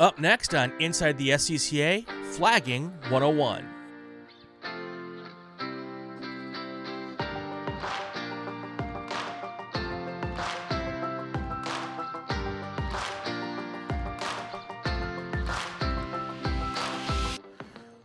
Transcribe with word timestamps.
Up 0.00 0.18
next 0.18 0.56
on 0.56 0.72
Inside 0.80 1.16
the 1.18 1.28
SCCA, 1.30 2.04
Flagging 2.32 2.90
101. 3.10 3.64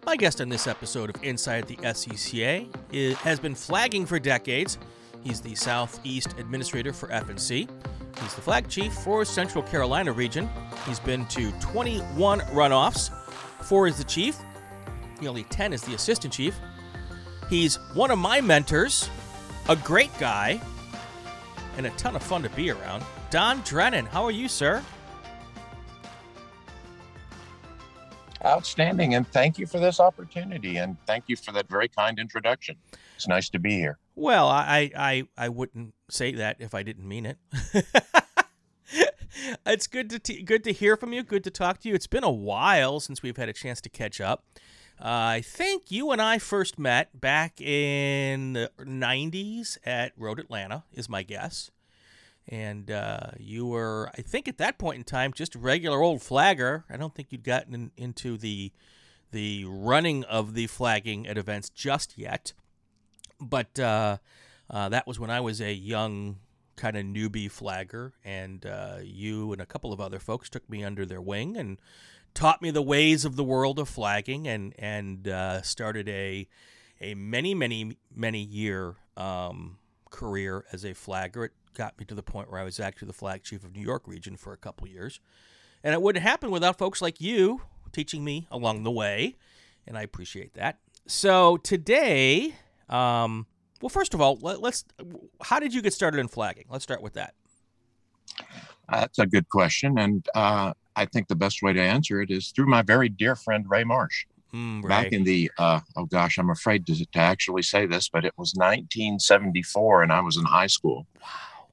My 0.05 0.15
guest 0.15 0.41
on 0.41 0.49
this 0.49 0.67
episode 0.67 1.15
of 1.15 1.23
Inside 1.23 1.67
the 1.67 1.75
SCCA 1.77 2.67
is, 2.91 3.15
has 3.17 3.39
been 3.39 3.55
flagging 3.55 4.05
for 4.05 4.19
decades. 4.19 4.77
He's 5.23 5.41
the 5.41 5.55
Southeast 5.55 6.35
Administrator 6.37 6.93
for 6.93 7.07
FNC. 7.09 7.67
He's 8.21 8.33
the 8.35 8.41
flag 8.41 8.67
chief 8.69 8.93
for 8.93 9.25
Central 9.25 9.63
Carolina 9.63 10.11
region. 10.11 10.47
He's 10.89 10.99
been 10.99 11.27
to 11.27 11.52
21 11.59 12.39
runoffs. 12.39 13.11
Four 13.63 13.85
is 13.85 13.99
the 13.99 14.03
chief, 14.03 14.39
nearly 15.21 15.43
10 15.43 15.71
is 15.71 15.84
the 15.84 15.93
assistant 15.93 16.34
chief. 16.34 16.55
He's 17.47 17.75
one 17.93 18.09
of 18.09 18.17
my 18.17 18.41
mentors, 18.41 19.07
a 19.70 19.75
great 19.75 20.09
guy, 20.17 20.59
and 21.77 21.85
a 21.85 21.91
ton 21.91 22.16
of 22.16 22.23
fun 22.23 22.41
to 22.41 22.49
be 22.49 22.71
around. 22.71 23.03
Don 23.30 23.61
Drennon, 23.61 24.07
how 24.07 24.23
are 24.23 24.31
you, 24.31 24.47
sir? 24.47 24.83
Outstanding. 28.44 29.13
And 29.13 29.27
thank 29.27 29.59
you 29.59 29.67
for 29.67 29.80
this 29.80 29.99
opportunity. 29.99 30.77
And 30.77 30.97
thank 31.05 31.25
you 31.27 31.35
for 31.35 31.52
that 31.52 31.69
very 31.69 31.88
kind 31.88 32.17
introduction. 32.17 32.77
It's 33.16 33.27
nice 33.27 33.49
to 33.49 33.59
be 33.59 33.73
here. 33.73 33.99
Well, 34.16 34.47
I, 34.47 34.89
I, 34.97 35.27
I 35.38 35.49
wouldn't 35.49 35.94
say 36.09 36.33
that 36.33 36.58
if 36.59 36.73
I 36.73 36.81
didn't 36.81 37.08
mean 37.08 37.27
it. 37.27 37.38
it's 39.66 39.88
good 39.88 40.09
to 40.09 40.20
t- 40.20 40.41
good 40.41 40.63
to 40.63 40.73
hear 40.73 40.95
from 40.95 41.13
you. 41.13 41.23
Good 41.23 41.44
to 41.45 41.52
talk 41.52 41.80
to 41.81 41.89
you. 41.89 41.95
It's 41.95 42.08
been 42.08 42.23
a 42.23 42.31
while 42.31 43.00
since 43.00 43.23
we've 43.23 43.38
had 43.38 43.50
a 43.50 43.53
chance 43.53 43.81
to 43.81 43.89
catch 43.89 44.19
up. 44.22 44.44
Uh, 45.00 45.39
I 45.39 45.42
think 45.42 45.92
you 45.92 46.11
and 46.11 46.22
I 46.22 46.39
first 46.39 46.78
met 46.78 47.22
back 47.22 47.61
in 47.61 48.53
the 48.53 48.72
90s 48.80 49.77
at 49.86 50.11
Road 50.17 50.39
Atlanta, 50.39 50.83
is 50.94 51.08
my 51.08 51.23
guess 51.23 51.72
and 52.50 52.89
uh, 52.89 53.31
you 53.38 53.67
were, 53.67 54.11
I 54.17 54.23
think, 54.23 54.47
at 54.47 54.58
that 54.58 54.80
point 54.80 54.97
in 54.97 55.03
time, 55.03 55.33
just 55.33 55.53
a 55.53 55.59
regular 55.59 56.02
old 56.02 56.23
flagger. 56.23 56.83
I 56.89 56.97
don't 56.97 57.14
think 57.14 57.31
you'd 57.31 57.44
gotten 57.44 57.73
in, 57.73 57.92
into 57.95 58.38
the 58.38 58.72
the 59.31 59.64
running 59.66 60.23
of 60.23 60.55
the 60.55 60.66
flagging 60.66 61.27
at 61.27 61.38
events 61.38 61.70
just 61.70 62.17
yet, 62.17 62.53
but 63.39 63.80
uh, 63.80 64.17
uh, 64.72 64.89
that 64.89 65.05
was 65.05 65.20
when 65.20 65.30
I 65.30 65.39
was 65.39 65.61
a 65.61 65.72
young 65.72 66.38
kind 66.80 66.95
of 66.95 67.03
newbie 67.05 67.52
flagger, 67.52 68.13
and 68.23 68.66
uh, 68.66 68.97
you 69.03 69.52
and 69.52 69.61
a 69.61 69.66
couple 69.66 69.91
of 69.91 69.99
other 69.99 70.17
folks 70.17 70.49
took 70.49 70.67
me 70.69 70.83
under 70.83 71.05
their 71.05 71.21
wing 71.21 71.58
and 71.58 71.80
taught 72.33 72.61
me 72.61 72.71
the 72.71 72.81
ways 72.81 73.25
of 73.25 73.36
the 73.36 73.44
world 73.44 73.77
of 73.80 73.89
flagging, 73.89 74.47
and 74.47 74.73
and 74.80 75.27
uh, 75.27 75.61
started 75.61 76.08
a 76.08 76.47
a 77.02 77.13
many 77.16 77.53
many 77.53 77.97
many 78.16 78.39
year 78.39 78.95
um, 79.17 79.77
career 80.09 80.66
as 80.71 80.86
a 80.86 80.94
flagger. 80.94 81.45
It 81.45 81.52
got 81.73 81.99
me 81.99 82.05
to 82.05 82.16
the 82.16 82.23
point 82.23 82.49
where 82.49 82.59
I 82.59 82.63
was 82.63 82.80
actually 82.80 83.08
the 83.08 83.14
flag 83.14 83.43
chief 83.43 83.64
of 83.64 83.75
New 83.75 83.83
York 83.83 84.08
region 84.08 84.38
for 84.38 84.53
a 84.53 84.58
couple 84.58 84.88
years. 84.88 85.19
And 85.83 85.93
it 85.93 86.02
wouldn't 86.02 86.23
happen 86.23 86.52
without 86.52 86.77
folks 86.77 87.02
like 87.02 87.21
you 87.21 87.61
teaching 87.91 88.23
me 88.23 88.47
along 88.52 88.83
the 88.83 88.91
way. 88.91 89.36
And 89.88 89.97
I 89.97 90.02
appreciate 90.02 90.53
that. 90.55 90.80
So 91.08 91.58
today, 91.58 92.55
um, 92.89 93.47
well, 93.81 93.89
first 93.89 94.13
of 94.13 94.22
all, 94.22 94.38
let, 94.41 94.63
us 94.63 94.83
how 95.41 95.59
did 95.59 95.73
you 95.73 95.81
get 95.81 95.94
started 95.94 96.19
in 96.19 96.27
flagging? 96.27 96.66
Let's 96.69 96.83
start 96.83 97.02
with 97.02 97.13
that. 97.13 97.33
Uh, 98.88 99.02
that's 99.02 99.19
a 99.19 99.27
good 99.27 99.49
question. 99.49 99.97
And 99.97 100.27
uh, 100.33 100.73
I 100.95 101.05
think 101.05 101.27
the 101.27 101.36
best 101.36 101.61
way 101.61 101.73
to 101.73 101.81
answer 101.81 102.21
it 102.21 102.31
is 102.31 102.49
through 102.49 102.67
my 102.67 102.81
very 102.81 103.09
dear 103.09 103.36
friend, 103.36 103.66
Ray 103.67 103.83
Marsh. 103.83 104.25
Mm, 104.53 104.81
right. 104.81 105.03
Back 105.03 105.13
in 105.13 105.23
the, 105.23 105.52
uh, 105.59 105.80
oh 105.95 106.05
gosh, 106.05 106.38
I'm 106.38 106.49
afraid 106.49 106.87
to, 106.87 106.95
to 106.95 107.20
actually 107.20 107.61
say 107.61 107.86
this, 107.86 108.09
but 108.09 108.26
it 108.26 108.33
was 108.36 108.54
1974 108.55 110.04
and 110.04 110.11
I 110.11 110.21
was 110.21 110.37
in 110.37 110.45
high 110.45 110.67
school. 110.67 111.05
Wow 111.21 111.27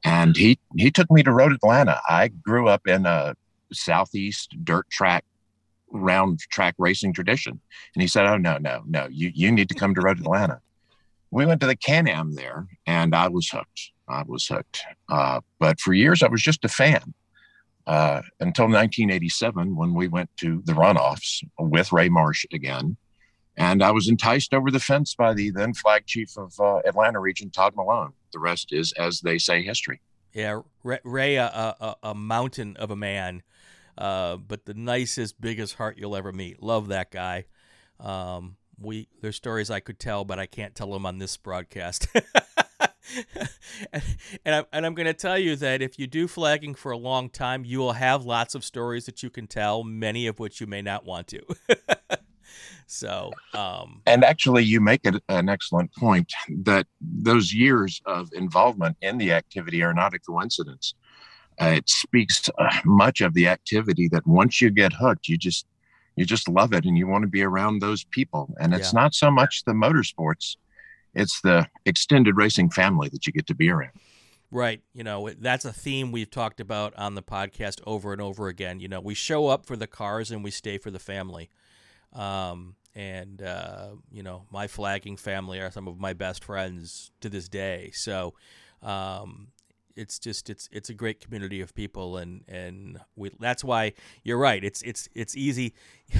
and 0.07 0.37
he 0.37 0.59
he 0.77 0.91
took 0.91 1.11
me 1.11 1.23
to 1.23 1.33
Road 1.33 1.53
Atlanta. 1.53 2.01
I 2.09 2.29
grew 2.29 2.69
up 2.69 2.87
in 2.87 3.07
a 3.07 3.35
southeast 3.73 4.57
dirt 4.63 4.89
track 4.89 5.25
round 5.91 6.39
track 6.51 6.75
racing 6.79 7.13
tradition, 7.13 7.61
and 7.95 8.03
he 8.03 8.09
said, 8.09 8.27
"Oh 8.27 8.37
no, 8.37 8.59
no, 8.59 8.83
no! 8.87 9.09
You 9.11 9.33
you 9.35 9.51
need 9.51 9.69
to 9.69 9.75
come 9.75 9.95
to 9.95 10.01
Road 10.01 10.21
Atlanta." 10.21 10.61
We 11.31 11.47
went 11.47 11.61
to 11.61 11.67
the 11.67 11.77
Can 11.77 12.09
Am 12.09 12.35
there, 12.35 12.67
and 12.87 13.15
I 13.15 13.29
was 13.29 13.49
hooked. 13.49 13.93
I 14.09 14.23
was 14.27 14.47
hooked. 14.47 14.83
Uh, 15.09 15.41
but 15.59 15.81
for 15.81 15.93
years, 15.93 16.23
I 16.23 16.29
was 16.29 16.43
just 16.43 16.65
a 16.65 16.69
fan. 16.69 17.15
Uh, 17.87 18.21
until 18.41 18.65
1987, 18.65 19.77
when 19.77 19.95
we 19.95 20.09
went 20.09 20.29
to 20.39 20.61
the 20.65 20.73
runoffs 20.73 21.45
with 21.59 21.93
Ray 21.93 22.09
Marsh 22.09 22.45
again, 22.53 22.97
and 23.57 23.83
I 23.83 23.91
was 23.91 24.09
enticed 24.09 24.53
over 24.53 24.71
the 24.71 24.81
fence 24.81 25.15
by 25.15 25.33
the 25.33 25.51
then 25.51 25.73
flag 25.73 26.05
chief 26.07 26.37
of 26.37 26.53
uh, 26.61 26.79
Atlanta 26.85 27.21
region, 27.21 27.51
Todd 27.51 27.75
Malone. 27.77 28.13
The 28.33 28.41
rest 28.41 28.73
is, 28.73 28.93
as 28.93 29.21
they 29.21 29.39
say, 29.39 29.63
history. 29.63 30.01
Yeah, 30.33 30.61
Ray, 30.83 31.37
a, 31.37 31.47
a, 31.47 31.97
a 32.03 32.15
mountain 32.15 32.77
of 32.77 32.91
a 32.91 32.97
man, 32.97 33.43
uh, 33.97 34.37
but 34.37 34.67
the 34.67 34.75
nicest, 34.75 35.41
biggest 35.41 35.75
heart 35.75 35.97
you'll 35.97 36.17
ever 36.17 36.33
meet. 36.33 36.63
Love 36.63 36.89
that 36.89 37.11
guy. 37.11 37.47
Um, 37.99 38.57
we 38.81 39.09
there's 39.21 39.37
stories 39.37 39.71
I 39.71 39.81
could 39.81 39.99
tell, 39.99 40.25
but 40.25 40.39
I 40.39 40.47
can't 40.47 40.75
tell 40.75 40.93
them 40.93 41.07
on 41.07 41.19
this 41.19 41.37
broadcast. 41.37 42.09
and, 43.93 44.03
and 44.45 44.55
I'm, 44.55 44.65
and 44.73 44.87
I'm 44.87 44.95
going 44.95 45.07
to 45.07 45.15
tell 45.15 45.39
you 45.39 45.57
that 45.57 45.83
if 45.83 45.99
you 45.99 46.07
do 46.07 46.29
flagging 46.29 46.75
for 46.75 46.93
a 46.93 46.99
long 46.99 47.31
time, 47.31 47.65
you 47.65 47.79
will 47.79 47.93
have 47.93 48.25
lots 48.25 48.55
of 48.55 48.65
stories 48.65 49.07
that 49.07 49.23
you 49.23 49.31
can 49.31 49.47
tell, 49.47 49.85
many 49.85 50.27
of 50.27 50.39
which 50.39 50.61
you 50.61 50.67
may 50.67 50.83
not 50.83 51.05
want 51.05 51.29
to. 51.29 51.43
So, 52.87 53.33
um, 53.53 54.03
and 54.07 54.25
actually, 54.25 54.65
you 54.65 54.81
make 54.81 55.01
it 55.05 55.23
an 55.29 55.49
excellent 55.49 55.93
point 55.95 56.33
that 56.63 56.87
those 57.01 57.53
years 57.53 58.01
of 58.07 58.29
involvement 58.33 58.97
in 59.03 59.19
the 59.19 59.33
activity 59.33 59.83
are 59.83 59.93
not 59.93 60.15
a 60.15 60.19
coincidence. 60.21 60.95
Uh, 61.61 61.73
it 61.77 61.89
speaks 61.89 62.49
uh, 62.59 62.81
much 62.85 63.21
of 63.21 63.35
the 63.35 63.49
activity 63.49 64.09
that 64.09 64.27
once 64.27 64.61
you 64.61 64.71
get 64.71 64.93
hooked, 64.93 65.29
you 65.29 65.37
just 65.37 65.67
you 66.17 66.25
just 66.25 66.49
love 66.49 66.73
it 66.73 66.85
and 66.85 66.97
you 66.99 67.07
want 67.07 67.23
to 67.23 67.29
be 67.29 67.43
around 67.43 67.81
those 67.81 68.05
people. 68.05 68.55
And 68.59 68.75
it's 68.75 68.93
yeah. 68.93 69.01
not 69.01 69.15
so 69.15 69.31
much 69.31 69.65
the 69.65 69.73
motorsports; 69.73 70.57
it's 71.15 71.41
the 71.43 71.69
extended 71.85 72.37
racing 72.37 72.71
family 72.71 73.09
that 73.11 73.27
you 73.27 73.33
get 73.33 73.47
to 73.47 73.55
be 73.55 73.71
around. 73.71 73.93
Right. 74.51 74.81
You 74.95 75.05
know, 75.05 75.29
that's 75.39 75.65
a 75.65 75.73
theme 75.73 76.13
we've 76.13 76.31
talked 76.31 76.61
about 76.61 76.95
on 76.97 77.15
the 77.15 77.23
podcast 77.23 77.81
over 77.87 78.13
and 78.13 78.23
over 78.23 78.49
again. 78.49 78.81
You 78.81 78.89
know, 78.89 79.01
we 79.01 79.15
show 79.15 79.49
up 79.49 79.67
for 79.67 79.77
the 79.77 79.89
cars 79.89 80.31
and 80.31 80.45
we 80.45 80.51
stay 80.51 80.79
for 80.79 80.91
the 80.91 80.99
family. 80.99 81.51
Um, 82.13 82.77
and 82.95 83.43
uh, 83.43 83.89
you 84.11 84.23
know, 84.23 84.45
my 84.51 84.69
flagging 84.69 85.17
family 85.17 85.61
are 85.61 85.71
some 85.71 85.89
of 85.89 85.99
my 85.99 86.13
best 86.13 86.45
friends 86.45 87.11
to 87.21 87.29
this 87.29 87.49
day. 87.49 87.91
So 87.93 88.35
um, 88.83 89.49
it's 89.97 90.19
just 90.19 90.51
it's 90.51 90.69
it's 90.73 90.89
a 90.89 90.95
great 90.95 91.21
community 91.21 91.61
of 91.61 91.75
people, 91.75 92.17
and 92.17 92.43
and 92.49 92.99
we, 93.17 93.31
that's 93.41 93.65
why 93.65 93.93
you're 94.23 94.39
right. 94.39 94.63
It's 94.63 94.83
it's 94.83 95.09
it's 95.15 95.37
easy. 95.37 95.75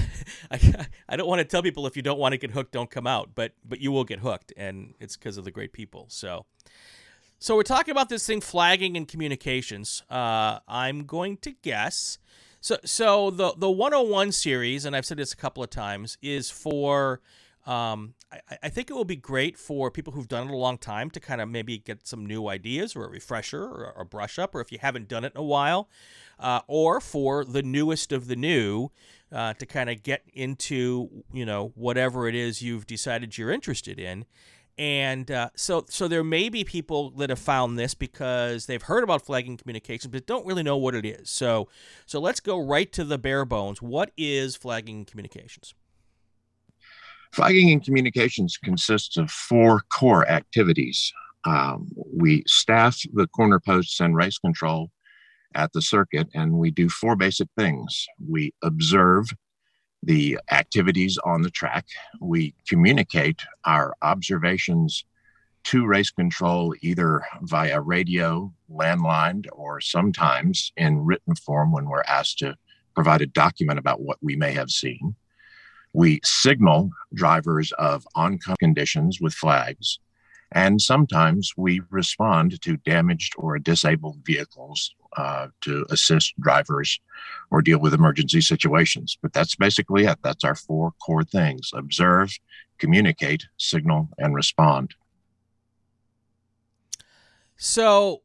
I, 0.51 0.87
I 1.07 1.15
don't 1.15 1.27
want 1.27 1.39
to 1.39 1.45
tell 1.45 1.61
people 1.61 1.87
if 1.87 1.95
you 1.95 2.03
don't 2.03 2.19
want 2.19 2.33
to 2.33 2.37
get 2.37 2.51
hooked, 2.51 2.71
don't 2.71 2.89
come 2.89 3.07
out, 3.07 3.31
but 3.35 3.53
but 3.63 3.79
you 3.79 3.91
will 3.91 4.03
get 4.03 4.19
hooked, 4.19 4.53
and 4.57 4.93
it's 4.99 5.15
because 5.15 5.37
of 5.37 5.45
the 5.45 5.51
great 5.51 5.73
people. 5.73 6.05
So. 6.09 6.45
So 7.39 7.55
we're 7.55 7.61
talking 7.61 7.91
about 7.91 8.09
this 8.09 8.25
thing 8.25 8.41
flagging 8.41 8.97
and 8.97 9.07
communications. 9.07 10.01
Uh, 10.09 10.57
I'm 10.67 11.05
going 11.05 11.37
to 11.37 11.51
guess 11.51 12.17
so 12.67 12.77
so 12.83 13.29
the 13.29 13.53
the 13.57 13.69
101 13.69 14.31
series, 14.31 14.85
and 14.85 14.95
I've 14.95 15.05
said 15.05 15.17
this 15.17 15.33
a 15.33 15.37
couple 15.37 15.63
of 15.63 15.69
times, 15.69 16.17
is 16.21 16.49
for 16.49 17.21
um, 17.67 18.13
I, 18.31 18.39
I, 18.63 18.69
think 18.69 18.89
it 18.89 18.93
will 18.93 19.03
be 19.03 19.17
great 19.17 19.57
for 19.57 19.91
people 19.91 20.13
who've 20.13 20.27
done 20.27 20.47
it 20.47 20.53
a 20.53 20.55
long 20.55 20.77
time 20.77 21.09
to 21.11 21.19
kind 21.19 21.41
of 21.41 21.49
maybe 21.49 21.77
get 21.77 22.07
some 22.07 22.25
new 22.25 22.47
ideas 22.47 22.95
or 22.95 23.03
a 23.03 23.09
refresher 23.09 23.61
or 23.61 23.93
a 23.97 24.05
brush 24.05 24.39
up, 24.39 24.55
or 24.55 24.61
if 24.61 24.71
you 24.71 24.79
haven't 24.79 25.09
done 25.09 25.25
it 25.25 25.33
in 25.35 25.41
a 25.41 25.43
while, 25.43 25.89
uh, 26.39 26.61
or 26.67 27.01
for 27.01 27.43
the 27.43 27.61
newest 27.61 28.13
of 28.13 28.27
the 28.27 28.37
new 28.37 28.89
uh, 29.33 29.53
to 29.55 29.65
kind 29.65 29.89
of 29.89 30.01
get 30.01 30.23
into 30.33 31.09
you 31.33 31.45
know 31.45 31.73
whatever 31.75 32.29
it 32.29 32.35
is 32.35 32.61
you've 32.61 32.87
decided 32.87 33.37
you're 33.37 33.51
interested 33.51 33.99
in. 33.99 34.23
And 34.77 35.29
uh, 35.29 35.49
so 35.55 35.83
so 35.89 36.07
there 36.07 36.23
may 36.23 36.47
be 36.47 36.63
people 36.63 37.09
that 37.17 37.29
have 37.29 37.39
found 37.39 37.77
this 37.77 37.93
because 37.93 38.67
they've 38.67 38.81
heard 38.81 39.03
about 39.03 39.25
flagging 39.25 39.57
communications 39.57 40.13
but 40.13 40.25
don't 40.25 40.45
really 40.45 40.63
know 40.63 40.77
what 40.77 40.95
it 40.95 41.05
is. 41.05 41.29
So 41.29 41.67
so 42.05 42.21
let's 42.21 42.39
go 42.39 42.57
right 42.57 42.89
to 42.93 43.03
the 43.03 43.17
bare 43.17 43.43
bones. 43.43 43.81
What 43.81 44.11
is 44.15 44.55
flagging 44.55 45.03
communications 45.03 45.73
flagging 47.31 47.71
and 47.71 47.83
communications 47.83 48.57
consists 48.57 49.17
of 49.17 49.29
four 49.29 49.81
core 49.93 50.27
activities 50.29 51.11
um, 51.45 51.89
we 51.95 52.43
staff 52.47 53.01
the 53.13 53.27
corner 53.27 53.59
posts 53.59 53.99
and 53.99 54.15
race 54.15 54.37
control 54.37 54.89
at 55.55 55.71
the 55.73 55.81
circuit 55.81 56.27
and 56.33 56.53
we 56.53 56.71
do 56.71 56.89
four 56.89 57.15
basic 57.15 57.47
things 57.57 58.05
we 58.27 58.53
observe 58.63 59.27
the 60.03 60.39
activities 60.51 61.17
on 61.23 61.41
the 61.41 61.49
track. 61.49 61.85
We 62.21 62.55
communicate 62.67 63.41
our 63.65 63.95
observations 64.01 65.03
to 65.65 65.85
race 65.85 66.11
control 66.11 66.73
either 66.81 67.25
via 67.41 67.81
radio, 67.81 68.53
landline, 68.71 69.45
or 69.51 69.81
sometimes 69.81 70.71
in 70.77 70.99
written 70.99 71.35
form 71.35 71.71
when 71.71 71.89
we're 71.89 72.03
asked 72.03 72.39
to 72.39 72.55
provide 72.95 73.21
a 73.21 73.27
document 73.27 73.79
about 73.79 74.01
what 74.01 74.17
we 74.21 74.35
may 74.35 74.53
have 74.53 74.69
seen. 74.69 75.15
We 75.93 76.19
signal 76.23 76.91
drivers 77.13 77.71
of 77.73 78.07
oncoming 78.15 78.57
conditions 78.59 79.19
with 79.21 79.33
flags. 79.33 79.99
And 80.51 80.81
sometimes 80.81 81.51
we 81.57 81.81
respond 81.89 82.61
to 82.61 82.77
damaged 82.77 83.33
or 83.37 83.59
disabled 83.59 84.19
vehicles 84.23 84.95
uh, 85.17 85.47
to 85.61 85.85
assist 85.89 86.39
drivers 86.39 86.99
or 87.51 87.61
deal 87.61 87.79
with 87.79 87.93
emergency 87.93 88.41
situations. 88.41 89.17
But 89.21 89.33
that's 89.33 89.55
basically 89.55 90.05
it. 90.05 90.19
That's 90.23 90.43
our 90.43 90.55
four 90.55 90.93
core 91.05 91.23
things 91.23 91.71
observe, 91.73 92.31
communicate, 92.77 93.45
signal, 93.57 94.09
and 94.17 94.33
respond. 94.33 94.95
So, 97.57 98.21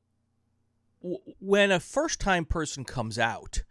w- 1.03 1.19
when 1.41 1.73
a 1.73 1.81
first 1.81 2.21
time 2.21 2.45
person 2.45 2.85
comes 2.85 3.19
out, 3.19 3.63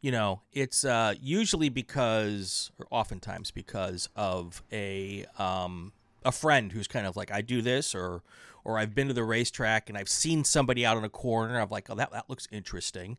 you 0.00 0.10
know, 0.10 0.40
it's 0.52 0.84
uh, 0.84 1.14
usually 1.20 1.68
because, 1.68 2.70
or 2.78 2.86
oftentimes 2.90 3.50
because 3.50 4.08
of 4.16 4.62
a 4.72 5.26
um, 5.38 5.92
a 6.24 6.32
friend 6.32 6.72
who's 6.72 6.88
kind 6.88 7.06
of 7.06 7.16
like, 7.16 7.30
I 7.30 7.40
do 7.42 7.62
this, 7.62 7.94
or 7.94 8.22
or 8.64 8.78
I've 8.78 8.94
been 8.94 9.08
to 9.08 9.14
the 9.14 9.24
racetrack 9.24 9.88
and 9.88 9.96
I've 9.96 10.08
seen 10.08 10.44
somebody 10.44 10.84
out 10.84 10.96
on 10.96 11.04
a 11.04 11.08
corner. 11.08 11.58
I'm 11.58 11.70
like, 11.70 11.88
oh, 11.88 11.94
that, 11.94 12.12
that 12.12 12.28
looks 12.28 12.46
interesting. 12.52 13.16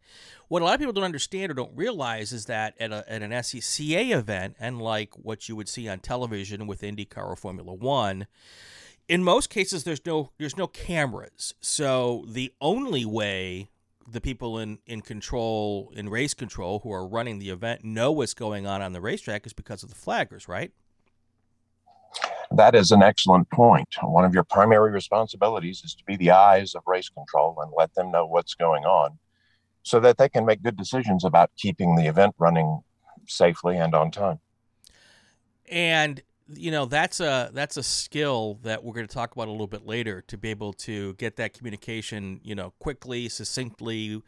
What 0.50 0.62
a 0.62 0.66
lot 0.66 0.75
of 0.75 0.80
people 0.80 0.94
don't 0.94 1.04
understand 1.04 1.51
or 1.51 1.56
don't 1.56 1.75
realize 1.75 2.31
is 2.31 2.45
that 2.45 2.75
at, 2.80 2.92
a, 2.92 3.04
at 3.12 3.24
an 3.24 3.31
SCCA 3.31 4.12
event, 4.12 4.56
and 4.60 4.80
like 4.80 5.13
what 5.16 5.50
you 5.50 5.56
would 5.56 5.68
see 5.68 5.88
on 5.88 6.00
television 6.00 6.68
with 6.68 6.81
IndyCar 6.81 7.25
or 7.25 7.36
Formula 7.36 7.74
One, 7.74 8.27
in 9.07 9.24
most 9.24 9.50
cases 9.50 9.84
there's 9.84 10.06
no 10.06 10.31
there's 10.38 10.57
no 10.57 10.68
cameras. 10.68 11.54
So 11.60 12.24
the 12.27 12.54
only 12.62 13.06
way 13.06 13.69
the 14.07 14.21
people 14.21 14.59
in, 14.59 14.80
in 14.86 15.01
control 15.01 15.92
in 15.95 16.09
race 16.09 16.33
control 16.33 16.80
who 16.80 16.92
are 16.92 17.07
running 17.07 17.39
the 17.39 17.50
event 17.50 17.83
know 17.83 18.12
what's 18.12 18.33
going 18.33 18.65
on 18.65 18.81
on 18.81 18.94
the 18.94 19.01
racetrack 19.01 19.45
is 19.45 19.53
because 19.53 19.83
of 19.83 19.89
the 19.89 19.95
flaggers, 19.95 20.48
right? 20.48 20.71
That 22.51 22.75
is 22.75 22.92
an 22.92 23.01
excellent 23.01 23.50
point. 23.50 23.88
One 24.01 24.25
of 24.25 24.33
your 24.33 24.44
primary 24.44 24.92
responsibilities 24.92 25.81
is 25.86 25.95
to 25.95 26.03
be 26.03 26.18
the 26.18 26.31
eyes 26.31 26.75
of 26.75 26.83
race 26.86 27.09
control 27.09 27.57
and 27.62 27.71
let 27.77 27.94
them 27.95 28.12
know 28.12 28.25
what's 28.25 28.56
going 28.56 28.83
on 28.83 29.18
so 29.83 30.00
that 30.01 30.18
they 30.18 30.27
can 30.27 30.45
make 30.45 30.62
good 30.62 30.75
decisions 30.75 31.24
about 31.24 31.51
keeping 31.57 31.95
the 31.95 32.07
event 32.07 32.36
running 32.38 32.81
safely 33.27 33.77
and 33.77 33.95
on 33.95 34.12
time. 34.12 34.39
And 35.69 36.21
you 36.53 36.71
know 36.71 36.86
that's 36.86 37.19
a 37.19 37.50
that's 37.53 37.77
a 37.77 37.83
skill 37.83 38.59
that 38.63 38.83
we're 38.83 38.94
going 38.94 39.07
to 39.07 39.13
talk 39.13 39.33
about 39.33 39.48
a 39.48 39.51
little 39.51 39.68
bit 39.68 39.86
later 39.86 40.21
to 40.27 40.38
be 40.38 40.50
able 40.50 40.74
to 40.74 41.13
get 41.13 41.36
that 41.38 41.53
communication 41.53 42.39
you 42.44 42.56
know 42.56 42.74
quickly 42.80 43.30
succinctly 43.30 44.21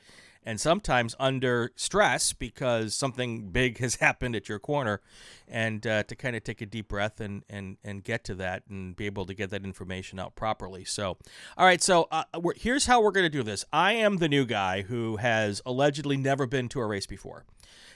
and 0.45 0.59
sometimes 0.59 1.15
under 1.19 1.71
stress 1.75 2.33
because 2.33 2.93
something 2.93 3.49
big 3.49 3.77
has 3.79 3.95
happened 3.95 4.35
at 4.35 4.49
your 4.49 4.59
corner, 4.59 5.01
and 5.47 5.85
uh, 5.85 6.03
to 6.03 6.15
kind 6.15 6.35
of 6.35 6.43
take 6.43 6.61
a 6.61 6.65
deep 6.65 6.87
breath 6.87 7.19
and, 7.19 7.43
and, 7.49 7.77
and 7.83 8.03
get 8.03 8.23
to 8.25 8.35
that 8.35 8.63
and 8.69 8.95
be 8.95 9.05
able 9.05 9.25
to 9.25 9.33
get 9.33 9.49
that 9.51 9.63
information 9.63 10.19
out 10.19 10.35
properly. 10.35 10.83
So, 10.83 11.17
all 11.57 11.65
right, 11.65 11.81
so 11.81 12.07
uh, 12.11 12.23
here's 12.55 12.85
how 12.85 13.01
we're 13.01 13.11
going 13.11 13.25
to 13.25 13.29
do 13.29 13.43
this. 13.43 13.65
I 13.71 13.93
am 13.93 14.17
the 14.17 14.29
new 14.29 14.45
guy 14.45 14.83
who 14.83 15.17
has 15.17 15.61
allegedly 15.65 16.17
never 16.17 16.45
been 16.45 16.69
to 16.69 16.79
a 16.79 16.85
race 16.85 17.05
before 17.05 17.45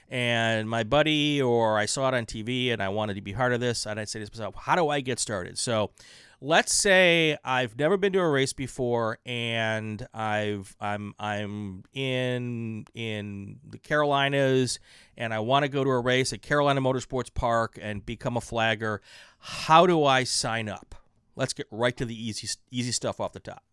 and 0.09 0.69
my 0.69 0.83
buddy 0.83 1.42
or 1.42 1.77
I 1.77 1.86
saw 1.86 2.07
it 2.07 2.13
on 2.13 2.25
TV 2.25 2.71
and 2.71 2.81
I 2.81 2.89
wanted 2.89 3.15
to 3.15 3.21
be 3.21 3.33
part 3.33 3.54
of 3.54 3.59
this, 3.59 3.86
and 3.86 4.00
I'd 4.00 4.09
say 4.09 4.24
to 4.24 4.31
myself, 4.31 4.56
how 4.56 4.75
do 4.75 4.89
I 4.89 5.01
get 5.01 5.19
started? 5.19 5.57
So 5.57 5.92
let's 6.39 6.74
say 6.74 7.38
I've 7.44 7.77
never 7.77 7.98
been 7.98 8.13
to 8.13 8.19
a 8.19 8.30
race 8.30 8.54
before 8.54 9.18
and 9.25 10.07
I've 10.13 10.75
I'm 10.80 11.13
I'm 11.19 11.83
in 11.94 12.86
in 12.94 13.59
the 13.68 13.77
Carolinas 13.80 14.80
and 15.18 15.33
I 15.33 15.39
want 15.39 15.63
to 15.63 15.69
go 15.69 15.83
to 15.83 15.89
a 15.89 16.00
race 16.00 16.33
at 16.33 16.42
Carolina 16.42 16.81
Motorsports 16.81 17.33
Park 17.33 17.77
and 17.81 18.06
become 18.06 18.38
a 18.38 18.42
flagger. 18.42 19.01
How 19.39 19.88
do 19.88 20.03
I 20.03 20.24
sign 20.24 20.69
up? 20.69 20.95
Let's 21.36 21.53
get 21.53 21.68
right 21.71 21.95
to 21.98 22.06
the 22.06 22.15
easy 22.15 22.48
easy 22.71 22.92
stuff 22.92 23.19
off 23.19 23.33
the 23.33 23.39
top. 23.39 23.63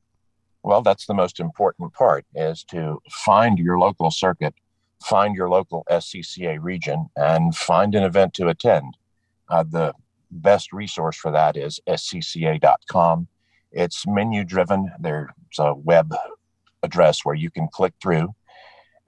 Well, 0.62 0.80
that's 0.80 1.04
the 1.04 1.14
most 1.14 1.40
important 1.40 1.92
part 1.92 2.24
is 2.34 2.64
to 2.64 3.02
find 3.10 3.58
your 3.58 3.78
local 3.78 4.10
circuit, 4.10 4.54
find 5.04 5.36
your 5.36 5.48
local 5.48 5.84
SCCA 5.90 6.58
region 6.60 7.10
and 7.16 7.54
find 7.54 7.94
an 7.94 8.02
event 8.02 8.34
to 8.34 8.48
attend. 8.48 8.96
Uh, 9.48 9.62
the 9.62 9.92
best 10.30 10.72
resource 10.72 11.16
for 11.16 11.30
that 11.30 11.56
is 11.56 11.78
scca.com. 11.88 13.28
It's 13.70 14.06
menu 14.06 14.44
driven. 14.44 14.90
There's 14.98 15.28
a 15.58 15.74
web 15.74 16.14
address 16.82 17.24
where 17.24 17.34
you 17.34 17.50
can 17.50 17.68
click 17.68 17.92
through 18.00 18.34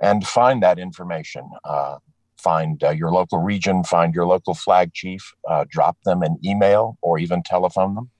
and 0.03 0.27
find 0.27 0.63
that 0.63 0.79
information. 0.79 1.49
Uh, 1.65 1.97
find 2.37 2.83
uh, 2.85 2.91
your 2.91 3.11
local 3.11 3.39
region, 3.39 3.83
find 3.83 4.15
your 4.15 4.27
local 4.27 4.55
flag 4.55 4.93
chief, 4.93 5.33
uh, 5.49 5.65
drop 5.69 5.97
them 6.05 6.23
an 6.23 6.37
email 6.45 6.99
or 7.01 7.19
even 7.19 7.43
telephone 7.43 7.95
them. 7.95 8.11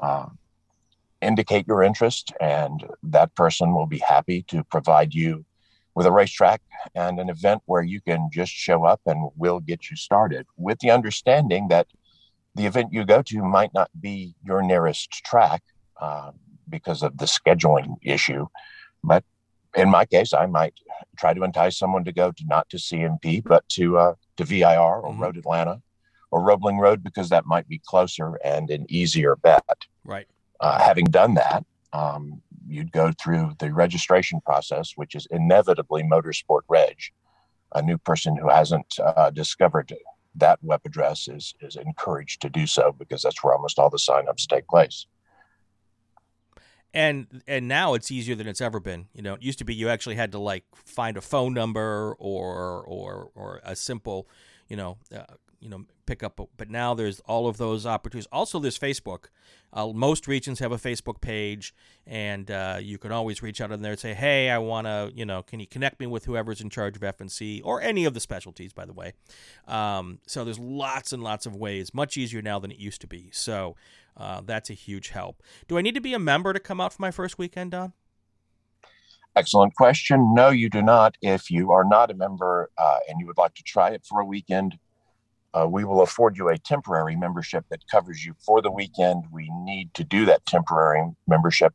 Uh, 0.00 0.26
indicate 1.20 1.66
your 1.66 1.82
interest, 1.82 2.32
and 2.40 2.86
that 3.02 3.34
person 3.34 3.74
will 3.74 3.86
be 3.86 3.98
happy 3.98 4.42
to 4.48 4.64
provide 4.64 5.12
you 5.12 5.44
with 5.94 6.06
a 6.06 6.12
racetrack 6.12 6.62
and 6.94 7.18
an 7.18 7.28
event 7.28 7.62
where 7.66 7.82
you 7.82 8.00
can 8.00 8.28
just 8.32 8.52
show 8.52 8.84
up 8.84 9.00
and 9.06 9.30
we'll 9.36 9.60
get 9.60 9.90
you 9.90 9.96
started 9.96 10.46
with 10.56 10.78
the 10.80 10.90
understanding 10.90 11.68
that 11.68 11.86
the 12.54 12.66
event 12.66 12.92
you 12.92 13.04
go 13.04 13.22
to 13.22 13.42
might 13.42 13.72
not 13.74 13.90
be 14.00 14.34
your 14.44 14.62
nearest 14.62 15.10
track 15.10 15.62
uh, 16.00 16.30
because 16.68 17.02
of 17.02 17.16
the 17.18 17.26
scheduling 17.26 17.96
issue. 18.02 18.46
But 19.02 19.24
in 19.76 19.88
my 19.88 20.04
case, 20.04 20.32
I 20.32 20.46
might 20.46 20.74
try 21.16 21.34
to 21.34 21.42
entice 21.42 21.78
someone 21.78 22.04
to 22.04 22.12
go 22.12 22.32
to 22.32 22.44
not 22.46 22.68
to 22.70 22.76
CMP, 22.76 23.42
but 23.44 23.68
to 23.70 23.98
uh, 23.98 24.14
to 24.36 24.44
VIR 24.44 24.78
or 24.78 25.02
mm-hmm. 25.10 25.22
Road 25.22 25.36
Atlanta 25.36 25.80
or 26.30 26.42
Roebling 26.42 26.78
Road 26.78 27.02
because 27.02 27.28
that 27.28 27.46
might 27.46 27.68
be 27.68 27.80
closer 27.84 28.38
and 28.44 28.70
an 28.70 28.86
easier 28.88 29.36
bet. 29.36 29.86
Right. 30.04 30.26
Uh, 30.60 30.78
having 30.78 31.06
done 31.06 31.34
that, 31.34 31.64
um, 31.92 32.42
you'd 32.70 32.92
go 32.92 33.12
through 33.20 33.52
the 33.58 33.72
registration 33.72 34.40
process, 34.40 34.92
which 34.96 35.14
is 35.14 35.26
inevitably 35.30 36.02
Motorsport 36.02 36.62
Reg. 36.68 36.96
A 37.74 37.82
new 37.82 37.98
person 37.98 38.36
who 38.36 38.48
hasn't 38.48 38.98
uh, 38.98 39.30
discovered 39.30 39.92
that 40.34 40.58
web 40.62 40.80
address 40.84 41.28
is 41.28 41.54
is 41.60 41.76
encouraged 41.76 42.40
to 42.42 42.48
do 42.48 42.66
so 42.66 42.94
because 42.98 43.22
that's 43.22 43.42
where 43.42 43.54
almost 43.54 43.78
all 43.78 43.90
the 43.90 43.98
signups 43.98 44.46
take 44.46 44.66
place. 44.68 45.06
And 46.92 47.42
and 47.46 47.68
now 47.68 47.94
it's 47.94 48.10
easier 48.10 48.34
than 48.34 48.48
it's 48.48 48.60
ever 48.60 48.80
been. 48.80 49.06
You 49.14 49.22
know, 49.22 49.34
it 49.34 49.42
used 49.42 49.58
to 49.60 49.64
be 49.64 49.74
you 49.74 49.88
actually 49.88 50.16
had 50.16 50.32
to 50.32 50.38
like 50.38 50.64
find 50.74 51.16
a 51.16 51.20
phone 51.20 51.54
number 51.54 52.16
or 52.18 52.82
or 52.84 53.30
or 53.34 53.60
a 53.62 53.76
simple, 53.76 54.28
you 54.68 54.76
know, 54.76 54.98
uh, 55.14 55.24
you 55.60 55.68
know 55.68 55.84
pick 56.06 56.22
up 56.22 56.40
but 56.56 56.70
now 56.70 56.94
there's 56.94 57.20
all 57.20 57.46
of 57.46 57.56
those 57.58 57.86
opportunities. 57.86 58.28
Also 58.32 58.58
there's 58.58 58.78
facebook. 58.78 59.26
Uh, 59.72 59.86
most 59.88 60.26
regions 60.26 60.58
have 60.58 60.72
a 60.72 60.76
facebook 60.76 61.20
page 61.20 61.72
and 62.06 62.50
uh, 62.50 62.78
you 62.80 62.98
can 62.98 63.12
always 63.12 63.42
reach 63.42 63.60
out 63.60 63.70
on 63.70 63.82
there 63.82 63.92
and 63.92 64.00
say 64.00 64.14
hey 64.14 64.50
i 64.50 64.58
want 64.58 64.86
to 64.86 65.12
you 65.14 65.24
know 65.24 65.42
can 65.42 65.60
you 65.60 65.66
connect 65.66 66.00
me 66.00 66.06
with 66.06 66.24
whoever's 66.24 66.60
in 66.60 66.70
charge 66.70 66.96
of 66.96 67.02
FNC 67.02 67.60
or 67.64 67.80
any 67.80 68.04
of 68.04 68.14
the 68.14 68.20
specialties 68.20 68.72
by 68.72 68.84
the 68.84 68.92
way? 68.92 69.12
Um, 69.68 70.18
so 70.26 70.44
there's 70.44 70.58
lots 70.58 71.12
and 71.12 71.22
lots 71.22 71.46
of 71.46 71.54
ways 71.54 71.94
much 71.94 72.16
easier 72.16 72.42
now 72.42 72.58
than 72.58 72.70
it 72.70 72.78
used 72.78 73.00
to 73.02 73.06
be. 73.06 73.30
So 73.32 73.76
uh, 74.16 74.40
that's 74.44 74.70
a 74.70 74.74
huge 74.74 75.08
help. 75.08 75.42
Do 75.68 75.78
i 75.78 75.82
need 75.82 75.94
to 75.94 76.00
be 76.00 76.14
a 76.14 76.18
member 76.18 76.52
to 76.52 76.60
come 76.60 76.80
out 76.80 76.92
for 76.92 77.02
my 77.02 77.10
first 77.10 77.38
weekend 77.38 77.72
don? 77.72 77.92
Excellent 79.36 79.74
question. 79.76 80.34
No, 80.34 80.48
you 80.48 80.68
do 80.68 80.82
not. 80.82 81.16
If 81.22 81.50
you 81.50 81.70
are 81.70 81.84
not 81.84 82.10
a 82.10 82.14
member 82.14 82.68
uh, 82.76 82.98
and 83.08 83.20
you 83.20 83.26
would 83.26 83.38
like 83.38 83.54
to 83.54 83.62
try 83.62 83.90
it 83.90 84.04
for 84.04 84.20
a 84.20 84.24
weekend, 84.24 84.76
uh, 85.54 85.66
we 85.68 85.84
will 85.84 86.02
afford 86.02 86.36
you 86.36 86.48
a 86.48 86.58
temporary 86.58 87.16
membership 87.16 87.64
that 87.70 87.86
covers 87.90 88.24
you 88.24 88.34
for 88.44 88.62
the 88.62 88.70
weekend. 88.70 89.24
We 89.32 89.50
need 89.52 89.92
to 89.94 90.04
do 90.04 90.24
that 90.26 90.46
temporary 90.46 91.02
membership 91.26 91.74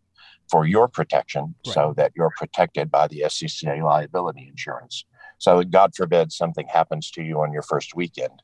for 0.49 0.65
your 0.65 0.87
protection 0.87 1.55
right. 1.65 1.73
so 1.73 1.93
that 1.97 2.11
you're 2.15 2.33
protected 2.37 2.91
by 2.91 3.07
the 3.07 3.23
SCCA 3.25 3.83
liability 3.83 4.47
insurance. 4.47 5.05
So, 5.37 5.61
God 5.63 5.93
forbid 5.95 6.31
something 6.31 6.67
happens 6.67 7.11
to 7.11 7.23
you 7.23 7.41
on 7.41 7.51
your 7.51 7.63
first 7.63 7.95
weekend, 7.95 8.41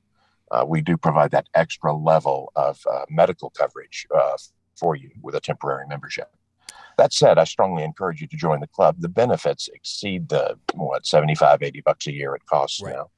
uh, 0.52 0.66
we 0.68 0.82
do 0.82 0.98
provide 0.98 1.32
that 1.32 1.48
extra 1.56 1.96
level 1.96 2.52
of 2.56 2.80
uh, 2.92 3.06
medical 3.10 3.50
coverage 3.52 4.06
uh, 4.14 4.38
for 4.78 4.96
you 4.96 5.10
with 5.22 5.34
a 5.36 5.40
temporary 5.40 5.88
membership. 5.88 6.28
That 6.98 7.14
said, 7.14 7.38
I 7.38 7.46
strongly 7.46 7.84
encourage 7.84 8.22
you 8.22 8.28
to 8.28 8.36
join 8.36 8.60
the 8.60 8.68
club. 8.68 8.98
The 9.00 9.10
benefits 9.10 9.70
exceed 9.74 10.30
the, 10.30 10.58
what, 10.74 11.06
75, 11.06 11.64
80 11.64 11.82
bucks 11.82 12.08
a 12.08 12.12
year 12.12 12.36
it 12.36 12.46
costs 12.48 12.82
right. 12.82 12.96
now. 12.96 13.10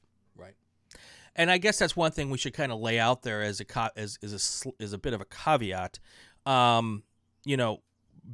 And 1.35 1.49
I 1.49 1.57
guess 1.57 1.79
that's 1.79 1.95
one 1.95 2.11
thing 2.11 2.29
we 2.29 2.37
should 2.37 2.53
kind 2.53 2.71
of 2.71 2.79
lay 2.79 2.99
out 2.99 3.23
there 3.23 3.41
as 3.41 3.59
a 3.59 3.91
as 3.95 4.19
is 4.21 4.63
a 4.65 4.83
is 4.83 4.93
a 4.93 4.97
bit 4.97 5.13
of 5.13 5.21
a 5.21 5.25
caveat. 5.25 5.99
Um, 6.45 7.03
you 7.43 7.57
know, 7.57 7.81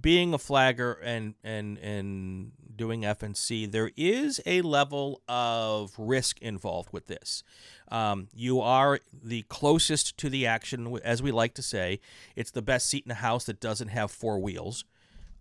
being 0.01 0.33
a 0.33 0.37
flagger 0.37 0.93
and 0.93 1.35
and 1.43 1.77
and 1.77 2.51
doing 2.75 3.01
FNC, 3.01 3.71
there 3.71 3.91
is 3.97 4.41
a 4.45 4.61
level 4.61 5.21
of 5.27 5.93
risk 5.97 6.41
involved 6.41 6.89
with 6.91 7.07
this. 7.07 7.43
Um, 7.89 8.27
you 8.33 8.61
are 8.61 8.99
the 9.23 9.43
closest 9.43 10.17
to 10.17 10.29
the 10.29 10.45
action, 10.45 10.97
as 11.03 11.21
we 11.21 11.31
like 11.31 11.53
to 11.55 11.61
say. 11.61 11.99
It's 12.35 12.51
the 12.51 12.61
best 12.61 12.87
seat 12.87 13.03
in 13.05 13.09
the 13.09 13.15
house 13.15 13.45
that 13.45 13.59
doesn't 13.59 13.89
have 13.89 14.11
four 14.11 14.39
wheels. 14.39 14.85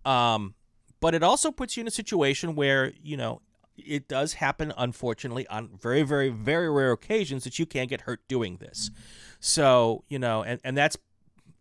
Um, 0.04 0.54
but 1.00 1.14
it 1.14 1.22
also 1.22 1.52
puts 1.52 1.76
you 1.76 1.82
in 1.82 1.86
a 1.86 1.92
situation 1.92 2.54
where 2.54 2.92
you 3.02 3.16
know 3.16 3.40
it 3.84 4.08
does 4.08 4.34
happen, 4.34 4.72
unfortunately, 4.76 5.46
on 5.48 5.70
very, 5.80 6.02
very, 6.02 6.28
very 6.28 6.70
rare 6.70 6.92
occasions 6.92 7.44
that 7.44 7.58
you 7.58 7.66
can't 7.66 7.88
get 7.88 8.02
hurt 8.02 8.26
doing 8.28 8.56
this. 8.56 8.90
So, 9.40 10.04
you 10.08 10.18
know, 10.18 10.42
and, 10.42 10.60
and 10.64 10.76
that's 10.76 10.96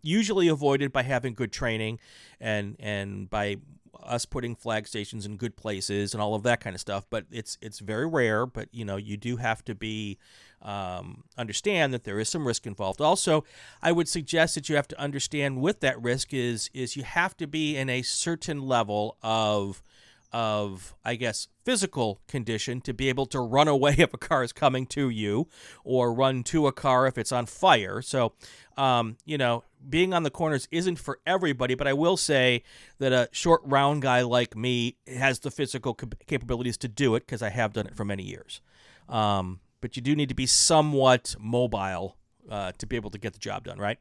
usually 0.02 0.48
avoided 0.48 0.92
by 0.92 1.04
having 1.04 1.34
good 1.34 1.52
training 1.52 2.00
and 2.40 2.76
and 2.80 3.30
by 3.30 3.58
us 4.04 4.26
putting 4.26 4.56
flag 4.56 4.88
stations 4.88 5.26
in 5.26 5.36
good 5.38 5.58
places 5.58 6.14
and 6.14 6.22
all 6.22 6.36
of 6.36 6.44
that 6.44 6.60
kind 6.60 6.76
of 6.76 6.80
stuff. 6.80 7.06
But 7.10 7.26
it's 7.32 7.58
it's 7.62 7.80
very 7.80 8.08
rare. 8.08 8.46
But 8.46 8.70
you 8.72 8.86
know, 8.86 8.96
you 8.96 9.18
do 9.18 9.38
have 9.38 9.64
to 9.66 9.76
be 9.76 10.18
um, 10.62 11.24
understand 11.38 11.94
that 11.94 12.04
there 12.04 12.20
is 12.20 12.30
some 12.30 12.48
risk 12.48 12.66
involved. 12.66 13.02
Also, 13.02 13.44
I 13.82 13.92
would 13.92 14.08
suggest 14.08 14.56
that 14.56 14.70
you 14.70 14.76
have 14.76 14.88
to 14.90 15.00
understand 15.00 15.62
with 15.62 15.82
that 15.82 16.02
risk 16.02 16.34
is 16.34 16.70
is 16.74 16.96
you 16.96 17.04
have 17.04 17.36
to 17.38 17.48
be 17.48 17.76
in 17.76 17.90
a 17.90 18.02
certain 18.02 18.62
level 18.62 19.18
of 19.22 19.84
of 20.32 20.96
I 21.04 21.16
guess 21.16 21.48
physical 21.64 22.22
condition 22.28 22.82
to 22.82 22.94
be 22.94 23.10
able 23.10 23.26
to 23.28 23.40
run 23.40 23.68
away 23.68 23.96
if 23.98 24.14
a 24.14 24.18
car 24.18 24.44
is 24.44 24.54
coming 24.54 24.86
to 24.88 25.10
you 25.10 25.48
or 25.84 26.14
run 26.14 26.44
to 26.44 26.68
a 26.68 26.72
car 26.72 27.08
if 27.08 27.18
it's 27.18 27.32
on 27.32 27.46
fire. 27.46 28.02
So, 28.02 28.34
um, 28.78 29.18
you 29.26 29.38
know, 29.38 29.64
being 29.90 30.14
on 30.14 30.24
the 30.24 30.30
corners 30.30 30.68
isn't 30.72 30.98
for 30.98 31.20
everybody, 31.26 31.76
but 31.76 31.88
I 31.88 31.94
will 31.94 32.18
say 32.18 32.64
that 33.00 33.14
a 33.14 33.30
short, 33.32 33.62
round 33.64 34.02
guy 34.02 34.22
like 34.22 34.56
me 34.56 34.96
has 35.08 35.40
the 35.40 35.52
physical 35.52 35.94
capabilities 35.94 36.78
to 36.78 36.88
do 36.88 37.16
it 37.16 37.26
because 37.26 37.42
I 37.42 37.50
have 37.50 37.74
done 37.74 37.88
it 37.88 37.96
for 37.96 38.06
many 38.06 38.24
years. 38.24 38.62
Um, 39.08 39.60
but 39.82 39.96
you 39.96 40.02
do 40.02 40.16
need 40.16 40.30
to 40.30 40.36
be 40.36 40.48
somewhat 40.48 41.36
mobile 41.40 42.18
uh, 42.50 42.72
to 42.78 42.86
be 42.86 42.96
able 42.96 43.12
to 43.12 43.18
get 43.18 43.34
the 43.34 43.40
job 43.40 43.66
done, 43.66 43.78
right? 43.78 44.00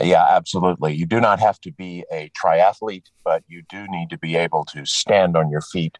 Yeah, 0.00 0.26
absolutely. 0.28 0.94
You 0.94 1.06
do 1.06 1.20
not 1.20 1.38
have 1.38 1.60
to 1.60 1.72
be 1.72 2.04
a 2.10 2.30
triathlete, 2.30 3.06
but 3.24 3.44
you 3.46 3.62
do 3.68 3.86
need 3.88 4.10
to 4.10 4.18
be 4.18 4.36
able 4.36 4.64
to 4.66 4.84
stand 4.84 5.36
on 5.36 5.50
your 5.50 5.60
feet 5.60 5.98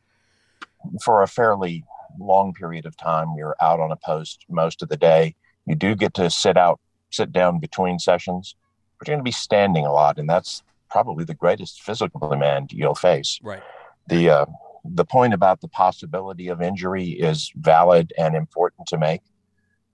for 1.04 1.22
a 1.22 1.28
fairly 1.28 1.84
long 2.18 2.52
period 2.52 2.86
of 2.86 2.96
time. 2.96 3.28
You're 3.36 3.56
out 3.60 3.80
on 3.80 3.92
a 3.92 3.96
post 3.96 4.44
most 4.48 4.82
of 4.82 4.88
the 4.88 4.96
day. 4.96 5.36
You 5.66 5.76
do 5.76 5.94
get 5.94 6.14
to 6.14 6.28
sit 6.28 6.56
out, 6.56 6.80
sit 7.10 7.32
down 7.32 7.60
between 7.60 7.98
sessions, 7.98 8.56
but 8.98 9.06
you're 9.06 9.14
going 9.14 9.24
to 9.24 9.28
be 9.28 9.32
standing 9.32 9.86
a 9.86 9.92
lot, 9.92 10.18
and 10.18 10.28
that's 10.28 10.62
probably 10.90 11.24
the 11.24 11.34
greatest 11.34 11.82
physical 11.82 12.28
demand 12.28 12.72
you'll 12.72 12.94
face. 12.94 13.38
Right. 13.42 13.62
The 14.08 14.30
uh, 14.30 14.46
the 14.84 15.04
point 15.04 15.32
about 15.32 15.60
the 15.60 15.68
possibility 15.68 16.48
of 16.48 16.60
injury 16.60 17.08
is 17.08 17.50
valid 17.56 18.12
and 18.18 18.36
important 18.36 18.86
to 18.88 18.98
make. 18.98 19.22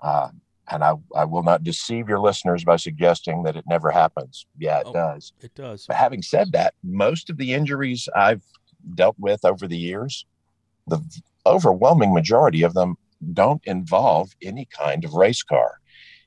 Uh, 0.00 0.30
and 0.70 0.84
I, 0.84 0.94
I 1.14 1.24
will 1.24 1.42
not 1.42 1.64
deceive 1.64 2.08
your 2.08 2.20
listeners 2.20 2.64
by 2.64 2.76
suggesting 2.76 3.42
that 3.44 3.56
it 3.56 3.64
never 3.66 3.90
happens. 3.90 4.46
Yeah, 4.58 4.78
it 4.80 4.86
oh, 4.86 4.92
does. 4.92 5.32
It 5.40 5.54
does. 5.54 5.86
But 5.86 5.96
having 5.96 6.22
said 6.22 6.52
that, 6.52 6.74
most 6.82 7.30
of 7.30 7.36
the 7.36 7.52
injuries 7.52 8.08
I've 8.14 8.42
dealt 8.94 9.16
with 9.18 9.44
over 9.44 9.66
the 9.66 9.76
years, 9.76 10.26
the 10.86 11.00
overwhelming 11.46 12.14
majority 12.14 12.62
of 12.62 12.74
them 12.74 12.96
don't 13.32 13.62
involve 13.66 14.30
any 14.42 14.66
kind 14.66 15.04
of 15.04 15.14
race 15.14 15.42
car. 15.42 15.78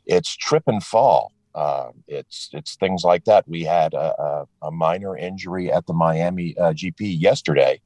It's 0.06 0.36
trip 0.36 0.64
and 0.68 0.84
fall. 0.84 1.32
Uh, 1.56 1.90
it's 2.08 2.50
it's 2.52 2.76
things 2.76 3.04
like 3.04 3.26
that. 3.26 3.48
We 3.48 3.64
had 3.64 3.94
a, 3.94 4.22
a, 4.22 4.46
a 4.64 4.72
minor 4.72 5.16
injury 5.16 5.72
at 5.72 5.86
the 5.86 5.94
Miami 5.94 6.58
uh, 6.58 6.74
GP 6.74 7.22
yesterday 7.22 7.80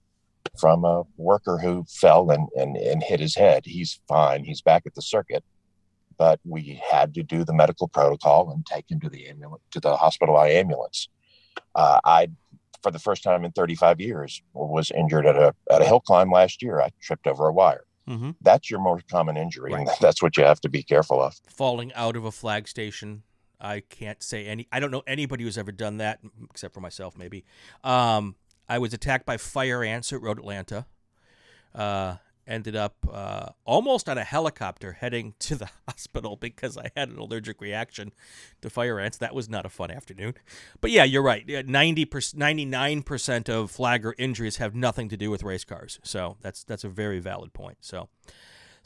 from 0.57 0.85
a 0.85 1.03
worker 1.17 1.57
who 1.57 1.85
fell 1.89 2.31
and, 2.31 2.47
and, 2.55 2.77
and 2.77 3.03
hit 3.03 3.19
his 3.19 3.35
head. 3.35 3.65
He's 3.65 3.99
fine. 4.07 4.45
He's 4.45 4.61
back 4.61 4.83
at 4.85 4.95
the 4.95 5.01
circuit 5.01 5.43
but 6.17 6.39
we 6.43 6.81
had 6.89 7.13
to 7.15 7.23
do 7.23 7.43
the 7.43 7.53
medical 7.53 7.87
protocol 7.87 8.51
and 8.51 8.65
take 8.65 8.89
him 8.89 8.99
to 8.99 9.09
the 9.09 9.27
ambulance 9.27 9.63
to 9.71 9.79
the 9.79 9.95
hospital 9.95 10.35
by 10.35 10.49
ambulance. 10.49 11.09
Uh, 11.75 11.99
I, 12.03 12.29
for 12.81 12.91
the 12.91 12.99
first 12.99 13.23
time 13.23 13.43
in 13.45 13.51
35 13.51 13.99
years, 14.01 14.41
was 14.53 14.91
injured 14.91 15.25
at 15.25 15.35
a 15.35 15.53
at 15.71 15.81
a 15.81 15.85
hill 15.85 15.99
climb 15.99 16.31
last 16.31 16.61
year. 16.61 16.81
I 16.81 16.89
tripped 17.01 17.27
over 17.27 17.47
a 17.47 17.53
wire. 17.53 17.85
Mm-hmm. 18.07 18.31
That's 18.41 18.69
your 18.71 18.79
most 18.79 19.07
common 19.09 19.35
injury, 19.35 19.73
right. 19.73 19.81
and 19.81 19.89
that's 19.99 20.21
what 20.21 20.37
you 20.37 20.43
have 20.43 20.61
to 20.61 20.69
be 20.69 20.81
careful 20.81 21.21
of. 21.21 21.35
Falling 21.49 21.93
out 21.93 22.15
of 22.15 22.23
a 22.23 22.31
flag 22.31 22.67
station. 22.67 23.23
I 23.59 23.81
can't 23.81 24.21
say 24.21 24.45
any. 24.45 24.67
I 24.71 24.79
don't 24.79 24.91
know 24.91 25.03
anybody 25.07 25.43
who's 25.43 25.57
ever 25.57 25.71
done 25.71 25.97
that, 25.97 26.19
except 26.49 26.73
for 26.73 26.79
myself, 26.79 27.17
maybe. 27.17 27.43
Um, 27.83 28.35
I 28.69 28.79
was 28.79 28.93
attacked 28.93 29.25
by 29.25 29.37
fire 29.37 29.83
ants 29.83 30.13
at 30.13 30.21
Road 30.21 30.37
Atlanta. 30.39 30.85
Uh, 31.73 32.15
ended 32.47 32.75
up 32.75 32.95
uh, 33.11 33.49
almost 33.65 34.07
on 34.07 34.17
a 34.17 34.23
helicopter 34.23 34.93
heading 34.93 35.33
to 35.39 35.55
the 35.55 35.69
hospital 35.87 36.35
because 36.35 36.77
I 36.77 36.91
had 36.95 37.09
an 37.09 37.17
allergic 37.17 37.61
reaction 37.61 38.13
to 38.61 38.69
fire 38.69 38.99
ants. 38.99 39.17
That 39.17 39.35
was 39.35 39.49
not 39.49 39.65
a 39.65 39.69
fun 39.69 39.91
afternoon. 39.91 40.35
But 40.81 40.91
yeah, 40.91 41.03
you're 41.03 41.23
right. 41.23 41.45
90 41.47 42.05
99% 42.05 43.49
of 43.49 43.71
flagger 43.71 44.15
injuries 44.17 44.57
have 44.57 44.75
nothing 44.75 45.09
to 45.09 45.17
do 45.17 45.29
with 45.29 45.43
race 45.43 45.63
cars. 45.63 45.99
So 46.03 46.37
that's 46.41 46.63
that's 46.63 46.83
a 46.83 46.89
very 46.89 47.19
valid 47.19 47.53
point. 47.53 47.77
So 47.81 48.09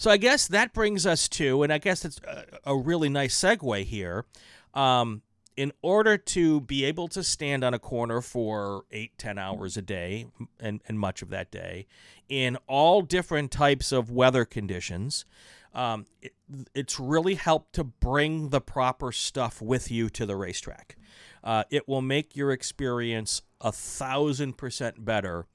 so 0.01 0.09
I 0.09 0.17
guess 0.17 0.47
that 0.47 0.73
brings 0.73 1.05
us 1.05 1.29
to, 1.29 1.61
and 1.61 1.71
I 1.71 1.77
guess 1.77 2.03
it's 2.03 2.19
a, 2.27 2.45
a 2.65 2.75
really 2.75 3.07
nice 3.07 3.39
segue 3.39 3.83
here. 3.83 4.25
Um, 4.73 5.21
in 5.57 5.71
order 5.81 6.17
to 6.17 6.61
be 6.61 6.85
able 6.85 7.07
to 7.09 7.23
stand 7.23 7.63
on 7.63 7.73
a 7.73 7.79
corner 7.79 8.21
for 8.21 8.83
eight, 8.91 9.17
ten 9.17 9.37
hours 9.37 9.77
a 9.77 9.81
day, 9.81 10.27
and, 10.59 10.81
and 10.87 10.99
much 10.99 11.21
of 11.21 11.29
that 11.29 11.51
day, 11.51 11.87
in 12.29 12.57
all 12.67 13.01
different 13.01 13.51
types 13.51 13.91
of 13.91 14.09
weather 14.09 14.45
conditions, 14.45 15.25
um, 15.73 16.05
it, 16.21 16.33
it's 16.73 16.99
really 16.99 17.35
helped 17.35 17.73
to 17.73 17.83
bring 17.83 18.49
the 18.49 18.61
proper 18.61 19.11
stuff 19.11 19.61
with 19.61 19.91
you 19.91 20.09
to 20.09 20.25
the 20.25 20.35
racetrack. 20.35 20.97
Uh, 21.43 21.63
it 21.69 21.87
will 21.87 22.01
make 22.01 22.35
your 22.35 22.51
experience 22.51 23.41
a 23.59 23.71
thousand 23.71 24.57
percent 24.57 25.03
better 25.03 25.45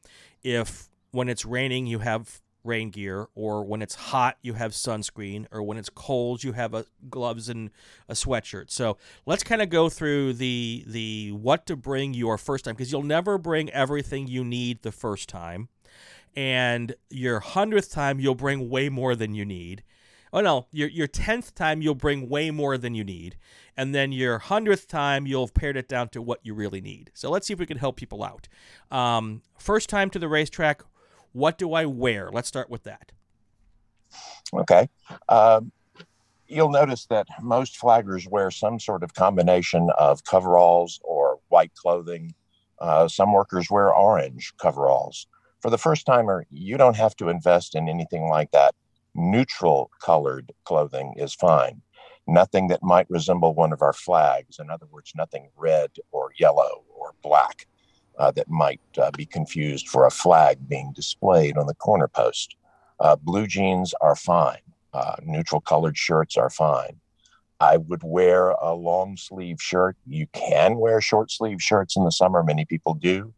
if 0.43 0.89
when 1.11 1.29
it's 1.29 1.45
raining 1.45 1.87
you 1.87 2.01
have 2.01 2.41
rain 2.67 2.91
gear, 2.91 3.29
or 3.35 3.65
when 3.65 3.83
it's 3.83 3.95
hot, 3.95 4.37
you 4.43 4.55
have 4.55 4.73
sunscreen, 4.73 5.47
or 5.51 5.63
when 5.63 5.79
it's 5.79 5.89
cold, 5.89 6.45
you 6.45 6.53
have 6.53 6.75
a, 6.75 6.85
gloves 7.09 7.49
and 7.49 7.71
a 8.09 8.15
sweatshirt. 8.15 8.71
So 8.71 8.97
let's 9.25 9.43
kind 9.43 9.63
of 9.63 9.71
go 9.71 9.89
through 9.89 10.35
the 10.35 10.85
the 10.87 11.33
what 11.33 11.67
to 11.67 11.77
bring 11.77 12.15
your 12.15 12.37
first 12.39 12.65
time 12.65 12.75
because 12.75 12.93
you'll 12.93 13.03
never 13.03 13.39
bring 13.39 13.71
everything 13.71 14.27
you 14.27 14.45
need 14.45 14.83
the 14.83 14.93
first 14.93 15.29
time, 15.29 15.69
and 16.35 16.95
your 17.11 17.41
hundredth 17.41 17.91
time 17.91 18.21
you'll 18.21 18.35
bring 18.35 18.69
way 18.69 18.89
more 18.89 19.15
than 19.15 19.35
you 19.35 19.45
need. 19.45 19.83
Oh 20.33 20.41
no, 20.41 20.67
your 20.73 20.89
your 20.89 21.07
tenth 21.07 21.55
time 21.55 21.81
you'll 21.81 21.95
bring 21.95 22.29
way 22.29 22.51
more 22.51 22.77
than 22.77 22.95
you 22.95 23.05
need, 23.05 23.37
and 23.77 23.95
then 23.95 24.13
your 24.13 24.39
hundredth 24.39 24.89
time 24.89 25.27
you'll 25.27 25.47
have 25.47 25.55
pared 25.55 25.77
it 25.77 25.89
down 25.89 26.09
to 26.11 26.21
what 26.21 26.41
you 26.43 26.53
really 26.53 26.81
need. 26.81 27.11
So 27.15 27.31
let's 27.31 27.47
see 27.47 27.55
if 27.55 27.59
we 27.59 27.67
can 27.67 27.79
help 27.79 27.97
people 27.97 28.23
out. 28.23 28.49
Um, 28.91 29.43
first 29.59 29.89
time 29.89 30.11
to 30.11 30.19
the 30.19 30.29
racetrack, 30.29 30.83
what 31.37 31.59
do 31.59 31.75
I 31.75 31.85
wear? 31.85 32.31
Let's 32.33 32.49
start 32.49 32.71
with 32.71 32.85
that. 32.85 33.13
Okay. 34.55 34.89
Um, 35.29 35.71
you'll 36.47 36.71
notice 36.71 37.05
that 37.07 37.27
most 37.43 37.79
flaggers 37.79 38.27
wear 38.27 38.51
some 38.51 38.81
sort 38.81 39.03
of 39.03 39.13
combination 39.13 39.91
of 39.99 40.25
coveralls 40.25 40.99
or 41.05 41.39
white 41.49 41.75
clothing. 41.75 42.35
Uh, 42.79 43.07
some 43.07 43.35
workers 43.35 43.71
wear 43.71 43.95
orange 43.95 44.55
coveralls. 44.59 45.27
For 45.61 45.69
the 45.69 45.77
first 45.77 46.07
timer, 46.07 46.47
you 46.51 46.79
don't 46.79 46.97
have 46.97 47.15
to 47.17 47.29
invest 47.29 47.75
in 47.75 47.87
anything 47.87 48.31
like 48.31 48.51
that. 48.53 48.75
Neutral 49.15 49.91
colored 50.01 50.53
clothing 50.65 51.17
is 51.19 51.35
fine. 51.35 51.83
Nothing 52.27 52.69
that 52.69 52.83
might 52.83 53.11
resemble 53.11 53.53
one 53.53 53.75
of 53.75 53.83
our 53.83 53.93
flags. 53.93 54.59
In 54.59 54.71
other 54.71 54.87
words, 54.91 55.13
nothing 55.15 55.51
red 55.55 55.91
or 56.13 56.31
yellow 56.39 56.85
or 56.99 57.13
black 57.23 57.67
uh, 58.19 58.31
that 58.33 58.49
might 58.49 58.81
uh, 58.99 59.11
be 59.17 59.27
confused 59.27 59.89
for 59.89 60.07
a 60.07 60.11
flag 60.11 60.69
being 60.69 60.93
displayed 60.95 61.57
on 61.57 61.67
the 61.67 61.75
corner 61.75 62.09
post. 62.09 62.57
Uh, 63.01 63.17
blue 63.17 63.47
jeans 63.47 63.95
are 64.01 64.17
fine. 64.17 64.61
Uh, 64.93 65.17
neutral 65.23 65.61
colored 65.61 65.97
shirts 65.97 66.37
are 66.37 66.51
fine. 66.51 67.01
I 67.61 67.79
would 67.79 68.03
wear 68.03 68.51
a 68.51 68.75
long 68.75 69.17
sleeve 69.17 69.61
shirt. 69.61 69.97
You 70.07 70.27
can 70.33 70.77
wear 70.77 71.01
short 71.01 71.31
sleeve 71.31 71.63
shirts 71.63 71.97
in 71.97 72.05
the 72.05 72.11
summer. 72.11 72.43
Many 72.43 72.65
people 72.65 72.95
do. 72.95 73.33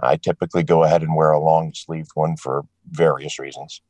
I 0.00 0.16
typically 0.16 0.62
go 0.62 0.84
ahead 0.84 1.02
and 1.02 1.14
wear 1.14 1.30
a 1.30 1.40
long 1.40 1.72
sleeved 1.74 2.10
one 2.14 2.36
for 2.36 2.64
various 2.90 3.38
reasons. 3.38 3.80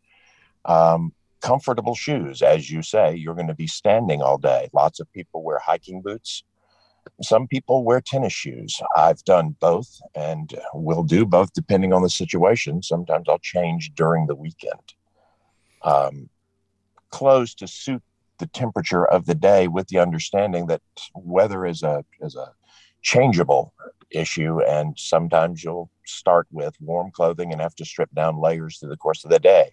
Um, 0.64 1.12
comfortable 1.40 1.94
shoes, 1.94 2.42
as 2.42 2.70
you 2.70 2.82
say, 2.82 3.14
you're 3.14 3.34
going 3.34 3.48
to 3.48 3.54
be 3.54 3.66
standing 3.66 4.22
all 4.22 4.38
day. 4.38 4.68
Lots 4.72 5.00
of 5.00 5.12
people 5.12 5.42
wear 5.42 5.58
hiking 5.58 6.02
boots. 6.02 6.44
Some 7.20 7.46
people 7.46 7.84
wear 7.84 8.00
tennis 8.00 8.32
shoes. 8.32 8.80
I've 8.96 9.22
done 9.24 9.56
both 9.60 10.00
and 10.14 10.52
will 10.74 11.02
do 11.02 11.24
both 11.24 11.52
depending 11.52 11.92
on 11.92 12.02
the 12.02 12.10
situation. 12.10 12.82
Sometimes 12.82 13.28
I'll 13.28 13.38
change 13.38 13.92
during 13.94 14.26
the 14.26 14.34
weekend. 14.34 14.94
Um, 15.82 16.28
clothes 17.10 17.54
to 17.56 17.66
suit 17.68 18.02
the 18.38 18.46
temperature 18.48 19.06
of 19.06 19.26
the 19.26 19.34
day 19.34 19.68
with 19.68 19.86
the 19.88 19.98
understanding 19.98 20.66
that 20.66 20.82
weather 21.14 21.64
is 21.64 21.82
a 21.84 22.04
is 22.20 22.34
a 22.34 22.52
changeable 23.02 23.72
issue 24.10 24.60
and 24.62 24.98
sometimes 24.98 25.62
you'll 25.62 25.90
start 26.06 26.46
with 26.50 26.74
warm 26.80 27.10
clothing 27.12 27.52
and 27.52 27.60
have 27.60 27.74
to 27.74 27.84
strip 27.84 28.10
down 28.14 28.40
layers 28.40 28.78
through 28.78 28.88
the 28.88 28.96
course 28.96 29.24
of 29.24 29.30
the 29.30 29.38
day 29.38 29.72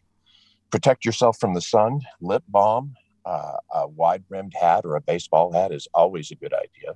protect 0.71 1.03
yourself 1.03 1.37
from 1.39 1.53
the 1.53 1.61
sun 1.61 1.99
lip 2.21 2.43
balm 2.47 2.93
uh, 3.25 3.57
a 3.73 3.87
wide 3.87 4.23
rimmed 4.29 4.53
hat 4.59 4.85
or 4.85 4.95
a 4.95 5.01
baseball 5.01 5.51
hat 5.51 5.71
is 5.71 5.87
always 5.93 6.31
a 6.31 6.35
good 6.35 6.53
idea 6.53 6.95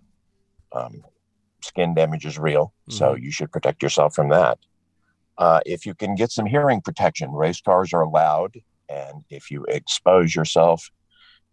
um, 0.74 1.04
skin 1.62 1.94
damage 1.94 2.26
is 2.26 2.38
real, 2.38 2.74
mm-hmm. 2.90 2.98
so 2.98 3.16
you 3.16 3.32
should 3.32 3.52
protect 3.52 3.82
yourself 3.82 4.14
from 4.16 4.30
that. 4.30 4.60
Uh, 5.38 5.60
if 5.66 5.86
you 5.86 5.94
can 5.96 6.16
get 6.16 6.32
some 6.32 6.46
hearing 6.46 6.82
protection, 6.82 7.32
race 7.32 7.62
cars 7.62 7.94
are 7.94 8.08
loud, 8.08 8.56
and 8.90 9.24
if 9.30 9.50
you 9.50 9.66
expose 9.68 10.36
yourself 10.36 10.90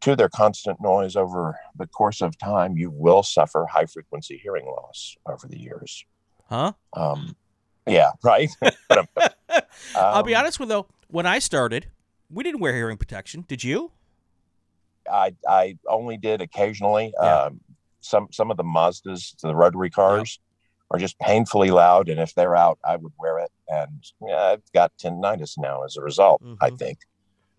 to 0.01 0.17
their 0.17 0.29
constant 0.29 0.81
noise 0.81 1.17
over 1.17 1.59
the 1.77 1.87
course 1.87 2.21
of 2.21 2.37
time, 2.39 2.77
you 2.77 2.91
will 2.91 3.23
suffer 3.23 3.67
high 3.71 3.87
frequency 3.87 4.39
hearing 4.43 4.67
loss 4.67 5.17
over 5.27 5.47
the 5.47 5.59
years. 5.59 6.05
Huh? 6.49 6.73
Um, 6.95 7.37
yeah, 7.87 8.11
right. 8.23 8.49
um, 8.91 9.07
I'll 9.95 10.23
be 10.23 10.35
um, 10.35 10.41
honest 10.41 10.59
with 10.59 10.69
you, 10.69 10.77
though. 10.77 10.87
When 11.09 11.27
I 11.27 11.39
started, 11.39 11.87
we 12.31 12.45
didn't 12.45 12.61
wear 12.61 12.75
hearing 12.75 12.97
protection. 12.97 13.45
Did 13.49 13.65
you? 13.65 13.93
I 15.11 15.35
I 15.49 15.77
only 15.89 16.17
did 16.17 16.41
occasionally. 16.41 17.13
Yeah. 17.21 17.45
Um, 17.45 17.61
some 18.01 18.29
some 18.31 18.51
of 18.51 18.57
the 18.57 18.65
Mazdas, 18.65 19.39
the 19.41 19.55
rotary 19.55 19.91
cars, 19.91 20.39
yeah. 20.41 20.97
are 20.97 20.99
just 20.99 21.19
painfully 21.19 21.71
loud, 21.71 22.09
and 22.09 22.21
if 22.21 22.35
they're 22.35 22.57
out, 22.57 22.79
I 22.85 22.97
would 22.97 23.13
wear 23.19 23.39
it. 23.39 23.51
And 23.69 24.05
yeah, 24.27 24.43
I've 24.43 24.73
got 24.73 24.93
tinnitus 24.99 25.59
now 25.59 25.85
as 25.85 25.97
a 25.97 26.03
result. 26.03 26.43
Mm-hmm. 26.43 26.65
I 26.65 26.71
think. 26.71 26.99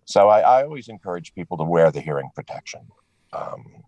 So 0.04 0.28
I, 0.28 0.40
I, 0.40 0.62
always 0.64 0.88
encourage 0.88 1.32
people 1.32 1.56
to 1.58 1.64
wear 1.64 1.92
the 1.92 2.00
hearing 2.00 2.28
protection. 2.34 2.80
Um, 3.32 3.84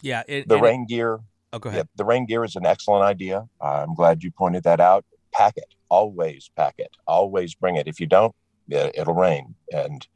yeah, 0.00 0.22
it, 0.28 0.48
the 0.48 0.58
rain 0.58 0.82
it, 0.82 0.88
gear. 0.88 1.20
Oh, 1.52 1.58
go 1.58 1.68
ahead. 1.68 1.86
Yeah, 1.86 1.96
the 1.96 2.04
rain 2.04 2.26
gear 2.26 2.44
is 2.44 2.56
an 2.56 2.64
excellent 2.64 3.02
idea. 3.02 3.48
I'm 3.60 3.94
glad 3.94 4.22
you 4.22 4.30
pointed 4.30 4.62
that 4.64 4.80
out. 4.80 5.04
Pack 5.32 5.54
it. 5.56 5.74
Always 5.88 6.50
pack 6.56 6.74
it. 6.78 6.90
Always 7.06 7.54
bring 7.54 7.76
it. 7.76 7.88
If 7.88 8.00
you 8.00 8.06
don't, 8.06 8.34
it'll 8.68 9.14
rain. 9.14 9.54
And 9.72 10.06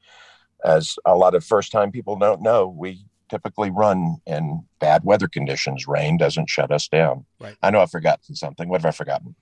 as 0.64 0.96
a 1.04 1.16
lot 1.16 1.34
of 1.34 1.44
first 1.44 1.72
time 1.72 1.90
people 1.90 2.16
don't 2.16 2.42
know, 2.42 2.68
we 2.68 3.04
typically 3.30 3.70
run 3.70 4.18
in 4.26 4.64
bad 4.80 5.04
weather 5.04 5.28
conditions. 5.28 5.86
Rain 5.86 6.16
doesn't 6.16 6.50
shut 6.50 6.70
us 6.70 6.88
down. 6.88 7.24
Right. 7.38 7.56
I 7.62 7.70
know 7.70 7.80
I've 7.80 7.90
forgotten 7.90 8.34
something. 8.34 8.68
What 8.68 8.82
have 8.82 8.88
I 8.88 8.96
forgotten? 8.96 9.34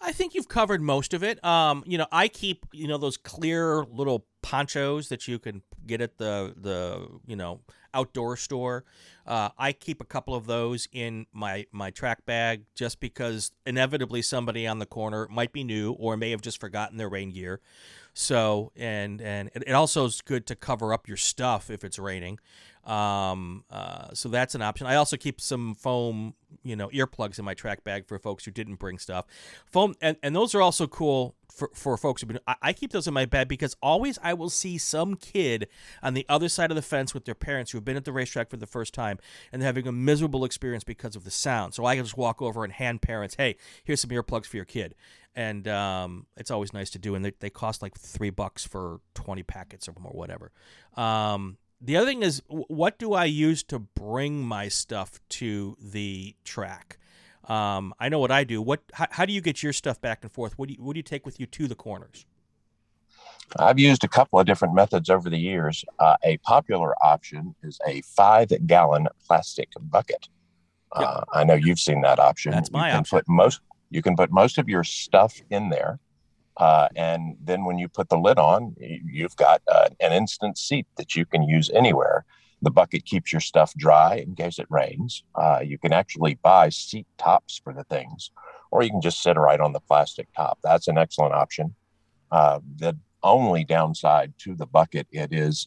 I 0.00 0.12
think 0.12 0.34
you've 0.34 0.48
covered 0.48 0.82
most 0.82 1.14
of 1.14 1.22
it. 1.22 1.42
Um, 1.44 1.82
you 1.86 1.96
know, 1.96 2.06
I 2.12 2.28
keep 2.28 2.66
you 2.72 2.86
know 2.86 2.98
those 2.98 3.16
clear 3.16 3.84
little 3.84 4.26
ponchos 4.42 5.08
that 5.08 5.26
you 5.26 5.38
can 5.38 5.62
get 5.86 6.00
at 6.00 6.18
the 6.18 6.54
the 6.56 7.08
you 7.26 7.36
know 7.36 7.60
outdoor 7.94 8.36
store. 8.36 8.84
Uh, 9.26 9.48
I 9.58 9.72
keep 9.72 10.00
a 10.00 10.04
couple 10.04 10.34
of 10.34 10.46
those 10.46 10.86
in 10.92 11.26
my 11.32 11.66
my 11.72 11.90
track 11.90 12.26
bag 12.26 12.64
just 12.74 13.00
because 13.00 13.52
inevitably 13.64 14.22
somebody 14.22 14.66
on 14.66 14.78
the 14.78 14.86
corner 14.86 15.26
might 15.30 15.52
be 15.52 15.64
new 15.64 15.92
or 15.92 16.16
may 16.16 16.30
have 16.30 16.42
just 16.42 16.60
forgotten 16.60 16.98
their 16.98 17.08
rain 17.08 17.30
gear. 17.30 17.60
So 18.12 18.72
and 18.76 19.20
and 19.20 19.50
it 19.54 19.72
also 19.72 20.04
is 20.04 20.20
good 20.20 20.46
to 20.46 20.54
cover 20.54 20.92
up 20.92 21.08
your 21.08 21.16
stuff 21.16 21.70
if 21.70 21.84
it's 21.84 21.98
raining. 21.98 22.38
Um, 22.86 23.64
uh, 23.68 24.14
so 24.14 24.28
that's 24.28 24.54
an 24.54 24.62
option. 24.62 24.86
I 24.86 24.94
also 24.94 25.16
keep 25.16 25.40
some 25.40 25.74
foam, 25.74 26.34
you 26.62 26.76
know, 26.76 26.88
earplugs 26.88 27.38
in 27.38 27.44
my 27.44 27.54
track 27.54 27.82
bag 27.82 28.06
for 28.06 28.16
folks 28.18 28.44
who 28.44 28.52
didn't 28.52 28.76
bring 28.76 28.98
stuff. 28.98 29.26
Foam, 29.66 29.94
and, 30.00 30.16
and 30.22 30.36
those 30.36 30.54
are 30.54 30.62
also 30.62 30.86
cool 30.86 31.34
for, 31.52 31.68
for 31.74 31.96
folks 31.96 32.22
who. 32.22 32.38
I, 32.46 32.54
I 32.62 32.72
keep 32.72 32.92
those 32.92 33.08
in 33.08 33.14
my 33.14 33.24
bag 33.24 33.48
because 33.48 33.76
always 33.82 34.20
I 34.22 34.34
will 34.34 34.50
see 34.50 34.78
some 34.78 35.16
kid 35.16 35.66
on 36.00 36.14
the 36.14 36.24
other 36.28 36.48
side 36.48 36.70
of 36.70 36.76
the 36.76 36.82
fence 36.82 37.12
with 37.12 37.24
their 37.24 37.34
parents 37.34 37.72
who 37.72 37.78
have 37.78 37.84
been 37.84 37.96
at 37.96 38.04
the 38.04 38.12
racetrack 38.12 38.50
for 38.50 38.56
the 38.56 38.66
first 38.66 38.94
time 38.94 39.18
and 39.52 39.60
they're 39.60 39.66
having 39.66 39.88
a 39.88 39.92
miserable 39.92 40.44
experience 40.44 40.84
because 40.84 41.16
of 41.16 41.24
the 41.24 41.30
sound. 41.32 41.74
So 41.74 41.84
I 41.86 41.96
can 41.96 42.04
just 42.04 42.16
walk 42.16 42.40
over 42.40 42.62
and 42.62 42.72
hand 42.72 43.02
parents, 43.02 43.34
hey, 43.34 43.56
here's 43.82 44.00
some 44.00 44.10
earplugs 44.10 44.46
for 44.46 44.56
your 44.56 44.64
kid 44.64 44.94
and 45.36 45.68
um, 45.68 46.26
it's 46.36 46.50
always 46.50 46.72
nice 46.72 46.90
to 46.90 46.98
do. 46.98 47.14
And 47.14 47.24
they, 47.24 47.32
they 47.40 47.50
cost 47.50 47.82
like 47.82 47.96
three 47.96 48.30
bucks 48.30 48.64
for 48.64 49.00
twenty 49.14 49.42
packets 49.42 49.86
of 49.86 49.94
them 49.94 50.06
or 50.06 50.12
whatever. 50.12 50.50
Um, 50.96 51.58
the 51.80 51.96
other 51.96 52.06
thing 52.06 52.22
is, 52.22 52.42
what 52.48 52.98
do 52.98 53.12
I 53.14 53.24
use 53.24 53.62
to 53.64 53.78
bring 53.78 54.44
my 54.44 54.68
stuff 54.68 55.20
to 55.30 55.76
the 55.80 56.34
track? 56.44 56.98
Um, 57.44 57.94
I 58.00 58.08
know 58.08 58.18
what 58.18 58.30
I 58.30 58.44
do. 58.44 58.60
What? 58.60 58.82
How, 58.92 59.06
how, 59.10 59.24
do 59.24 59.32
you 59.32 59.40
get 59.40 59.62
your 59.62 59.72
stuff 59.72 60.00
back 60.00 60.20
and 60.22 60.32
forth? 60.32 60.58
What 60.58 60.68
do 60.68 60.74
you 60.74 60.82
What 60.82 60.94
do 60.94 60.98
you 60.98 61.04
take 61.04 61.24
with 61.24 61.38
you 61.38 61.46
to 61.46 61.68
the 61.68 61.76
corners? 61.76 62.26
I've 63.58 63.78
used 63.78 64.02
a 64.02 64.08
couple 64.08 64.40
of 64.40 64.46
different 64.46 64.74
methods 64.74 65.08
over 65.08 65.30
the 65.30 65.38
years. 65.38 65.84
Uh, 66.00 66.16
a 66.24 66.38
popular 66.38 66.94
option 67.04 67.54
is 67.62 67.78
a 67.86 68.02
five 68.02 68.50
gallon 68.66 69.06
plastic 69.24 69.68
bucket. 69.80 70.28
Yep. 70.98 71.08
Uh, 71.08 71.24
I 71.32 71.44
know 71.44 71.54
you've 71.54 71.78
seen 71.78 72.00
that 72.00 72.18
option. 72.18 72.52
That's 72.52 72.72
my 72.72 72.88
you 72.88 72.92
can 72.92 73.00
option. 73.00 73.18
Put 73.18 73.28
most 73.28 73.60
you 73.90 74.02
can 74.02 74.16
put 74.16 74.32
most 74.32 74.58
of 74.58 74.68
your 74.68 74.82
stuff 74.82 75.40
in 75.50 75.68
there 75.68 76.00
uh, 76.56 76.88
and 76.96 77.36
then 77.42 77.64
when 77.64 77.78
you 77.78 77.88
put 77.88 78.08
the 78.08 78.18
lid 78.18 78.38
on, 78.38 78.74
you've 78.78 79.36
got 79.36 79.62
uh, 79.70 79.88
an 80.00 80.12
instant 80.12 80.56
seat 80.56 80.86
that 80.96 81.14
you 81.14 81.26
can 81.26 81.42
use 81.42 81.70
anywhere. 81.70 82.24
The 82.62 82.70
bucket 82.70 83.04
keeps 83.04 83.32
your 83.32 83.40
stuff 83.40 83.74
dry 83.74 84.16
in 84.16 84.34
case 84.34 84.58
it 84.58 84.66
rains. 84.70 85.22
Uh, 85.34 85.60
you 85.62 85.78
can 85.78 85.92
actually 85.92 86.38
buy 86.42 86.70
seat 86.70 87.06
tops 87.18 87.60
for 87.62 87.72
the 87.74 87.84
things, 87.84 88.30
or 88.70 88.82
you 88.82 88.90
can 88.90 89.02
just 89.02 89.22
sit 89.22 89.36
right 89.36 89.60
on 89.60 89.72
the 89.72 89.80
plastic 89.80 90.28
top. 90.34 90.58
That's 90.62 90.88
an 90.88 90.96
excellent 90.96 91.34
option. 91.34 91.74
Uh, 92.30 92.60
the 92.76 92.98
only 93.22 93.64
downside 93.64 94.32
to 94.38 94.54
the 94.54 94.66
bucket, 94.66 95.06
it 95.10 95.32
is 95.32 95.66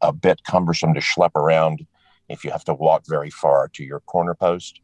a 0.00 0.12
bit 0.12 0.42
cumbersome 0.44 0.94
to 0.94 1.00
schlep 1.00 1.34
around 1.36 1.86
if 2.28 2.44
you 2.44 2.50
have 2.50 2.64
to 2.64 2.74
walk 2.74 3.02
very 3.06 3.30
far 3.30 3.68
to 3.74 3.84
your 3.84 4.00
corner 4.00 4.34
post. 4.34 4.80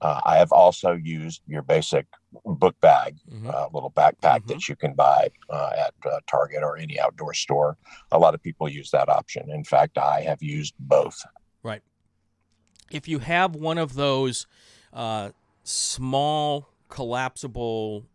Uh, 0.00 0.20
I 0.24 0.36
have 0.36 0.52
also 0.52 0.92
used 0.92 1.42
your 1.46 1.62
basic 1.62 2.06
book 2.44 2.80
bag, 2.80 3.16
mm-hmm. 3.30 3.48
uh, 3.48 3.66
little 3.72 3.90
backpack 3.90 4.40
mm-hmm. 4.40 4.48
that 4.48 4.68
you 4.68 4.76
can 4.76 4.94
buy 4.94 5.28
uh, 5.50 5.70
at 5.76 5.94
uh, 6.06 6.20
Target 6.26 6.62
or 6.62 6.76
any 6.76 7.00
outdoor 7.00 7.34
store. 7.34 7.76
A 8.12 8.18
lot 8.18 8.34
of 8.34 8.42
people 8.42 8.68
use 8.68 8.90
that 8.90 9.08
option. 9.08 9.50
In 9.50 9.64
fact, 9.64 9.98
I 9.98 10.20
have 10.22 10.42
used 10.42 10.74
both. 10.78 11.20
Right. 11.62 11.82
If 12.90 13.08
you 13.08 13.18
have 13.18 13.56
one 13.56 13.78
of 13.78 13.94
those 13.94 14.46
uh, 14.92 15.30
small 15.64 16.68
collapsible 16.88 18.06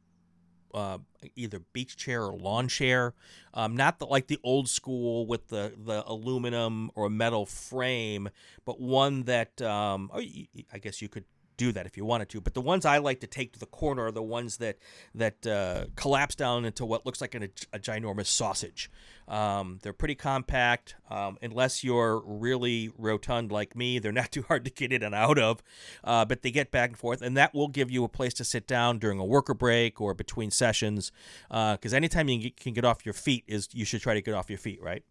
uh, 0.73 0.97
either 1.35 1.59
beach 1.71 1.95
chair 1.95 2.23
or 2.23 2.33
lawn 2.33 2.67
chair. 2.67 3.13
Um, 3.53 3.75
not 3.75 3.99
the, 3.99 4.05
like 4.05 4.27
the 4.27 4.39
old 4.43 4.67
school 4.67 5.25
with 5.25 5.49
the, 5.49 5.73
the 5.77 6.03
aluminum 6.07 6.89
or 6.95 7.09
metal 7.09 7.45
frame, 7.45 8.29
but 8.65 8.79
one 8.81 9.23
that 9.23 9.61
um, 9.61 10.09
oh, 10.13 10.19
I 10.19 10.77
guess 10.81 11.01
you 11.01 11.09
could 11.09 11.25
do 11.57 11.71
that 11.71 11.85
if 11.85 11.97
you 11.97 12.05
wanted 12.05 12.29
to. 12.29 12.41
But 12.41 12.53
the 12.53 12.61
ones 12.61 12.85
I 12.85 12.97
like 12.97 13.19
to 13.21 13.27
take 13.27 13.53
to 13.53 13.59
the 13.59 13.65
corner 13.65 14.05
are 14.05 14.11
the 14.11 14.23
ones 14.23 14.57
that 14.57 14.77
that 15.15 15.45
uh, 15.45 15.85
collapse 15.95 16.35
down 16.35 16.65
into 16.65 16.85
what 16.85 17.05
looks 17.05 17.21
like 17.21 17.35
an, 17.35 17.49
a, 17.71 17.79
ginormous 17.79 18.27
sausage. 18.27 18.89
Um, 19.27 19.79
they're 19.81 19.93
pretty 19.93 20.15
compact, 20.15 20.95
um, 21.09 21.37
unless 21.41 21.83
you're 21.83 22.21
really 22.25 22.91
rotund 22.97 23.51
like 23.51 23.75
me. 23.75 23.99
They're 23.99 24.11
not 24.11 24.31
too 24.33 24.43
hard 24.43 24.65
to 24.65 24.71
get 24.71 24.91
in 24.91 25.03
and 25.03 25.15
out 25.15 25.39
of, 25.39 25.63
uh, 26.03 26.25
but 26.25 26.41
they 26.41 26.51
get 26.51 26.71
back 26.71 26.91
and 26.91 26.97
forth, 26.97 27.21
and 27.21 27.37
that 27.37 27.53
will 27.53 27.67
give 27.69 27.89
you 27.89 28.03
a 28.03 28.09
place 28.09 28.33
to 28.35 28.43
sit 28.43 28.67
down 28.67 28.99
during 28.99 29.19
a 29.19 29.25
worker 29.25 29.53
break 29.53 30.01
or 30.01 30.13
between 30.13 30.51
sessions. 30.51 31.11
Because 31.49 31.93
uh, 31.93 31.97
anytime 31.97 32.29
you 32.29 32.51
can 32.51 32.73
get 32.73 32.85
off 32.85 33.05
your 33.05 33.13
feet 33.13 33.43
is 33.47 33.69
you 33.73 33.85
should 33.85 34.01
try 34.01 34.13
to 34.13 34.21
get 34.21 34.33
off 34.33 34.49
your 34.49 34.59
feet, 34.59 34.81
right? 34.81 35.03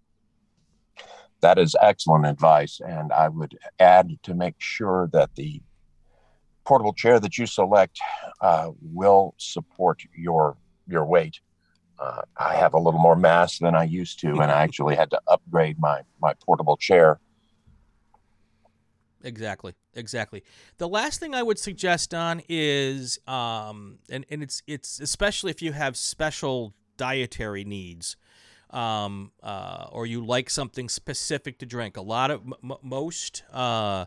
That 1.40 1.58
is 1.58 1.74
excellent 1.82 2.26
advice, 2.26 2.80
and 2.86 3.12
I 3.12 3.28
would 3.28 3.58
add 3.80 4.16
to 4.22 4.32
make 4.32 4.54
sure 4.58 5.08
that 5.12 5.34
the 5.34 5.60
portable 6.64 6.92
chair 6.92 7.20
that 7.20 7.38
you 7.38 7.46
select 7.46 7.98
uh, 8.40 8.70
will 8.80 9.34
support 9.38 10.02
your 10.14 10.56
your 10.86 11.04
weight. 11.04 11.40
Uh, 11.98 12.22
I 12.36 12.56
have 12.56 12.74
a 12.74 12.78
little 12.78 13.00
more 13.00 13.16
mass 13.16 13.58
than 13.58 13.74
I 13.74 13.84
used 13.84 14.18
to, 14.20 14.30
and 14.30 14.50
I 14.50 14.62
actually 14.64 14.96
had 14.96 15.10
to 15.10 15.20
upgrade 15.28 15.78
my 15.78 16.02
my 16.20 16.34
portable 16.44 16.76
chair. 16.76 17.20
Exactly, 19.24 19.74
exactly. 19.94 20.42
The 20.78 20.88
last 20.88 21.20
thing 21.20 21.34
I 21.34 21.42
would 21.42 21.58
suggest 21.58 22.12
on 22.12 22.42
is, 22.48 23.18
um, 23.26 23.98
and 24.10 24.26
and 24.30 24.42
it's 24.42 24.62
it's 24.66 25.00
especially 25.00 25.50
if 25.50 25.62
you 25.62 25.72
have 25.72 25.96
special 25.96 26.74
dietary 26.96 27.64
needs. 27.64 28.16
Um, 28.70 29.32
uh, 29.42 29.88
or 29.92 30.06
you 30.06 30.24
like 30.24 30.48
something 30.48 30.88
specific 30.88 31.58
to 31.58 31.66
drink. 31.66 31.98
A 31.98 32.00
lot 32.00 32.30
of 32.30 32.40
m- 32.40 32.78
most 32.82 33.42
uh, 33.52 34.06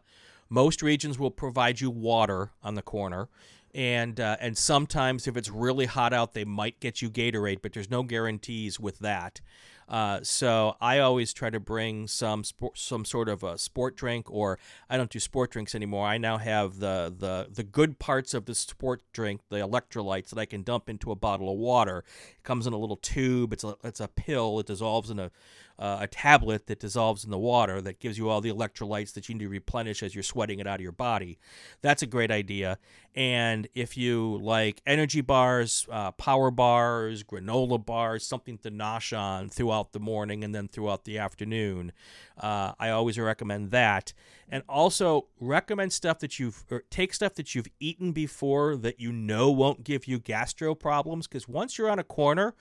most 0.50 0.82
regions 0.82 1.18
will 1.18 1.32
provide 1.32 1.82
you 1.82 1.90
water 1.90 2.52
on 2.64 2.76
the 2.76 2.82
corner. 2.82 3.30
And, 3.74 4.20
uh, 4.20 4.38
and 4.40 4.58
sometimes 4.58 5.28
if 5.28 5.36
it's 5.36 5.50
really 5.50 5.86
hot 5.86 6.14
out, 6.14 6.34
they 6.34 6.46
might 6.46 6.80
get 6.80 7.02
you 7.02 7.10
Gatorade, 7.10 7.62
but 7.62 7.74
there's 7.74 7.92
no 7.92 8.04
guarantees 8.04 8.80
with 8.80 9.00
that. 9.00 9.42
Uh, 9.88 10.20
so 10.24 10.76
I 10.82 11.00
always 11.00 11.32
try 11.32 11.50
to 11.50 11.60
bring 11.60 12.08
some 12.08 12.44
sport, 12.44 12.78
some 12.78 13.06
sort 13.06 13.30
of 13.30 13.44
a 13.44 13.58
sport 13.58 13.96
drink, 13.96 14.30
or 14.32 14.58
I 14.90 14.98
don't 14.98 15.10
do 15.10 15.20
sport 15.20 15.52
drinks 15.52 15.76
anymore. 15.76 16.08
I 16.08 16.18
now 16.18 16.38
have 16.38 16.80
the 16.80 17.14
the 17.16 17.48
the 17.52 17.64
good 17.64 18.00
parts 18.00 18.34
of 18.34 18.46
the 18.46 18.56
sport 18.56 19.04
drink, 19.14 19.42
the 19.50 19.58
electrolytes 19.58 20.30
that 20.30 20.40
I 20.40 20.46
can 20.46 20.64
dump 20.64 20.90
into 20.90 21.12
a 21.12 21.16
bottle 21.16 21.52
of 21.52 21.58
water. 21.58 22.04
It 22.32 22.44
comes 22.44 22.66
in 22.66 22.74
a 22.74 22.78
little 22.78 22.98
tube. 22.98 23.54
It's 23.54 23.64
a 23.64 23.76
it's 23.84 24.00
a 24.00 24.08
pill. 24.08 24.60
It 24.60 24.66
dissolves 24.66 25.10
in 25.12 25.20
a 25.20 25.32
uh, 25.78 25.98
a 26.02 26.08
tablet 26.08 26.68
that 26.68 26.80
dissolves 26.80 27.24
in 27.26 27.32
the 27.32 27.38
water 27.38 27.82
that 27.82 28.00
gives 28.00 28.18
you 28.18 28.30
all 28.30 28.42
the 28.42 28.52
electrolytes 28.52 29.14
that 29.14 29.28
you 29.28 29.36
need 29.36 29.44
to 29.44 29.50
replenish 29.50 30.02
as 30.02 30.16
you're 30.16 30.24
sweating 30.24 30.60
it 30.60 30.68
out 30.68 30.76
of 30.76 30.82
your 30.82 30.92
body. 30.92 31.38
That's 31.82 32.02
a 32.02 32.08
great 32.08 32.32
idea. 32.32 32.78
And 33.14 33.68
if 33.74 33.98
you 33.98 34.38
like 34.42 34.82
energy 34.86 35.22
bars, 35.22 35.86
uh, 35.92 36.12
power 36.12 36.52
bars, 36.52 37.24
granola 37.24 37.84
bars, 37.84 38.26
something 38.26 38.58
to 38.60 38.72
nosh 38.72 39.18
on 39.18 39.50
throughout 39.50 39.75
the 39.92 40.00
morning 40.00 40.44
and 40.44 40.54
then 40.54 40.68
throughout 40.68 41.06
the 41.06 41.18
afternoon, 41.18 41.92
uh, 42.38 42.74
I 42.80 42.90
always 42.90 43.18
recommend 43.20 43.72
that. 43.72 44.14
And 44.50 44.64
also 44.70 45.28
recommend 45.40 45.92
stuff 45.92 46.20
that 46.20 46.40
you've 46.40 46.64
take 46.90 47.14
stuff 47.14 47.34
that 47.36 47.56
you've 47.56 47.68
eaten 47.80 48.12
before 48.12 48.76
that 48.78 49.00
you 49.00 49.12
know 49.12 49.50
won't 49.52 49.84
give 49.84 50.08
you 50.08 50.20
gastro 50.20 50.76
problems. 50.76 51.28
Because 51.28 51.48
once 51.48 51.78
you're 51.78 51.90
on 51.90 52.00
a 52.00 52.04
corner, 52.04 52.54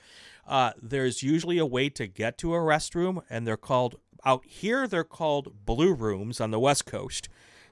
uh, 0.47 0.73
there's 0.81 1.23
usually 1.23 1.59
a 1.59 1.67
way 1.67 1.89
to 1.91 2.07
get 2.07 2.39
to 2.39 2.55
a 2.55 2.59
restroom, 2.59 3.23
and 3.29 3.47
they're 3.47 3.57
called 3.57 3.97
out 4.25 4.45
here. 4.47 4.89
They're 4.89 5.05
called 5.05 5.67
blue 5.67 5.93
rooms 5.93 6.41
on 6.41 6.51
the 6.51 6.59
West 6.59 6.87
Coast 6.87 7.29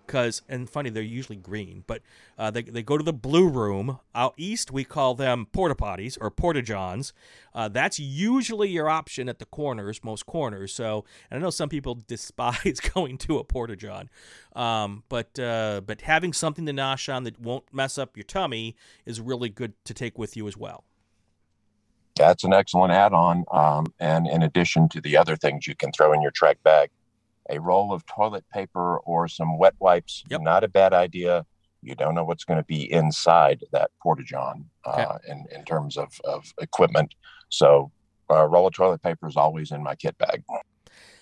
because 0.07 0.43
and 0.49 0.69
funny 0.69 0.91
they're 0.91 1.03
usually 1.03 1.37
green 1.37 1.85
but 1.87 2.03
uh, 2.38 2.51
they, 2.51 2.62
they 2.62 2.83
go 2.83 2.99
to 2.99 3.05
the 3.05 3.12
blue 3.12 3.49
room 3.49 3.99
out 4.15 4.35
east 4.37 4.71
we 4.71 4.85
call 4.85 5.15
them 5.15 5.47
porta 5.53 5.75
potties 5.75 6.19
or 6.21 6.31
porta 6.31 6.62
johns. 6.62 7.12
Uh, 7.55 7.69
that's 7.69 7.99
usually 7.99 8.69
your 8.69 8.88
option 8.88 9.29
at 9.29 9.38
the 9.38 9.45
corners 9.47 10.03
most 10.03 10.27
corners 10.27 10.73
so 10.73 11.05
and 11.31 11.38
i 11.38 11.43
know 11.43 11.51
some 11.51 11.69
people 11.69 11.95
despise 12.07 12.81
going 12.95 13.19
to 13.19 13.38
a 13.38 13.45
porta 13.45 13.77
john 13.77 14.09
um, 14.55 15.03
but 15.09 15.38
uh, 15.38 15.81
but 15.85 16.03
having 16.03 16.33
something 16.33 16.67
to 16.67 16.73
nosh 16.73 17.12
on 17.12 17.25
that 17.25 17.41
won't 17.41 17.65
mess 17.73 17.99
up 17.99 18.17
your 18.17 18.25
tummy 18.25 18.77
is 19.07 19.21
really 19.21 19.49
good 19.49 19.73
to 19.85 19.95
take 19.95 20.19
with 20.19 20.37
you 20.37 20.47
as 20.47 20.57
well. 20.57 20.85
That's 22.17 22.45
an 22.45 22.53
excellent 22.53 22.93
add-on 22.93 23.45
um, 23.51 23.87
and 23.99 24.27
in 24.27 24.43
addition 24.43 24.88
to 24.91 25.01
the 25.01 25.17
other 25.17 25.35
things 25.35 25.67
you 25.67 25.75
can 25.75 25.93
throw 25.93 26.12
in 26.12 26.21
your 26.21 26.31
track 26.31 26.62
bag 26.62 26.91
a 27.53 27.61
roll 27.61 27.93
of 27.93 28.05
toilet 28.07 28.45
paper 28.53 28.99
or 28.99 29.29
some 29.29 29.59
wet 29.59 29.75
wipes. 29.79 30.25
Yep. 30.31 30.41
Not 30.41 30.65
a 30.65 30.69
bad 30.69 30.93
idea. 30.93 31.47
You 31.83 31.95
don't 31.95 32.15
know 32.15 32.25
what's 32.25 32.45
going 32.45 32.59
to 32.59 32.65
be 32.65 32.91
inside 32.93 33.65
that 33.73 33.91
porta 34.01 34.23
john 34.23 34.67
uh, 34.85 35.19
in, 35.29 35.45
in 35.55 35.65
terms 35.65 35.97
of, 35.97 36.21
of 36.25 36.53
equipment. 36.61 37.15
So, 37.49 37.91
a 38.31 38.49
roll 38.49 38.67
of 38.69 38.75
toilet 38.75 39.03
paper 39.03 39.27
is 39.29 39.37
always 39.37 39.73
in 39.73 39.83
my 39.83 39.95
kit 39.95 40.17
bag. 40.17 40.43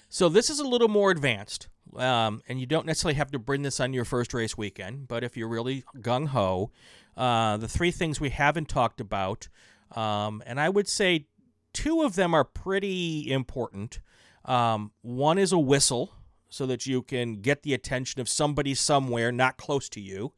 So, 0.08 0.28
this 0.28 0.50
is 0.50 0.60
a 0.60 0.66
little 0.66 0.88
more 0.88 1.10
advanced. 1.10 1.68
Um, 1.96 2.42
and 2.48 2.60
you 2.60 2.66
don't 2.66 2.86
necessarily 2.86 3.16
have 3.16 3.32
to 3.32 3.38
bring 3.38 3.62
this 3.62 3.80
on 3.80 3.92
your 3.92 4.04
first 4.04 4.32
race 4.32 4.56
weekend, 4.56 5.08
but 5.08 5.24
if 5.24 5.36
you're 5.36 5.48
really 5.48 5.82
gung 5.98 6.28
ho, 6.28 6.70
uh, 7.16 7.56
the 7.56 7.66
three 7.66 7.90
things 7.90 8.20
we 8.20 8.30
haven't 8.30 8.68
talked 8.68 9.00
about, 9.00 9.48
um, 9.96 10.40
and 10.46 10.60
I 10.60 10.68
would 10.68 10.86
say 10.86 11.26
two 11.72 12.02
of 12.02 12.14
them 12.14 12.32
are 12.32 12.44
pretty 12.44 13.30
important. 13.30 14.00
Um, 14.44 14.92
one 15.02 15.38
is 15.38 15.52
a 15.52 15.58
whistle 15.58 16.14
so 16.50 16.66
that 16.66 16.86
you 16.86 17.02
can 17.02 17.36
get 17.36 17.62
the 17.62 17.72
attention 17.72 18.20
of 18.20 18.28
somebody 18.28 18.74
somewhere 18.74 19.32
not 19.32 19.56
close 19.56 19.88
to 19.88 20.00
you. 20.00 20.32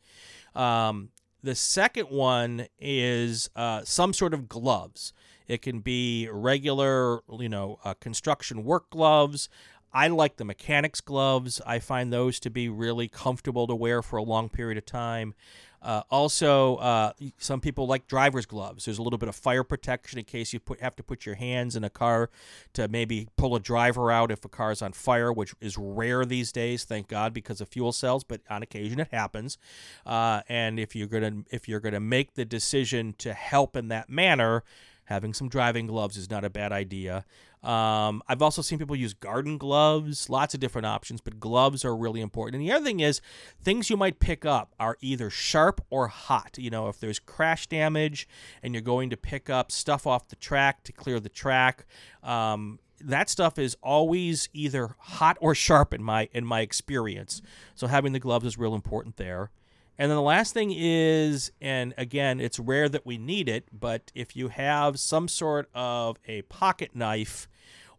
Um, 0.55 1.09
the 1.42 1.55
second 1.55 2.07
one 2.11 2.66
is 2.79 3.51
uh, 3.57 3.83
some 3.85 4.12
sort 4.12 4.33
of 4.33 4.48
gloves. 4.48 5.12
It 5.48 5.61
can 5.61 5.81
be 5.81 6.29
regular, 6.31 7.20
you 7.29 7.48
know, 7.48 7.81
uh, 7.85 7.94
construction 7.94 8.62
work 8.62 8.90
gloves. 8.90 9.48
I 9.92 10.09
like 10.09 10.37
the 10.37 10.44
mechanics 10.44 11.01
gloves. 11.01 11.61
I 11.66 11.79
find 11.79 12.12
those 12.12 12.40
to 12.40 12.51
be 12.51 12.68
really 12.68 13.09
comfortable 13.09 13.66
to 13.66 13.75
wear 13.75 14.03
for 14.03 14.16
a 14.16 14.22
long 14.22 14.48
period 14.48 14.79
of 14.79 14.87
time. 14.87 15.35
Uh, 15.83 16.03
also, 16.11 16.77
uh, 16.77 17.12
some 17.38 17.61
people 17.61 17.87
like 17.87 18.07
driver's 18.07 18.47
gloves. 18.47 18.85
There's 18.85 18.99
a 18.99 19.03
little 19.03 19.18
bit 19.18 19.29
of 19.29 19.35
fire 19.35 19.64
protection 19.64 20.18
in 20.18 20.25
case 20.25 20.53
you 20.53 20.61
put, 20.61 20.81
have 20.81 20.95
to 20.97 21.03
put 21.03 21.27
your 21.27 21.35
hands 21.35 21.75
in 21.75 21.83
a 21.83 21.90
car 21.90 22.31
to 22.75 22.87
maybe 22.88 23.29
pull 23.37 23.57
a 23.57 23.61
driver 23.61 24.11
out 24.11 24.31
if 24.31 24.45
a 24.45 24.49
car 24.49 24.71
is 24.71 24.81
on 24.81 24.92
fire, 24.92 25.33
which 25.33 25.55
is 25.61 25.77
rare 25.77 26.25
these 26.25 26.53
days, 26.53 26.85
thank 26.85 27.09
God, 27.09 27.35
because 27.35 27.61
of 27.61 27.68
fuel 27.68 27.92
cells. 27.92 28.23
But 28.23 28.42
on 28.49 28.62
occasion, 28.62 29.01
it 29.01 29.09
happens. 29.11 29.59
Uh, 30.07 30.42
and 30.49 30.79
if 30.79 30.95
you're 30.95 31.09
gonna 31.09 31.42
if 31.51 31.68
you're 31.68 31.81
gonna 31.81 32.01
make 32.01 32.35
the 32.35 32.45
decision 32.45 33.14
to 33.18 33.33
help 33.33 33.77
in 33.77 33.88
that 33.88 34.09
manner, 34.09 34.62
having 35.05 35.35
some 35.35 35.49
driving 35.49 35.87
gloves 35.87 36.16
is 36.16 36.31
not 36.31 36.45
a 36.45 36.51
bad 36.51 36.73
idea. 36.73 37.25
Um, 37.62 38.22
I've 38.27 38.42
also 38.42 38.61
seen 38.61 38.79
people 38.79 38.96
use 38.96 39.14
garden 39.14 39.57
gloves, 39.57 40.29
lots 40.29 40.53
of 40.53 40.61
different 40.61 40.87
options, 40.87 41.20
but 41.20 41.38
gloves 41.38 41.85
are 41.85 41.94
really 41.94 42.20
important. 42.20 42.57
And 42.57 42.68
the 42.68 42.75
other 42.75 42.85
thing 42.85 43.01
is, 43.01 43.20
things 43.62 43.88
you 43.88 43.96
might 43.96 44.18
pick 44.18 44.44
up 44.44 44.75
are 44.81 44.98
either 45.01 45.31
sharp 45.31 45.81
or 45.88 46.09
hot. 46.09 46.57
You 46.59 46.70
know, 46.70 46.88
if 46.88 46.98
there's 46.98 47.20
crash 47.20 47.68
damage 47.68 48.29
and 48.62 48.75
you're 48.75 48.83
going 48.83 49.11
to 49.11 49.16
pick 49.16 49.48
up 49.48 49.70
stuff 49.70 50.07
off 50.07 50.29
the 50.29 50.37
track 50.37 50.83
to 50.85 50.92
clear 50.92 51.20
the 51.20 51.29
track, 51.29 51.87
um, 52.25 52.81
that 53.01 53.29
stuff 53.29 53.59
is 53.59 53.77
always 53.83 54.48
either 54.53 54.96
hot 54.98 55.37
or 55.40 55.55
sharp 55.55 55.94
in 55.94 56.03
my 56.03 56.29
in 56.33 56.44
my 56.44 56.61
experience. 56.61 57.42
So 57.75 57.87
having 57.87 58.12
the 58.12 58.20
gloves 58.20 58.46
is 58.46 58.59
real 58.59 58.75
important 58.75 59.16
there. 59.16 59.51
And 59.98 60.11
then 60.11 60.16
the 60.16 60.22
last 60.22 60.55
thing 60.55 60.72
is, 60.75 61.53
and 61.61 61.94
again, 61.98 62.40
it's 62.40 62.59
rare 62.59 62.88
that 62.88 63.05
we 63.05 63.18
need 63.18 63.48
it, 63.48 63.68
but 63.72 64.11
if 64.14 64.35
you 64.35 64.48
have 64.48 64.98
some 64.98 65.29
sort 65.29 65.68
of 65.75 66.16
a 66.27 66.42
pocket 66.42 66.96
knife 66.96 67.46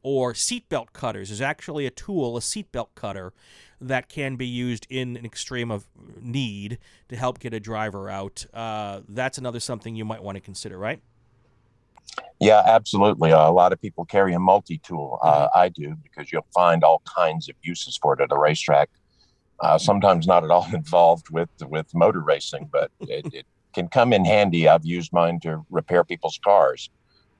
or 0.03 0.33
seatbelt 0.33 0.93
cutters, 0.93 1.29
there's 1.29 1.41
actually 1.41 1.85
a 1.85 1.89
tool, 1.89 2.37
a 2.37 2.39
seatbelt 2.39 2.89
cutter, 2.95 3.33
that 3.81 4.07
can 4.07 4.35
be 4.35 4.47
used 4.47 4.87
in 4.89 5.17
an 5.17 5.25
extreme 5.25 5.71
of 5.71 5.87
need 6.21 6.77
to 7.09 7.15
help 7.15 7.39
get 7.39 7.53
a 7.53 7.59
driver 7.59 8.09
out. 8.09 8.45
Uh, 8.53 9.01
that's 9.09 9.37
another 9.37 9.59
something 9.59 9.95
you 9.95 10.05
might 10.05 10.23
want 10.23 10.35
to 10.35 10.41
consider, 10.41 10.77
right? 10.77 11.01
Yeah, 12.39 12.61
absolutely. 12.65 13.31
Uh, 13.31 13.49
a 13.49 13.51
lot 13.51 13.73
of 13.73 13.81
people 13.81 14.05
carry 14.05 14.33
a 14.33 14.39
multi 14.39 14.77
tool. 14.77 15.19
Uh, 15.23 15.47
mm-hmm. 15.47 15.59
I 15.59 15.69
do 15.69 15.95
because 16.03 16.31
you'll 16.31 16.45
find 16.53 16.83
all 16.83 17.01
kinds 17.05 17.49
of 17.49 17.55
uses 17.63 17.97
for 17.97 18.13
it 18.13 18.21
at 18.21 18.31
a 18.31 18.37
racetrack 18.37 18.89
uh, 19.63 19.77
sometimes 19.77 20.27
not 20.27 20.43
at 20.43 20.51
all 20.51 20.67
involved 20.73 21.29
with 21.29 21.49
with 21.67 21.93
motor 21.95 22.21
racing, 22.21 22.69
but 22.71 22.91
it, 23.01 23.33
it, 23.33 23.45
can 23.73 23.87
come 23.87 24.13
in 24.13 24.23
handy. 24.23 24.67
I've 24.67 24.85
used 24.85 25.11
mine 25.11 25.39
to 25.39 25.65
repair 25.71 26.03
people's 26.03 26.39
cars, 26.43 26.91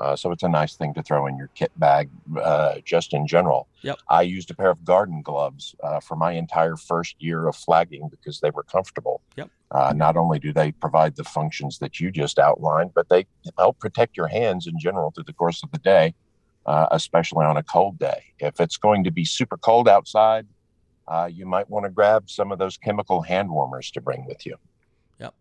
uh, 0.04 0.16
so 0.18 0.32
it's 0.32 0.44
a 0.44 0.50
nice 0.50 0.76
thing 0.76 0.94
to 0.94 1.02
throw 1.02 1.28
in 1.28 1.38
your 1.38 1.50
kit 1.56 1.72
bag, 1.78 2.10
uh, 2.42 2.76
just 2.84 3.13
in 3.13 3.26
general. 3.26 3.68
Yep. 3.84 4.00
I 4.10 4.24
used 4.24 4.52
a 4.52 4.54
pair 4.54 4.70
of 4.70 4.84
garden 4.84 5.22
gloves 5.22 5.76
uh, 5.82 6.02
for 6.02 6.18
my 6.18 6.34
entire 6.34 6.76
first 6.76 7.16
year 7.20 7.48
of 7.48 7.56
flagging 7.56 8.10
because 8.10 8.42
they 8.42 8.50
were 8.50 8.63
comfortable. 8.63 9.22
Yep. 9.38 9.50
Uh, 9.72 9.94
not 9.96 10.18
only 10.18 10.39
do 10.39 10.52
they 10.52 10.74
provide 10.74 11.16
the 11.16 11.24
functions 11.24 11.80
that 11.80 12.02
you 12.02 12.12
just 12.12 12.38
outlined, 12.38 12.92
but 12.94 13.08
they 13.08 13.26
help 13.58 13.80
protect 13.80 14.18
your 14.18 14.28
hands 14.28 14.68
in 14.68 14.78
general 14.78 15.12
through 15.12 15.24
the 15.24 15.34
course 15.34 15.63
of 15.63 15.72
the 15.72 15.80
day. 15.80 16.13
Uh, 16.66 16.88
especially 16.92 17.46
on 17.46 17.58
a 17.58 17.63
cold 17.63 18.00
day. 18.00 18.24
If 18.39 18.62
it's 18.62 18.78
going 18.78 19.04
to 19.04 19.12
be 19.12 19.26
super 19.26 19.58
cold 19.58 19.89
outside, 19.89 20.48
uh, 21.10 21.30
you 21.30 21.46
might 21.46 21.70
want 21.70 21.84
to 21.86 21.89
grab 21.89 22.30
some 22.30 22.54
of 22.54 22.58
those 22.58 22.78
chemical 22.78 23.22
hand 23.22 23.50
warmers 23.50 23.92
to 23.92 24.00
bring 24.00 24.26
with 24.26 24.46
you. 24.46 24.56
Yep. 25.20 25.34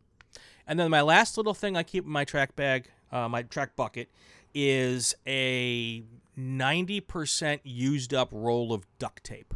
And 0.66 0.80
then 0.80 0.90
my 0.90 1.00
last 1.00 1.36
little 1.36 1.54
thing 1.54 1.76
I 1.76 1.84
keep 1.84 2.04
in 2.04 2.10
my 2.10 2.24
track 2.24 2.56
bag, 2.56 2.88
uh, 3.12 3.28
my 3.28 3.42
track 3.42 3.76
bucket, 3.76 4.08
is 4.54 5.14
a 5.26 6.02
90% 6.38 7.60
used 7.64 8.14
up 8.14 8.28
roll 8.32 8.72
of 8.72 8.86
duct 8.98 9.24
tape. 9.24 9.54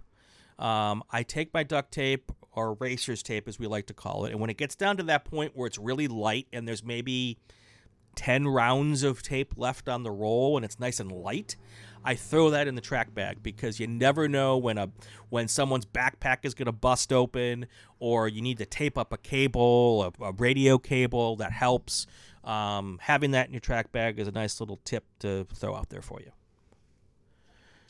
Um, 0.59 1.03
I 1.11 1.23
take 1.23 1.53
my 1.53 1.63
duct 1.63 1.93
tape 1.93 2.33
or 2.53 2.75
racer's 2.75 3.23
tape, 3.23 3.49
as 3.49 3.59
we 3.59 3.67
like 3.67 3.87
to 3.87 3.95
call 3.95 4.25
it, 4.25 4.33
and 4.33 4.41
when 4.41 4.49
it 4.49 4.57
gets 4.57 4.75
down 4.75 4.97
to 4.97 5.03
that 5.05 5.25
point 5.27 5.53
where 5.55 5.67
it's 5.67 5.79
really 5.79 6.09
light 6.09 6.47
and 6.53 6.67
there's 6.67 6.83
maybe 6.83 7.39
10 8.17 8.49
rounds 8.49 9.03
of 9.03 9.23
tape 9.23 9.53
left 9.57 9.89
on 9.89 10.03
the 10.03 10.11
roll 10.11 10.57
and 10.57 10.65
it's 10.65 10.81
nice 10.81 10.99
and 10.99 11.13
light, 11.13 11.57
I 12.03 12.15
throw 12.15 12.51
that 12.51 12.69
in 12.69 12.77
the 12.77 12.81
track 12.81 13.15
bag 13.15 13.43
because 13.43 13.79
you 13.79 13.87
never 13.87 14.29
know 14.29 14.57
when 14.57 14.79
a 14.79 14.91
when 15.29 15.49
someone's 15.49 15.85
backpack 15.85 16.39
is 16.45 16.55
going 16.55 16.67
to 16.67 16.73
bust 16.73 17.13
open 17.13 17.67
or 17.99 18.29
you 18.29 18.41
need 18.41 18.59
to 18.59 18.67
tape 18.67 18.97
up 18.97 19.13
a 19.13 19.19
cable, 19.19 20.13
a, 20.21 20.25
a 20.25 20.33
radio 20.33 20.79
cable 20.79 21.37
that 21.37 21.53
helps. 21.53 22.07
Um, 22.47 22.99
having 23.03 23.33
that 23.33 23.49
in 23.49 23.53
your 23.53 23.61
track 23.61 23.93
bag 23.93 24.19
is 24.19 24.29
a 24.29 24.33
nice 24.33 24.61
little 24.61 24.79
tip 24.85 25.05
to 25.19 25.47
throw 25.53 25.75
out 25.75 25.91
there 25.91 26.03
for 26.03 26.21
you. 26.21 26.31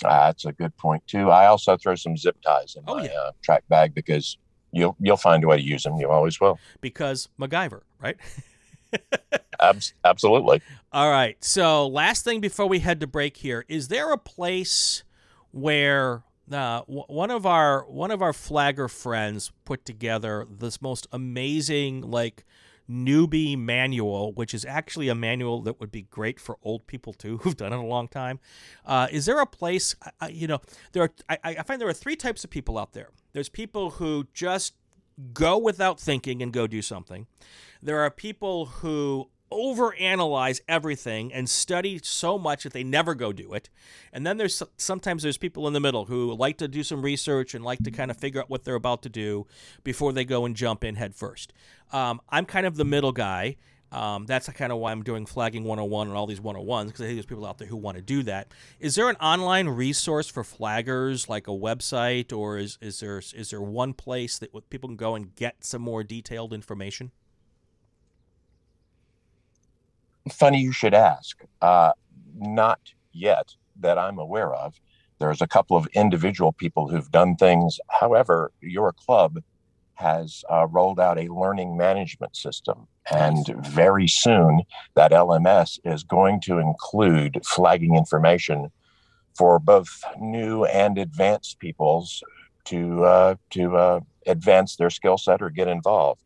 Uh, 0.05 0.27
that's 0.27 0.45
a 0.45 0.53
good 0.53 0.77
point 0.77 1.07
too. 1.07 1.31
I 1.31 1.47
also 1.47 1.77
throw 1.77 1.95
some 1.95 2.17
zip 2.17 2.37
ties 2.43 2.75
in 2.77 2.83
oh, 2.87 2.97
my 2.97 3.05
yeah. 3.05 3.11
uh, 3.11 3.33
track 3.43 3.65
bag 3.69 3.95
because 3.95 4.39
you'll 4.73 4.97
you'll 5.01 5.17
find 5.17 5.45
a 5.45 5.47
way 5.47 5.57
to 5.57 5.63
use 5.63 5.83
them. 5.85 5.97
You 5.97 6.11
always 6.11 6.41
will. 6.41 6.59
Because 6.81 7.29
MacGyver, 7.39 7.83
right? 8.01 8.17
absolutely. 10.05 10.63
All 10.93 11.11
right. 11.11 11.43
So, 11.43 11.87
last 11.87 12.25
thing 12.25 12.41
before 12.41 12.67
we 12.67 12.81
head 12.81 13.01
to 13.01 13.07
break 13.07 13.39
here, 13.39 13.65
is 13.69 13.89
there 13.89 14.13
a 14.13 14.19
place 14.19 15.03
where 15.51 16.25
uh, 16.53 16.83
one 16.83 17.31
of 17.31 17.47
our 17.47 17.85
one 17.87 18.11
of 18.11 18.23
our 18.23 18.33
flagger 18.33 18.89
friends 18.89 19.53
put 19.65 19.85
together 19.85 20.47
this 20.49 20.81
most 20.81 21.07
amazing 21.11 22.03
like 22.03 22.45
newbie 22.91 23.59
manual, 23.59 24.33
which 24.33 24.55
is 24.55 24.65
actually 24.65 25.09
a 25.09 25.15
manual 25.15 25.63
that 25.63 25.81
would 25.81 25.91
be 25.91 26.03
great 26.03 26.39
for 26.39 26.57
old 26.63 26.87
people 26.87 27.13
too 27.13 27.39
who've 27.43 27.57
done 27.57 27.73
it 27.73 27.79
a 27.79 27.83
long 27.83 28.09
time. 28.09 28.39
Uh, 28.85 29.09
is 29.11 29.27
there 29.27 29.41
a 29.41 29.47
place? 29.47 29.95
Uh, 30.21 30.29
you 30.31 30.47
know, 30.47 30.61
there 30.93 31.05
are. 31.05 31.13
I, 31.29 31.39
I 31.45 31.63
find 31.63 31.81
there 31.81 31.89
are 31.89 31.95
three 31.95 32.17
types 32.17 32.45
of 32.45 32.51
people 32.51 32.79
out 32.79 32.93
there. 32.93 33.11
There's 33.33 33.49
people 33.49 33.91
who 33.91 34.27
just 34.33 34.75
go 35.33 35.57
without 35.57 35.99
thinking 35.99 36.43
and 36.43 36.53
go 36.53 36.67
do 36.67 36.83
something. 36.83 37.27
There 37.83 38.01
are 38.01 38.11
people 38.11 38.67
who 38.67 39.31
overanalyze 39.51 40.61
everything 40.69 41.33
and 41.33 41.49
study 41.49 42.01
so 42.03 42.39
much 42.39 42.65
that 42.65 42.73
they 42.73 42.85
never 42.85 43.15
go 43.15 43.33
do 43.33 43.53
it. 43.53 43.71
And 44.13 44.27
then 44.27 44.37
there's 44.37 44.63
sometimes 44.77 45.23
there's 45.23 45.39
people 45.39 45.67
in 45.67 45.73
the 45.73 45.81
middle 45.81 46.07
who 46.07 46.35
like 46.35 46.59
to 46.59 46.69
do 46.69 46.83
some 46.83 47.03
research 47.03 47.55
and 47.55 47.65
like 47.65 47.83
to 47.85 47.91
kind 47.91 48.11
of 48.11 48.17
figure 48.17 48.41
out 48.41 48.51
what 48.51 48.65
they're 48.65 48.75
about 48.75 49.03
to 49.03 49.09
do 49.09 49.47
before 49.85 50.13
they 50.13 50.25
go 50.25 50.45
and 50.45 50.57
jump 50.57 50.85
in 50.85 50.97
head 50.97 51.15
first. 51.15 51.53
Um, 51.93 52.21
I'm 52.29 52.47
kind 52.47 52.67
of 52.67 52.77
the 52.77 52.85
middle 52.85 53.13
guy. 53.13 53.57
Um, 53.93 54.27
that's 54.27 54.49
kind 54.49 54.73
of 54.73 54.79
why 54.79 54.91
I'm 54.91 55.05
doing 55.05 55.27
flagging 55.27 55.63
101 55.63 56.09
and 56.09 56.17
all 56.17 56.27
these 56.27 56.41
101s 56.41 56.87
because 56.87 57.01
I 57.01 57.05
think 57.05 57.17
there's 57.17 57.27
people 57.27 57.47
out 57.47 57.59
there 57.59 57.69
who 57.69 57.77
want 57.77 57.97
to 57.97 58.03
do 58.03 58.25
that. 58.25 58.53
Is 58.81 58.97
there 58.97 59.09
an 59.09 59.17
online 59.17 59.69
resource 59.69 60.29
for 60.29 60.43
flaggers, 60.43 61.29
like 61.29 61.47
a 61.47 61.53
website, 61.53 62.37
or 62.37 62.59
is, 62.59 62.79
is 62.81 62.99
there 62.99 63.19
is 63.19 63.51
there 63.51 63.61
one 63.61 63.95
place 63.95 64.39
that 64.39 64.71
people 64.71 64.89
can 64.89 64.97
go 64.97 65.15
and 65.15 65.35
get 65.37 65.65
some 65.65 65.83
more 65.83 66.03
detailed 66.03 66.53
information? 66.53 67.13
Funny 70.31 70.61
you 70.61 70.73
should 70.73 70.95
ask. 70.95 71.43
Uh, 71.61 71.93
not 72.35 72.81
yet 73.13 73.55
that 73.81 73.99
I'm 73.99 74.19
aware 74.19 74.55
of. 74.55 74.75
There's 75.19 75.41
a 75.41 75.47
couple 75.47 75.77
of 75.77 75.87
individual 75.95 76.53
people 76.53 76.89
who've 76.89 77.11
done 77.11 77.37
things. 77.37 77.79
However, 77.89 78.53
your 78.61 78.93
club 78.93 79.39
has 79.95 80.45
uh, 80.51 80.67
rolled 80.67 81.01
out 81.01 81.19
a 81.19 81.33
learning 81.33 81.77
management 81.77 82.37
system. 82.37 82.87
And 83.11 83.47
very 83.65 84.09
soon, 84.09 84.63
that 84.95 85.13
LMS 85.13 85.79
is 85.85 86.03
going 86.03 86.41
to 86.43 86.59
include 86.59 87.41
flagging 87.45 87.97
information 87.97 88.71
for 89.37 89.59
both 89.59 90.03
new 90.19 90.65
and 90.65 90.99
advanced 90.99 91.59
peoples 91.61 92.23
to 92.65 93.05
uh, 93.05 93.35
to 93.51 93.77
uh, 93.77 94.01
advance 94.27 94.77
their 94.77 94.91
skill 94.91 95.19
set 95.19 95.41
or 95.41 95.51
get 95.51 95.69
involved. 95.69 96.21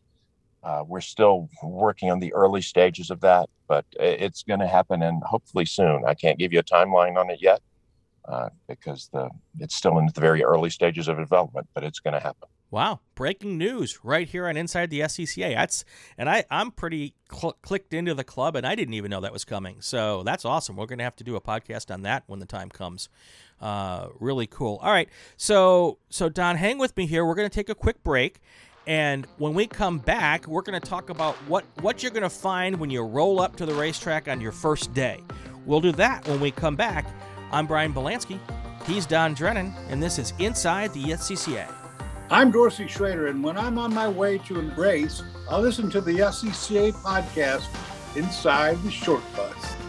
Uh, 0.63 0.85
we're 0.87 1.01
still 1.01 1.49
working 1.63 2.11
on 2.11 2.21
the 2.21 2.33
early 2.35 2.61
stages 2.61 3.11
of 3.11 3.21
that, 3.21 3.49
but 3.67 3.87
it's 3.99 4.43
going 4.43 4.61
to 4.61 4.67
happen 4.67 5.03
and 5.03 5.23
hopefully 5.23 5.65
soon. 5.65 6.03
I 6.07 6.15
can't 6.15 6.39
give 6.39 6.53
you 6.53 6.59
a 6.59 6.63
timeline 6.63 7.17
on 7.17 7.31
it 7.31 7.39
yet 7.41 7.63
uh, 8.27 8.51
because 8.69 9.09
the 9.13 9.31
it's 9.59 9.75
still 9.75 9.99
in 9.99 10.07
the 10.07 10.21
very 10.21 10.45
early 10.45 10.71
stages 10.71 11.09
of 11.09 11.17
development, 11.17 11.69
but 11.75 11.83
it's 11.83 12.01
going 12.01 12.15
to 12.15 12.21
happen. 12.21 12.49
Wow, 12.71 13.01
breaking 13.17 13.59
news 13.59 13.99
right 14.05 14.29
here 14.29 14.47
on 14.47 14.57
Inside 14.57 14.91
the 14.91 15.01
SCCA. 15.01 15.55
That's 15.55 15.85
and 16.17 16.31
I 16.31 16.45
I'm 16.51 16.71
pretty 16.71 17.15
cl- 17.33 17.57
clicked 17.63 17.93
into 17.93 18.15
the 18.15 18.23
club 18.23 18.55
and 18.55 18.65
I 18.65 18.77
didn't 18.77 18.95
even 18.95 19.11
know 19.11 19.21
that 19.23 19.33
was 19.33 19.45
coming. 19.45 19.81
So 19.81 20.23
that's 20.23 20.45
awesome. 20.45 20.77
We're 20.77 20.87
going 20.87 20.99
to 20.99 21.05
have 21.05 21.17
to 21.17 21.25
do 21.25 21.35
a 21.35 21.41
podcast 21.41 21.93
on 21.93 22.03
that 22.03 22.23
when 22.27 22.39
the 22.39 22.47
time 22.47 22.69
comes. 22.69 23.09
Uh, 23.61 24.09
really 24.21 24.47
cool. 24.47 24.79
All 24.83 24.93
right, 24.93 25.09
so 25.37 25.99
so 26.11 26.29
Don, 26.29 26.57
hang 26.57 26.79
with 26.79 26.97
me 26.97 27.07
here. 27.07 27.25
We're 27.25 27.35
going 27.35 27.49
to 27.49 27.55
take 27.55 27.69
a 27.69 27.75
quick 27.75 28.05
break. 28.05 28.41
And 28.91 29.29
when 29.39 29.55
we 29.55 29.69
come 29.69 29.99
back, 30.01 30.49
we're 30.49 30.63
going 30.63 30.79
to 30.79 30.85
talk 30.85 31.11
about 31.11 31.37
what, 31.47 31.65
what 31.81 32.03
you're 32.03 32.11
going 32.11 32.25
to 32.25 32.29
find 32.29 32.75
when 32.81 32.91
you 32.91 33.03
roll 33.03 33.41
up 33.41 33.55
to 33.59 33.65
the 33.65 33.73
racetrack 33.73 34.27
on 34.27 34.41
your 34.41 34.51
first 34.51 34.93
day. 34.93 35.21
We'll 35.65 35.81
do 35.81 35.93
that 35.93 36.27
when 36.27 36.41
we 36.41 36.51
come 36.51 36.75
back. 36.75 37.07
I'm 37.53 37.69
Brian 37.69 37.95
Belansky. 37.95 38.41
He's 38.89 39.07
Don 39.07 39.33
Drennon, 39.33 39.73
and 39.91 40.03
this 40.03 40.19
is 40.19 40.33
Inside 40.41 40.93
the 40.93 41.05
SCCA. 41.05 41.73
I'm 42.33 42.51
Dorsey 42.51 42.89
Schroeder, 42.89 43.29
and 43.29 43.45
when 43.45 43.57
I'm 43.57 43.79
on 43.79 43.95
my 43.95 44.09
way 44.09 44.39
to 44.39 44.59
Embrace, 44.59 45.23
I'll 45.49 45.61
listen 45.61 45.89
to 45.91 46.01
the 46.01 46.19
SCCA 46.19 46.93
podcast 46.95 47.69
Inside 48.17 48.83
the 48.83 48.91
Short 48.91 49.23
Bus. 49.37 49.80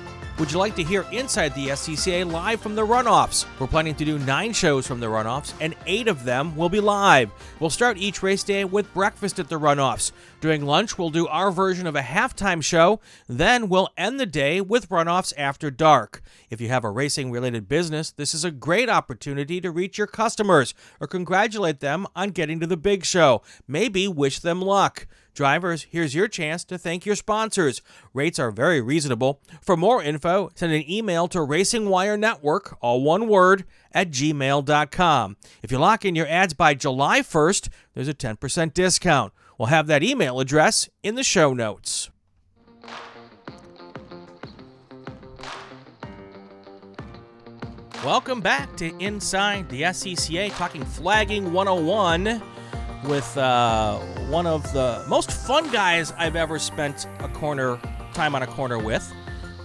Would 0.41 0.51
you 0.51 0.57
like 0.57 0.75
to 0.77 0.83
hear 0.83 1.05
Inside 1.11 1.53
the 1.53 1.67
SCCA 1.67 2.29
live 2.31 2.61
from 2.61 2.73
the 2.73 2.81
runoffs? 2.81 3.45
We're 3.59 3.67
planning 3.67 3.93
to 3.93 4.03
do 4.03 4.17
nine 4.17 4.53
shows 4.53 4.87
from 4.87 4.99
the 4.99 5.05
runoffs, 5.05 5.53
and 5.61 5.75
eight 5.85 6.07
of 6.07 6.23
them 6.23 6.55
will 6.55 6.67
be 6.67 6.79
live. 6.79 7.29
We'll 7.59 7.69
start 7.69 7.99
each 7.99 8.23
race 8.23 8.41
day 8.41 8.65
with 8.65 8.91
breakfast 8.91 9.37
at 9.37 9.49
the 9.49 9.59
runoffs. 9.59 10.11
During 10.39 10.65
lunch, 10.65 10.97
we'll 10.97 11.11
do 11.11 11.27
our 11.27 11.51
version 11.51 11.85
of 11.85 11.95
a 11.95 12.01
halftime 12.01 12.63
show. 12.63 12.99
Then 13.29 13.69
we'll 13.69 13.89
end 13.95 14.19
the 14.19 14.25
day 14.25 14.61
with 14.61 14.89
runoffs 14.89 15.31
after 15.37 15.69
dark. 15.69 16.23
If 16.49 16.59
you 16.59 16.69
have 16.69 16.83
a 16.83 16.89
racing 16.89 17.29
related 17.29 17.69
business, 17.69 18.09
this 18.09 18.33
is 18.33 18.43
a 18.43 18.49
great 18.49 18.89
opportunity 18.89 19.61
to 19.61 19.69
reach 19.69 19.99
your 19.99 20.07
customers 20.07 20.73
or 20.99 21.05
congratulate 21.05 21.81
them 21.81 22.07
on 22.15 22.31
getting 22.31 22.59
to 22.61 22.67
the 22.67 22.77
big 22.77 23.05
show. 23.05 23.43
Maybe 23.67 24.07
wish 24.07 24.39
them 24.39 24.59
luck. 24.59 25.05
Drivers, 25.33 25.83
here's 25.89 26.13
your 26.13 26.27
chance 26.27 26.63
to 26.65 26.77
thank 26.77 27.05
your 27.05 27.15
sponsors. 27.15 27.81
Rates 28.13 28.37
are 28.37 28.51
very 28.51 28.81
reasonable. 28.81 29.39
For 29.61 29.77
more 29.77 30.03
info, 30.03 30.51
send 30.55 30.73
an 30.73 30.89
email 30.89 31.27
to 31.29 31.41
Racing 31.41 31.87
Wire 31.87 32.17
Network, 32.17 32.77
all 32.81 33.01
one 33.01 33.27
word, 33.27 33.63
at 33.93 34.11
gmail.com. 34.11 35.37
If 35.63 35.71
you 35.71 35.77
lock 35.77 36.03
in 36.03 36.15
your 36.15 36.27
ads 36.27 36.53
by 36.53 36.73
July 36.73 37.21
1st, 37.21 37.69
there's 37.93 38.09
a 38.09 38.13
10% 38.13 38.73
discount. 38.73 39.31
We'll 39.57 39.67
have 39.67 39.87
that 39.87 40.03
email 40.03 40.39
address 40.39 40.89
in 41.01 41.15
the 41.15 41.23
show 41.23 41.53
notes. 41.53 42.09
Welcome 48.03 48.41
back 48.41 48.75
to 48.77 48.97
Inside 48.97 49.69
the 49.69 49.83
SCCA, 49.83 50.51
talking 50.57 50.83
flagging 50.83 51.53
101 51.53 52.41
with 53.03 53.37
uh, 53.37 53.97
one 54.29 54.45
of 54.45 54.71
the 54.73 55.03
most 55.07 55.31
fun 55.31 55.71
guys 55.71 56.13
I've 56.17 56.35
ever 56.35 56.59
spent 56.59 57.07
a 57.19 57.27
corner 57.29 57.79
time 58.13 58.35
on 58.35 58.43
a 58.43 58.47
corner 58.47 58.77
with. 58.77 59.11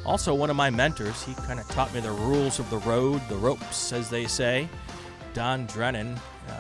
Also, 0.05 0.35
one 0.35 0.51
of 0.51 0.57
my 0.57 0.71
mentors. 0.71 1.23
He 1.25 1.35
kind 1.35 1.59
of 1.59 1.69
taught 1.69 1.93
me 1.93 2.01
the 2.01 2.13
rules 2.13 2.59
of 2.59 2.71
the 2.71 2.79
road, 2.79 3.21
the 3.29 3.37
ropes, 3.37 3.93
as 3.93 4.09
they 4.09 4.27
say. 4.27 4.69
Don 5.35 5.67
Drennon. 5.67 6.19
Uh, 6.49 6.53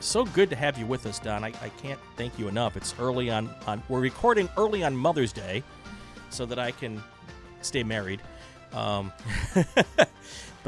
so 0.00 0.24
good 0.24 0.48
to 0.50 0.56
have 0.56 0.78
you 0.78 0.86
with 0.86 1.06
us, 1.06 1.18
Don. 1.18 1.44
I, 1.44 1.48
I 1.62 1.68
can't 1.80 2.00
thank 2.16 2.38
you 2.38 2.48
enough. 2.48 2.76
It's 2.76 2.94
early 2.98 3.30
on, 3.30 3.50
on. 3.66 3.82
We're 3.88 4.00
recording 4.00 4.48
early 4.56 4.82
on 4.82 4.96
Mother's 4.96 5.32
Day, 5.32 5.62
so 6.30 6.46
that 6.46 6.58
I 6.58 6.70
can 6.70 7.02
stay 7.60 7.82
married. 7.82 8.22
Um, 8.72 9.12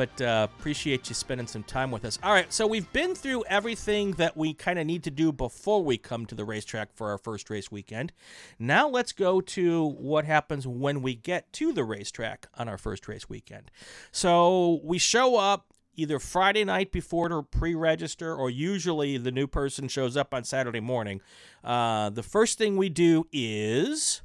but 0.00 0.22
uh, 0.22 0.48
appreciate 0.50 1.10
you 1.10 1.14
spending 1.14 1.46
some 1.46 1.62
time 1.62 1.90
with 1.90 2.06
us. 2.06 2.18
All 2.22 2.32
right, 2.32 2.50
so 2.50 2.66
we've 2.66 2.90
been 2.90 3.14
through 3.14 3.44
everything 3.50 4.12
that 4.12 4.34
we 4.34 4.54
kind 4.54 4.78
of 4.78 4.86
need 4.86 5.04
to 5.04 5.10
do 5.10 5.30
before 5.30 5.84
we 5.84 5.98
come 5.98 6.24
to 6.24 6.34
the 6.34 6.42
racetrack 6.42 6.94
for 6.94 7.10
our 7.10 7.18
first 7.18 7.50
race 7.50 7.70
weekend. 7.70 8.10
Now 8.58 8.88
let's 8.88 9.12
go 9.12 9.42
to 9.42 9.88
what 9.90 10.24
happens 10.24 10.66
when 10.66 11.02
we 11.02 11.14
get 11.14 11.52
to 11.52 11.74
the 11.74 11.84
racetrack 11.84 12.46
on 12.54 12.66
our 12.66 12.78
first 12.78 13.08
race 13.08 13.28
weekend. 13.28 13.70
So 14.10 14.80
we 14.82 14.96
show 14.96 15.36
up 15.36 15.66
either 15.96 16.18
Friday 16.18 16.64
night 16.64 16.92
before 16.92 17.28
to 17.28 17.42
pre-register, 17.42 18.34
or 18.34 18.48
usually 18.48 19.18
the 19.18 19.30
new 19.30 19.46
person 19.46 19.86
shows 19.86 20.16
up 20.16 20.32
on 20.32 20.44
Saturday 20.44 20.80
morning. 20.80 21.20
Uh, 21.62 22.08
the 22.08 22.22
first 22.22 22.56
thing 22.56 22.78
we 22.78 22.88
do 22.88 23.26
is 23.32 24.22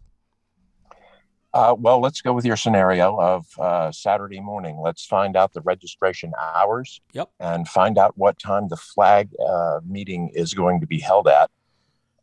uh, 1.56 1.74
well, 1.80 2.02
let's 2.02 2.22
go 2.22 2.34
with 2.34 2.44
your 2.44 2.58
scenario 2.58 3.18
of 3.18 3.48
uh, 3.58 3.90
Saturday 3.90 4.42
morning. 4.42 4.78
Let's 4.84 5.06
find 5.06 5.38
out 5.38 5.54
the 5.54 5.62
registration 5.62 6.34
hours. 6.38 7.00
Yep. 7.14 7.30
And 7.40 7.66
find 7.66 7.98
out 7.98 8.12
what 8.18 8.38
time 8.40 8.68
the 8.68 8.76
flag 8.76 9.30
uh, 9.40 9.80
meeting 9.88 10.32
is 10.34 10.54
going 10.54 10.82
to 10.82 10.86
be 10.86 11.00
held 11.00 11.30
at, 11.30 11.50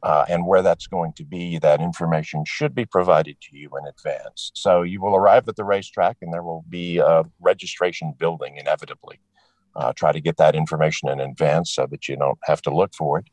uh, 0.02 0.26
and 0.28 0.46
where 0.46 0.60
that's 0.60 0.86
going 0.86 1.14
to 1.14 1.24
be. 1.24 1.58
That 1.58 1.80
information 1.80 2.44
should 2.46 2.74
be 2.74 2.84
provided 2.84 3.38
to 3.40 3.56
you 3.56 3.70
in 3.78 3.86
advance. 3.86 4.50
So 4.54 4.82
you 4.82 5.00
will 5.00 5.16
arrive 5.16 5.48
at 5.48 5.56
the 5.56 5.64
racetrack, 5.64 6.18
and 6.20 6.30
there 6.30 6.42
will 6.42 6.66
be 6.68 6.98
a 6.98 7.24
registration 7.40 8.12
building 8.18 8.58
inevitably. 8.58 9.18
Uh, 9.74 9.94
try 9.94 10.12
to 10.12 10.20
get 10.20 10.36
that 10.36 10.54
information 10.54 11.08
in 11.08 11.20
advance 11.20 11.74
so 11.74 11.86
that 11.90 12.06
you 12.06 12.16
don't 12.16 12.38
have 12.44 12.60
to 12.60 12.74
look 12.74 12.94
for 12.94 13.20
it 13.20 13.24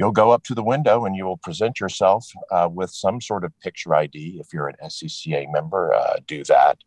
you'll 0.00 0.10
go 0.10 0.30
up 0.30 0.42
to 0.44 0.54
the 0.54 0.62
window 0.62 1.04
and 1.04 1.14
you 1.14 1.26
will 1.26 1.36
present 1.36 1.78
yourself 1.78 2.26
uh, 2.50 2.66
with 2.72 2.90
some 2.90 3.20
sort 3.20 3.44
of 3.44 3.52
picture 3.60 3.94
ID. 3.94 4.40
If 4.40 4.46
you're 4.50 4.68
an 4.68 4.76
SCCA 4.82 5.52
member, 5.52 5.92
uh, 5.92 6.16
do 6.26 6.42
that. 6.44 6.78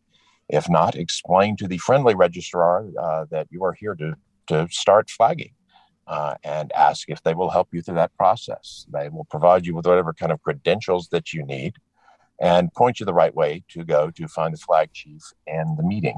If 0.50 0.68
not, 0.68 0.96
explain 0.96 1.56
to 1.58 1.68
the 1.68 1.78
friendly 1.78 2.16
registrar 2.16 2.88
uh, 3.00 3.26
that 3.30 3.48
you 3.52 3.64
are 3.66 3.74
here 3.74 3.94
to, 3.94 4.16
to 4.48 4.68
start 4.72 5.12
flagging 5.12 5.54
uh, 6.08 6.34
and 6.44 6.72
ask 6.72 7.08
if 7.08 7.22
they 7.22 7.36
will 7.36 7.52
help 7.52 7.70
you 7.72 7.84
through 7.84 7.96
that 7.96 8.18
process. 8.18 8.88
They 8.92 9.10
will 9.10 9.26
provide 9.26 9.68
you 9.68 9.76
with 9.76 9.86
whatever 9.86 10.14
kind 10.14 10.32
of 10.32 10.42
credentials 10.42 11.10
that 11.10 11.34
you 11.34 11.46
need 11.46 11.76
and 12.42 12.74
point 12.74 13.00
you 13.00 13.06
the 13.06 13.14
right 13.14 13.36
way 13.36 13.64
to 13.70 13.86
go 13.86 14.10
to 14.10 14.28
find 14.28 14.56
the 14.56 14.58
flag 14.58 14.92
chief 14.92 15.22
and 15.46 15.78
the 15.78 15.84
meeting. 15.84 16.18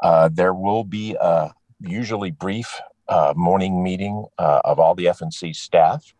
Uh, 0.00 0.28
there 0.32 0.54
will 0.54 0.84
be 0.84 1.16
a 1.20 1.50
usually 1.80 2.30
brief 2.30 2.80
uh, 3.08 3.34
morning 3.36 3.82
meeting 3.82 4.26
uh, 4.38 4.60
of 4.64 4.78
all 4.78 4.94
the 4.94 5.06
FNC 5.06 5.54
staff, 5.54 6.14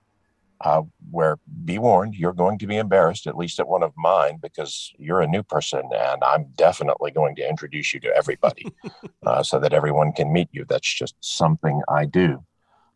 uh, 0.63 0.83
where 1.11 1.39
be 1.65 1.79
warned, 1.79 2.15
you're 2.15 2.33
going 2.33 2.59
to 2.59 2.67
be 2.67 2.77
embarrassed, 2.77 3.27
at 3.27 3.37
least 3.37 3.59
at 3.59 3.67
one 3.67 3.83
of 3.83 3.93
mine, 3.97 4.39
because 4.41 4.93
you're 4.97 5.21
a 5.21 5.27
new 5.27 5.43
person 5.43 5.83
and 5.93 6.23
I'm 6.23 6.47
definitely 6.55 7.11
going 7.11 7.35
to 7.37 7.49
introduce 7.49 7.93
you 7.93 8.01
to 8.01 8.17
everybody 8.17 8.67
uh, 9.27 9.43
so 9.43 9.59
that 9.59 9.73
everyone 9.73 10.13
can 10.13 10.33
meet 10.33 10.49
you. 10.53 10.65
That's 10.69 10.93
just 10.93 11.17
something 11.21 11.83
I 11.89 12.05
do. 12.05 12.45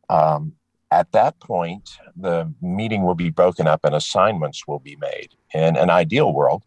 Um, 0.09 0.53
at 0.92 1.11
that 1.12 1.40
point, 1.40 1.90
the 2.16 2.53
meeting 2.62 3.05
will 3.05 3.16
be 3.16 3.31
broken 3.31 3.66
up 3.66 3.81
and 3.85 3.94
assignments 3.94 4.68
will 4.68 4.79
be 4.79 4.96
made. 4.96 5.31
In 5.53 5.77
an 5.77 5.90
ideal 5.90 6.33
world, 6.33 6.62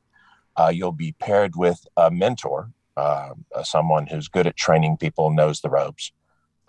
uh, 0.58 0.72
you'll 0.74 0.92
be 0.92 1.14
paired 1.14 1.56
with 1.56 1.86
a 1.96 2.12
mentor, 2.12 2.72
uh, 2.98 3.30
someone 3.64 4.08
who's 4.08 4.28
good 4.28 4.46
at 4.46 4.58
training 4.58 4.98
people, 4.98 5.30
knows 5.30 5.62
the 5.62 5.70
ropes 5.70 6.12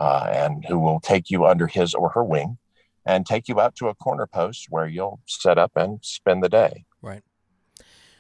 uh, 0.01 0.27
and 0.33 0.65
who 0.67 0.79
will 0.79 0.99
take 0.99 1.31
you 1.31 1.45
under 1.47 1.67
his 1.67 1.95
or 1.95 2.09
her 2.11 2.25
wing 2.25 2.57
and 3.05 3.27
take 3.27 3.49
you 3.49 3.61
out 3.61 3.77
to 3.77 3.89
a 3.89 3.95
corner 3.95 4.27
post 4.27 4.67
where 4.71 4.87
you'll 4.87 5.21
set 5.27 5.59
up 5.59 5.73
and 5.77 5.99
spend 6.03 6.43
the 6.43 6.49
day. 6.49 6.85
Right. 7.03 7.23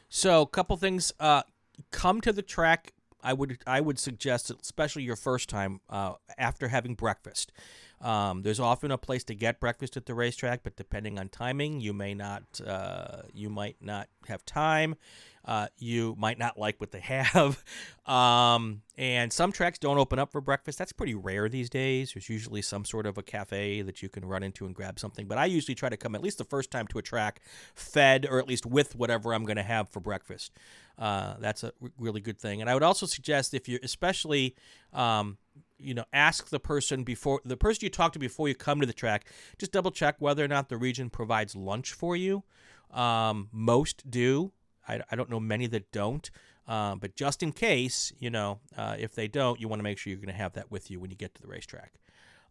So, 0.08 0.42
a 0.42 0.46
couple 0.46 0.76
things. 0.76 1.12
Uh, 1.18 1.42
come 1.90 2.20
to 2.20 2.32
the 2.32 2.42
track. 2.42 2.92
I 3.22 3.32
would 3.32 3.58
I 3.66 3.80
would 3.80 3.98
suggest, 3.98 4.50
especially 4.50 5.02
your 5.02 5.16
first 5.16 5.48
time, 5.48 5.80
uh, 5.88 6.14
after 6.38 6.68
having 6.68 6.94
breakfast. 6.94 7.52
Um, 8.00 8.42
there's 8.42 8.60
often 8.60 8.90
a 8.90 8.98
place 8.98 9.24
to 9.24 9.34
get 9.34 9.60
breakfast 9.60 9.96
at 9.96 10.06
the 10.06 10.14
racetrack, 10.14 10.62
but 10.62 10.76
depending 10.76 11.18
on 11.18 11.28
timing, 11.28 11.80
you 11.80 11.92
may 11.92 12.14
not 12.14 12.42
uh, 12.66 13.22
you 13.34 13.50
might 13.50 13.76
not 13.80 14.08
have 14.28 14.44
time. 14.44 14.96
Uh, 15.44 15.68
you 15.78 16.14
might 16.18 16.38
not 16.38 16.58
like 16.58 16.78
what 16.80 16.92
they 16.92 17.00
have. 17.00 17.64
Um, 18.06 18.82
and 18.98 19.32
some 19.32 19.52
tracks 19.52 19.78
don't 19.78 19.98
open 19.98 20.18
up 20.18 20.30
for 20.32 20.40
breakfast. 20.40 20.78
That's 20.78 20.92
pretty 20.92 21.14
rare 21.14 21.48
these 21.48 21.70
days. 21.70 22.12
There's 22.12 22.28
usually 22.28 22.62
some 22.62 22.84
sort 22.84 23.06
of 23.06 23.16
a 23.16 23.22
cafe 23.22 23.82
that 23.82 24.02
you 24.02 24.08
can 24.08 24.24
run 24.24 24.42
into 24.42 24.66
and 24.66 24.74
grab 24.74 24.98
something. 24.98 25.26
But 25.26 25.38
I 25.38 25.46
usually 25.46 25.74
try 25.74 25.88
to 25.88 25.96
come 25.96 26.14
at 26.14 26.22
least 26.22 26.38
the 26.38 26.44
first 26.44 26.70
time 26.70 26.86
to 26.88 26.98
a 26.98 27.02
track 27.02 27.40
fed 27.74 28.26
or 28.30 28.38
at 28.38 28.46
least 28.46 28.66
with 28.66 28.94
whatever 28.94 29.32
I'm 29.32 29.44
going 29.44 29.56
to 29.56 29.62
have 29.62 29.88
for 29.88 30.00
breakfast. 30.00 30.52
Uh, 30.98 31.36
that's 31.40 31.64
a 31.64 31.72
really 31.98 32.20
good 32.20 32.38
thing. 32.38 32.60
And 32.60 32.68
I 32.68 32.74
would 32.74 32.82
also 32.82 33.06
suggest 33.06 33.54
if 33.54 33.68
you're 33.68 33.80
especially 33.82 34.54
um, 34.92 35.38
you 35.80 35.94
know 35.94 36.04
ask 36.12 36.48
the 36.48 36.60
person 36.60 37.02
before 37.04 37.40
the 37.44 37.56
person 37.56 37.80
you 37.84 37.90
talk 37.90 38.12
to 38.12 38.18
before 38.18 38.48
you 38.48 38.54
come 38.54 38.80
to 38.80 38.86
the 38.86 38.92
track 38.92 39.26
just 39.58 39.72
double 39.72 39.90
check 39.90 40.16
whether 40.18 40.44
or 40.44 40.48
not 40.48 40.68
the 40.68 40.76
region 40.76 41.10
provides 41.10 41.54
lunch 41.54 41.92
for 41.92 42.16
you. 42.16 42.42
Um, 42.90 43.48
most 43.52 44.10
do. 44.10 44.52
I, 44.88 45.00
I, 45.10 45.14
don't 45.14 45.30
know 45.30 45.38
many 45.38 45.68
that 45.68 45.92
don't. 45.92 46.28
Uh, 46.66 46.96
but 46.96 47.14
just 47.14 47.42
in 47.42 47.52
case 47.52 48.12
you 48.18 48.30
know 48.30 48.58
uh, 48.76 48.96
if 48.98 49.14
they 49.14 49.28
don't 49.28 49.60
you 49.60 49.68
want 49.68 49.78
to 49.78 49.84
make 49.84 49.98
sure 49.98 50.10
you're 50.10 50.18
going 50.18 50.28
to 50.28 50.34
have 50.34 50.54
that 50.54 50.70
with 50.70 50.90
you 50.90 50.98
when 50.98 51.10
you 51.10 51.16
get 51.16 51.34
to 51.34 51.42
the 51.42 51.48
racetrack. 51.48 51.94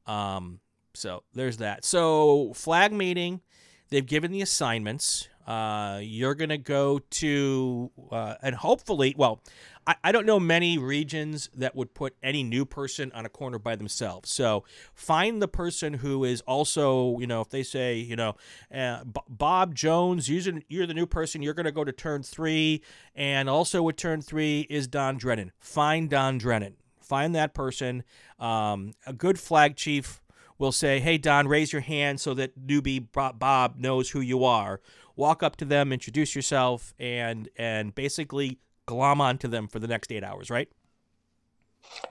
Um, 0.08 0.60
so 0.94 1.24
there's 1.34 1.58
that. 1.58 1.86
So 1.86 2.54
flag 2.54 2.92
meeting 2.92 3.42
they've 3.90 4.06
given 4.06 4.32
the 4.32 4.42
assignments. 4.42 5.28
Uh, 5.46 6.00
you're 6.02 6.36
going 6.36 6.50
to 6.50 6.58
go 6.58 7.00
to, 7.10 7.92
uh, 8.12 8.36
and 8.42 8.56
hopefully, 8.56 9.16
well, 9.18 9.42
I, 9.90 9.96
I 10.04 10.12
don't 10.12 10.28
know 10.28 10.40
many 10.40 10.78
regions 10.78 11.50
that 11.56 11.76
would 11.76 11.96
put 11.96 12.16
any 12.22 12.44
new 12.44 12.64
person 12.64 13.12
on 13.14 13.26
a 13.26 13.30
corner 13.30 13.58
by 13.58 13.76
themselves. 13.76 14.30
So 14.30 14.64
find 14.94 15.42
the 15.42 15.48
person 15.48 15.96
who 15.96 16.24
is 16.26 16.42
also, 16.42 17.18
you 17.18 17.26
know, 17.26 17.42
if 17.42 17.50
they 17.50 17.64
say, 17.64 17.98
you 17.98 18.16
know, 18.16 18.36
uh, 18.72 19.04
B- 19.04 19.22
Bob 19.28 19.74
Jones, 19.74 20.30
you're, 20.30 20.62
you're 20.68 20.86
the 20.86 20.94
new 20.94 21.08
person, 21.08 21.42
you're 21.42 21.56
going 21.56 21.66
to 21.66 21.72
go 21.72 21.84
to 21.84 21.92
turn 21.92 22.22
three. 22.22 22.84
And 23.16 23.50
also 23.50 23.82
with 23.82 23.96
turn 23.96 24.22
three 24.22 24.68
is 24.70 24.88
Don 24.88 25.18
Drennon. 25.18 25.54
Find 25.60 26.08
Don 26.08 26.38
Drennon. 26.38 26.76
Find 27.02 27.34
that 27.34 27.56
person. 27.56 28.04
Um, 28.38 28.94
a 29.08 29.14
good 29.14 29.40
flag 29.40 29.76
chief 29.76 30.22
will 30.60 30.72
say, 30.72 31.00
Hey, 31.00 31.18
Don, 31.18 31.48
raise 31.48 31.74
your 31.74 31.82
hand 31.82 32.22
so 32.22 32.36
that 32.36 32.60
newbie 32.60 33.08
Bob 33.12 33.80
knows 33.80 34.12
who 34.12 34.20
you 34.22 34.44
are 34.44 34.82
walk 35.16 35.44
up 35.44 35.58
to 35.58 35.66
them, 35.66 35.92
introduce 35.92 36.34
yourself, 36.34 36.94
and 36.98 37.50
and 37.58 37.94
basically 37.94 38.58
glom 38.90 39.22
onto 39.22 39.48
them 39.48 39.68
for 39.68 39.78
the 39.78 39.88
next 39.88 40.12
eight 40.12 40.24
hours, 40.24 40.50
right? 40.50 40.68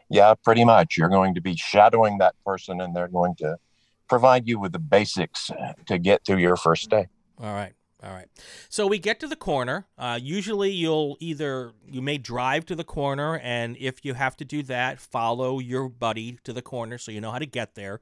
Yeah, 0.08 0.34
pretty 0.44 0.64
much. 0.64 0.96
You're 0.96 1.08
going 1.08 1.34
to 1.34 1.40
be 1.40 1.56
shadowing 1.56 2.18
that 2.18 2.36
person, 2.46 2.80
and 2.80 2.94
they're 2.94 3.08
going 3.08 3.34
to 3.36 3.56
provide 4.08 4.46
you 4.46 4.60
with 4.60 4.70
the 4.70 4.78
basics 4.78 5.50
to 5.86 5.98
get 5.98 6.24
through 6.24 6.36
your 6.38 6.56
first 6.56 6.88
day. 6.88 7.08
All 7.42 7.52
right. 7.52 7.72
All 8.00 8.12
right. 8.12 8.28
So 8.68 8.86
we 8.86 9.00
get 9.00 9.18
to 9.20 9.26
the 9.26 9.34
corner. 9.34 9.88
Uh, 9.98 10.20
usually, 10.22 10.70
you'll 10.70 11.16
either 11.18 11.72
you 11.84 12.00
may 12.00 12.16
drive 12.16 12.64
to 12.66 12.76
the 12.76 12.84
corner, 12.84 13.38
and 13.38 13.76
if 13.76 14.04
you 14.04 14.14
have 14.14 14.36
to 14.36 14.44
do 14.44 14.62
that, 14.64 15.00
follow 15.00 15.58
your 15.58 15.88
buddy 15.88 16.38
to 16.44 16.52
the 16.52 16.62
corner 16.62 16.96
so 16.96 17.10
you 17.10 17.20
know 17.20 17.32
how 17.32 17.40
to 17.40 17.46
get 17.46 17.74
there. 17.74 18.00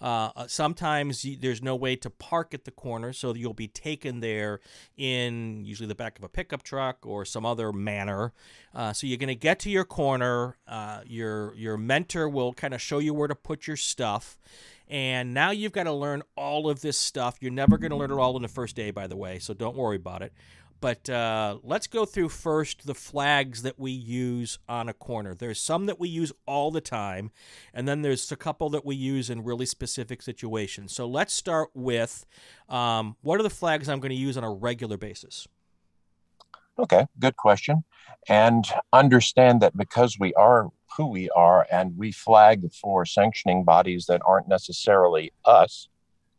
Uh, 0.00 0.30
uh 0.34 0.46
sometimes 0.48 1.24
there's 1.40 1.62
no 1.62 1.76
way 1.76 1.94
to 1.94 2.10
park 2.10 2.54
at 2.54 2.64
the 2.64 2.72
corner, 2.72 3.12
so 3.12 3.34
you'll 3.34 3.54
be 3.54 3.68
taken 3.68 4.18
there 4.18 4.58
in 4.96 5.64
usually 5.64 5.86
the 5.86 5.94
back 5.94 6.18
of 6.18 6.24
a 6.24 6.28
pickup 6.28 6.64
truck 6.64 7.06
or 7.06 7.24
some 7.24 7.46
other 7.46 7.72
manner. 7.72 8.32
Uh, 8.74 8.92
so 8.92 9.06
you're 9.06 9.16
going 9.16 9.28
to 9.28 9.36
get 9.36 9.60
to 9.60 9.70
your 9.70 9.84
corner. 9.84 10.56
Uh, 10.66 11.02
your 11.06 11.54
your 11.54 11.76
mentor 11.76 12.28
will 12.28 12.52
kind 12.52 12.74
of 12.74 12.82
show 12.82 12.98
you 12.98 13.14
where 13.14 13.28
to 13.28 13.36
put 13.36 13.68
your 13.68 13.76
stuff 13.76 14.38
and 14.88 15.34
now 15.34 15.50
you've 15.50 15.72
got 15.72 15.84
to 15.84 15.92
learn 15.92 16.22
all 16.36 16.68
of 16.68 16.80
this 16.80 16.98
stuff. 16.98 17.38
You're 17.40 17.52
never 17.52 17.78
going 17.78 17.90
to 17.90 17.96
learn 17.96 18.10
it 18.10 18.16
all 18.16 18.36
in 18.36 18.42
the 18.42 18.48
first 18.48 18.76
day, 18.76 18.90
by 18.90 19.06
the 19.06 19.16
way, 19.16 19.38
so 19.38 19.54
don't 19.54 19.76
worry 19.76 19.96
about 19.96 20.22
it. 20.22 20.32
But 20.80 21.08
uh, 21.08 21.58
let's 21.62 21.86
go 21.86 22.04
through 22.04 22.28
first 22.28 22.86
the 22.86 22.94
flags 22.94 23.62
that 23.62 23.78
we 23.78 23.90
use 23.90 24.58
on 24.68 24.88
a 24.88 24.92
corner. 24.92 25.34
There's 25.34 25.58
some 25.58 25.86
that 25.86 25.98
we 25.98 26.08
use 26.08 26.32
all 26.46 26.70
the 26.70 26.82
time, 26.82 27.30
and 27.72 27.88
then 27.88 28.02
there's 28.02 28.30
a 28.30 28.36
couple 28.36 28.68
that 28.70 28.84
we 28.84 28.94
use 28.94 29.30
in 29.30 29.42
really 29.42 29.66
specific 29.66 30.20
situations. 30.20 30.92
So 30.92 31.08
let's 31.08 31.32
start 31.32 31.70
with 31.74 32.26
um, 32.68 33.16
what 33.22 33.40
are 33.40 33.42
the 33.42 33.50
flags 33.50 33.88
I'm 33.88 34.00
going 34.00 34.10
to 34.10 34.16
use 34.16 34.36
on 34.36 34.44
a 34.44 34.52
regular 34.52 34.98
basis? 34.98 35.48
Okay, 36.78 37.06
good 37.18 37.36
question. 37.36 37.84
And 38.28 38.66
understand 38.92 39.62
that 39.62 39.76
because 39.76 40.18
we 40.20 40.34
are 40.34 40.68
who 40.96 41.06
we 41.06 41.28
are 41.30 41.66
and 41.70 41.96
we 41.96 42.12
flag 42.12 42.72
for 42.72 43.04
sanctioning 43.04 43.64
bodies 43.64 44.06
that 44.06 44.22
aren't 44.26 44.48
necessarily 44.48 45.32
us, 45.44 45.88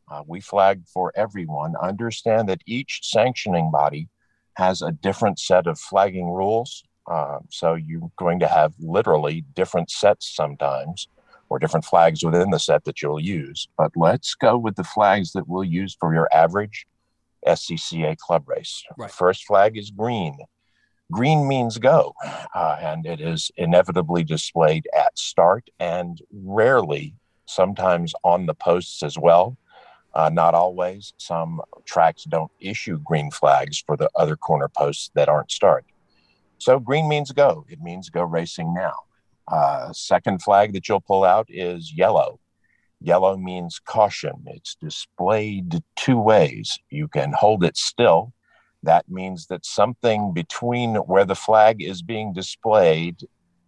uh, 0.09 0.23
we 0.25 0.39
flag 0.39 0.83
for 0.91 1.11
everyone. 1.15 1.75
Understand 1.81 2.49
that 2.49 2.61
each 2.65 3.01
sanctioning 3.03 3.71
body 3.71 4.07
has 4.55 4.81
a 4.81 4.91
different 4.91 5.39
set 5.39 5.67
of 5.67 5.79
flagging 5.79 6.29
rules. 6.29 6.83
Uh, 7.09 7.39
so 7.49 7.75
you're 7.75 8.11
going 8.17 8.39
to 8.39 8.47
have 8.47 8.73
literally 8.79 9.45
different 9.55 9.89
sets 9.89 10.35
sometimes 10.35 11.07
or 11.49 11.59
different 11.59 11.85
flags 11.85 12.23
within 12.23 12.49
the 12.49 12.59
set 12.59 12.83
that 12.85 13.01
you'll 13.01 13.19
use. 13.19 13.67
But 13.77 13.91
let's 13.95 14.35
go 14.35 14.57
with 14.57 14.75
the 14.75 14.83
flags 14.83 15.31
that 15.33 15.47
we'll 15.47 15.63
use 15.63 15.95
for 15.99 16.13
your 16.13 16.27
average 16.33 16.85
SCCA 17.45 18.17
club 18.17 18.47
race. 18.47 18.83
Right. 18.97 19.11
First 19.11 19.45
flag 19.45 19.77
is 19.77 19.91
green. 19.91 20.37
Green 21.11 21.47
means 21.47 21.77
go, 21.77 22.13
uh, 22.53 22.77
and 22.81 23.05
it 23.05 23.21
is 23.21 23.49
inevitably 23.55 24.23
displayed 24.23 24.87
at 24.93 25.17
start 25.17 25.69
and 25.79 26.21
rarely, 26.31 27.15
sometimes 27.45 28.13
on 28.23 28.45
the 28.45 28.53
posts 28.53 29.01
as 29.03 29.17
well. 29.17 29.57
Uh, 30.13 30.29
not 30.29 30.53
always. 30.53 31.13
Some 31.17 31.61
tracks 31.85 32.23
don't 32.23 32.51
issue 32.59 32.99
green 32.99 33.31
flags 33.31 33.81
for 33.85 33.95
the 33.95 34.09
other 34.15 34.35
corner 34.35 34.67
posts 34.67 35.11
that 35.13 35.29
aren't 35.29 35.51
start. 35.51 35.85
So 36.57 36.79
green 36.79 37.07
means 37.07 37.31
go. 37.31 37.65
It 37.69 37.81
means 37.81 38.09
go 38.09 38.23
racing 38.23 38.73
now. 38.73 38.93
Uh, 39.47 39.93
second 39.93 40.41
flag 40.41 40.73
that 40.73 40.89
you'll 40.89 40.99
pull 40.99 41.23
out 41.23 41.47
is 41.49 41.93
yellow. 41.93 42.39
Yellow 42.99 43.37
means 43.37 43.79
caution. 43.79 44.43
It's 44.47 44.75
displayed 44.75 45.83
two 45.95 46.19
ways. 46.19 46.77
You 46.89 47.07
can 47.07 47.31
hold 47.31 47.63
it 47.63 47.77
still. 47.77 48.33
That 48.87 49.09
means 49.09 49.47
that 49.47 49.65
something 49.65 50.31
between 50.31 50.95
where 50.95 51.25
the 51.25 51.35
flag 51.35 51.83
is 51.83 52.01
being 52.01 52.31
displayed 52.31 53.17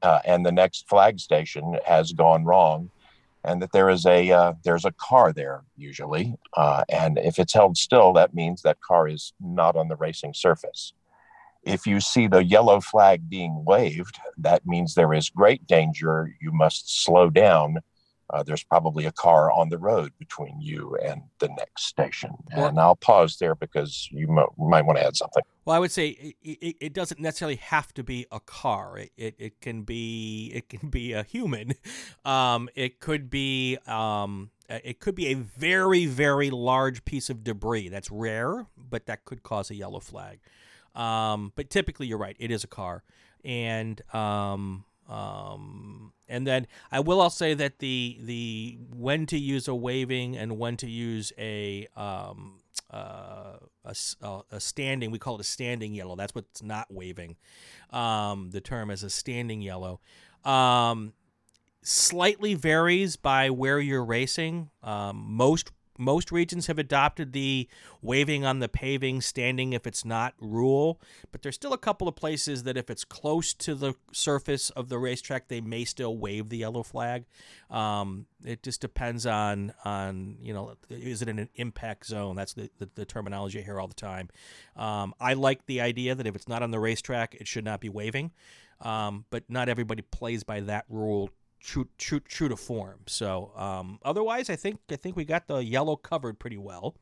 uh, 0.01 0.19
and 0.23 0.45
the 0.45 0.51
next 0.53 0.88
flag 0.88 1.19
station 1.19 1.77
has 1.86 2.13
gone 2.13 2.45
wrong, 2.45 2.89
and 3.43 3.62
that 3.62 3.73
there 3.73 3.89
is 3.89 4.05
a 4.05 4.32
uh, 4.32 4.53
there's 4.63 4.86
a 4.86 4.93
car 4.93 5.34
there 5.34 5.63
usually. 5.75 6.36
Uh, 6.55 6.86
and 6.88 7.17
if 7.17 7.38
it's 7.38 7.53
held 7.53 7.75
still, 7.75 8.13
that 8.13 8.34
means 8.34 8.62
that 8.62 8.79
car 8.79 9.10
is 9.10 9.34
not 9.41 9.75
on 9.75 9.89
the 9.89 9.97
racing 9.97 10.34
surface. 10.34 10.93
If 11.63 11.86
you 11.86 11.99
see 11.99 12.27
the 12.27 12.45
yellow 12.45 12.79
flag 12.79 13.29
being 13.29 13.65
waved, 13.65 14.17
that 14.38 14.65
means 14.65 14.95
there 14.95 15.13
is 15.13 15.29
great 15.29 15.67
danger. 15.67 16.34
You 16.39 16.53
must 16.53 17.03
slow 17.03 17.29
down 17.29 17.79
uh, 18.32 18.44
there's 18.44 18.63
probably 18.63 19.06
a 19.06 19.12
car 19.12 19.52
on 19.52 19.70
the 19.70 19.78
road 19.78 20.12
between 20.20 20.60
you 20.62 20.96
and 21.04 21.22
the 21.39 21.50
next 21.58 21.86
station. 21.86 22.32
And 22.52 22.80
I'll 22.80 22.96
pause 22.96 23.38
there 23.38 23.56
because 23.56 24.08
you 24.12 24.28
might, 24.28 24.48
might 24.58 24.86
want 24.86 25.00
to 25.00 25.06
add 25.06 25.15
something. 25.15 25.44
Well, 25.65 25.76
I 25.76 25.80
would 25.80 25.92
say 25.92 26.10
it, 26.10 26.36
it, 26.44 26.76
it, 26.80 26.94
doesn't 26.94 27.20
necessarily 27.20 27.58
have 27.58 27.94
to 27.94 28.04
be 28.04 28.26
a 28.32 28.39
car. 28.39 28.98
It, 28.98 29.12
it, 29.18 29.36
it 29.38 29.62
can 29.62 29.84
be 29.84 30.52
it 30.54 30.70
can 30.70 30.89
be 30.89 31.13
a 31.13 31.24
human. 31.24 31.74
Um, 32.26 32.70
it 32.76 33.00
could 33.00 33.30
be 33.30 33.78
um, 33.88 34.52
it 34.70 35.00
could 35.00 35.15
be 35.15 35.28
a 35.28 35.34
very 35.34 36.06
very 36.06 36.50
large 36.50 37.04
piece 37.06 37.30
of 37.30 37.44
debris. 37.44 37.89
That's 37.89 38.12
rare, 38.12 38.68
but 38.78 39.06
that 39.08 39.26
could 39.26 39.42
cause 39.42 39.72
a 39.72 39.76
yellow 39.76 40.00
flag. 40.00 40.39
Um, 40.96 41.54
but 41.56 41.70
typically, 41.70 42.08
you're 42.08 42.18
right. 42.18 42.36
It 42.39 42.52
is 42.52 42.63
a 42.63 42.68
car, 42.68 43.04
and 43.44 44.02
um, 44.13 44.86
um, 45.10 46.13
and 46.28 46.45
then 46.45 46.67
I 46.91 47.00
will 47.00 47.22
I'll 47.22 47.30
say 47.30 47.54
that 47.56 47.80
the 47.80 48.17
the 48.22 48.78
when 48.95 49.26
to 49.28 49.38
use 49.38 49.67
a 49.67 49.76
waving 49.76 50.38
and 50.38 50.58
when 50.58 50.78
to 50.78 50.89
use 50.89 51.34
a 51.38 51.88
um, 51.98 52.60
uh, 52.91 53.58
a, 53.84 53.95
a, 54.52 54.60
standing 54.60 55.12
we 55.12 55.19
call 55.19 55.36
it 55.36 55.41
a 55.41 55.43
standing 55.43 55.93
yellow. 55.93 56.15
That's 56.15 56.34
what's 56.36 56.62
not 56.62 56.88
waving. 56.89 57.36
Um, 57.89 58.52
the 58.52 58.62
term 58.62 58.91
is 58.91 59.04
a 59.04 59.10
standing 59.10 59.62
yellow. 59.62 60.00
Um, 60.45 61.13
slightly 61.82 62.54
varies 62.54 63.15
by 63.15 63.50
where 63.50 63.80
you're 63.80 64.06
racing. 64.06 64.69
Um, 64.84 65.26
most 65.28 65.72
most 66.00 66.32
regions 66.32 66.68
have 66.68 66.80
adopted 66.80 67.34
the 67.34 67.68
waving 68.02 68.46
on 68.46 68.60
the 68.60 68.70
paving, 68.70 69.22
standing 69.22 69.74
if 69.74 69.86
it's 69.86 70.06
not 70.06 70.34
rule, 70.40 71.00
but 71.32 71.42
there's 71.42 71.56
still 71.56 71.74
a 71.74 71.78
couple 71.78 72.08
of 72.08 72.16
places 72.16 72.64
that 72.64 72.78
if 72.78 72.89
it's 72.89 73.04
close 73.04 73.54
to 73.56 73.76
the 73.76 73.93
surface 74.12 74.70
of 74.72 74.89
the 74.89 74.97
racetrack, 74.97 75.47
they 75.47 75.62
may 75.62 75.84
still 75.84 76.18
wave 76.18 76.50
the 76.50 76.58
yellow 76.58 76.84
flag. 76.84 77.26
Um, 77.70 78.26
it 78.43 78.64
just 78.64 78.82
depends 78.82 79.26
on 79.26 79.74
on 79.84 80.38
you 80.41 80.54
know 80.54 80.76
is 80.89 81.22
it 81.22 81.28
in 81.28 81.39
an 81.39 81.50
impact 81.56 82.06
zone? 82.06 82.36
That's 82.36 82.54
the, 82.54 82.70
the, 82.78 82.89
the 82.95 83.06
terminology 83.06 83.60
I 83.60 83.64
hear 83.64 83.80
all 83.80 83.88
the 83.88 83.93
time. 83.93 84.30
Um, 84.76 85.14
I 85.20 85.34
like 85.34 85.66
the 85.66 85.82
idea 85.82 86.16
that 86.16 86.26
if 86.26 86.36
it's 86.36 86.47
not 86.47 86.64
on 86.64 86.72
the 86.72 86.80
racetrack, 86.80 87.36
it 87.36 87.47
should 87.47 87.66
not 87.66 87.82
be 87.82 87.89
waving. 87.89 88.32
Um, 88.82 89.26
but 89.30 89.43
not 89.50 89.68
everybody 89.68 90.04
plays 90.04 90.45
by 90.45 90.62
that 90.62 90.86
rule 90.88 91.30
true 91.60 91.88
true 91.97 92.20
true 92.20 92.49
to 92.49 92.55
form. 92.55 92.99
So 93.07 93.51
um, 93.55 93.99
otherwise, 94.03 94.49
I 94.49 94.55
think 94.55 94.80
I 94.91 94.95
think 94.95 95.16
we 95.16 95.26
got 95.26 95.47
the 95.47 95.57
yellow 95.57 95.95
covered 95.95 96.39
pretty 96.39 96.57
well. 96.57 96.95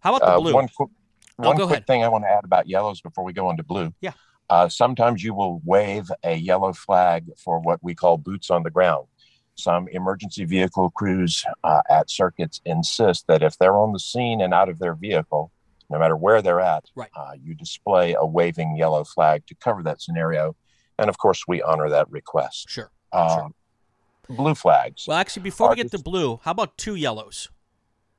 How 0.00 0.14
about 0.14 0.26
the 0.26 0.32
uh, 0.32 0.40
blue? 0.40 0.54
One, 0.54 0.68
qu- 0.68 0.90
oh, 1.38 1.48
one 1.48 1.56
quick 1.56 1.70
ahead. 1.70 1.86
thing 1.86 2.04
I 2.04 2.08
want 2.08 2.24
to 2.24 2.30
add 2.30 2.44
about 2.44 2.68
yellows 2.68 3.00
before 3.00 3.24
we 3.24 3.32
go 3.32 3.46
on 3.46 3.56
to 3.56 3.62
blue. 3.62 3.92
Yeah. 4.00 4.12
Uh, 4.50 4.68
sometimes 4.68 5.24
you 5.24 5.32
will 5.32 5.62
wave 5.64 6.10
a 6.22 6.34
yellow 6.34 6.72
flag 6.72 7.30
for 7.38 7.60
what 7.60 7.82
we 7.82 7.94
call 7.94 8.18
boots 8.18 8.50
on 8.50 8.62
the 8.62 8.70
ground. 8.70 9.06
Some 9.54 9.88
emergency 9.88 10.44
vehicle 10.44 10.90
crews 10.90 11.44
uh, 11.62 11.80
at 11.88 12.10
circuits 12.10 12.60
insist 12.66 13.26
that 13.28 13.42
if 13.42 13.56
they're 13.56 13.78
on 13.78 13.92
the 13.92 14.00
scene 14.00 14.42
and 14.42 14.52
out 14.52 14.68
of 14.68 14.78
their 14.80 14.94
vehicle, 14.94 15.50
no 15.88 15.98
matter 15.98 16.16
where 16.16 16.42
they're 16.42 16.60
at, 16.60 16.84
right. 16.94 17.08
Uh, 17.16 17.32
you 17.40 17.54
display 17.54 18.14
a 18.18 18.26
waving 18.26 18.76
yellow 18.76 19.04
flag 19.04 19.46
to 19.46 19.54
cover 19.54 19.82
that 19.84 20.02
scenario. 20.02 20.54
And 20.98 21.08
of 21.08 21.16
course, 21.16 21.44
we 21.48 21.62
honor 21.62 21.88
that 21.88 22.10
request. 22.10 22.68
Sure. 22.68 22.90
Uh, 23.12 23.36
sure 23.36 23.50
blue 24.28 24.54
flags. 24.54 25.06
Well, 25.06 25.16
actually, 25.16 25.42
before 25.42 25.70
we 25.70 25.76
get 25.76 25.90
to 25.90 25.98
blue, 25.98 26.40
how 26.42 26.52
about 26.52 26.76
two 26.76 26.94
yellows? 26.94 27.48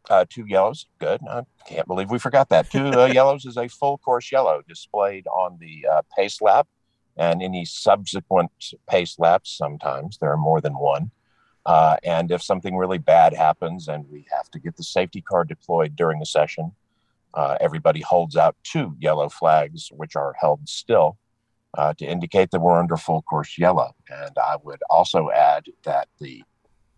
Uh, 0.10 0.26
two 0.30 0.45
yellows, 0.47 0.86
good. 0.99 1.20
I 1.28 1.43
can't 1.68 1.88
believe 1.88 2.12
we 2.12 2.20
forgot 2.20 2.49
that. 2.49 2.70
Two 2.70 2.88
uh, 2.88 3.06
yellows 3.08 3.45
is 3.45 3.58
a 3.58 3.68
full 3.68 3.97
course 3.97 4.32
yellow 4.32 4.62
displayed 4.68 5.26
on 5.28 5.58
the 5.60 5.86
uh, 5.91 6.01
pace 6.16 6.41
lap 6.41 6.68
and 7.18 7.41
any 7.41 7.66
subsequent 7.66 8.51
pace 8.89 9.18
laps. 9.18 9.58
Sometimes 9.58 10.18
there 10.20 10.32
are 10.32 10.38
more 10.38 10.62
than 10.62 10.74
one. 10.74 11.12
Uh, 11.66 11.97
and 12.03 12.32
if 12.32 12.43
something 12.43 12.78
really 12.78 12.99
bad 12.99 13.34
happens 13.34 13.88
and 13.88 14.08
we 14.10 14.28
have 14.32 14.51
to 14.51 14.60
get 14.60 14.78
the 14.78 14.84
safety 14.84 15.22
car 15.22 15.43
deployed 15.43 15.95
during 15.95 16.20
the 16.20 16.26
session, 16.26 16.72
uh, 17.34 17.58
everybody 17.60 18.01
holds 18.01 18.36
out 18.36 18.56
two 18.64 18.95
yellow 18.99 19.28
flags, 19.28 19.89
which 19.91 20.16
are 20.16 20.36
held 20.39 20.70
still 20.70 21.18
uh, 21.78 21.93
to 21.95 22.05
indicate 22.05 22.51
that 22.51 22.59
we're 22.59 22.80
under 22.80 22.97
full 22.97 23.21
course 23.23 23.57
yellow. 23.57 23.93
And 24.09 24.38
I 24.38 24.57
would 24.63 24.82
also 24.89 25.30
add 25.32 25.65
that 25.84 26.07
the 26.19 26.43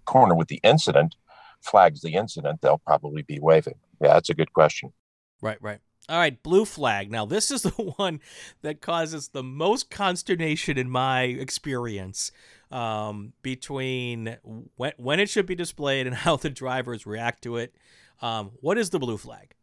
corner 0.05 0.36
with 0.36 0.47
the 0.47 0.59
incident 0.63 1.15
flags 1.61 2.01
the 2.01 2.13
incident, 2.13 2.61
they'll 2.61 2.78
probably 2.78 3.23
be 3.23 3.39
waving. 3.39 3.75
Yeah, 4.01 4.13
that's 4.13 4.30
a 4.30 4.34
good 4.34 4.53
question. 4.53 4.93
Right, 5.41 5.57
right. 5.61 5.80
All 6.09 6.17
right, 6.17 6.41
blue 6.41 6.63
flag. 6.63 7.11
Now, 7.11 7.25
this 7.25 7.51
is 7.51 7.61
the 7.63 7.69
one 7.69 8.21
that 8.61 8.82
causes 8.82 9.30
the 9.30 9.43
most 9.43 9.89
consternation 9.89 10.78
in 10.78 10.89
my 10.89 11.23
experience 11.23 12.32
um, 12.71 13.34
between 13.41 14.38
when, 14.75 14.93
when 14.97 15.19
it 15.19 15.30
should 15.30 15.45
be 15.45 15.55
displayed 15.55 16.07
and 16.07 16.15
how 16.25 16.38
the 16.38 16.49
drivers 16.49 17.05
react 17.05 17.43
to 17.43 17.57
it. 17.57 17.75
Um, 18.21 18.51
what 18.61 18.78
is 18.78 18.89
the 18.89 18.99
blue 18.99 19.17
flag? 19.17 19.53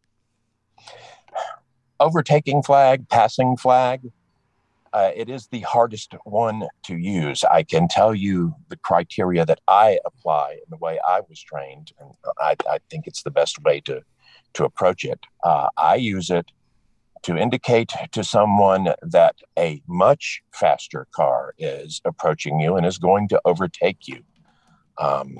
Overtaking 1.99 2.61
flag, 2.61 3.07
passing 3.09 3.57
flag, 3.57 4.01
uh, 4.95 5.11
it 5.13 5.29
is 5.29 5.47
the 5.47 5.59
hardest 5.59 6.15
one 6.23 6.63
to 6.85 6.95
use. 6.95 7.43
I 7.43 7.63
can 7.63 7.89
tell 7.89 8.15
you 8.15 8.55
the 8.69 8.77
criteria 8.77 9.45
that 9.45 9.59
I 9.67 9.99
apply 10.05 10.51
and 10.51 10.69
the 10.69 10.77
way 10.77 10.99
I 11.05 11.19
was 11.27 11.41
trained, 11.41 11.91
and 11.99 12.11
I, 12.39 12.55
I 12.69 12.79
think 12.89 13.05
it's 13.05 13.21
the 13.21 13.31
best 13.31 13.61
way 13.61 13.81
to 13.81 14.01
to 14.53 14.63
approach 14.63 15.03
it. 15.03 15.19
Uh, 15.43 15.67
I 15.75 15.95
use 15.95 16.29
it 16.29 16.45
to 17.23 17.35
indicate 17.35 17.91
to 18.13 18.23
someone 18.23 18.93
that 19.01 19.35
a 19.59 19.81
much 19.85 20.41
faster 20.53 21.07
car 21.13 21.53
is 21.57 21.99
approaching 22.05 22.61
you 22.61 22.77
and 22.77 22.85
is 22.85 22.97
going 22.97 23.27
to 23.27 23.41
overtake 23.43 24.07
you. 24.07 24.23
Um, 24.97 25.39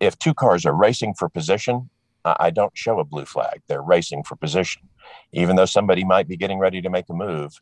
if 0.00 0.18
two 0.18 0.32
cars 0.32 0.64
are 0.64 0.72
racing 0.72 1.12
for 1.18 1.28
position, 1.28 1.90
I 2.24 2.50
don't 2.50 2.72
show 2.74 3.00
a 3.00 3.04
blue 3.04 3.26
flag. 3.26 3.60
They're 3.68 3.82
racing 3.82 4.24
for 4.24 4.36
position. 4.36 4.88
Even 5.32 5.56
though 5.56 5.66
somebody 5.66 6.04
might 6.04 6.26
be 6.26 6.38
getting 6.38 6.58
ready 6.58 6.80
to 6.80 6.88
make 6.88 7.08
a 7.10 7.14
move, 7.14 7.60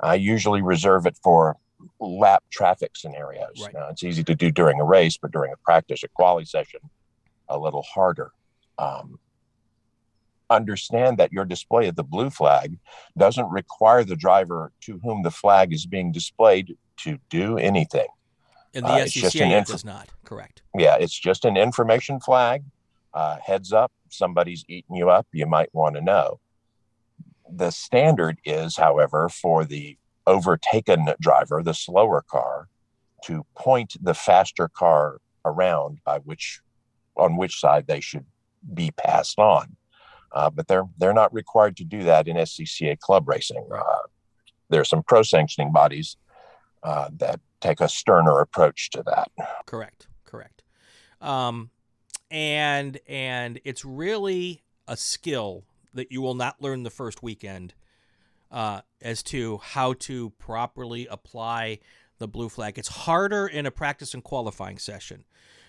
I 0.00 0.14
usually 0.14 0.62
reserve 0.62 1.06
it 1.06 1.18
for 1.22 1.56
lap 2.00 2.42
traffic 2.50 2.96
scenarios. 2.96 3.60
Right. 3.62 3.74
Now, 3.74 3.88
it's 3.88 4.02
easy 4.02 4.24
to 4.24 4.34
do 4.34 4.50
during 4.50 4.80
a 4.80 4.84
race, 4.84 5.16
but 5.16 5.32
during 5.32 5.52
a 5.52 5.56
practice 5.58 6.02
or 6.04 6.08
quality 6.08 6.46
session, 6.46 6.80
a 7.48 7.58
little 7.58 7.82
harder. 7.82 8.32
Um, 8.78 9.18
understand 10.50 11.18
that 11.18 11.32
your 11.32 11.44
display 11.44 11.88
of 11.88 11.96
the 11.96 12.02
blue 12.04 12.30
flag 12.30 12.78
doesn't 13.16 13.48
require 13.50 14.04
the 14.04 14.16
driver 14.16 14.72
to 14.82 14.98
whom 15.02 15.22
the 15.22 15.30
flag 15.30 15.72
is 15.72 15.86
being 15.86 16.12
displayed 16.12 16.76
to 16.98 17.18
do 17.28 17.58
anything. 17.58 18.06
And 18.74 18.84
the 18.84 18.90
uh, 18.90 19.04
SCCA 19.04 19.58
inf- 19.58 19.68
does 19.68 19.84
not, 19.84 20.08
correct. 20.24 20.62
Yeah, 20.76 20.96
it's 20.96 21.18
just 21.18 21.44
an 21.44 21.56
information 21.56 22.20
flag. 22.20 22.64
Uh, 23.14 23.38
heads 23.44 23.72
up, 23.72 23.90
somebody's 24.10 24.64
eating 24.68 24.96
you 24.96 25.10
up. 25.10 25.26
You 25.32 25.46
might 25.46 25.74
want 25.74 25.96
to 25.96 26.00
know. 26.00 26.40
The 27.50 27.70
standard 27.70 28.38
is, 28.44 28.76
however, 28.76 29.28
for 29.28 29.64
the 29.64 29.96
overtaken 30.26 31.08
driver, 31.20 31.62
the 31.62 31.74
slower 31.74 32.22
car, 32.28 32.68
to 33.24 33.44
point 33.56 33.96
the 34.00 34.14
faster 34.14 34.68
car 34.68 35.20
around 35.44 35.98
by 36.04 36.18
which 36.18 36.60
on 37.16 37.36
which 37.36 37.58
side 37.58 37.86
they 37.86 38.00
should 38.00 38.24
be 38.74 38.90
passed 38.92 39.38
on. 39.38 39.76
Uh, 40.32 40.50
but 40.50 40.68
they're 40.68 40.84
they're 40.98 41.14
not 41.14 41.32
required 41.32 41.76
to 41.78 41.84
do 41.84 42.02
that 42.04 42.28
in 42.28 42.36
SCCA 42.36 42.98
club 42.98 43.28
racing. 43.28 43.66
Uh, 43.74 43.82
there 44.68 44.80
are 44.80 44.84
some 44.84 45.02
pro 45.02 45.22
sanctioning 45.22 45.72
bodies 45.72 46.16
uh, 46.82 47.08
that 47.16 47.40
take 47.60 47.80
a 47.80 47.88
sterner 47.88 48.40
approach 48.40 48.90
to 48.90 49.02
that. 49.04 49.30
Correct, 49.66 50.06
correct. 50.24 50.62
Um, 51.20 51.70
and 52.30 53.00
and 53.06 53.60
it's 53.64 53.84
really 53.84 54.62
a 54.86 54.96
skill 54.96 55.64
that 55.98 56.10
you 56.10 56.22
will 56.22 56.34
not 56.34 56.62
learn 56.62 56.82
the 56.82 56.90
first 56.90 57.22
weekend 57.22 57.74
uh, 58.50 58.80
as 59.02 59.22
to 59.24 59.58
how 59.58 59.92
to 59.94 60.30
properly 60.38 61.06
apply 61.08 61.80
the 62.18 62.28
blue 62.28 62.48
flag. 62.48 62.78
It's 62.78 62.88
harder 62.88 63.46
in 63.46 63.66
a 63.66 63.70
practice 63.70 64.14
and 64.14 64.24
qualifying 64.24 64.78
session 64.78 65.24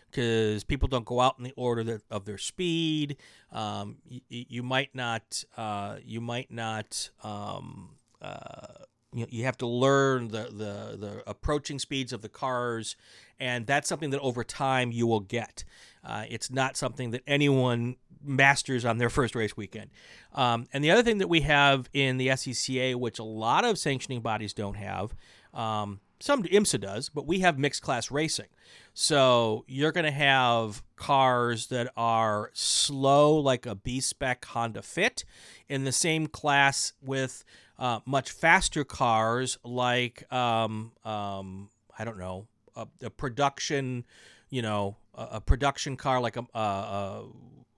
because 0.10 0.64
people 0.64 0.88
don't 0.88 1.06
go 1.06 1.20
out 1.20 1.36
in 1.38 1.44
the 1.44 1.54
order 1.56 2.02
of 2.10 2.26
their 2.26 2.38
speed. 2.38 3.18
Um, 3.52 3.98
you, 4.08 4.22
you, 4.30 4.64
might 4.64 4.94
not. 4.96 5.44
Uh, 5.58 5.98
you 6.04 6.22
might 6.22 6.52
not. 6.52 7.10
Um, 7.24 7.98
uh, 8.22 8.86
you, 9.14 9.26
you 9.30 9.46
have 9.46 9.58
to 9.58 9.68
learn 9.68 10.30
the, 10.30 10.44
the 10.44 10.98
the 10.98 11.24
approaching 11.28 11.80
speeds 11.80 12.14
of 12.14 12.22
the 12.22 12.30
cars, 12.30 12.96
and 13.40 13.66
that's 13.66 13.90
something 13.90 14.12
that 14.12 14.20
over 14.20 14.44
time 14.44 14.92
you 14.92 15.08
will 15.08 15.20
get. 15.20 15.64
Uh, 16.04 16.26
it's 16.30 16.52
not 16.52 16.78
something 16.78 17.12
that 17.12 17.22
anyone 17.28 17.96
masters 18.22 18.86
on 18.86 18.98
their 18.98 19.10
first 19.10 19.36
race 19.36 19.56
weekend. 19.56 19.90
Um, 20.34 20.68
and 20.74 20.84
the 20.84 20.92
other 20.92 21.04
thing 21.04 21.20
that 21.20 21.30
we 21.30 21.42
have 21.42 21.90
in 21.94 22.18
the 22.18 22.28
SCCA, 22.28 22.96
which 22.96 23.20
a 23.20 23.24
lot 23.24 23.66
of 23.66 23.78
sanctioning 23.78 24.22
bodies 24.22 24.54
don't 24.54 24.76
have, 24.76 25.16
um, 25.54 26.02
some 26.20 26.44
IMSA 26.44 26.82
does, 26.82 27.10
but 27.10 27.26
we 27.26 27.40
have 27.40 27.58
mixed 27.58 27.82
class 27.82 28.12
racing. 28.12 28.48
So 28.94 29.64
you're 29.68 29.94
going 29.94 30.06
to 30.06 30.12
have 30.12 30.84
cars 30.98 31.68
that 31.68 31.92
are 31.96 32.52
slow, 32.54 33.36
like 33.38 33.66
a 33.66 33.76
B 33.76 34.02
spec 34.02 34.44
Honda 34.46 34.82
Fit, 34.82 35.24
in 35.70 35.86
the 35.86 35.94
same 35.94 36.28
class 36.28 36.94
with 37.02 37.46
uh, 37.80 38.02
much 38.06 38.32
faster 38.32 38.84
cars, 38.84 39.58
like 39.64 40.32
um, 40.32 40.92
um, 41.06 41.70
I 41.98 42.04
don't 42.04 42.20
know, 42.20 42.48
a, 42.76 42.88
a, 43.02 43.10
production, 43.10 44.06
you 44.50 44.62
know, 44.62 44.98
a, 45.16 45.28
a 45.34 45.42
production 45.42 45.96
car 45.96 46.20
like 46.20 46.36
a, 46.36 46.46
a 46.54 47.24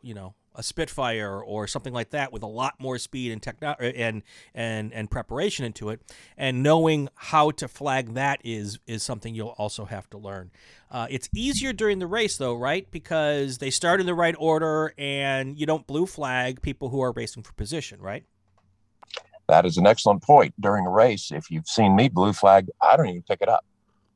you 0.02 0.16
know 0.16 0.34
a 0.54 0.64
Spitfire 0.64 1.40
or 1.42 1.66
something 1.66 1.94
like 1.94 2.10
that 2.10 2.34
with 2.34 2.44
a 2.44 2.48
lot 2.48 2.76
more 2.78 2.98
speed 2.98 3.32
and 3.32 3.42
techno- 3.42 3.76
and 3.80 4.22
and 4.54 4.94
and 4.94 5.10
preparation 5.10 5.66
into 5.66 5.90
it, 5.90 6.02
and 6.36 6.62
knowing 6.64 7.08
how 7.16 7.52
to 7.52 7.68
flag 7.68 8.16
that 8.16 8.42
is 8.44 8.80
is 8.88 9.04
something 9.04 9.34
you'll 9.34 9.50
also 9.50 9.86
have 9.86 10.10
to 10.10 10.18
learn. 10.18 10.52
Uh, 10.90 11.08
it's 11.10 11.30
easier 11.34 11.72
during 11.74 12.00
the 12.00 12.08
race 12.08 12.38
though, 12.38 12.56
right? 12.56 12.90
Because 12.92 13.60
they 13.60 13.70
start 13.70 14.00
in 14.00 14.06
the 14.06 14.16
right 14.16 14.36
order, 14.38 14.94
and 14.98 15.58
you 15.60 15.66
don't 15.66 15.88
blue 15.88 16.06
flag 16.06 16.62
people 16.62 16.90
who 16.90 17.02
are 17.02 17.12
racing 17.12 17.44
for 17.44 17.54
position, 17.54 18.02
right? 18.02 18.26
That 19.52 19.66
is 19.66 19.78
an 19.78 19.86
excellent 19.86 20.24
point. 20.24 20.54
During 20.60 20.86
a 20.86 20.90
race, 20.90 21.32
if 21.32 21.52
you've 21.52 21.68
seen 21.68 21.96
me 21.96 22.08
blue 22.08 22.34
flag, 22.34 22.70
I 22.82 22.96
don't 22.96 23.10
even 23.10 23.22
pick 23.24 23.42
it 23.42 23.50
up. 23.50 23.66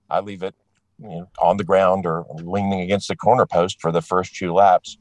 I 0.10 0.22
leave 0.22 0.44
it 0.44 0.56
you 0.98 1.10
know, 1.10 1.30
on 1.40 1.58
the 1.58 1.64
ground 1.64 2.06
or 2.06 2.26
leaning 2.36 2.80
against 2.80 3.10
the 3.10 3.16
corner 3.16 3.46
post 3.46 3.82
for 3.82 3.92
the 3.92 4.02
first 4.02 4.36
two 4.36 4.54
laps 4.54 4.98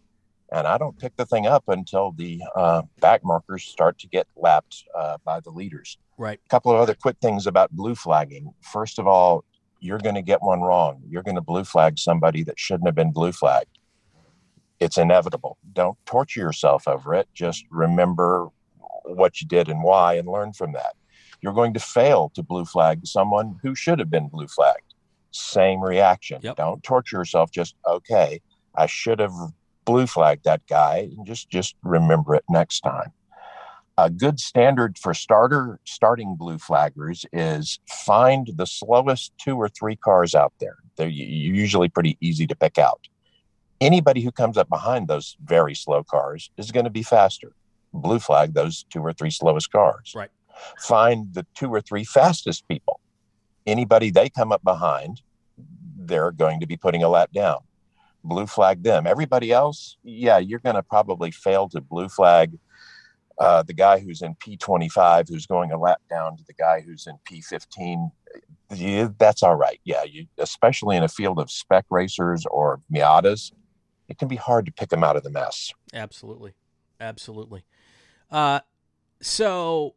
and 0.53 0.67
I 0.67 0.79
don't 0.79 0.99
pick 0.99 1.17
the 1.17 1.27
thing 1.27 1.47
up 1.47 1.65
until 1.69 2.13
the 2.13 2.41
uh, 2.55 2.83
back 3.01 3.25
markers 3.25 3.65
start 3.65 3.99
to 3.99 4.09
get 4.09 4.27
lapped 4.37 4.85
uh, 4.97 5.19
by 5.25 5.41
the 5.41 5.51
leaders. 5.51 5.99
Right. 6.17 6.39
A 6.45 6.49
couple 6.49 6.71
of 6.73 6.79
other 6.79 6.95
quick 6.95 7.17
things 7.21 7.47
about 7.47 7.73
blue 7.73 7.95
flagging. 7.95 8.55
First 8.61 8.99
of 8.99 9.07
all, 9.07 9.45
you're 9.81 9.99
going 9.99 10.15
to 10.15 10.23
get 10.23 10.43
one 10.43 10.61
wrong. 10.61 11.03
You're 11.09 11.25
going 11.25 11.35
to 11.35 11.41
blue 11.41 11.65
flag 11.65 11.99
somebody 11.99 12.45
that 12.45 12.59
shouldn't 12.59 12.87
have 12.87 12.95
been 12.95 13.13
blue 13.13 13.33
flagged. 13.33 13.79
it's 14.81 14.99
inevitable. 14.99 15.59
Don't 15.73 15.99
torture 16.07 16.41
yourself 16.41 16.87
over 16.87 17.15
it. 17.15 17.29
Just 17.35 17.65
remember 17.71 18.49
what 19.05 19.41
you 19.41 19.47
did 19.47 19.69
and 19.69 19.83
why 19.83 20.15
and 20.15 20.29
learn 20.29 20.53
from 20.53 20.73
that. 20.73 20.95
You're 21.41 21.53
going 21.53 21.75
to 21.75 21.81
fail 21.81 22.31
to 22.35 22.43
blue 22.43 22.65
flag 22.65 23.07
someone 23.07 23.59
who 23.63 23.75
should 23.75 23.99
have 23.99 24.11
been 24.11 24.29
blue 24.29 24.49
flagged. 24.49 24.95
Same 25.31 25.83
reaction. 25.83 26.41
Yep. 26.43 26.57
Don't 26.57 26.83
torture 26.83 27.19
yourself. 27.19 27.51
Just, 27.51 27.75
okay, 27.87 28.41
I 28.77 28.87
should 28.87 29.19
have 29.19 29.35
blue 29.85 30.07
flagged 30.07 30.45
that 30.45 30.63
guy. 30.69 31.11
And 31.17 31.27
just, 31.27 31.51
just 31.51 31.77
remember 31.83 32.35
it 32.35 32.45
next 32.49 32.81
time. 32.81 33.13
A 33.97 34.11
good 34.11 34.41
standard 34.41 34.99
for 34.99 35.15
starter 35.15 35.79
starting 35.85 36.35
blue 36.35 36.59
flaggers 36.59 37.25
is 37.33 37.79
find 37.89 38.51
the 38.57 38.67
slowest 38.67 39.33
two 39.39 39.57
or 39.57 39.69
three 39.69 39.95
cars 39.95 40.35
out 40.35 40.53
there. 40.59 40.77
They're 40.97 41.09
usually 41.09 41.89
pretty 41.89 42.17
easy 42.21 42.47
to 42.47 42.57
pick 42.57 42.79
out. 42.79 43.07
Anybody 43.81 44.23
who 44.23 44.33
comes 44.33 44.57
up 44.57 44.69
behind 44.69 45.07
those 45.07 45.37
very 45.45 45.75
slow 45.75 46.03
cars 46.03 46.51
is 46.57 46.73
going 46.73 46.85
to 46.85 46.91
be 46.91 47.03
faster. 47.03 47.55
Blue 47.95 48.19
flag 48.19 48.55
those 48.55 48.85
two 48.91 49.01
or 49.01 49.13
three 49.13 49.31
slowest 49.31 49.71
cars. 49.71 50.13
Right. 50.15 50.31
Find 50.79 51.33
the 51.33 51.47
two 51.55 51.69
or 51.69 51.81
three 51.81 52.05
fastest 52.05 52.69
people. 52.69 53.01
Anybody 53.67 54.11
they 54.11 54.29
come 54.29 54.53
up 54.53 54.63
behind, 54.63 55.23
they're 55.97 56.33
going 56.33 56.61
to 56.61 56.67
be 56.67 56.77
putting 56.77 57.03
a 57.03 57.09
lap 57.09 57.31
down. 57.33 57.61
Blue 58.23 58.47
flag 58.47 58.83
them. 58.83 59.07
Everybody 59.07 59.53
else, 59.53 59.97
yeah, 60.03 60.39
you're 60.39 60.59
going 60.59 60.77
to 60.77 60.83
probably 60.83 61.31
fail 61.31 61.69
to 61.71 61.81
blue 61.81 62.09
flag 62.09 62.59
uh, 63.39 63.63
the 63.63 63.73
guy 63.73 63.99
who's 63.99 64.23
in 64.23 64.35
P25 64.37 65.29
who's 65.29 65.47
going 65.47 65.73
a 65.73 65.79
lap 65.79 66.01
down 66.09 66.37
to 66.37 66.45
the 66.47 66.55
guy 66.55 66.81
who's 66.81 67.07
in 67.07 67.17
P15, 67.29 68.11
yeah, 68.75 69.09
that's 69.19 69.43
all 69.43 69.57
right. 69.57 69.81
Yeah, 69.85 70.05
you, 70.05 70.27
especially 70.39 70.97
in 70.97 71.03
a 71.03 71.09
field 71.09 71.39
of 71.39 71.51
spec 71.51 71.85
racers 71.91 72.47
or 72.51 72.81
Miatas, 72.93 73.53
it 74.09 74.19
can 74.19 74.29
be 74.29 74.37
hard 74.37 74.67
to 74.67 74.73
pick 74.73 74.91
them 74.91 75.03
out 75.03 75.17
of 75.17 75.23
the 75.23 75.31
mess. 75.31 75.73
Absolutely, 75.93 76.55
absolutely. 77.01 77.65
Uh, 78.35 78.59
so 79.21 79.95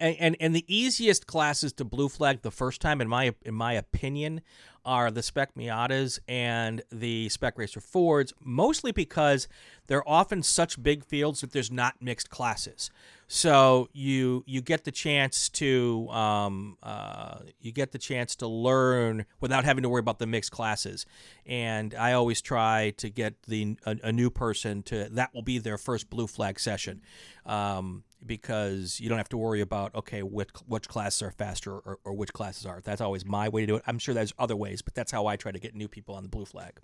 and, 0.00 0.16
and, 0.18 0.36
and 0.40 0.54
the 0.54 0.64
easiest 0.68 1.26
classes 1.26 1.72
to 1.74 1.84
blue 1.84 2.08
flag 2.08 2.42
the 2.42 2.50
first 2.50 2.80
time, 2.80 3.00
in 3.00 3.08
my 3.08 3.34
in 3.44 3.54
my 3.54 3.72
opinion, 3.72 4.42
are 4.84 5.10
the 5.10 5.22
Spec 5.22 5.54
Miatas 5.54 6.18
and 6.26 6.82
the 6.90 7.28
Spec 7.28 7.58
Racer 7.58 7.80
Fords, 7.80 8.32
mostly 8.42 8.92
because 8.92 9.48
they're 9.86 10.08
often 10.08 10.42
such 10.42 10.82
big 10.82 11.04
fields 11.04 11.40
that 11.40 11.52
there's 11.52 11.70
not 11.70 11.96
mixed 12.00 12.30
classes. 12.30 12.90
So 13.26 13.88
you 13.92 14.44
you 14.46 14.62
get 14.62 14.84
the 14.84 14.90
chance 14.90 15.50
to 15.50 16.08
um, 16.08 16.78
uh, 16.82 17.40
you 17.60 17.72
get 17.72 17.92
the 17.92 17.98
chance 17.98 18.34
to 18.36 18.46
learn 18.46 19.26
without 19.40 19.64
having 19.64 19.82
to 19.82 19.88
worry 19.88 20.00
about 20.00 20.18
the 20.18 20.26
mixed 20.26 20.52
classes. 20.52 21.04
And 21.44 21.94
I 21.94 22.12
always 22.12 22.40
try 22.40 22.94
to 22.96 23.10
get 23.10 23.42
the 23.42 23.76
a, 23.84 23.96
a 24.04 24.12
new 24.12 24.30
person 24.30 24.82
to 24.84 25.08
that 25.10 25.34
will 25.34 25.42
be 25.42 25.58
their 25.58 25.76
first 25.76 26.08
blue 26.08 26.26
flag 26.26 26.58
session. 26.58 27.02
Um, 27.44 28.04
because 28.24 29.00
you 29.00 29.08
don't 29.08 29.18
have 29.18 29.28
to 29.28 29.36
worry 29.36 29.60
about 29.60 29.94
okay 29.94 30.22
which 30.22 30.50
which 30.66 30.88
classes 30.88 31.22
are 31.22 31.30
faster 31.30 31.72
or, 31.72 31.98
or 32.04 32.12
which 32.12 32.32
classes 32.32 32.66
are. 32.66 32.80
That's 32.82 33.00
always 33.00 33.24
my 33.24 33.48
way 33.48 33.62
to 33.62 33.66
do 33.66 33.76
it. 33.76 33.82
I'm 33.86 33.98
sure 33.98 34.14
there's 34.14 34.34
other 34.38 34.56
ways, 34.56 34.82
but 34.82 34.94
that's 34.94 35.12
how 35.12 35.26
I 35.26 35.36
try 35.36 35.52
to 35.52 35.58
get 35.58 35.74
new 35.74 35.88
people 35.88 36.14
on 36.14 36.22
the 36.22 36.28
blue 36.28 36.44
flag. 36.44 36.80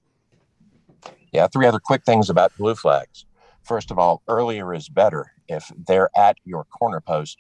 Yeah, 1.32 1.48
three 1.48 1.66
other 1.66 1.80
quick 1.80 2.04
things 2.04 2.30
about 2.30 2.56
blue 2.56 2.74
flags. 2.74 3.26
First 3.62 3.90
of 3.90 3.98
all, 3.98 4.22
earlier 4.28 4.72
is 4.74 4.88
better. 4.88 5.32
If 5.48 5.70
they're 5.76 6.10
at 6.16 6.36
your 6.44 6.64
corner 6.64 7.00
post, 7.00 7.38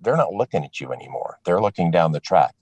they're 0.00 0.16
not 0.16 0.32
looking 0.32 0.64
at 0.64 0.80
you 0.80 0.92
anymore. 0.92 1.38
They're 1.44 1.60
looking 1.60 1.90
down 1.90 2.12
the 2.12 2.20
track. 2.20 2.54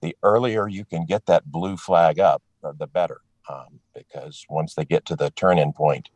The 0.00 0.16
earlier 0.22 0.68
you 0.68 0.84
can 0.84 1.04
get 1.06 1.26
that 1.26 1.50
blue 1.50 1.76
flag 1.76 2.18
up, 2.18 2.42
the 2.62 2.86
better. 2.86 3.20
Um, 3.48 3.80
because 3.94 4.44
once 4.48 4.74
they 4.74 4.84
get 4.84 5.04
to 5.06 5.16
the 5.16 5.30
turn 5.30 5.58
in 5.58 5.72
point, 5.72 6.10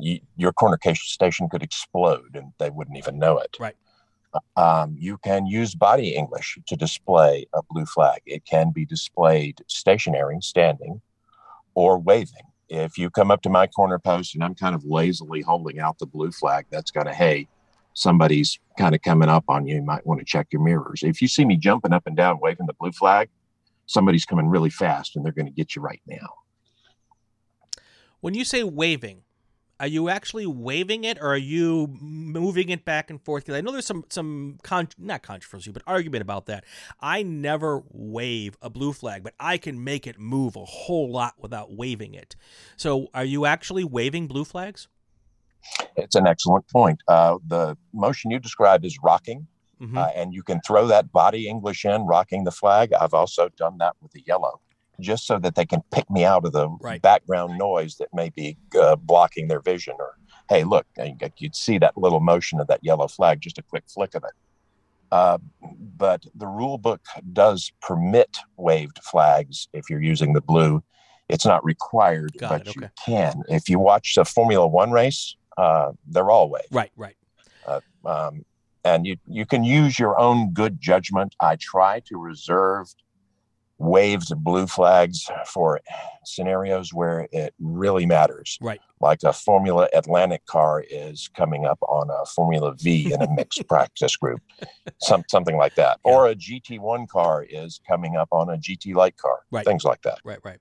you, 0.00 0.20
your 0.36 0.52
corner 0.52 0.78
station 0.94 1.48
could 1.48 1.62
explode 1.62 2.34
and 2.34 2.52
they 2.58 2.70
wouldn't 2.70 2.98
even 2.98 3.18
know 3.18 3.38
it. 3.38 3.56
Right. 3.58 3.76
Um, 4.56 4.96
you 4.98 5.18
can 5.18 5.46
use 5.46 5.74
body 5.74 6.14
English 6.14 6.58
to 6.66 6.76
display 6.76 7.46
a 7.54 7.62
blue 7.70 7.86
flag. 7.86 8.20
It 8.26 8.44
can 8.44 8.70
be 8.70 8.84
displayed 8.84 9.62
stationary, 9.68 10.38
standing, 10.40 11.00
or 11.74 11.98
waving. 11.98 12.42
If 12.68 12.98
you 12.98 13.08
come 13.08 13.30
up 13.30 13.40
to 13.42 13.50
my 13.50 13.66
corner 13.66 13.98
post 13.98 14.34
and 14.34 14.44
I'm 14.44 14.54
kind 14.54 14.74
of 14.74 14.84
lazily 14.84 15.40
holding 15.40 15.80
out 15.80 15.98
the 15.98 16.06
blue 16.06 16.30
flag, 16.30 16.66
that's 16.70 16.90
kind 16.90 17.08
of, 17.08 17.14
hey, 17.14 17.48
somebody's 17.94 18.58
kind 18.78 18.94
of 18.94 19.00
coming 19.00 19.30
up 19.30 19.44
on 19.48 19.66
you. 19.66 19.76
You 19.76 19.82
might 19.82 20.06
want 20.06 20.20
to 20.20 20.26
check 20.26 20.48
your 20.52 20.62
mirrors. 20.62 21.02
If 21.02 21.22
you 21.22 21.28
see 21.28 21.44
me 21.44 21.56
jumping 21.56 21.94
up 21.94 22.06
and 22.06 22.16
down 22.16 22.38
waving 22.40 22.66
the 22.66 22.74
blue 22.74 22.92
flag, 22.92 23.30
somebody's 23.86 24.26
coming 24.26 24.48
really 24.48 24.70
fast 24.70 25.16
and 25.16 25.24
they're 25.24 25.32
going 25.32 25.46
to 25.46 25.52
get 25.52 25.74
you 25.74 25.82
right 25.82 26.02
now. 26.06 26.28
When 28.20 28.34
you 28.34 28.44
say 28.44 28.62
waving, 28.64 29.22
are 29.80 29.86
you 29.86 30.08
actually 30.08 30.46
waving 30.46 31.04
it 31.04 31.18
or 31.20 31.28
are 31.28 31.36
you 31.36 31.88
moving 32.00 32.68
it 32.68 32.84
back 32.84 33.10
and 33.10 33.22
forth? 33.22 33.44
Because 33.44 33.58
I 33.58 33.60
know 33.60 33.72
there's 33.72 33.86
some 33.86 34.04
some 34.08 34.58
con- 34.62 34.88
not 34.98 35.22
controversy, 35.22 35.70
but 35.70 35.82
argument 35.86 36.22
about 36.22 36.46
that. 36.46 36.64
I 37.00 37.22
never 37.22 37.82
wave 37.90 38.56
a 38.60 38.70
blue 38.70 38.92
flag, 38.92 39.22
but 39.22 39.34
I 39.38 39.58
can 39.58 39.82
make 39.82 40.06
it 40.06 40.18
move 40.18 40.56
a 40.56 40.64
whole 40.64 41.10
lot 41.10 41.34
without 41.38 41.72
waving 41.72 42.14
it. 42.14 42.34
So, 42.76 43.08
are 43.14 43.24
you 43.24 43.46
actually 43.46 43.84
waving 43.84 44.26
blue 44.26 44.44
flags? 44.44 44.88
It's 45.96 46.14
an 46.14 46.26
excellent 46.26 46.68
point. 46.68 47.02
Uh, 47.06 47.38
the 47.46 47.76
motion 47.92 48.30
you 48.30 48.38
described 48.38 48.84
is 48.84 48.98
rocking. 49.02 49.46
Mm-hmm. 49.80 49.96
Uh, 49.96 50.08
and 50.16 50.34
you 50.34 50.42
can 50.42 50.60
throw 50.66 50.88
that 50.88 51.12
body 51.12 51.46
English 51.46 51.84
in, 51.84 52.04
rocking 52.04 52.42
the 52.42 52.50
flag. 52.50 52.92
I've 52.92 53.14
also 53.14 53.48
done 53.56 53.78
that 53.78 53.94
with 54.02 54.10
the 54.10 54.24
yellow 54.26 54.60
just 55.00 55.26
so 55.26 55.38
that 55.38 55.54
they 55.54 55.66
can 55.66 55.82
pick 55.92 56.10
me 56.10 56.24
out 56.24 56.44
of 56.44 56.52
the 56.52 56.68
right. 56.80 57.00
background 57.02 57.58
noise 57.58 57.96
that 57.96 58.08
may 58.12 58.30
be 58.30 58.56
uh, 58.80 58.96
blocking 58.96 59.48
their 59.48 59.60
vision. 59.60 59.94
Or, 59.98 60.16
hey, 60.48 60.64
look, 60.64 60.86
you'd 61.38 61.56
see 61.56 61.78
that 61.78 61.96
little 61.96 62.20
motion 62.20 62.60
of 62.60 62.66
that 62.66 62.80
yellow 62.82 63.08
flag, 63.08 63.40
just 63.40 63.58
a 63.58 63.62
quick 63.62 63.84
flick 63.88 64.14
of 64.14 64.24
it. 64.24 64.32
Uh, 65.10 65.38
but 65.96 66.24
the 66.34 66.46
rule 66.46 66.76
book 66.76 67.00
does 67.32 67.72
permit 67.80 68.38
waved 68.56 68.98
flags 69.02 69.68
if 69.72 69.88
you're 69.88 70.02
using 70.02 70.34
the 70.34 70.40
blue. 70.40 70.82
It's 71.28 71.46
not 71.46 71.64
required, 71.64 72.32
Got 72.38 72.50
but 72.50 72.60
it, 72.62 72.68
okay. 72.70 72.80
you 72.80 72.88
can. 73.04 73.42
If 73.48 73.68
you 73.68 73.78
watch 73.78 74.16
a 74.16 74.24
Formula 74.24 74.66
One 74.66 74.90
race, 74.90 75.36
uh, 75.56 75.92
they're 76.06 76.30
all 76.30 76.50
waved. 76.50 76.68
Right, 76.72 76.90
right. 76.96 77.16
Uh, 77.66 77.80
um, 78.04 78.44
and 78.84 79.06
you 79.06 79.16
you 79.26 79.44
can 79.44 79.64
use 79.64 79.98
your 79.98 80.18
own 80.18 80.52
good 80.52 80.80
judgment. 80.80 81.34
I 81.40 81.56
try 81.56 82.00
to 82.06 82.16
reserve 82.16 82.86
waves 83.78 84.30
of 84.30 84.42
blue 84.42 84.66
flags 84.66 85.28
for 85.46 85.80
scenarios 86.24 86.92
where 86.92 87.28
it 87.32 87.54
really 87.58 88.06
matters. 88.06 88.58
Right. 88.60 88.80
Like 89.00 89.22
a 89.22 89.32
Formula 89.32 89.88
Atlantic 89.94 90.44
car 90.46 90.84
is 90.88 91.30
coming 91.36 91.64
up 91.64 91.78
on 91.82 92.10
a 92.10 92.26
Formula 92.26 92.74
V 92.74 93.12
in 93.12 93.22
a 93.22 93.30
mixed 93.34 93.64
practice 93.68 94.16
group, 94.16 94.40
some, 95.00 95.22
something 95.28 95.56
like 95.56 95.76
that. 95.76 96.00
Yeah. 96.04 96.12
Or 96.12 96.28
a 96.28 96.34
GT1 96.34 97.08
car 97.08 97.46
is 97.48 97.80
coming 97.88 98.16
up 98.16 98.28
on 98.32 98.50
a 98.50 98.56
GT 98.56 98.94
Lite 98.94 99.16
car. 99.16 99.40
Right. 99.50 99.64
Things 99.64 99.84
like 99.84 100.02
that. 100.02 100.18
Right, 100.24 100.40
right. 100.42 100.58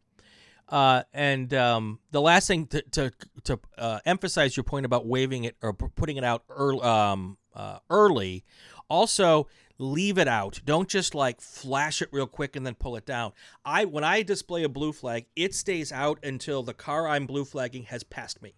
Uh, 0.69 1.03
and 1.13 1.53
um, 1.53 1.99
the 2.11 2.19
last 2.19 2.47
thing 2.47 2.67
to 2.67 2.81
to, 2.91 3.11
to 3.45 3.59
uh, 3.77 3.99
emphasize 4.05 4.57
your 4.57 4.65
point 4.65 4.85
about 4.85 5.05
waving 5.05 5.45
it 5.45 5.55
or 5.61 5.73
putting 5.73 6.17
it 6.17 6.25
out 6.25 6.43
early, 6.49 6.81
um, 6.81 7.37
uh, 7.55 7.79
early. 7.89 8.43
Also, 8.89 9.47
leave 9.77 10.17
it 10.17 10.27
out. 10.27 10.61
Don't 10.65 10.89
just 10.89 11.13
like 11.13 11.41
flash 11.41 12.01
it 12.01 12.09
real 12.11 12.27
quick 12.27 12.55
and 12.55 12.65
then 12.65 12.75
pull 12.75 12.95
it 12.95 13.05
down. 13.05 13.33
I 13.65 13.85
when 13.85 14.03
I 14.03 14.23
display 14.23 14.63
a 14.63 14.69
blue 14.69 14.93
flag, 14.93 15.25
it 15.35 15.53
stays 15.53 15.91
out 15.91 16.19
until 16.23 16.63
the 16.63 16.73
car 16.73 17.07
I'm 17.07 17.25
blue 17.25 17.45
flagging 17.45 17.83
has 17.83 18.03
passed 18.03 18.41
me. 18.41 18.55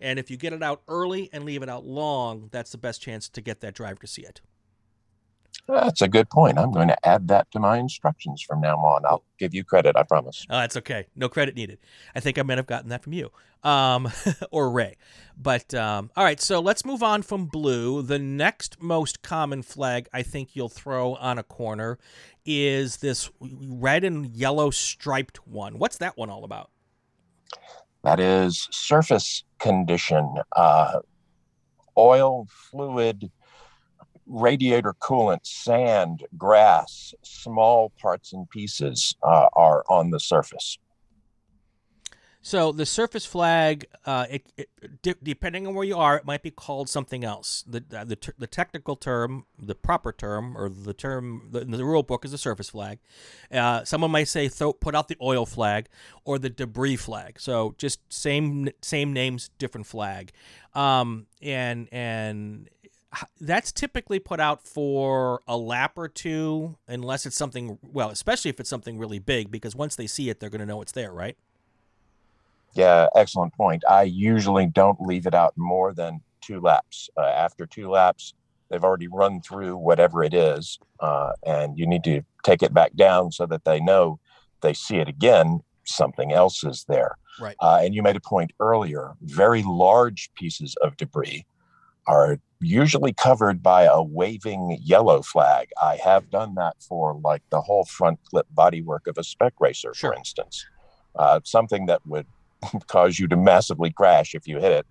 And 0.00 0.18
if 0.18 0.30
you 0.30 0.36
get 0.36 0.52
it 0.52 0.62
out 0.62 0.82
early 0.88 1.28
and 1.32 1.44
leave 1.44 1.62
it 1.62 1.68
out 1.68 1.84
long, 1.84 2.48
that's 2.52 2.72
the 2.72 2.78
best 2.78 3.02
chance 3.02 3.28
to 3.28 3.40
get 3.40 3.60
that 3.60 3.74
driver 3.74 4.00
to 4.00 4.06
see 4.06 4.22
it. 4.22 4.40
That's 5.68 6.02
a 6.02 6.08
good 6.08 6.28
point. 6.30 6.58
I'm 6.58 6.72
going 6.72 6.88
to 6.88 7.08
add 7.08 7.28
that 7.28 7.50
to 7.52 7.60
my 7.60 7.78
instructions 7.78 8.42
from 8.42 8.60
now 8.60 8.76
on. 8.76 9.04
I'll 9.04 9.24
give 9.38 9.54
you 9.54 9.62
credit, 9.62 9.96
I 9.96 10.02
promise. 10.02 10.44
Oh, 10.50 10.58
that's 10.58 10.76
okay. 10.78 11.06
No 11.14 11.28
credit 11.28 11.54
needed. 11.54 11.78
I 12.14 12.20
think 12.20 12.38
I 12.38 12.42
might 12.42 12.58
have 12.58 12.66
gotten 12.66 12.88
that 12.90 13.02
from 13.02 13.12
you 13.12 13.30
um, 13.62 14.10
or 14.50 14.70
Ray. 14.70 14.96
But 15.36 15.72
um, 15.74 16.10
all 16.16 16.24
right, 16.24 16.40
so 16.40 16.60
let's 16.60 16.84
move 16.84 17.02
on 17.02 17.22
from 17.22 17.46
blue. 17.46 18.02
The 18.02 18.18
next 18.18 18.82
most 18.82 19.22
common 19.22 19.62
flag 19.62 20.08
I 20.12 20.22
think 20.22 20.54
you'll 20.54 20.68
throw 20.68 21.14
on 21.14 21.38
a 21.38 21.42
corner 21.42 21.98
is 22.44 22.98
this 22.98 23.30
red 23.40 24.04
and 24.04 24.34
yellow 24.34 24.70
striped 24.70 25.46
one. 25.46 25.78
What's 25.78 25.98
that 25.98 26.16
one 26.16 26.30
all 26.30 26.44
about? 26.44 26.70
That 28.02 28.18
is 28.18 28.66
surface 28.70 29.44
condition, 29.58 30.36
uh, 30.56 31.00
oil, 31.96 32.46
fluid, 32.50 33.30
radiator 34.30 34.94
coolant, 35.00 35.44
sand, 35.44 36.24
grass, 36.38 37.12
small 37.22 37.90
parts 38.00 38.32
and 38.32 38.48
pieces 38.48 39.14
uh, 39.22 39.48
are 39.54 39.84
on 39.88 40.10
the 40.10 40.20
surface. 40.20 40.78
So 42.42 42.72
the 42.72 42.86
surface 42.86 43.26
flag, 43.26 43.84
uh, 44.06 44.24
it, 44.30 44.50
it, 44.56 44.70
depending 45.22 45.66
on 45.66 45.74
where 45.74 45.84
you 45.84 45.98
are, 45.98 46.16
it 46.16 46.24
might 46.24 46.42
be 46.42 46.50
called 46.50 46.88
something 46.88 47.22
else. 47.22 47.62
The 47.66 47.80
the, 47.80 48.32
the 48.38 48.46
technical 48.46 48.96
term, 48.96 49.44
the 49.58 49.74
proper 49.74 50.10
term, 50.10 50.56
or 50.56 50.70
the 50.70 50.94
term 50.94 51.48
the, 51.50 51.66
the 51.66 51.84
rule 51.84 52.02
book 52.02 52.24
is 52.24 52.30
the 52.30 52.38
surface 52.38 52.70
flag. 52.70 52.98
Uh, 53.52 53.84
someone 53.84 54.10
might 54.10 54.28
say 54.28 54.48
throw, 54.48 54.72
put 54.72 54.94
out 54.94 55.08
the 55.08 55.18
oil 55.20 55.44
flag 55.44 55.88
or 56.24 56.38
the 56.38 56.48
debris 56.48 56.96
flag. 56.96 57.38
So 57.38 57.74
just 57.76 58.00
same 58.10 58.70
same 58.80 59.12
names, 59.12 59.50
different 59.58 59.86
flag. 59.86 60.32
Um, 60.74 61.26
and 61.42 61.88
and 61.92 62.70
that's 63.40 63.72
typically 63.72 64.18
put 64.18 64.40
out 64.40 64.66
for 64.66 65.40
a 65.48 65.56
lap 65.56 65.92
or 65.96 66.08
two, 66.08 66.76
unless 66.86 67.26
it's 67.26 67.36
something 67.36 67.78
well, 67.82 68.10
especially 68.10 68.50
if 68.50 68.60
it's 68.60 68.70
something 68.70 68.98
really 68.98 69.18
big, 69.18 69.50
because 69.50 69.74
once 69.74 69.96
they 69.96 70.06
see 70.06 70.30
it, 70.30 70.40
they're 70.40 70.50
going 70.50 70.60
to 70.60 70.66
know 70.66 70.82
it's 70.82 70.92
there, 70.92 71.12
right? 71.12 71.36
Yeah, 72.74 73.08
excellent 73.16 73.52
point. 73.54 73.82
I 73.88 74.04
usually 74.04 74.66
don't 74.66 75.00
leave 75.00 75.26
it 75.26 75.34
out 75.34 75.54
more 75.56 75.92
than 75.92 76.20
two 76.40 76.60
laps. 76.60 77.10
Uh, 77.16 77.22
after 77.22 77.66
two 77.66 77.90
laps, 77.90 78.34
they've 78.68 78.84
already 78.84 79.08
run 79.08 79.40
through 79.40 79.76
whatever 79.76 80.22
it 80.22 80.32
is, 80.32 80.78
uh, 81.00 81.32
and 81.44 81.76
you 81.76 81.86
need 81.86 82.04
to 82.04 82.22
take 82.44 82.62
it 82.62 82.72
back 82.72 82.94
down 82.94 83.32
so 83.32 83.44
that 83.46 83.64
they 83.64 83.80
know 83.80 84.20
they 84.60 84.72
see 84.72 84.98
it 84.98 85.08
again, 85.08 85.60
something 85.84 86.32
else 86.32 86.62
is 86.62 86.84
there. 86.88 87.16
Right. 87.40 87.56
Uh, 87.60 87.80
and 87.82 87.94
you 87.94 88.02
made 88.02 88.16
a 88.16 88.20
point 88.20 88.52
earlier 88.60 89.14
very 89.22 89.62
large 89.62 90.30
pieces 90.34 90.76
of 90.82 90.96
debris 90.96 91.46
are 92.06 92.38
usually 92.60 93.12
covered 93.12 93.62
by 93.62 93.84
a 93.84 94.02
waving 94.02 94.78
yellow 94.82 95.22
flag. 95.22 95.70
I 95.80 95.96
have 95.96 96.30
done 96.30 96.54
that 96.56 96.76
for 96.80 97.18
like 97.22 97.42
the 97.50 97.60
whole 97.60 97.84
front 97.84 98.20
flip 98.30 98.46
bodywork 98.54 99.06
of 99.06 99.18
a 99.18 99.24
spec 99.24 99.54
racer, 99.60 99.94
sure. 99.94 100.12
for 100.12 100.16
instance. 100.16 100.64
Uh, 101.16 101.40
something 101.44 101.86
that 101.86 102.06
would 102.06 102.26
cause 102.86 103.18
you 103.18 103.26
to 103.28 103.36
massively 103.36 103.90
crash 103.90 104.34
if 104.34 104.46
you 104.46 104.58
hit 104.58 104.72
it, 104.72 104.86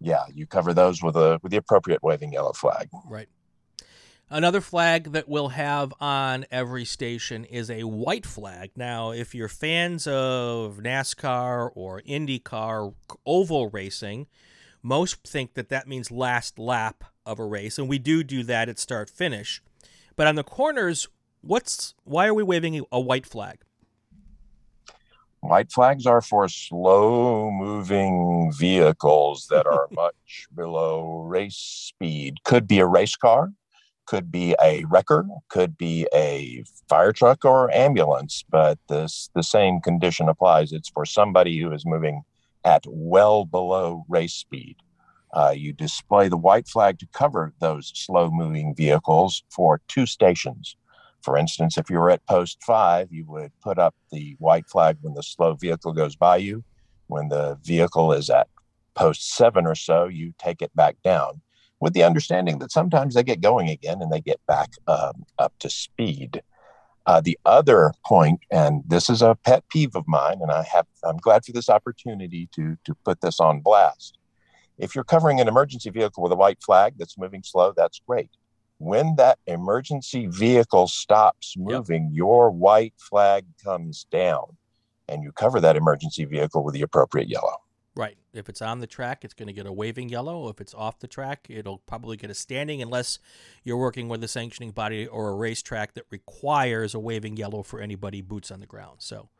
yeah, 0.00 0.24
you 0.32 0.46
cover 0.46 0.72
those 0.72 1.02
with 1.02 1.16
a 1.16 1.40
with 1.42 1.50
the 1.50 1.58
appropriate 1.58 2.02
waving 2.02 2.32
yellow 2.32 2.52
flag. 2.52 2.88
Right. 3.06 3.28
Another 4.30 4.60
flag 4.60 5.12
that 5.12 5.26
we'll 5.26 5.48
have 5.48 5.94
on 6.00 6.44
every 6.50 6.84
station 6.84 7.46
is 7.46 7.70
a 7.70 7.84
white 7.84 8.26
flag. 8.26 8.70
Now, 8.76 9.10
if 9.10 9.34
you're 9.34 9.48
fans 9.48 10.06
of 10.06 10.80
NASCAR 10.82 11.70
or 11.74 12.02
IndyCar 12.02 12.92
oval 13.24 13.70
racing, 13.70 14.26
most 14.82 15.26
think 15.26 15.54
that 15.54 15.68
that 15.68 15.88
means 15.88 16.10
last 16.10 16.58
lap 16.58 17.04
of 17.26 17.38
a 17.38 17.44
race, 17.44 17.78
and 17.78 17.88
we 17.88 17.98
do 17.98 18.22
do 18.22 18.42
that 18.44 18.68
at 18.68 18.78
start 18.78 19.10
finish. 19.10 19.62
But 20.16 20.26
on 20.26 20.34
the 20.34 20.44
corners, 20.44 21.08
what's 21.42 21.94
why 22.04 22.26
are 22.26 22.34
we 22.34 22.42
waving 22.42 22.84
a 22.90 23.00
white 23.00 23.26
flag? 23.26 23.60
White 25.40 25.70
flags 25.70 26.04
are 26.04 26.20
for 26.20 26.48
slow 26.48 27.50
moving 27.50 28.52
vehicles 28.56 29.46
that 29.50 29.66
are 29.66 29.86
much 29.92 30.48
below 30.54 31.22
race 31.22 31.56
speed. 31.56 32.38
Could 32.44 32.66
be 32.66 32.80
a 32.80 32.86
race 32.86 33.14
car, 33.14 33.52
could 34.06 34.32
be 34.32 34.56
a 34.60 34.84
wrecker, 34.86 35.26
could 35.48 35.78
be 35.78 36.08
a 36.12 36.64
fire 36.88 37.12
truck 37.12 37.44
or 37.44 37.70
ambulance, 37.72 38.44
but 38.50 38.78
this 38.88 39.30
the 39.34 39.42
same 39.42 39.80
condition 39.80 40.28
applies. 40.28 40.72
It's 40.72 40.88
for 40.88 41.06
somebody 41.06 41.60
who 41.60 41.72
is 41.72 41.86
moving 41.86 42.22
at 42.68 42.84
well 42.86 43.46
below 43.46 44.04
race 44.08 44.34
speed. 44.34 44.76
Uh, 45.32 45.54
you 45.56 45.72
display 45.72 46.28
the 46.28 46.36
white 46.36 46.68
flag 46.68 46.98
to 46.98 47.08
cover 47.14 47.54
those 47.60 47.92
slow 47.94 48.30
moving 48.30 48.74
vehicles 48.74 49.42
for 49.50 49.80
two 49.88 50.04
stations. 50.04 50.76
For 51.22 51.36
instance, 51.36 51.78
if 51.78 51.88
you 51.88 51.98
were 51.98 52.10
at 52.10 52.26
post 52.26 52.58
five, 52.62 53.08
you 53.10 53.24
would 53.26 53.52
put 53.62 53.78
up 53.78 53.94
the 54.12 54.36
white 54.38 54.68
flag 54.68 54.98
when 55.00 55.14
the 55.14 55.22
slow 55.22 55.54
vehicle 55.54 55.92
goes 55.92 56.14
by 56.14 56.36
you. 56.36 56.62
When 57.06 57.28
the 57.30 57.58
vehicle 57.64 58.12
is 58.12 58.28
at 58.28 58.48
post 58.94 59.34
seven 59.34 59.66
or 59.66 59.74
so, 59.74 60.06
you 60.06 60.34
take 60.38 60.60
it 60.60 60.74
back 60.76 60.96
down 61.02 61.40
with 61.80 61.94
the 61.94 62.04
understanding 62.04 62.58
that 62.58 62.72
sometimes 62.72 63.14
they 63.14 63.22
get 63.22 63.40
going 63.40 63.68
again 63.70 64.02
and 64.02 64.12
they 64.12 64.20
get 64.20 64.40
back 64.46 64.70
um, 64.86 65.24
up 65.38 65.54
to 65.60 65.70
speed. 65.70 66.42
Uh, 67.08 67.20
the 67.20 67.38
other 67.44 67.92
point, 68.06 68.38
and 68.50 68.84
this 68.86 69.08
is 69.10 69.22
a 69.22 69.36
pet 69.44 69.64
peeve 69.70 69.96
of 69.96 70.06
mine, 70.06 70.38
and 70.42 70.52
I 70.52 70.62
have 70.62 70.86
I'm 71.02 71.16
glad 71.16 71.44
for 71.44 71.52
this 71.52 71.68
opportunity 71.68 72.48
to 72.54 72.76
to 72.84 72.94
put 73.04 73.20
this 73.20 73.40
on 73.40 73.60
blast. 73.60 74.18
If 74.76 74.94
you're 74.94 75.04
covering 75.04 75.40
an 75.40 75.48
emergency 75.48 75.90
vehicle 75.90 76.22
with 76.22 76.32
a 76.32 76.36
white 76.36 76.62
flag 76.62 76.94
that's 76.98 77.18
moving 77.18 77.42
slow, 77.42 77.72
that's 77.76 78.00
great 78.06 78.30
when 78.78 79.16
that 79.16 79.38
emergency 79.46 80.26
vehicle 80.26 80.86
stops 80.86 81.54
moving, 81.56 82.04
yep. 82.04 82.12
your 82.14 82.50
white 82.50 82.94
flag 82.96 83.44
comes 83.62 84.06
down 84.10 84.56
and 85.08 85.22
you 85.22 85.32
cover 85.32 85.60
that 85.60 85.76
emergency 85.76 86.24
vehicle 86.24 86.64
with 86.64 86.74
the 86.74 86.82
appropriate 86.82 87.28
yellow. 87.28 87.56
Right. 87.98 88.16
If 88.32 88.48
it's 88.48 88.62
on 88.62 88.78
the 88.78 88.86
track, 88.86 89.24
it's 89.24 89.34
going 89.34 89.48
to 89.48 89.52
get 89.52 89.66
a 89.66 89.72
waving 89.72 90.08
yellow. 90.08 90.48
If 90.48 90.60
it's 90.60 90.72
off 90.72 91.00
the 91.00 91.08
track, 91.08 91.48
it'll 91.50 91.78
probably 91.78 92.16
get 92.16 92.30
a 92.30 92.34
standing 92.34 92.80
unless 92.80 93.18
you're 93.64 93.76
working 93.76 94.08
with 94.08 94.22
a 94.22 94.28
sanctioning 94.28 94.70
body 94.70 95.04
or 95.04 95.30
a 95.30 95.34
racetrack 95.34 95.94
that 95.94 96.04
requires 96.08 96.94
a 96.94 97.00
waving 97.00 97.36
yellow 97.36 97.64
for 97.64 97.80
anybody 97.80 98.22
boots 98.22 98.52
on 98.52 98.60
the 98.60 98.66
ground. 98.66 98.98
So, 99.00 99.30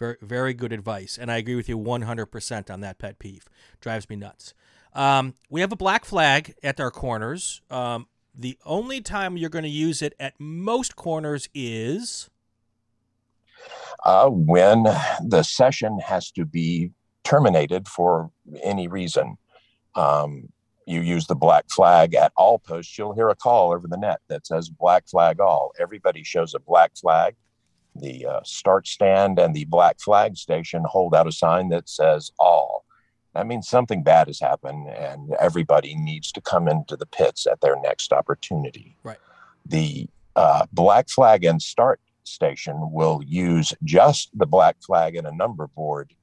very, 0.00 0.16
very 0.20 0.52
good 0.52 0.72
advice. 0.72 1.16
And 1.16 1.30
I 1.30 1.36
agree 1.36 1.54
with 1.54 1.68
you 1.68 1.78
100% 1.78 2.70
on 2.72 2.80
that 2.80 2.98
pet 2.98 3.20
peeve. 3.20 3.48
Drives 3.80 4.10
me 4.10 4.16
nuts. 4.16 4.52
Um, 4.94 5.34
we 5.48 5.60
have 5.60 5.70
a 5.70 5.76
black 5.76 6.04
flag 6.04 6.56
at 6.60 6.80
our 6.80 6.90
corners. 6.90 7.62
Um, 7.70 8.08
the 8.34 8.58
only 8.66 9.00
time 9.00 9.36
you're 9.36 9.48
going 9.48 9.62
to 9.62 9.68
use 9.68 10.02
it 10.02 10.14
at 10.18 10.34
most 10.40 10.96
corners 10.96 11.48
is 11.54 12.28
uh, 14.04 14.28
when 14.28 14.82
the 15.24 15.44
session 15.44 16.00
has 16.00 16.32
to 16.32 16.44
be 16.44 16.90
terminated 17.24 17.88
for 17.88 18.30
any 18.62 18.88
reason. 18.88 19.36
Um, 19.94 20.48
you 20.86 21.00
use 21.00 21.26
the 21.26 21.36
black 21.36 21.70
flag 21.70 22.14
at 22.14 22.32
all 22.36 22.58
posts, 22.58 22.98
you'll 22.98 23.14
hear 23.14 23.28
a 23.28 23.36
call 23.36 23.72
over 23.72 23.86
the 23.86 23.96
net 23.96 24.20
that 24.28 24.46
says 24.46 24.68
black 24.68 25.08
flag 25.08 25.40
all. 25.40 25.72
Everybody 25.78 26.24
shows 26.24 26.54
a 26.54 26.58
black 26.58 26.96
flag. 26.96 27.36
The 27.94 28.26
uh, 28.26 28.40
start 28.42 28.88
stand 28.88 29.38
and 29.38 29.54
the 29.54 29.66
black 29.66 30.00
flag 30.00 30.36
station 30.36 30.82
hold 30.86 31.14
out 31.14 31.28
a 31.28 31.32
sign 31.32 31.68
that 31.68 31.88
says 31.88 32.32
all 32.38 32.84
that 33.34 33.46
means 33.46 33.68
something 33.68 34.02
bad 34.02 34.26
has 34.26 34.40
happened 34.40 34.88
and 34.88 35.32
everybody 35.40 35.94
needs 35.94 36.32
to 36.32 36.40
come 36.40 36.68
into 36.68 36.96
the 36.96 37.06
pits 37.06 37.46
at 37.46 37.60
their 37.60 37.80
next 37.80 38.12
opportunity. 38.12 38.96
Right. 39.02 39.18
The 39.66 40.08
uh, 40.36 40.66
black 40.72 41.08
flag 41.08 41.44
and 41.44 41.60
start 41.60 42.00
station 42.24 42.92
will 42.92 43.20
use 43.24 43.72
just 43.84 44.30
the 44.38 44.46
black 44.46 44.76
flag 44.84 45.16
and 45.16 45.26
a 45.26 45.34
number 45.34 45.66
board 45.66 46.14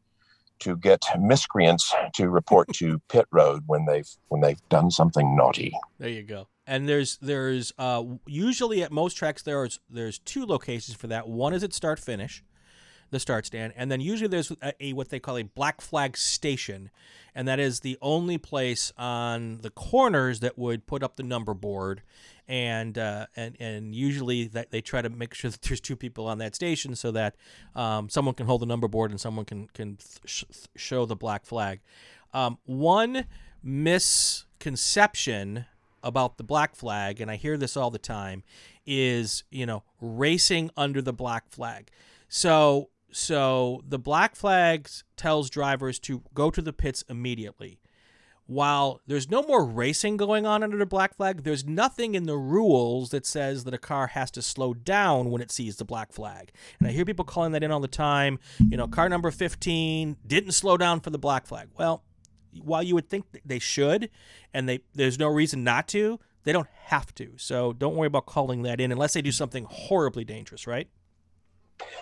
to 0.60 0.78
get 0.78 1.03
miscreants 1.20 1.93
to 2.14 2.30
report 2.30 2.72
to 2.76 2.99
pit 3.10 3.26
road 3.32 3.64
when 3.68 3.86
they've 3.86 4.10
when 4.28 4.41
they've 4.41 4.62
done 4.70 4.91
something 4.91 5.36
naughty. 5.36 5.74
There 5.97 6.10
you 6.10 6.24
go. 6.24 6.47
And 6.68 6.88
there's 6.88 7.18
there's 7.18 7.74
uh, 7.78 8.03
usually 8.28 8.84
at 8.84 8.91
most 8.91 9.16
tracks 9.16 9.41
there's 9.41 9.80
there's 9.89 10.20
two 10.20 10.45
locations 10.45 10.95
for 10.95 11.07
that. 11.07 11.28
One 11.28 11.53
is 11.53 11.64
at 11.64 11.74
start 11.74 11.99
finish, 11.99 12.43
the 13.10 13.20
start 13.20 13.45
stand, 13.45 13.74
and 13.76 13.91
then 13.91 14.01
usually 14.01 14.28
there's 14.28 14.51
a, 14.62 14.74
a, 14.80 14.93
what 14.93 15.10
they 15.10 15.20
call 15.20 15.38
a 15.38 15.43
black 15.43 15.82
flag 15.82 16.16
station, 16.16 16.91
and 17.34 17.47
that 17.47 17.60
is 17.60 17.80
the 17.80 17.97
only 18.01 18.38
place 18.38 18.93
on 18.97 19.57
the 19.62 19.72
corners 19.72 20.41
that 20.41 20.60
would 20.60 20.86
put 20.86 21.01
up 21.01 21.16
the 21.16 21.24
number 21.24 21.55
board, 21.55 22.03
and 22.50 22.97
uh, 22.97 23.28
and 23.36 23.56
and 23.62 23.95
usually 23.95 24.47
that 24.47 24.72
they 24.72 24.82
try 24.82 25.02
to 25.02 25.10
make 25.10 25.34
sure 25.34 25.50
that 25.52 25.62
there's 25.62 25.80
two 25.80 25.95
people 25.95 26.28
on 26.28 26.39
that 26.39 26.56
station 26.56 26.95
so 26.95 27.12
that 27.12 27.38
um, 27.76 28.10
someone 28.10 28.36
can 28.36 28.47
hold 28.47 28.62
the 28.62 28.66
number 28.66 28.89
board 28.89 29.12
and 29.12 29.22
someone 29.22 29.45
can 29.45 29.68
can 29.68 29.97
th- 29.97 30.43
show 30.76 31.06
the 31.06 31.16
black 31.16 31.45
flag. 31.45 31.80
Um, 32.34 32.58
one 32.66 33.26
misconception 33.64 35.66
about 36.02 36.38
the 36.38 36.43
black 36.43 36.76
flag, 36.76 37.22
and 37.22 37.30
I 37.30 37.36
hear 37.36 37.58
this 37.58 37.78
all 37.78 37.91
the 37.91 38.00
time, 38.00 38.43
is 38.86 39.43
you 39.52 39.66
know 39.66 39.84
racing 40.02 40.72
under 40.76 41.02
the 41.02 41.14
black 41.14 41.50
flag. 41.50 41.89
So 42.28 42.89
so 43.12 43.84
the 43.88 44.00
black 44.00 44.36
flags 44.36 45.04
tells 45.16 45.50
drivers 45.50 46.00
to 46.00 46.24
go 46.34 46.52
to 46.52 46.62
the 46.62 46.74
pits 46.74 47.04
immediately. 47.10 47.79
While 48.50 49.00
there's 49.06 49.30
no 49.30 49.43
more 49.43 49.64
racing 49.64 50.18
going 50.18 50.47
on 50.47 50.64
under 50.64 50.76
the 50.76 50.88
black 50.88 51.16
flag, 51.16 51.43
there's 51.43 51.66
nothing 51.66 52.16
in 52.16 52.24
the 52.24 52.36
rules 52.36 53.12
that 53.12 53.28
says 53.28 53.64
that 53.66 53.76
a 53.76 53.78
car 53.78 54.08
has 54.08 54.32
to 54.32 54.41
slow 54.41 54.74
down 54.74 55.30
when 55.30 55.39
it 55.39 55.52
sees 55.52 55.76
the 55.76 55.86
black 55.86 56.12
flag. 56.12 56.52
And 56.80 56.88
I 56.88 56.91
hear 56.91 57.06
people 57.06 57.26
calling 57.26 57.52
that 57.52 57.62
in 57.62 57.70
all 57.70 57.80
the 57.80 57.88
time. 57.88 58.39
You 58.58 58.76
know, 58.76 58.88
car 58.88 59.08
number 59.08 59.30
15 59.30 60.18
didn't 60.26 60.54
slow 60.54 60.78
down 60.78 61.00
for 61.00 61.12
the 61.12 61.20
black 61.20 61.45
flag. 61.45 61.68
Well, 61.78 62.02
while 62.64 62.82
you 62.82 62.95
would 62.95 63.08
think 63.08 63.26
they 63.45 63.60
should, 63.60 64.10
and 64.52 64.68
they 64.68 64.80
there's 64.95 65.20
no 65.20 65.28
reason 65.28 65.64
not 65.64 65.88
to, 65.89 66.20
they 66.43 66.52
don't 66.52 66.70
have 66.86 67.14
to. 67.16 67.34
So 67.38 67.72
don't 67.72 67.95
worry 67.95 68.08
about 68.08 68.26
calling 68.26 68.64
that 68.64 68.82
in 68.82 68.91
unless 68.91 69.14
they 69.14 69.22
do 69.22 69.32
something 69.32 69.68
horribly 69.70 70.24
dangerous, 70.24 70.66
right? 70.66 70.88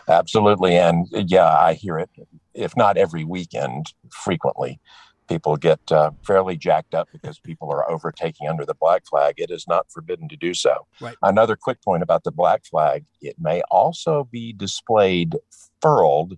Absolutely. 0.07 0.77
And 0.77 1.07
yeah, 1.11 1.49
I 1.49 1.73
hear 1.73 1.99
it, 1.99 2.09
if 2.53 2.77
not 2.77 2.95
every 2.95 3.25
weekend, 3.25 3.93
frequently. 4.09 4.79
People 5.28 5.57
get 5.57 5.80
uh, 5.91 6.11
fairly 6.25 6.55
jacked 6.55 6.93
up 6.93 7.09
because 7.11 7.39
people 7.39 7.69
are 7.71 7.89
overtaking 7.89 8.47
under 8.47 8.65
the 8.65 8.73
black 8.73 9.05
flag. 9.05 9.36
It 9.38 9.51
is 9.51 9.65
not 9.67 9.91
forbidden 9.91 10.30
to 10.30 10.38
do 10.38 10.53
so. 10.53 10.88
Right. 11.01 11.15
Another 11.21 11.55
quick 11.55 11.82
point 11.84 12.03
about 12.03 12.23
the 12.23 12.32
black 12.32 12.65
flag 12.65 13.05
it 13.21 13.36
may 13.39 13.61
also 13.69 14.28
be 14.32 14.53
displayed 14.53 15.36
furled 15.82 16.38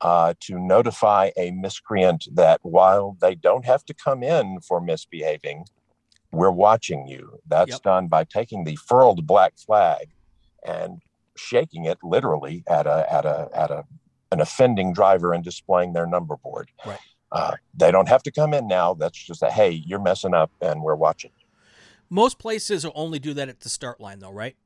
uh, 0.00 0.34
to 0.40 0.58
notify 0.58 1.30
a 1.36 1.50
miscreant 1.50 2.28
that 2.32 2.60
while 2.62 3.16
they 3.20 3.34
don't 3.34 3.64
have 3.64 3.84
to 3.86 3.94
come 3.94 4.22
in 4.22 4.60
for 4.60 4.80
misbehaving, 4.80 5.64
we're 6.32 6.50
watching 6.50 7.06
you. 7.06 7.38
That's 7.46 7.72
yep. 7.72 7.82
done 7.82 8.08
by 8.08 8.24
taking 8.24 8.64
the 8.64 8.76
furled 8.76 9.26
black 9.26 9.54
flag 9.58 10.08
and 10.64 11.00
shaking 11.36 11.84
it 11.84 11.98
literally 12.02 12.64
at 12.68 12.86
a 12.86 13.12
at 13.12 13.24
a 13.24 13.48
at 13.54 13.70
a 13.70 13.84
an 14.30 14.40
offending 14.40 14.92
driver 14.92 15.32
and 15.32 15.44
displaying 15.44 15.92
their 15.92 16.06
number 16.06 16.36
board. 16.36 16.70
Right. 16.84 16.98
Uh, 17.32 17.56
they 17.74 17.90
don't 17.90 18.08
have 18.08 18.22
to 18.22 18.30
come 18.30 18.54
in 18.54 18.68
now. 18.68 18.94
That's 18.94 19.18
just 19.18 19.42
a 19.42 19.50
hey, 19.50 19.70
you're 19.70 20.00
messing 20.00 20.34
up, 20.34 20.50
and 20.60 20.82
we're 20.82 20.94
watching. 20.94 21.30
Most 22.10 22.38
places 22.38 22.84
will 22.84 22.92
only 22.94 23.18
do 23.18 23.34
that 23.34 23.48
at 23.48 23.60
the 23.60 23.68
start 23.68 24.00
line, 24.00 24.20
though, 24.20 24.30
right? 24.30 24.56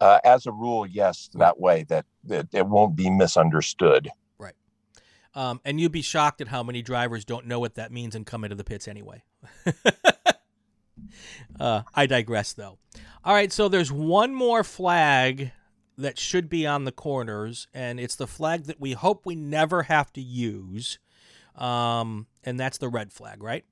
Uh, 0.00 0.18
as 0.24 0.46
a 0.46 0.52
rule, 0.52 0.86
yes, 0.86 1.30
that 1.34 1.58
way 1.58 1.84
that, 1.84 2.04
that 2.24 2.48
it 2.52 2.66
won't 2.66 2.96
be 2.96 3.08
misunderstood. 3.08 4.10
Right. 4.38 4.54
Um, 5.34 5.60
and 5.64 5.80
you'd 5.80 5.92
be 5.92 6.02
shocked 6.02 6.40
at 6.40 6.48
how 6.48 6.62
many 6.62 6.82
drivers 6.82 7.24
don't 7.24 7.46
know 7.46 7.60
what 7.60 7.76
that 7.76 7.92
means 7.92 8.14
and 8.14 8.26
come 8.26 8.44
into 8.44 8.56
the 8.56 8.64
pits 8.64 8.88
anyway. 8.88 9.22
uh, 11.60 11.82
I 11.94 12.06
digress, 12.06 12.52
though. 12.52 12.78
All 13.24 13.34
right, 13.34 13.52
so 13.52 13.68
there's 13.68 13.92
one 13.92 14.34
more 14.34 14.64
flag 14.64 15.52
that 15.98 16.18
should 16.18 16.48
be 16.48 16.66
on 16.66 16.84
the 16.84 16.92
corners, 16.92 17.68
and 17.72 17.98
it's 17.98 18.16
the 18.16 18.26
flag 18.26 18.64
that 18.64 18.80
we 18.80 18.92
hope 18.92 19.24
we 19.24 19.34
never 19.34 19.84
have 19.84 20.12
to 20.14 20.20
use, 20.20 20.98
um, 21.56 22.26
and 22.44 22.60
that's 22.60 22.78
the 22.78 22.88
red 22.88 23.12
flag, 23.12 23.42
right? 23.42 23.64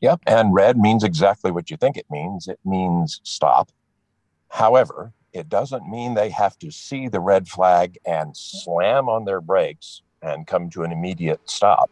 Yep, 0.00 0.20
and 0.26 0.54
red 0.54 0.78
means 0.78 1.04
exactly 1.04 1.50
what 1.50 1.70
you 1.70 1.76
think 1.76 1.96
it 1.96 2.06
means. 2.10 2.48
It 2.48 2.60
means 2.64 3.20
stop. 3.24 3.70
However, 4.48 5.12
it 5.32 5.48
doesn't 5.48 5.88
mean 5.88 6.14
they 6.14 6.30
have 6.30 6.58
to 6.60 6.70
see 6.70 7.08
the 7.08 7.20
red 7.20 7.48
flag 7.48 7.98
and 8.06 8.36
slam 8.36 9.08
on 9.08 9.24
their 9.24 9.40
brakes 9.40 10.02
and 10.22 10.46
come 10.46 10.70
to 10.70 10.82
an 10.82 10.92
immediate 10.92 11.40
stop. 11.48 11.90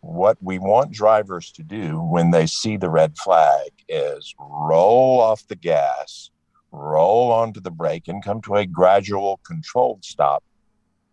What 0.00 0.36
we 0.40 0.58
want 0.58 0.92
drivers 0.92 1.50
to 1.52 1.62
do 1.62 2.00
when 2.00 2.30
they 2.30 2.46
see 2.46 2.76
the 2.76 2.90
red 2.90 3.16
flag 3.16 3.70
is 3.88 4.34
roll 4.38 5.20
off 5.20 5.46
the 5.46 5.56
gas, 5.56 6.30
roll 6.72 7.30
onto 7.30 7.60
the 7.60 7.70
brake, 7.70 8.08
and 8.08 8.24
come 8.24 8.40
to 8.42 8.56
a 8.56 8.66
gradual 8.66 9.40
controlled 9.46 10.04
stop, 10.04 10.42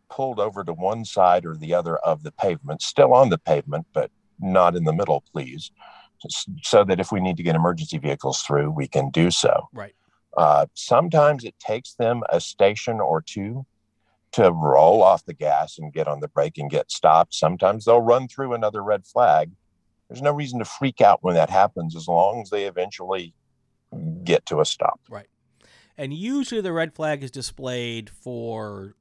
pulled 0.10 0.40
over 0.40 0.64
to 0.64 0.74
one 0.74 1.06
side 1.06 1.46
or 1.46 1.56
the 1.56 1.74
other 1.74 1.98
of 1.98 2.24
the 2.24 2.32
pavement, 2.32 2.82
still 2.82 3.14
on 3.14 3.30
the 3.30 3.38
pavement, 3.38 3.86
but 3.94 4.10
not 4.40 4.76
in 4.76 4.86
the 4.86 4.94
middle, 4.94 5.24
please, 5.32 5.72
so 6.64 6.84
that 6.84 7.00
if 7.00 7.12
we 7.12 7.20
need 7.20 7.38
to 7.38 7.44
get 7.44 7.56
emergency 7.56 7.98
vehicles 7.98 8.42
through, 8.42 8.72
we 8.72 8.88
can 8.88 9.10
do 9.10 9.30
so. 9.30 9.68
Right. 9.74 9.94
Uh, 10.38 10.68
sometimes 10.74 11.44
it 11.44 11.56
takes 11.60 11.96
them 11.96 12.24
a 12.30 12.40
station 12.40 13.00
or 13.00 13.22
two 13.22 13.66
to 14.32 14.52
roll 14.52 15.02
off 15.02 15.26
the 15.26 15.34
gas 15.34 15.78
and 15.78 15.92
get 15.92 16.08
on 16.08 16.20
the 16.20 16.28
brake 16.28 16.58
and 16.58 16.70
get 16.70 16.92
stopped. 16.92 17.34
Sometimes 17.34 17.86
they'll 17.86 18.02
run 18.02 18.28
through 18.28 18.54
another 18.54 18.84
red 18.84 19.06
flag. 19.06 19.52
There's 20.08 20.22
no 20.22 20.32
reason 20.32 20.60
to 20.60 20.66
freak 20.66 21.02
out 21.02 21.20
when 21.24 21.36
that 21.36 21.50
happens 21.50 21.96
as 21.96 22.08
long 22.08 22.42
as 22.42 22.50
they 22.50 22.66
eventually 22.66 23.34
get 24.24 24.46
to 24.48 24.62
a 24.62 24.66
stop. 24.66 25.00
Right. 25.10 25.28
And 26.00 26.14
usually 26.14 26.62
the 26.62 26.72
red 26.72 26.96
flag 26.96 27.24
is 27.26 27.30
displayed 27.30 28.10
for, 28.10 28.96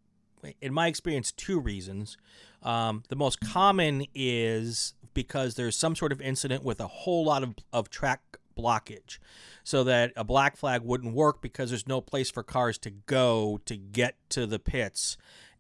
in 0.61 0.75
my 0.75 0.89
experience, 0.89 1.31
two 1.31 1.61
reasons. 1.61 2.17
Um, 2.65 3.05
the 3.09 3.15
most 3.15 3.39
common 3.41 4.05
is 4.17 4.95
because 5.15 5.55
there's 5.55 5.79
some 5.79 5.95
sort 5.95 6.11
of 6.11 6.21
incident 6.21 6.65
with 6.65 6.81
a 6.81 6.89
whole 6.89 7.25
lot 7.25 7.45
of, 7.45 7.55
of 7.73 7.89
track 7.89 8.21
blockage 8.59 9.19
so 9.63 9.85
that 9.85 10.13
a 10.17 10.25
black 10.25 10.57
flag 10.57 10.83
wouldn't 10.83 11.15
work 11.15 11.41
because 11.41 11.71
there's 11.71 11.87
no 11.87 12.01
place 12.01 12.33
for 12.33 12.43
cars 12.43 12.77
to 12.79 12.91
go 12.91 13.61
to 13.65 13.77
get 13.77 14.17
to 14.31 14.45
the 14.45 14.59
pits 14.59 15.17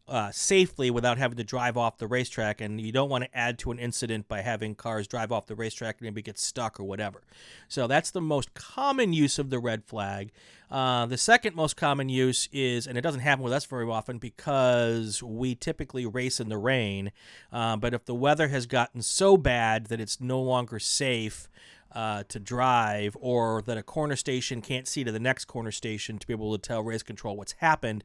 uh, 0.08 0.30
safely 0.30 0.90
without 0.90 1.18
having 1.18 1.36
to 1.36 1.44
drive 1.44 1.76
off 1.76 1.98
the 1.98 2.06
racetrack. 2.06 2.60
And 2.60 2.80
you 2.80 2.92
don't 2.92 3.10
want 3.10 3.24
to 3.24 3.36
add 3.36 3.58
to 3.60 3.70
an 3.70 3.78
incident 3.78 4.28
by 4.28 4.40
having 4.40 4.74
cars 4.74 5.06
drive 5.06 5.30
off 5.30 5.46
the 5.46 5.54
racetrack 5.54 5.96
and 5.98 6.06
maybe 6.06 6.22
get 6.22 6.38
stuck 6.38 6.80
or 6.80 6.84
whatever. 6.84 7.22
So 7.68 7.86
that's 7.86 8.10
the 8.10 8.20
most 8.20 8.54
common 8.54 9.12
use 9.12 9.38
of 9.38 9.50
the 9.50 9.58
red 9.58 9.84
flag. 9.84 10.32
Uh, 10.70 11.06
the 11.06 11.16
second 11.16 11.56
most 11.56 11.76
common 11.76 12.08
use 12.08 12.48
is, 12.52 12.86
and 12.86 12.98
it 12.98 13.00
doesn't 13.00 13.20
happen 13.20 13.42
with 13.42 13.52
us 13.52 13.64
very 13.64 13.86
often 13.86 14.18
because 14.18 15.22
we 15.22 15.54
typically 15.54 16.04
race 16.04 16.40
in 16.40 16.48
the 16.48 16.58
rain. 16.58 17.10
Uh, 17.52 17.76
but 17.76 17.94
if 17.94 18.04
the 18.04 18.14
weather 18.14 18.48
has 18.48 18.66
gotten 18.66 19.00
so 19.00 19.36
bad 19.36 19.86
that 19.86 20.00
it's 20.00 20.20
no 20.20 20.40
longer 20.40 20.78
safe, 20.78 21.48
uh, 21.92 22.22
to 22.28 22.38
drive, 22.38 23.16
or 23.20 23.62
that 23.62 23.78
a 23.78 23.82
corner 23.82 24.16
station 24.16 24.60
can't 24.60 24.86
see 24.86 25.04
to 25.04 25.12
the 25.12 25.18
next 25.18 25.46
corner 25.46 25.70
station 25.70 26.18
to 26.18 26.26
be 26.26 26.32
able 26.32 26.56
to 26.56 26.58
tell 26.60 26.82
race 26.82 27.02
control 27.02 27.36
what's 27.36 27.52
happened, 27.52 28.04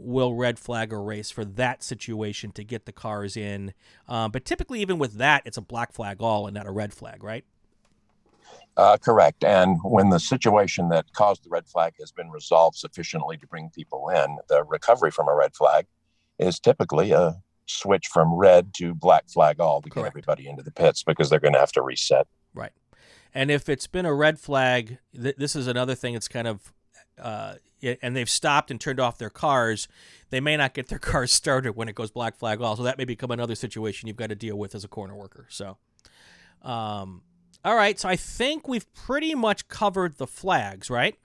will 0.00 0.34
red 0.34 0.58
flag 0.58 0.92
a 0.92 0.98
race 0.98 1.30
for 1.30 1.44
that 1.44 1.82
situation 1.82 2.52
to 2.52 2.64
get 2.64 2.86
the 2.86 2.92
cars 2.92 3.36
in. 3.36 3.74
Uh, 4.08 4.28
but 4.28 4.44
typically, 4.44 4.80
even 4.80 4.98
with 4.98 5.14
that, 5.14 5.42
it's 5.44 5.56
a 5.56 5.62
black 5.62 5.92
flag 5.92 6.20
all 6.20 6.46
and 6.46 6.54
not 6.54 6.66
a 6.66 6.70
red 6.70 6.92
flag, 6.92 7.22
right? 7.22 7.44
Uh, 8.76 8.96
correct. 8.96 9.44
And 9.44 9.78
when 9.82 10.10
the 10.10 10.20
situation 10.20 10.88
that 10.88 11.12
caused 11.12 11.44
the 11.44 11.50
red 11.50 11.66
flag 11.66 11.94
has 12.00 12.12
been 12.12 12.30
resolved 12.30 12.76
sufficiently 12.76 13.36
to 13.36 13.46
bring 13.46 13.70
people 13.70 14.08
in, 14.08 14.38
the 14.48 14.64
recovery 14.64 15.10
from 15.10 15.28
a 15.28 15.34
red 15.34 15.54
flag 15.54 15.86
is 16.38 16.58
typically 16.58 17.12
a 17.12 17.36
switch 17.66 18.06
from 18.06 18.34
red 18.34 18.72
to 18.74 18.94
black 18.94 19.28
flag 19.28 19.60
all 19.60 19.82
to 19.82 19.90
Correct. 19.90 20.06
get 20.06 20.08
everybody 20.08 20.48
into 20.48 20.62
the 20.62 20.72
pits 20.72 21.02
because 21.02 21.30
they're 21.30 21.40
going 21.40 21.54
to 21.54 21.60
have 21.60 21.72
to 21.72 21.82
reset. 21.82 22.26
Right. 22.54 22.72
And 23.34 23.50
if 23.50 23.68
it's 23.68 23.86
been 23.86 24.06
a 24.06 24.14
red 24.14 24.40
flag, 24.40 24.98
th- 25.14 25.36
this 25.36 25.54
is 25.54 25.66
another 25.66 25.94
thing 25.94 26.14
that's 26.14 26.28
kind 26.28 26.48
of, 26.48 26.72
uh, 27.18 27.54
and 28.02 28.16
they've 28.16 28.30
stopped 28.30 28.70
and 28.70 28.80
turned 28.80 29.00
off 29.00 29.18
their 29.18 29.30
cars, 29.30 29.88
they 30.30 30.40
may 30.40 30.56
not 30.56 30.74
get 30.74 30.88
their 30.88 30.98
cars 31.10 31.32
started 31.32 31.76
when 31.76 31.88
it 31.88 31.94
goes 31.94 32.10
black 32.10 32.36
flag 32.36 32.60
all. 32.60 32.76
So 32.76 32.82
that 32.82 32.98
may 32.98 33.04
become 33.04 33.30
another 33.30 33.54
situation 33.54 34.06
you've 34.06 34.16
got 34.16 34.28
to 34.28 34.34
deal 34.34 34.56
with 34.56 34.74
as 34.74 34.84
a 34.84 34.88
corner 34.88 35.14
worker. 35.14 35.46
So, 35.48 35.78
um, 36.62 37.22
all 37.64 37.74
right. 37.74 37.98
So 37.98 38.08
I 38.08 38.16
think 38.16 38.68
we've 38.68 38.92
pretty 38.94 39.34
much 39.34 39.68
covered 39.68 40.18
the 40.18 40.26
flags, 40.26 40.90
right? 40.90 41.16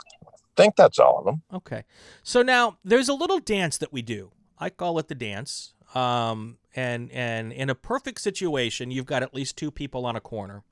I 0.00 0.62
think 0.62 0.76
that's 0.76 0.98
all 0.98 1.18
of 1.18 1.24
them. 1.24 1.42
Okay. 1.52 1.84
So 2.22 2.42
now 2.42 2.78
there's 2.84 3.08
a 3.08 3.14
little 3.14 3.40
dance 3.40 3.78
that 3.78 3.92
we 3.92 4.02
do. 4.02 4.30
I 4.58 4.70
call 4.70 4.98
it 4.98 5.08
the 5.08 5.14
dance. 5.14 5.74
Um, 5.94 6.58
and 6.76 7.10
and 7.12 7.52
in 7.52 7.70
a 7.70 7.74
perfect 7.74 8.20
situation, 8.20 8.90
you've 8.90 9.06
got 9.06 9.22
at 9.22 9.34
least 9.34 9.56
two 9.56 9.70
people 9.70 10.06
on 10.06 10.16
a 10.16 10.20
corner. 10.20 10.62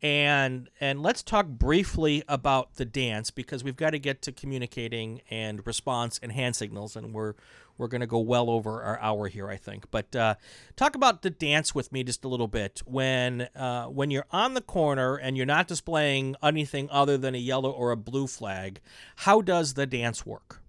And 0.00 0.68
and 0.80 1.02
let's 1.02 1.24
talk 1.24 1.46
briefly 1.48 2.22
about 2.28 2.74
the 2.74 2.84
dance 2.84 3.30
because 3.32 3.64
we've 3.64 3.76
got 3.76 3.90
to 3.90 3.98
get 3.98 4.22
to 4.22 4.32
communicating 4.32 5.22
and 5.28 5.66
response 5.66 6.20
and 6.22 6.30
hand 6.30 6.54
signals, 6.54 6.94
and 6.94 7.12
we're 7.12 7.34
we're 7.78 7.88
going 7.88 8.00
to 8.00 8.06
go 8.06 8.18
well 8.18 8.50
over 8.50 8.82
our 8.82 8.98
hour 9.00 9.28
here, 9.28 9.48
I 9.48 9.56
think. 9.56 9.90
But 9.90 10.14
uh, 10.14 10.34
talk 10.76 10.94
about 10.94 11.22
the 11.22 11.30
dance 11.30 11.74
with 11.74 11.92
me 11.92 12.04
just 12.04 12.24
a 12.24 12.28
little 12.28 12.48
bit. 12.48 12.82
When 12.84 13.42
uh, 13.56 13.86
when 13.86 14.10
you're 14.10 14.26
on 14.30 14.54
the 14.54 14.60
corner 14.60 15.16
and 15.16 15.36
you're 15.36 15.46
not 15.46 15.66
displaying 15.66 16.36
anything 16.42 16.88
other 16.90 17.16
than 17.16 17.34
a 17.34 17.38
yellow 17.38 17.70
or 17.70 17.90
a 17.90 17.96
blue 17.96 18.26
flag, 18.26 18.80
how 19.16 19.40
does 19.40 19.74
the 19.74 19.86
dance 19.86 20.26
work? 20.26 20.60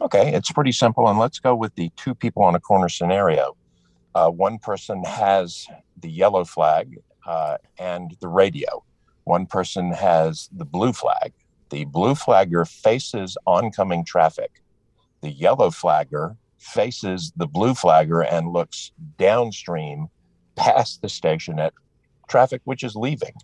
Okay, 0.00 0.32
it's 0.32 0.52
pretty 0.52 0.72
simple. 0.72 1.08
And 1.08 1.18
let's 1.18 1.40
go 1.40 1.54
with 1.54 1.74
the 1.74 1.90
two 1.96 2.14
people 2.14 2.42
on 2.42 2.54
a 2.54 2.60
corner 2.60 2.88
scenario. 2.88 3.56
Uh, 4.14 4.30
one 4.30 4.58
person 4.58 5.02
has 5.04 5.66
the 6.00 6.10
yellow 6.10 6.44
flag 6.44 6.98
uh, 7.28 7.58
and 7.78 8.16
the 8.20 8.28
radio. 8.28 8.82
One 9.24 9.44
person 9.44 9.92
has 9.92 10.48
the 10.50 10.64
blue 10.64 10.94
flag. 10.94 11.34
The 11.68 11.84
blue 11.84 12.14
flagger 12.14 12.64
faces 12.64 13.36
oncoming 13.46 14.04
traffic. 14.04 14.62
The 15.20 15.30
yellow 15.30 15.70
flagger 15.70 16.36
faces 16.56 17.32
the 17.36 17.46
blue 17.46 17.74
flagger 17.74 18.22
and 18.22 18.52
looks 18.52 18.92
downstream 19.18 20.08
past 20.56 21.02
the 21.02 21.08
station 21.10 21.58
at 21.58 21.74
traffic 22.28 22.62
which 22.64 22.82
is 22.82 22.96
leaving. 22.96 23.34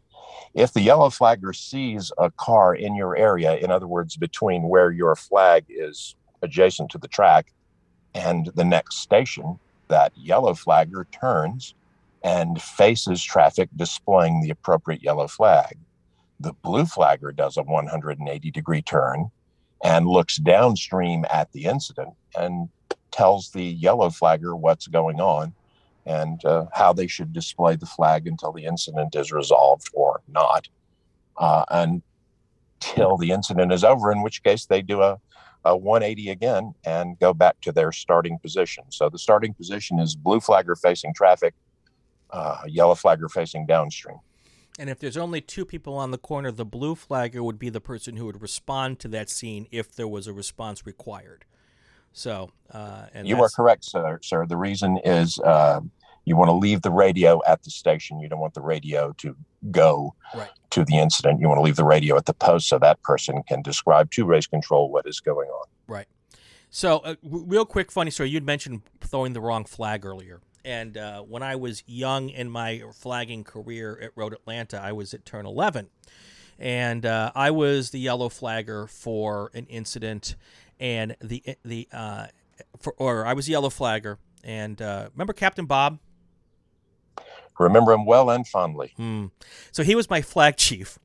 If 0.55 0.72
the 0.72 0.80
yellow 0.80 1.11
flagger 1.11 1.53
sees 1.53 2.11
a 2.16 2.30
car 2.30 2.74
in 2.74 2.97
your 2.97 3.16
area, 3.16 3.57
in 3.57 3.70
other 3.70 3.87
words, 3.87 4.16
between 4.16 4.62
where 4.62 4.91
your 4.91 5.14
flag 5.14 5.66
is 5.68 6.16
adjacent 6.41 6.91
to 6.93 6.99
the 6.99 7.09
track. 7.09 7.53
And 8.14 8.51
the 8.55 8.64
next 8.64 8.99
station, 8.99 9.59
that 9.89 10.12
yellow 10.16 10.55
flagger 10.55 11.07
turns 11.12 11.74
and 12.25 12.61
faces 12.61 13.22
traffic 13.22 13.68
displaying 13.77 14.41
the 14.41 14.51
appropriate 14.51 15.03
yellow 15.03 15.29
flag. 15.29 15.79
The 16.41 16.55
blue 16.55 16.87
flagger 16.87 17.31
does 17.31 17.57
a 17.57 17.62
180 17.62 18.51
degree 18.51 18.83
turn 18.83 19.31
and 19.85 20.09
looks 20.09 20.39
downstream 20.39 21.27
at 21.31 21.53
the 21.53 21.66
incident 21.66 22.14
and 22.37 22.68
tells 23.12 23.51
the 23.51 23.62
yellow 23.62 24.11
flagger 24.11 24.57
what's 24.57 24.89
going 24.89 25.20
on 25.20 25.55
and 26.07 26.45
uh, 26.45 26.64
how 26.72 26.93
they 26.93 27.07
should 27.07 27.33
display 27.33 27.77
the 27.77 27.87
flag 27.87 28.27
until 28.27 28.53
the 28.53 28.64
incident 28.64 29.14
is 29.14 29.31
resolved 29.31 29.89
or 29.93 30.22
not. 30.27 30.66
Uh, 31.37 31.64
until 31.70 33.16
the 33.16 33.31
incident 33.31 33.72
is 33.72 33.85
over, 33.85 34.11
in 34.11 34.22
which 34.22 34.43
case 34.43 34.66
they 34.66 34.81
do 34.81 35.03
a 35.03 35.18
a 35.64 35.77
180 35.77 36.31
again 36.31 36.75
and 36.85 37.18
go 37.18 37.33
back 37.33 37.61
to 37.62 37.72
their 37.72 37.91
starting 37.93 38.39
position. 38.39 38.85
So 38.91 39.09
the 39.09 39.18
starting 39.18 39.55
position 39.55 39.99
is 39.99 40.14
blue 40.14 40.41
flagger 40.41 40.77
facing 40.77 41.14
traffic, 41.14 41.55
uh, 42.35 42.62
yellow 42.66 42.95
flagger 42.95 43.28
facing 43.28 43.66
downstream. 43.66 44.18
And 44.78 44.91
if 44.91 44.99
there's 44.99 45.16
only 45.16 45.41
two 45.41 45.64
people 45.64 45.95
on 45.95 46.11
the 46.11 46.18
corner, 46.18 46.51
the 46.51 46.64
blue 46.64 46.97
flagger 46.97 47.43
would 47.43 47.59
be 47.59 47.70
the 47.70 47.80
person 47.80 48.16
who 48.16 48.26
would 48.26 48.43
respond 48.43 48.99
to 49.01 49.09
that 49.09 49.30
scene 49.30 49.68
if 49.70 49.95
there 49.95 50.09
was 50.09 50.26
a 50.26 50.32
response 50.32 50.85
required. 50.85 51.45
So, 52.12 52.51
uh, 52.72 53.07
and 53.14 53.28
you 53.28 53.41
are 53.41 53.49
correct, 53.49 53.85
sir. 53.85 54.18
Sir, 54.22 54.47
the 54.47 54.57
reason 54.57 54.99
is 55.05 55.39
uh, 55.41 55.80
you 56.24 56.37
want 56.37 56.49
to 56.49 56.55
leave 56.55 56.82
the 56.82 56.91
radio 56.91 57.41
at 57.47 57.62
the 57.62 57.70
station. 57.70 58.20
You 58.20 58.28
don't 58.28 58.41
want 58.41 58.55
the 58.55 58.62
radio 58.62 59.12
to 59.18 59.37
go 59.70 60.14
right. 60.35 60.51
to 60.70 60.85
the 60.85 60.99
incident. 60.99 61.41
You 61.41 61.49
want 61.49 61.59
to 61.59 61.62
leave 61.62 61.76
the 61.76 61.85
radio 61.85 62.16
at 62.16 62.26
the 62.26 62.35
post 62.35 62.68
so 62.68 62.78
that 62.78 63.03
person 63.03 63.43
can 63.49 63.62
describe 63.62 64.11
to 64.12 64.24
race 64.24 64.47
control 64.47 64.91
what 64.91 65.07
is 65.07 65.20
going 65.20 65.49
on. 65.49 65.66
Right. 65.87 66.07
So, 66.70 66.99
uh, 66.99 67.14
real 67.22 67.64
quick, 67.64 67.93
funny 67.93 68.11
story. 68.11 68.30
You'd 68.30 68.47
mentioned 68.47 68.82
throwing 69.01 69.32
the 69.32 69.41
wrong 69.41 69.64
flag 69.64 70.05
earlier. 70.05 70.41
And 70.65 70.97
uh, 70.97 71.21
when 71.21 71.43
I 71.43 71.57
was 71.57 71.83
young 71.87 72.31
in 72.31 72.49
my 72.49 72.83
flagging 72.95 73.45
career 73.45 73.99
at 74.01 74.12
Road 74.17 74.33
Atlanta, 74.33 74.81
I 74.83 74.93
was 74.93 75.12
at 75.12 75.25
turn 75.27 75.45
11. 75.45 75.89
And 76.59 77.05
uh, 77.05 77.33
I 77.35 77.51
was 77.51 77.91
the 77.91 77.99
yellow 77.99 78.29
flagger 78.29 78.87
for 78.87 79.51
an 79.55 79.67
incident. 79.67 80.37
And 80.81 81.17
the, 81.21 81.43
the, 81.65 81.89
uh, 81.93 82.27
for, 82.79 82.95
or 82.97 83.27
I 83.27 83.35
was 83.35 83.47
the 83.47 83.53
yellow 83.53 83.71
flagger. 83.71 84.19
And 84.43 84.81
uh, 84.81 85.09
remember 85.12 85.33
Captain 85.33 85.67
Bob? 85.67 85.99
Remember 87.59 87.93
him 87.93 88.07
well 88.07 88.31
and 88.31 88.47
fondly. 88.47 88.93
Hmm. 88.97 89.27
So 89.71 89.83
he 89.83 89.95
was 89.95 90.09
my 90.09 90.23
flag 90.23 90.57
chief. 90.57 90.99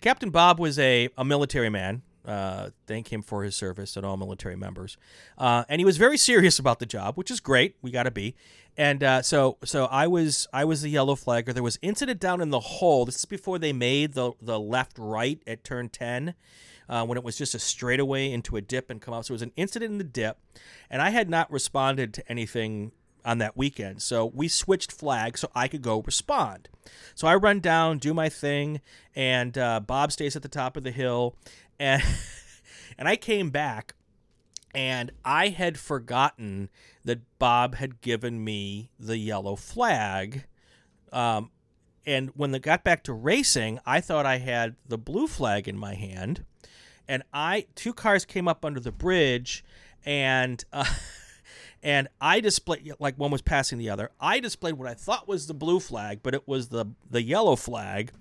Captain 0.00 0.30
Bob 0.30 0.58
was 0.58 0.78
a, 0.78 1.08
a 1.18 1.24
military 1.24 1.68
man. 1.68 2.02
Uh, 2.30 2.70
thank 2.86 3.12
him 3.12 3.22
for 3.22 3.42
his 3.42 3.56
service 3.56 3.96
and 3.96 4.06
all 4.06 4.16
military 4.16 4.54
members. 4.54 4.96
Uh, 5.36 5.64
and 5.68 5.80
he 5.80 5.84
was 5.84 5.96
very 5.96 6.16
serious 6.16 6.60
about 6.60 6.78
the 6.78 6.86
job, 6.86 7.16
which 7.16 7.30
is 7.30 7.40
great. 7.40 7.74
We 7.82 7.90
got 7.90 8.04
to 8.04 8.12
be. 8.12 8.36
And 8.76 9.02
uh, 9.02 9.22
so, 9.22 9.58
so 9.64 9.86
I 9.86 10.06
was 10.06 10.46
I 10.52 10.64
was 10.64 10.82
the 10.82 10.90
yellow 10.90 11.16
flagger. 11.16 11.52
There 11.52 11.62
was 11.70 11.78
incident 11.82 12.20
down 12.20 12.40
in 12.40 12.50
the 12.50 12.60
hole. 12.60 13.04
This 13.04 13.16
is 13.16 13.24
before 13.24 13.58
they 13.58 13.72
made 13.72 14.14
the 14.14 14.32
the 14.40 14.60
left 14.60 14.96
right 14.96 15.42
at 15.44 15.64
turn 15.64 15.88
ten. 15.88 16.34
Uh, 16.88 17.04
when 17.06 17.16
it 17.16 17.22
was 17.22 17.38
just 17.38 17.54
a 17.54 17.58
straightaway 17.58 18.32
into 18.32 18.56
a 18.56 18.60
dip 18.60 18.90
and 18.90 19.00
come 19.00 19.14
out. 19.14 19.26
So 19.26 19.32
it 19.32 19.36
was 19.40 19.42
an 19.42 19.52
incident 19.56 19.92
in 19.92 19.98
the 19.98 20.04
dip, 20.04 20.38
and 20.90 21.00
I 21.00 21.10
had 21.10 21.30
not 21.30 21.50
responded 21.52 22.12
to 22.14 22.28
anything 22.28 22.90
on 23.24 23.38
that 23.38 23.56
weekend. 23.56 24.02
So 24.02 24.26
we 24.26 24.48
switched 24.48 24.92
flags 24.92 25.40
so 25.40 25.48
I 25.54 25.68
could 25.68 25.82
go 25.82 26.02
respond. 26.02 26.68
So 27.14 27.28
I 27.28 27.36
run 27.36 27.60
down, 27.60 27.98
do 27.98 28.12
my 28.14 28.28
thing, 28.28 28.80
and 29.14 29.56
uh, 29.56 29.80
Bob 29.80 30.10
stays 30.12 30.36
at 30.36 30.42
the 30.42 30.48
top 30.48 30.76
of 30.76 30.82
the 30.82 30.90
hill, 30.90 31.36
and 31.80 32.02
and 32.98 33.08
I 33.08 33.16
came 33.16 33.50
back, 33.50 33.94
and 34.72 35.10
I 35.24 35.48
had 35.48 35.80
forgotten 35.80 36.68
that 37.04 37.20
Bob 37.40 37.76
had 37.76 38.00
given 38.00 38.44
me 38.44 38.92
the 39.00 39.16
yellow 39.16 39.56
flag. 39.56 40.44
Um, 41.12 41.50
and 42.06 42.30
when 42.36 42.52
they 42.52 42.60
got 42.60 42.84
back 42.84 43.02
to 43.04 43.12
racing, 43.12 43.80
I 43.84 44.00
thought 44.00 44.26
I 44.26 44.38
had 44.38 44.76
the 44.86 44.98
blue 44.98 45.26
flag 45.26 45.66
in 45.66 45.76
my 45.76 45.94
hand, 45.94 46.44
and 47.08 47.24
I 47.32 47.66
two 47.74 47.92
cars 47.92 48.24
came 48.24 48.46
up 48.46 48.64
under 48.64 48.78
the 48.78 48.92
bridge, 48.92 49.64
and. 50.04 50.64
Uh, 50.72 50.84
and 51.82 52.08
I 52.20 52.40
displayed 52.40 52.92
like 52.98 53.16
one 53.16 53.30
was 53.30 53.42
passing 53.42 53.78
the 53.78 53.90
other. 53.90 54.10
I 54.20 54.40
displayed 54.40 54.74
what 54.74 54.88
I 54.88 54.94
thought 54.94 55.26
was 55.26 55.46
the 55.46 55.54
blue 55.54 55.80
flag, 55.80 56.20
but 56.22 56.34
it 56.34 56.46
was 56.46 56.68
the 56.68 56.86
the 57.10 57.22
yellow 57.22 57.56
flag. 57.56 58.12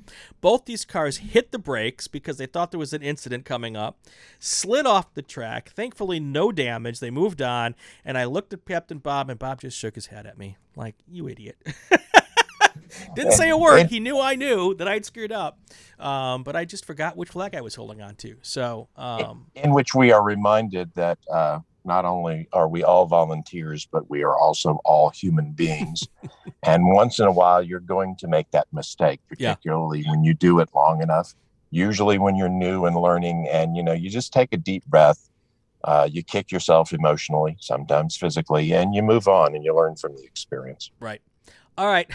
Both 0.42 0.66
these 0.66 0.86
cars 0.86 1.18
hit 1.18 1.52
the 1.52 1.60
brakes 1.60 2.08
because 2.08 2.38
they 2.38 2.46
thought 2.46 2.72
there 2.72 2.80
was 2.80 2.94
an 2.94 3.02
incident 3.02 3.46
coming 3.46 3.76
up, 3.76 4.00
slid 4.40 4.86
off 4.86 5.14
the 5.14 5.22
track. 5.22 5.70
Thankfully, 5.70 6.20
no 6.20 6.52
damage. 6.52 7.00
They 7.00 7.12
moved 7.12 7.42
on, 7.42 7.76
and 8.06 8.18
I 8.18 8.26
looked 8.26 8.54
at 8.54 8.66
Captain 8.66 9.00
Bob, 9.00 9.30
and 9.30 9.38
Bob 9.38 9.62
just 9.62 9.78
shook 9.78 9.96
his 9.96 10.08
head 10.08 10.26
at 10.26 10.38
me 10.38 10.58
like, 10.76 10.96
"You 11.08 11.28
idiot." 11.28 11.58
Didn't 13.16 13.34
say 13.34 13.50
a 13.50 13.58
word. 13.58 13.88
He 13.88 14.00
knew 14.00 14.20
I 14.20 14.36
knew 14.36 14.74
that 14.76 14.88
I'd 14.88 15.06
screwed 15.06 15.32
up, 15.32 15.60
um, 16.00 16.44
but 16.44 16.56
I 16.56 16.66
just 16.66 16.86
forgot 16.86 17.18
which 17.18 17.30
flag 17.30 17.56
I 17.56 17.62
was 17.62 17.76
holding 17.76 18.02
on 18.02 18.16
to. 18.16 18.38
So, 18.42 18.88
um, 18.96 19.48
in 19.56 19.74
which 19.74 19.94
we 19.94 20.12
are 20.12 20.24
reminded 20.24 20.94
that 20.96 21.20
uh, 21.32 21.60
not 21.86 22.06
only 22.06 22.48
are 22.54 22.68
we 22.68 22.84
all 22.84 23.06
volunteers, 23.06 23.88
but 23.92 24.10
we 24.10 24.24
are 24.24 24.38
also 24.38 24.80
all 24.86 25.10
human 25.10 25.52
beings. 25.52 26.08
and 26.64 26.92
once 26.94 27.20
in 27.20 27.26
a 27.26 27.32
while, 27.32 27.62
you're 27.62 27.80
going 27.80 28.16
to 28.18 28.28
make 28.28 28.52
that 28.52 28.68
mistake, 28.72 29.20
particularly 29.28 30.02
yeah. 30.02 30.12
when 30.12 30.24
you 30.24 30.34
do 30.34 30.60
it 30.60 30.70
long 30.74 31.02
enough. 31.02 31.34
Usually, 31.72 32.18
when 32.18 32.36
you're 32.36 32.50
new 32.50 32.86
and 32.86 32.96
learning, 32.96 33.48
and 33.52 33.76
you 33.76 33.84
know, 33.84 33.94
you 33.94 34.10
just 34.10 34.34
take 34.34 34.54
a 34.54 34.58
deep 34.58 34.86
breath, 34.86 35.30
uh, 35.84 36.10
you 36.12 36.24
kick 36.24 36.52
yourself 36.52 36.92
emotionally, 36.94 37.58
sometimes 37.60 38.18
physically, 38.18 38.74
and 38.74 38.96
you 38.96 39.04
move 39.04 39.28
on 39.28 39.56
and 39.56 39.64
you 39.64 39.76
learn 39.76 39.96
from 39.96 40.16
the 40.16 40.24
experience. 40.24 40.92
Right. 41.00 41.22
All 41.78 41.88
right. 41.88 42.10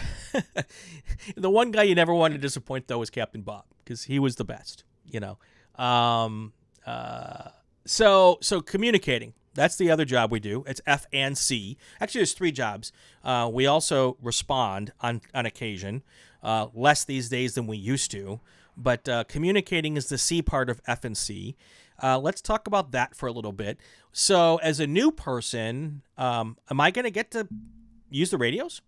the 1.35 1.49
one 1.49 1.71
guy 1.71 1.83
you 1.83 1.95
never 1.95 2.13
wanted 2.13 2.35
to 2.35 2.41
disappoint, 2.41 2.87
though, 2.87 2.99
was 2.99 3.09
Captain 3.09 3.41
Bob 3.41 3.63
because 3.83 4.03
he 4.03 4.19
was 4.19 4.35
the 4.35 4.45
best. 4.45 4.83
You 5.05 5.19
know. 5.19 5.37
Um, 5.83 6.53
uh, 6.85 7.49
so 7.85 8.37
so 8.41 8.61
communicating 8.61 9.33
that's 9.55 9.77
the 9.77 9.89
other 9.89 10.05
job 10.05 10.31
we 10.31 10.39
do. 10.39 10.63
It's 10.67 10.81
F 10.85 11.07
and 11.11 11.37
C. 11.37 11.77
Actually, 11.99 12.19
there's 12.19 12.33
three 12.33 12.51
jobs. 12.51 12.91
Uh, 13.23 13.49
we 13.51 13.65
also 13.65 14.17
respond 14.21 14.91
on 15.01 15.21
on 15.33 15.45
occasion, 15.45 16.03
uh, 16.43 16.67
less 16.73 17.03
these 17.05 17.29
days 17.29 17.55
than 17.55 17.65
we 17.65 17.77
used 17.77 18.11
to. 18.11 18.41
But 18.77 19.07
uh, 19.07 19.23
communicating 19.23 19.97
is 19.97 20.09
the 20.09 20.17
C 20.17 20.41
part 20.41 20.69
of 20.69 20.81
F 20.85 21.03
and 21.03 21.17
C. 21.17 21.55
Uh, 22.03 22.19
let's 22.19 22.41
talk 22.41 22.67
about 22.67 22.91
that 22.91 23.15
for 23.15 23.27
a 23.27 23.31
little 23.31 23.53
bit. 23.53 23.79
So, 24.11 24.57
as 24.57 24.81
a 24.81 24.87
new 24.87 25.11
person, 25.11 26.01
um, 26.17 26.57
am 26.69 26.81
I 26.81 26.91
going 26.91 27.05
to 27.05 27.11
get 27.11 27.31
to 27.31 27.47
use 28.09 28.31
the 28.31 28.37
radios? 28.37 28.81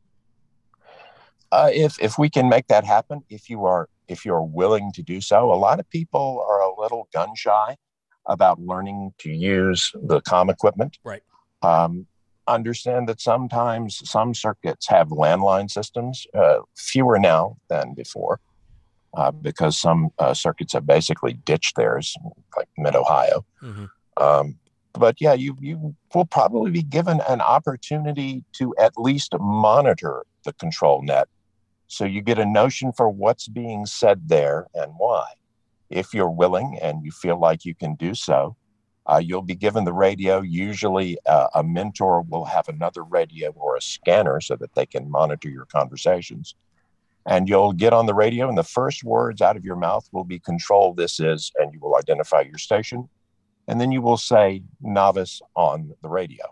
Uh, 1.51 1.69
if 1.73 1.97
if 2.01 2.17
we 2.17 2.29
can 2.29 2.49
make 2.49 2.67
that 2.67 2.83
happen, 2.83 3.23
if 3.29 3.49
you 3.49 3.63
are 3.65 3.87
if 4.09 4.25
you're 4.25 4.43
willing 4.43 4.91
to 4.93 5.01
do 5.01 5.21
so, 5.21 5.51
a 5.51 5.55
lot 5.55 5.79
of 5.79 5.89
people 5.89 6.45
are 6.47 6.61
a 6.61 6.79
little 6.79 7.07
gun 7.13 7.29
shy 7.35 7.77
about 8.27 8.59
learning 8.61 9.13
to 9.19 9.31
use 9.31 9.91
the 10.03 10.21
com 10.21 10.49
equipment. 10.49 10.97
Right. 11.03 11.23
Um, 11.61 12.07
understand 12.47 13.09
that 13.09 13.19
sometimes 13.19 14.01
some 14.09 14.33
circuits 14.33 14.87
have 14.87 15.09
landline 15.09 15.69
systems, 15.69 16.25
uh, 16.33 16.59
fewer 16.75 17.19
now 17.19 17.57
than 17.69 17.93
before, 17.93 18.39
uh, 19.15 19.31
because 19.31 19.79
some 19.79 20.09
uh, 20.19 20.33
circuits 20.33 20.73
have 20.73 20.85
basically 20.85 21.33
ditched 21.33 21.75
theirs, 21.75 22.15
like 22.55 22.69
Mid 22.77 22.95
Ohio. 22.95 23.45
Mm-hmm. 23.61 23.85
Um, 24.17 24.57
but 24.93 25.21
yeah, 25.21 25.33
you 25.33 25.55
you 25.59 25.95
will 26.13 26.25
probably 26.25 26.71
be 26.71 26.81
given 26.81 27.21
an 27.27 27.41
opportunity 27.41 28.43
to 28.53 28.73
at 28.79 28.93
least 28.97 29.33
monitor 29.39 30.25
the 30.43 30.53
control 30.53 31.03
net, 31.03 31.27
so 31.87 32.05
you 32.05 32.21
get 32.21 32.39
a 32.39 32.45
notion 32.45 32.91
for 32.91 33.09
what's 33.09 33.47
being 33.47 33.85
said 33.85 34.29
there 34.29 34.67
and 34.73 34.93
why. 34.97 35.25
If 35.89 36.13
you're 36.13 36.29
willing 36.29 36.77
and 36.81 37.03
you 37.03 37.11
feel 37.11 37.39
like 37.39 37.65
you 37.65 37.75
can 37.75 37.95
do 37.95 38.13
so, 38.13 38.55
uh, 39.07 39.21
you'll 39.23 39.41
be 39.41 39.55
given 39.55 39.85
the 39.85 39.93
radio. 39.93 40.41
Usually, 40.41 41.17
uh, 41.25 41.47
a 41.55 41.63
mentor 41.63 42.21
will 42.23 42.45
have 42.45 42.67
another 42.67 43.03
radio 43.03 43.51
or 43.51 43.77
a 43.77 43.81
scanner 43.81 44.41
so 44.41 44.55
that 44.57 44.75
they 44.75 44.85
can 44.85 45.09
monitor 45.09 45.49
your 45.49 45.65
conversations. 45.65 46.55
And 47.25 47.47
you'll 47.47 47.73
get 47.73 47.93
on 47.93 48.05
the 48.05 48.13
radio, 48.13 48.47
and 48.47 48.57
the 48.57 48.63
first 48.63 49.03
words 49.03 49.41
out 49.41 49.57
of 49.57 49.65
your 49.65 49.75
mouth 49.75 50.07
will 50.11 50.23
be 50.23 50.39
control 50.39 50.93
this 50.93 51.19
is, 51.19 51.51
and 51.57 51.73
you 51.73 51.79
will 51.79 51.95
identify 51.95 52.41
your 52.41 52.57
station. 52.57 53.09
And 53.67 53.81
then 53.81 53.91
you 53.91 54.01
will 54.01 54.17
say 54.17 54.63
novice 54.81 55.41
on 55.55 55.93
the 56.01 56.09
radio. 56.09 56.45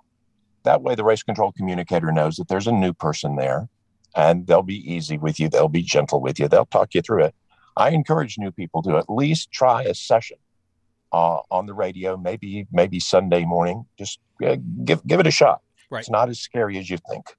That 0.64 0.82
way, 0.82 0.96
the 0.96 1.04
race 1.04 1.24
control 1.24 1.54
communicator 1.54 2.12
knows 2.12 2.36
that 2.38 2.48
there's 2.48 2.68
a 2.68 2.74
new 2.74 2.94
person 2.94 3.36
there, 3.36 3.70
and 4.16 4.48
they'll 4.48 4.64
be 4.64 4.94
easy 4.94 5.18
with 5.18 5.40
you. 5.40 5.48
They'll 5.48 5.70
be 5.70 5.82
gentle 5.82 6.20
with 6.20 6.40
you. 6.40 6.48
They'll 6.48 6.66
talk 6.66 6.94
you 6.94 7.02
through 7.02 7.26
it. 7.26 7.36
I 7.78 7.90
encourage 7.90 8.38
new 8.38 8.52
people 8.52 8.82
to 8.84 8.98
at 8.98 9.10
least 9.10 9.52
try 9.52 9.84
a 9.84 9.94
session 9.94 10.38
uh, 11.12 11.40
on 11.52 11.66
the 11.66 11.74
radio, 11.74 12.18
maybe 12.18 12.68
maybe 12.72 13.00
Sunday 13.00 13.46
morning. 13.46 13.86
Just 13.98 14.20
uh, 14.46 14.58
give 14.84 15.06
give 15.06 15.20
it 15.20 15.28
a 15.28 15.32
shot. 15.32 15.62
Right. 15.90 16.00
It's 16.00 16.10
not 16.10 16.30
as 16.30 16.40
scary 16.40 16.78
as 16.78 16.90
you 16.90 16.98
think. 17.10 17.36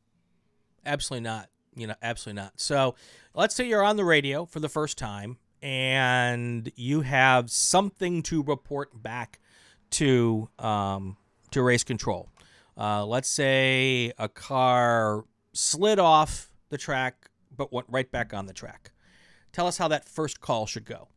Absolutely 0.84 1.24
not. 1.24 1.48
You 1.74 1.88
know, 1.88 1.94
absolutely 2.02 2.42
not. 2.42 2.52
So, 2.56 2.94
let's 3.34 3.54
say 3.54 3.68
you're 3.68 3.82
on 3.82 3.96
the 3.96 4.04
radio 4.04 4.46
for 4.46 4.60
the 4.60 4.68
first 4.68 4.96
time 4.96 5.36
and 5.62 6.70
you 6.76 7.00
have 7.00 7.50
something 7.50 8.22
to 8.22 8.42
report 8.42 9.02
back 9.02 9.40
to 9.90 10.48
um, 10.58 11.16
to 11.50 11.62
race 11.62 11.84
control. 11.84 12.28
Uh, 12.78 13.04
let's 13.04 13.28
say 13.28 14.12
a 14.18 14.28
car 14.28 15.24
slid 15.52 15.98
off 15.98 16.52
the 16.68 16.78
track 16.78 17.30
but 17.56 17.72
went 17.72 17.86
right 17.90 18.10
back 18.10 18.34
on 18.34 18.46
the 18.46 18.52
track. 18.52 18.92
Tell 19.56 19.66
us 19.66 19.78
how 19.78 19.88
that 19.88 20.06
first 20.06 20.42
call 20.42 20.66
should 20.66 20.84
go. 20.84 21.08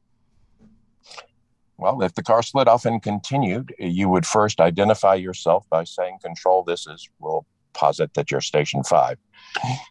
Well, 1.78 2.02
if 2.02 2.14
the 2.14 2.24
car 2.24 2.42
slid 2.42 2.70
off 2.70 2.86
and 2.86 3.04
continued, 3.04 3.76
you 3.78 4.08
would 4.08 4.26
first 4.26 4.62
identify 4.62 5.16
yourself 5.16 5.66
by 5.70 5.84
saying, 5.84 6.20
Control, 6.24 6.64
this 6.64 6.88
is, 6.88 7.10
we'll 7.20 7.46
posit 7.74 8.14
that 8.14 8.32
you're 8.32 8.40
station 8.40 8.82
five. 8.86 9.18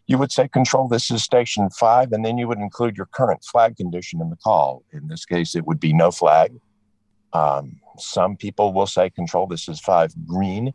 You 0.07 0.17
would 0.17 0.31
say, 0.31 0.47
Control, 0.47 0.87
this 0.87 1.11
is 1.11 1.21
station 1.23 1.69
five, 1.69 2.11
and 2.11 2.25
then 2.25 2.39
you 2.39 2.47
would 2.47 2.57
include 2.57 2.97
your 2.97 3.05
current 3.05 3.43
flag 3.43 3.77
condition 3.77 4.19
in 4.19 4.31
the 4.31 4.35
call. 4.37 4.83
In 4.91 5.09
this 5.09 5.25
case, 5.25 5.53
it 5.53 5.67
would 5.67 5.79
be 5.79 5.93
no 5.93 6.09
flag. 6.09 6.59
Um, 7.33 7.79
some 7.99 8.35
people 8.35 8.73
will 8.73 8.87
say, 8.87 9.11
Control, 9.11 9.45
this 9.45 9.69
is 9.69 9.79
five 9.79 10.11
green. 10.25 10.73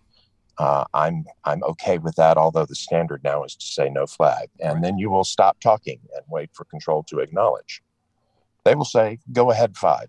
Uh, 0.58 0.84
I'm 0.94 1.24
I'm 1.44 1.62
okay 1.64 1.98
with 1.98 2.14
that. 2.16 2.36
Although 2.36 2.66
the 2.66 2.74
standard 2.74 3.22
now 3.24 3.44
is 3.44 3.56
to 3.56 3.66
say 3.66 3.88
no 3.88 4.06
flag, 4.06 4.50
and 4.60 4.74
right. 4.74 4.82
then 4.82 4.98
you 4.98 5.10
will 5.10 5.24
stop 5.24 5.60
talking 5.60 5.98
and 6.14 6.24
wait 6.28 6.50
for 6.52 6.64
control 6.64 7.02
to 7.04 7.18
acknowledge. 7.18 7.82
They 8.64 8.74
will 8.74 8.84
say 8.84 9.18
go 9.32 9.50
ahead 9.50 9.76
five, 9.76 10.08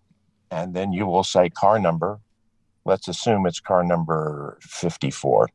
and 0.52 0.74
then 0.74 0.93
you 0.93 1.08
will 1.08 1.24
say 1.24 1.50
car 1.50 1.80
number, 1.80 2.20
let's 2.86 3.08
assume 3.08 3.46
it's 3.46 3.60
car 3.60 3.84
number 3.84 4.60
54. 4.62 5.50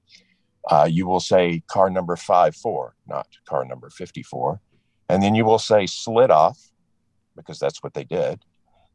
Uh, 0.71 0.89
you 0.91 1.07
will 1.07 1.21
say 1.21 1.63
car 1.69 1.89
number 1.89 2.17
five 2.17 2.57
four, 2.57 2.97
not 3.07 3.29
car 3.49 3.65
number 3.65 3.91
54. 3.91 4.61
And 5.09 5.23
then 5.23 5.35
you 5.35 5.45
will 5.45 5.59
say 5.59 5.87
slid 5.87 6.31
off, 6.31 6.59
because 7.37 7.59
that's 7.59 7.83
what 7.83 7.95
they 7.95 8.05
did. 8.05 8.45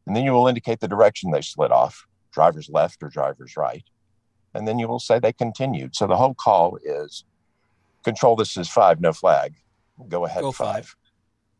And 0.06 0.14
then 0.14 0.24
you 0.24 0.32
will 0.32 0.46
indicate 0.46 0.80
the 0.80 0.88
direction 0.88 1.30
they 1.30 1.42
slid 1.42 1.72
off, 1.72 2.06
driver's 2.32 2.68
left 2.68 3.02
or 3.02 3.08
driver's 3.08 3.56
right. 3.56 3.84
And 4.56 4.66
then 4.66 4.78
you 4.78 4.88
will 4.88 4.98
say 4.98 5.18
they 5.18 5.32
continued. 5.32 5.94
So 5.94 6.06
the 6.06 6.16
whole 6.16 6.34
call 6.34 6.78
is 6.82 7.24
control 8.04 8.36
this 8.36 8.56
is 8.56 8.68
five, 8.68 9.00
no 9.00 9.12
flag. 9.12 9.54
Go 10.08 10.24
ahead, 10.24 10.42
Go 10.42 10.52
five. 10.52 10.86
five. 10.86 10.96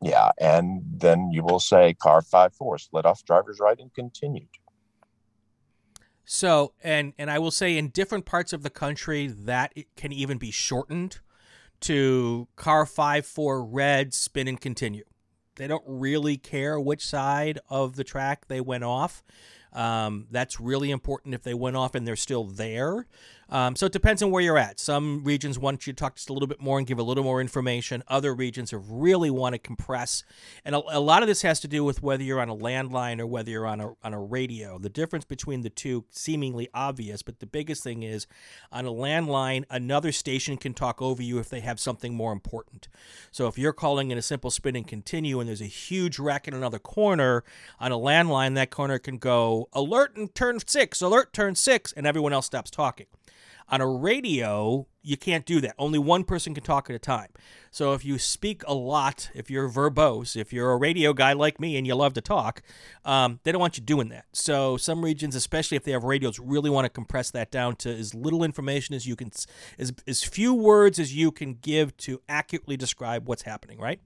Yeah. 0.03 0.30
And 0.38 0.82
then 0.84 1.30
you 1.30 1.42
will 1.42 1.61
say 1.61 1.94
car 1.94 2.22
five, 2.22 2.55
four, 2.55 2.78
slid 2.78 3.07
off 3.07 3.24
driver's 3.24 3.61
right 3.61 3.78
and 3.78 3.92
continued. 3.94 4.49
So, 6.24 6.72
and 6.82 7.12
and 7.18 7.30
I 7.30 7.38
will 7.38 7.53
say 7.53 7.78
in 7.78 7.88
different 7.88 8.24
parts 8.24 8.53
of 8.53 8.62
the 8.62 8.70
country 8.70 9.28
that 9.28 9.72
it 9.76 9.86
can 9.97 10.12
even 10.12 10.38
be 10.38 10.51
shortened 10.51 11.20
to 11.80 12.49
car 12.57 12.86
5 12.86 13.26
4 13.26 13.64
red 13.64 14.12
spin 14.14 14.49
and 14.49 14.61
continue. 14.61 15.05
They 15.57 15.66
don't 15.66 15.84
really 15.86 16.36
care 16.36 16.80
which 16.80 17.05
side 17.07 17.59
of 17.68 17.97
the 17.97 18.05
track 18.05 18.49
they 18.49 18.61
went 18.61 18.84
off. 18.84 19.22
Um, 19.77 20.27
that's 20.31 20.59
really 20.59 20.91
important 20.91 21.35
if 21.35 21.43
they 21.43 21.55
went 21.55 21.77
off 21.77 21.95
and 21.95 22.09
they're 22.09 22.16
still 22.16 22.45
there. 22.45 23.07
Um, 23.49 23.76
so 23.76 23.86
it 23.86 23.92
depends 23.92 24.22
on 24.22 24.30
where 24.30 24.42
you're 24.42 24.59
at. 24.59 24.80
Some 24.80 25.22
regions 25.22 25.59
want 25.59 25.86
you 25.86 25.92
to 25.92 25.97
talk 25.97 26.16
just 26.16 26.30
a 26.30 26.32
little 26.32 26.49
bit 26.49 26.61
more 26.61 26.78
and 26.78 26.86
give 26.86 26.99
a 26.99 27.03
little 27.03 27.22
more 27.22 27.40
information. 27.40 28.03
Other 28.09 28.34
regions 28.34 28.72
really 28.72 29.30
want 29.30 29.55
to 29.55 29.59
compress, 29.59 30.24
and 30.64 30.74
a, 30.74 30.82
a, 30.88 31.01
lot 31.01 31.22
of 31.22 31.28
this 31.28 31.42
has 31.42 31.61
to 31.61 31.68
do 31.68 31.84
with 31.84 32.03
whether 32.03 32.24
you're 32.24 32.40
on 32.40 32.49
a 32.49 32.57
landline 32.57 33.20
or 33.20 33.26
whether 33.26 33.51
you're 33.51 33.66
on 33.66 33.80
a 33.80 33.92
on 34.03 34.12
a 34.12 34.20
radio. 34.20 34.78
The 34.78 34.88
difference 34.88 35.24
between 35.24 35.62
the 35.62 35.70
two 35.70 36.05
seemingly 36.11 36.68
obvious, 36.74 37.22
but 37.22 37.38
the 37.38 37.47
biggest 37.47 37.84
thing 37.84 38.03
is 38.03 38.26
on 38.72 38.84
a 38.84 38.90
landline, 38.90 39.64
another 39.70 40.11
station 40.11 40.57
can 40.57 40.74
talk 40.74 41.01
over 41.01 41.22
you 41.22 41.38
if 41.38 41.49
they 41.49 41.61
have 41.61 41.78
something 41.78 42.14
more 42.14 42.32
important. 42.32 42.88
So 43.30 43.47
if 43.47 43.57
you're 43.57 43.72
calling 43.72 44.11
in 44.11 44.18
a 44.18 44.22
simple 44.22 44.51
spin 44.51 44.74
and 44.74 44.86
continue, 44.86 45.38
and 45.38 45.49
there's 45.49 45.61
a 45.61 45.66
huge 45.66 46.18
wreck 46.18 46.49
in 46.49 46.55
another 46.55 46.80
corner 46.80 47.44
on 47.78 47.92
a 47.92 47.97
landline, 47.97 48.57
that 48.57 48.70
corner 48.70 48.99
can 48.99 49.18
go 49.18 49.68
alert 49.72 50.16
and 50.16 50.34
turn 50.34 50.59
six, 50.66 51.01
alert 51.01 51.32
turn 51.32 51.55
six, 51.55 51.92
and 51.92 52.07
everyone 52.07 52.32
else 52.32 52.47
stops 52.47 52.70
talking. 52.70 53.07
On 53.68 53.80
a 53.80 53.86
radio, 53.86 54.86
you 55.02 55.16
can't 55.16 55.44
do 55.44 55.60
that. 55.60 55.74
Only 55.76 55.98
one 55.98 56.22
person 56.22 56.54
can 56.54 56.62
talk 56.62 56.88
at 56.88 56.94
a 56.94 57.00
time. 57.00 57.30
So 57.72 57.94
if 57.94 58.04
you 58.04 58.18
speak 58.18 58.62
a 58.66 58.74
lot, 58.74 59.28
if 59.34 59.50
you're 59.50 59.68
verbose, 59.68 60.36
if 60.36 60.52
you're 60.52 60.70
a 60.70 60.76
radio 60.76 61.12
guy 61.12 61.32
like 61.32 61.60
me 61.60 61.76
and 61.76 61.86
you 61.86 61.96
love 61.96 62.14
to 62.14 62.20
talk, 62.20 62.62
um, 63.04 63.40
they 63.42 63.50
don't 63.50 63.60
want 63.60 63.76
you 63.76 63.82
doing 63.82 64.08
that. 64.10 64.26
So 64.32 64.76
some 64.76 65.04
regions, 65.04 65.34
especially 65.34 65.76
if 65.76 65.82
they 65.82 65.92
have 65.92 66.04
radios, 66.04 66.38
really 66.38 66.70
want 66.70 66.84
to 66.84 66.88
compress 66.88 67.30
that 67.32 67.50
down 67.50 67.74
to 67.76 67.90
as 67.90 68.14
little 68.14 68.44
information 68.44 68.94
as 68.94 69.06
you 69.06 69.16
can, 69.16 69.30
as, 69.78 69.92
as 70.06 70.22
few 70.22 70.54
words 70.54 71.00
as 71.00 71.14
you 71.14 71.32
can 71.32 71.54
give 71.54 71.96
to 71.98 72.20
accurately 72.28 72.76
describe 72.76 73.28
what's 73.28 73.42
happening, 73.42 73.78
right? 73.80 74.00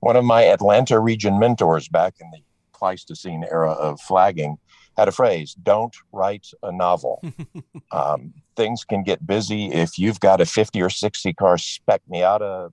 One 0.00 0.16
of 0.16 0.24
my 0.24 0.44
Atlanta 0.44 0.98
region 0.98 1.38
mentors 1.38 1.86
back 1.88 2.14
in 2.20 2.30
the 2.30 2.40
Pleistocene 2.72 3.44
era 3.44 3.70
of 3.72 4.00
flagging 4.00 4.56
had 4.96 5.08
a 5.08 5.12
phrase 5.12 5.54
don't 5.62 5.94
write 6.12 6.48
a 6.62 6.72
novel. 6.72 7.22
Um, 7.90 8.32
things 8.56 8.84
can 8.84 9.02
get 9.02 9.26
busy 9.26 9.66
if 9.66 9.98
you've 9.98 10.18
got 10.18 10.40
a 10.40 10.46
50 10.46 10.80
or 10.80 10.88
60 10.88 11.34
car 11.34 11.58
spec 11.58 12.00
miata 12.10 12.70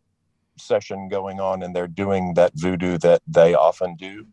session 0.58 1.10
going 1.10 1.42
on 1.42 1.62
and 1.62 1.76
they're 1.76 1.88
doing 1.88 2.36
that 2.36 2.54
voodoo 2.56 2.98
that 3.00 3.22
they 3.28 3.54
often 3.54 3.98
do. 3.98 4.26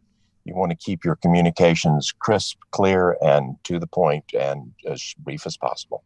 You 0.45 0.55
want 0.55 0.71
to 0.71 0.77
keep 0.77 1.05
your 1.05 1.17
communications 1.17 2.13
crisp 2.17 2.59
clear 2.71 3.17
and 3.21 3.57
to 3.65 3.81
the 3.81 3.89
point 3.89 4.27
and 4.33 4.73
as 4.89 5.13
brief 5.19 5.45
as 5.45 5.57
possible. 5.57 6.05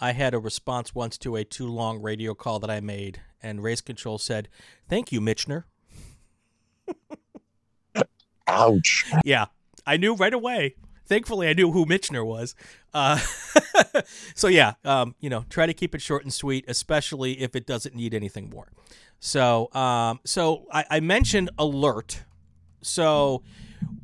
I 0.00 0.12
had 0.12 0.32
a 0.32 0.38
response 0.38 0.94
once 0.94 1.18
to 1.18 1.34
a 1.34 1.42
too 1.44 1.66
long 1.66 2.00
radio 2.00 2.32
call 2.32 2.60
that 2.60 2.70
i 2.70 2.80
made 2.80 3.20
and 3.42 3.62
race 3.62 3.80
control 3.80 4.18
said 4.18 4.48
thank 4.88 5.10
you 5.12 5.20
Michener 5.20 5.64
ouch. 8.46 9.04
Yeah 9.24 9.46
i 9.86 9.96
knew 9.96 10.14
right 10.14 10.32
away 10.32 10.76
thankfully 11.10 11.48
I 11.48 11.52
knew 11.52 11.72
who 11.72 11.84
Michener 11.84 12.24
was. 12.24 12.54
Uh, 12.94 13.18
so 14.34 14.48
yeah, 14.48 14.74
um, 14.84 15.14
you 15.20 15.28
know, 15.28 15.44
try 15.50 15.66
to 15.66 15.74
keep 15.74 15.94
it 15.94 16.00
short 16.00 16.22
and 16.22 16.32
sweet, 16.32 16.64
especially 16.68 17.42
if 17.42 17.54
it 17.54 17.66
doesn't 17.66 17.94
need 17.94 18.14
anything 18.14 18.48
more. 18.48 18.68
So, 19.18 19.70
um, 19.74 20.20
so 20.24 20.66
I, 20.72 20.84
I, 20.88 21.00
mentioned 21.00 21.50
alert. 21.58 22.22
So, 22.80 23.42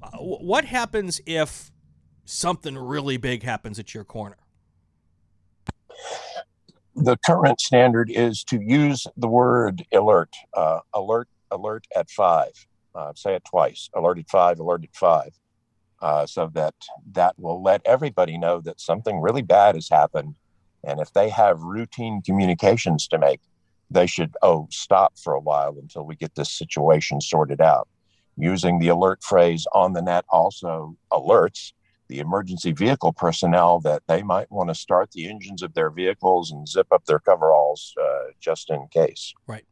uh, 0.03 0.19
what 0.19 0.67
happens 0.67 1.23
if 1.25 1.71
something 2.27 2.77
really 2.77 3.17
big 3.17 3.43
happens 3.43 3.79
at 3.79 3.95
your 3.95 4.05
corner? 4.05 4.37
The 6.95 7.17
current 7.25 7.61
standard 7.61 8.11
is 8.11 8.45
to 8.45 8.61
use 8.61 9.07
the 9.17 9.29
word 9.29 9.87
alert, 9.93 10.35
uh, 10.53 10.81
alert, 10.93 11.29
alert 11.51 11.87
at 11.97 12.11
five. 12.11 12.53
Uh, 12.95 13.13
say 13.15 13.35
it 13.35 13.45
twice. 13.49 13.89
Alert 13.95 14.19
at 14.19 14.29
five. 14.29 14.59
Alert 14.59 14.85
at 14.85 14.95
five 14.95 15.33
uh, 16.03 16.27
so 16.27 16.51
that 16.55 16.75
that 17.13 17.35
will 17.39 17.63
let 17.63 17.83
everybody 17.85 18.39
know 18.39 18.61
that 18.61 18.81
something 18.81 19.21
really 19.21 19.43
bad 19.43 19.75
has 19.75 19.89
happened. 19.89 20.35
And 20.85 21.01
if 21.01 21.13
they 21.13 21.29
have 21.31 21.61
routine 21.63 22.23
communications 22.23 23.09
to 23.09 23.19
make, 23.19 23.41
they 23.91 24.07
should, 24.07 24.35
oh, 24.43 24.69
stop 24.71 25.15
for 25.19 25.35
a 25.35 25.41
while 25.41 25.77
until 25.81 26.05
we 26.05 26.17
get 26.17 26.35
this 26.35 26.51
situation 26.51 27.21
sorted 27.21 27.61
out. 27.61 27.89
Using 28.37 28.79
the 28.79 28.89
alert 28.89 29.23
phrase 29.23 29.67
on 29.73 29.95
the 29.95 30.03
net 30.03 30.25
also 30.29 30.97
alerts 31.13 31.73
the 32.09 32.19
emergency 32.21 32.71
vehicle 32.73 33.13
personnel 33.13 33.81
that 33.81 34.03
they 34.07 34.23
might 34.23 34.51
want 34.51 34.69
to 34.69 34.75
start 34.75 35.11
the 35.11 35.29
engines 35.29 35.63
of 35.63 35.75
their 35.75 35.91
vehicles 35.91 36.53
and 36.53 36.69
zip 36.69 36.87
up 36.93 37.05
their 37.07 37.19
coveralls 37.19 37.95
uh, 38.01 38.31
just 38.41 38.71
in 38.71 38.87
case. 38.93 39.33
Right 39.47 39.65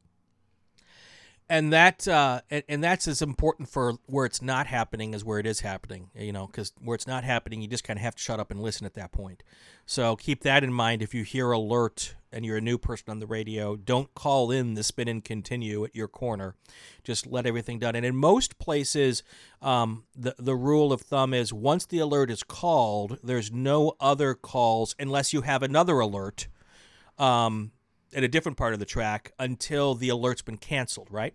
and 1.49 1.73
that 1.73 2.09
uh, 2.09 2.41
and, 2.51 2.63
and, 2.69 2.85
that's 2.85 3.07
as 3.07 3.21
important 3.21 3.69
for 3.69 3.95
where 4.07 4.25
it's 4.25 4.41
not 4.41 4.67
happening 4.67 5.15
as 5.15 5.25
where 5.25 5.39
it 5.39 5.47
is 5.47 5.61
happening 5.61 6.11
you 6.15 6.33
know 6.33 6.47
because 6.47 6.73
where 6.81 6.95
it's 6.95 7.07
not 7.07 7.25
happening 7.25 7.61
you 7.61 7.69
just 7.69 7.85
kind 7.85 7.99
of 7.99 8.03
have 8.03 8.15
to 8.15 8.23
shut 8.23 8.41
up 8.41 8.51
and 8.51 8.61
listen 8.61 8.87
at 8.87 8.95
that 8.95 9.13
point. 9.13 9.43
So 9.87 10.17
keep 10.17 10.43
that 10.43 10.65
in 10.65 10.73
mind 10.73 11.03
if 11.03 11.13
you 11.15 11.23
hear 11.23 11.53
alert 11.53 12.15
and 12.33 12.45
you're 12.45 12.57
a 12.57 12.63
new 12.63 12.79
person 12.79 13.11
on 13.11 13.19
the 13.19 13.27
radio 13.27 13.77
don't 13.77 14.15
call 14.15 14.51
in 14.51 14.75
the 14.75 14.83
spin 14.83 15.09
and 15.09 15.25
continue 15.25 15.85
at 15.85 15.95
your 15.95 16.09
corner. 16.09 16.55
Just 17.03 17.27
let 17.27 17.47
everything 17.47 17.79
done. 17.79 17.95
And 17.95 18.07
in 18.07 18.17
most 18.17 18.59
places 18.59 19.23
um, 19.61 20.05
the, 20.17 20.35
the 20.39 20.57
rule 20.57 20.93
of 20.93 21.03
thumb 21.03 21.35
is 21.35 21.53
once 21.53 21.85
the 21.85 21.99
alert 21.99 22.31
is 22.31 22.43
called 22.43 23.19
there's 23.23 23.53
no 23.53 23.95
other 24.01 24.35
calls 24.35 24.95
unless 24.99 25.33
you 25.33 25.43
have 25.43 25.63
another 25.63 26.01
alert 26.01 26.49
um, 27.19 27.73
at 28.15 28.23
a 28.23 28.29
different 28.29 28.57
part 28.57 28.75
of 28.75 28.79
the 28.79 28.87
track 28.87 29.33
until 29.39 29.95
the 29.95 30.09
alert's 30.09 30.43
been 30.43 30.57
canceled, 30.57 31.09
right? 31.11 31.35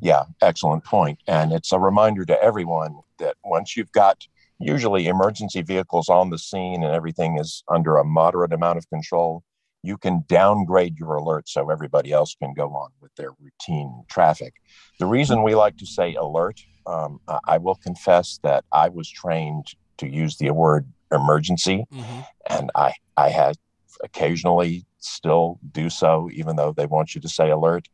Yeah, 0.00 0.24
excellent 0.40 0.84
point. 0.84 1.20
And 1.26 1.52
it's 1.52 1.72
a 1.72 1.78
reminder 1.78 2.24
to 2.24 2.42
everyone 2.42 3.00
that 3.18 3.36
once 3.44 3.76
you've 3.76 3.92
got 3.92 4.26
usually 4.58 5.06
emergency 5.06 5.62
vehicles 5.62 6.08
on 6.08 6.30
the 6.30 6.38
scene 6.38 6.82
and 6.82 6.94
everything 6.94 7.38
is 7.38 7.62
under 7.68 7.96
a 7.96 8.04
moderate 8.04 8.52
amount 8.52 8.78
of 8.78 8.88
control, 8.88 9.44
you 9.82 9.96
can 9.96 10.24
downgrade 10.28 10.96
your 10.98 11.14
alert 11.14 11.48
so 11.48 11.70
everybody 11.70 12.12
else 12.12 12.36
can 12.40 12.52
go 12.54 12.68
on 12.70 12.90
with 13.00 13.14
their 13.16 13.30
routine 13.40 14.04
traffic. 14.10 14.54
The 14.98 15.06
reason 15.06 15.42
we 15.42 15.54
like 15.54 15.76
to 15.78 15.86
say 15.86 16.14
alert, 16.14 16.60
um, 16.86 17.20
I 17.46 17.58
will 17.58 17.74
confess 17.74 18.38
that 18.42 18.64
I 18.72 18.88
was 18.88 19.08
trained 19.08 19.66
to 19.98 20.08
use 20.08 20.36
the 20.36 20.50
word 20.50 20.86
emergency, 21.12 21.84
mm-hmm. 21.92 22.20
and 22.48 22.70
I 22.74 22.94
I 23.16 23.28
had 23.28 23.56
occasionally 24.02 24.84
still 25.04 25.58
do 25.70 25.90
so, 25.90 26.28
even 26.32 26.56
though 26.56 26.72
they 26.72 26.86
want 26.86 27.14
you 27.14 27.20
to 27.20 27.28
say 27.28 27.50
alert. 27.50 27.88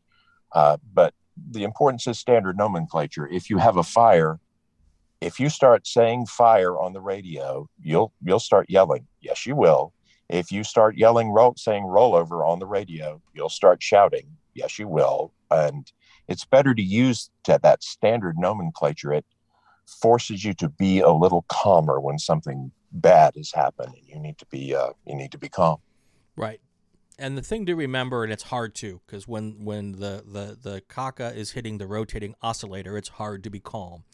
Uh, 0.52 0.76
but 0.92 1.14
the 1.50 1.64
importance 1.64 2.06
is 2.06 2.18
standard 2.18 2.56
nomenclature. 2.56 3.26
If 3.26 3.50
you 3.50 3.58
have 3.58 3.76
a 3.76 3.82
fire, 3.82 4.40
if 5.20 5.40
you 5.40 5.48
start 5.48 5.86
saying 5.86 6.26
fire 6.26 6.78
on 6.78 6.92
the 6.92 7.00
radio, 7.00 7.68
you'll 7.80 8.12
you'll 8.22 8.40
start 8.40 8.66
yelling. 8.68 9.06
Yes, 9.20 9.46
you 9.46 9.56
will. 9.56 9.92
If 10.28 10.52
you 10.52 10.62
start 10.62 10.96
yelling, 10.96 11.30
roll, 11.30 11.54
saying 11.56 11.84
rollover 11.84 12.46
on 12.46 12.58
the 12.58 12.66
radio, 12.66 13.20
you'll 13.34 13.48
start 13.48 13.82
shouting. 13.82 14.36
Yes, 14.54 14.78
you 14.78 14.86
will. 14.86 15.32
And 15.50 15.90
it's 16.28 16.44
better 16.44 16.74
to 16.74 16.82
use 16.82 17.30
to 17.44 17.58
that 17.62 17.82
standard 17.82 18.36
nomenclature. 18.38 19.12
It 19.12 19.24
forces 19.86 20.44
you 20.44 20.52
to 20.54 20.68
be 20.68 21.00
a 21.00 21.10
little 21.10 21.46
calmer 21.48 21.98
when 21.98 22.18
something 22.18 22.70
bad 22.92 23.34
has 23.36 23.52
happened. 23.52 23.94
and 23.94 24.06
You 24.06 24.20
need 24.20 24.38
to 24.38 24.46
be 24.46 24.74
uh, 24.74 24.90
you 25.06 25.14
need 25.14 25.32
to 25.32 25.38
be 25.38 25.48
calm. 25.48 25.78
Right 26.36 26.60
and 27.18 27.36
the 27.36 27.42
thing 27.42 27.66
to 27.66 27.74
remember, 27.74 28.24
and 28.24 28.32
it's 28.32 28.44
hard 28.44 28.74
to, 28.76 29.00
because 29.06 29.26
when 29.26 29.64
when 29.64 29.92
the 29.92 30.22
the 30.26 30.58
the 30.60 30.82
caca 30.88 31.34
is 31.34 31.52
hitting 31.52 31.78
the 31.78 31.86
rotating 31.86 32.34
oscillator, 32.42 32.96
it's 32.96 33.08
hard 33.10 33.42
to 33.44 33.50
be 33.50 33.60
calm. 33.60 34.04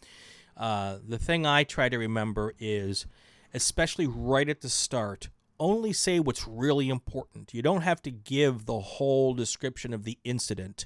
Uh, 0.57 0.97
the 1.05 1.17
thing 1.17 1.45
I 1.45 1.63
try 1.63 1.89
to 1.89 1.97
remember 1.97 2.53
is, 2.59 3.05
especially 3.53 4.07
right 4.07 4.47
at 4.49 4.61
the 4.61 4.69
start, 4.69 5.29
only 5.59 5.93
say 5.93 6.19
what's 6.19 6.47
really 6.47 6.89
important. 6.89 7.53
You 7.53 7.61
don't 7.61 7.81
have 7.81 8.01
to 8.03 8.11
give 8.11 8.65
the 8.65 8.79
whole 8.79 9.33
description 9.33 9.93
of 9.93 10.03
the 10.03 10.17
incident. 10.23 10.85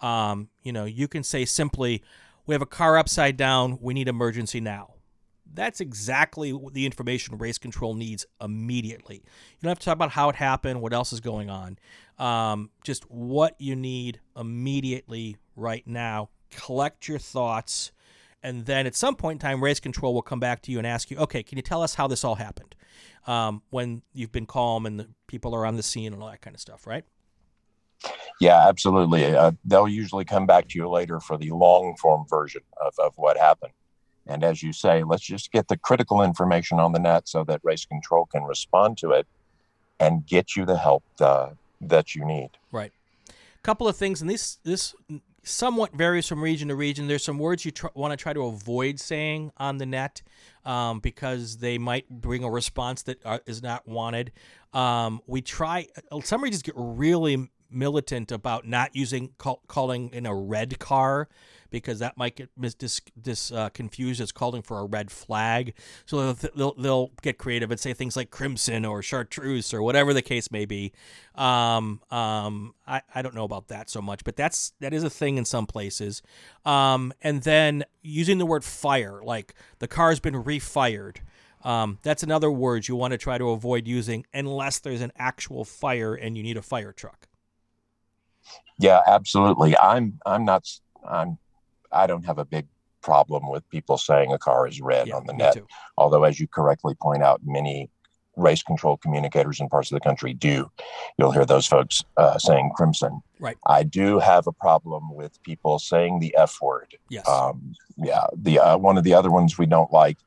Um, 0.00 0.48
you 0.62 0.72
know, 0.72 0.84
you 0.84 1.08
can 1.08 1.22
say 1.22 1.44
simply, 1.44 2.02
"We 2.46 2.54
have 2.54 2.62
a 2.62 2.66
car 2.66 2.96
upside 2.96 3.36
down. 3.36 3.78
We 3.80 3.94
need 3.94 4.08
emergency 4.08 4.60
now." 4.60 4.94
That's 5.52 5.80
exactly 5.80 6.58
the 6.72 6.86
information 6.86 7.38
race 7.38 7.58
control 7.58 7.94
needs 7.94 8.26
immediately. 8.40 9.16
You 9.16 9.62
don't 9.62 9.70
have 9.70 9.78
to 9.78 9.84
talk 9.84 9.94
about 9.94 10.10
how 10.10 10.28
it 10.28 10.36
happened, 10.36 10.80
what 10.80 10.92
else 10.92 11.12
is 11.12 11.20
going 11.20 11.50
on. 11.50 11.78
Um, 12.18 12.70
just 12.84 13.10
what 13.10 13.56
you 13.58 13.74
need 13.76 14.20
immediately 14.36 15.36
right 15.56 15.86
now. 15.86 16.30
Collect 16.50 17.08
your 17.08 17.18
thoughts. 17.18 17.92
And 18.42 18.66
then 18.66 18.86
at 18.86 18.94
some 18.94 19.16
point 19.16 19.42
in 19.42 19.48
time, 19.48 19.62
race 19.62 19.80
control 19.80 20.14
will 20.14 20.22
come 20.22 20.40
back 20.40 20.62
to 20.62 20.72
you 20.72 20.78
and 20.78 20.86
ask 20.86 21.10
you, 21.10 21.18
okay, 21.18 21.42
can 21.42 21.58
you 21.58 21.62
tell 21.62 21.82
us 21.82 21.94
how 21.94 22.06
this 22.06 22.24
all 22.24 22.36
happened? 22.36 22.74
Um, 23.26 23.62
when 23.70 24.02
you've 24.14 24.32
been 24.32 24.46
calm 24.46 24.86
and 24.86 24.98
the 24.98 25.08
people 25.26 25.54
are 25.54 25.66
on 25.66 25.76
the 25.76 25.82
scene 25.82 26.12
and 26.12 26.22
all 26.22 26.30
that 26.30 26.40
kind 26.40 26.54
of 26.54 26.60
stuff, 26.60 26.86
right? 26.86 27.04
Yeah, 28.40 28.66
absolutely. 28.66 29.26
Uh, 29.26 29.52
they'll 29.64 29.88
usually 29.88 30.24
come 30.24 30.46
back 30.46 30.68
to 30.68 30.78
you 30.78 30.88
later 30.88 31.20
for 31.20 31.36
the 31.36 31.50
long 31.50 31.96
form 32.00 32.24
version 32.28 32.62
of, 32.80 32.94
of 32.98 33.12
what 33.16 33.36
happened. 33.36 33.72
And 34.30 34.44
as 34.44 34.62
you 34.62 34.72
say, 34.72 35.02
let's 35.02 35.24
just 35.24 35.50
get 35.50 35.66
the 35.66 35.76
critical 35.76 36.22
information 36.22 36.78
on 36.78 36.92
the 36.92 37.00
net 37.00 37.28
so 37.28 37.42
that 37.44 37.60
race 37.64 37.84
control 37.84 38.26
can 38.26 38.44
respond 38.44 38.96
to 38.98 39.10
it 39.10 39.26
and 39.98 40.24
get 40.24 40.54
you 40.54 40.64
the 40.64 40.78
help 40.78 41.02
uh, 41.20 41.50
that 41.80 42.14
you 42.14 42.24
need. 42.24 42.50
Right. 42.70 42.92
A 43.28 43.62
couple 43.62 43.88
of 43.88 43.96
things, 43.96 44.20
and 44.20 44.30
this 44.30 44.58
this 44.62 44.94
somewhat 45.42 45.92
varies 45.94 46.28
from 46.28 46.40
region 46.42 46.68
to 46.68 46.76
region. 46.76 47.08
There's 47.08 47.24
some 47.24 47.38
words 47.38 47.64
you 47.64 47.72
tr- 47.72 47.88
want 47.94 48.12
to 48.12 48.16
try 48.16 48.32
to 48.32 48.42
avoid 48.42 49.00
saying 49.00 49.50
on 49.56 49.78
the 49.78 49.86
net 49.86 50.22
um, 50.64 51.00
because 51.00 51.56
they 51.56 51.76
might 51.76 52.08
bring 52.08 52.44
a 52.44 52.50
response 52.50 53.02
that 53.02 53.24
are, 53.26 53.40
is 53.46 53.62
not 53.62 53.88
wanted. 53.88 54.30
Um, 54.72 55.20
we 55.26 55.42
try. 55.42 55.88
Some 56.22 56.42
regions 56.42 56.62
get 56.62 56.74
really 56.76 57.50
militant 57.68 58.30
about 58.30 58.66
not 58.66 58.94
using 58.94 59.30
call, 59.38 59.60
calling 59.66 60.10
in 60.10 60.24
a 60.24 60.34
red 60.34 60.78
car 60.78 61.28
because 61.70 61.98
that 62.00 62.16
might 62.16 62.36
get 62.36 62.50
mis- 62.56 62.74
dis, 62.74 63.00
dis 63.20 63.52
uh, 63.52 63.68
confused 63.70 64.20
as 64.20 64.32
calling 64.32 64.62
for 64.62 64.78
a 64.80 64.84
red 64.84 65.10
flag. 65.10 65.74
So 66.06 66.32
they'll, 66.32 66.50
they'll, 66.54 66.74
they'll, 66.74 67.10
get 67.22 67.38
creative 67.38 67.70
and 67.70 67.78
say 67.78 67.92
things 67.92 68.16
like 68.16 68.30
crimson 68.30 68.84
or 68.84 69.02
chartreuse 69.02 69.74
or 69.74 69.82
whatever 69.82 70.14
the 70.14 70.22
case 70.22 70.50
may 70.50 70.64
be. 70.64 70.92
Um, 71.34 72.00
um, 72.10 72.74
I, 72.86 73.02
I 73.14 73.22
don't 73.22 73.34
know 73.34 73.44
about 73.44 73.68
that 73.68 73.90
so 73.90 74.00
much, 74.00 74.24
but 74.24 74.36
that's 74.36 74.72
that 74.80 74.94
is 74.94 75.04
a 75.04 75.10
thing 75.10 75.36
in 75.36 75.44
some 75.44 75.66
places. 75.66 76.22
Um, 76.64 77.12
and 77.20 77.42
then 77.42 77.84
using 78.02 78.38
the 78.38 78.46
word 78.46 78.64
fire, 78.64 79.20
like 79.22 79.54
the 79.78 79.88
car's 79.88 80.20
been 80.20 80.42
refired. 80.42 81.18
Um, 81.62 81.98
that's 82.02 82.22
another 82.22 82.50
word 82.50 82.88
you 82.88 82.96
want 82.96 83.12
to 83.12 83.18
try 83.18 83.36
to 83.36 83.50
avoid 83.50 83.86
using 83.86 84.24
unless 84.32 84.78
there's 84.78 85.02
an 85.02 85.12
actual 85.16 85.64
fire 85.64 86.14
and 86.14 86.36
you 86.36 86.42
need 86.42 86.56
a 86.56 86.62
fire 86.62 86.92
truck. 86.92 87.28
Yeah, 88.78 89.00
absolutely. 89.06 89.76
I'm 89.76 90.18
I'm 90.24 90.44
not 90.44 90.66
I'm 91.06 91.38
I 91.92 92.06
don't 92.06 92.24
have 92.24 92.38
a 92.38 92.44
big 92.44 92.66
problem 93.02 93.50
with 93.50 93.68
people 93.70 93.98
saying 93.98 94.32
a 94.32 94.38
car 94.38 94.66
is 94.66 94.80
red 94.80 95.08
yeah, 95.08 95.16
on 95.16 95.26
the 95.26 95.32
net. 95.32 95.54
Too. 95.54 95.66
Although, 95.96 96.24
as 96.24 96.38
you 96.38 96.46
correctly 96.46 96.94
point 96.94 97.22
out, 97.22 97.40
many 97.44 97.90
race 98.36 98.62
control 98.62 98.96
communicators 98.96 99.60
in 99.60 99.68
parts 99.68 99.90
of 99.90 99.96
the 99.96 100.00
country 100.00 100.32
do. 100.32 100.70
You'll 101.18 101.32
hear 101.32 101.44
those 101.44 101.66
folks 101.66 102.02
uh, 102.16 102.38
saying 102.38 102.72
crimson. 102.74 103.20
Right. 103.38 103.56
I 103.66 103.82
do 103.82 104.18
have 104.18 104.46
a 104.46 104.52
problem 104.52 105.14
with 105.14 105.42
people 105.42 105.78
saying 105.78 106.20
the 106.20 106.34
F 106.36 106.56
word. 106.62 106.96
Yes. 107.08 107.28
Um, 107.28 107.74
yeah. 107.96 108.24
The 108.36 108.58
uh, 108.58 108.78
one 108.78 108.98
of 108.98 109.04
the 109.04 109.14
other 109.14 109.30
ones 109.30 109.58
we 109.58 109.66
don't 109.66 109.92
like 109.92 110.18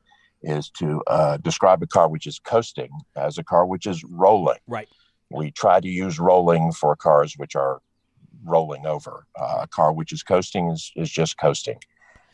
is 0.42 0.70
to 0.78 1.02
uh, 1.06 1.38
describe 1.38 1.82
a 1.82 1.86
car 1.86 2.08
which 2.08 2.26
is 2.26 2.38
coasting 2.38 2.90
as 3.16 3.38
a 3.38 3.44
car 3.44 3.66
which 3.66 3.86
is 3.86 4.04
rolling. 4.04 4.58
Right. 4.66 4.88
We 5.30 5.50
try 5.50 5.80
to 5.80 5.88
use 5.88 6.18
rolling 6.18 6.72
for 6.72 6.94
cars 6.94 7.34
which 7.36 7.56
are 7.56 7.80
rolling 8.44 8.86
over. 8.86 9.26
Uh, 9.38 9.60
a 9.62 9.66
car 9.66 9.92
which 9.92 10.12
is 10.12 10.22
coasting 10.22 10.70
is, 10.70 10.92
is 10.96 11.10
just 11.10 11.38
coasting. 11.38 11.78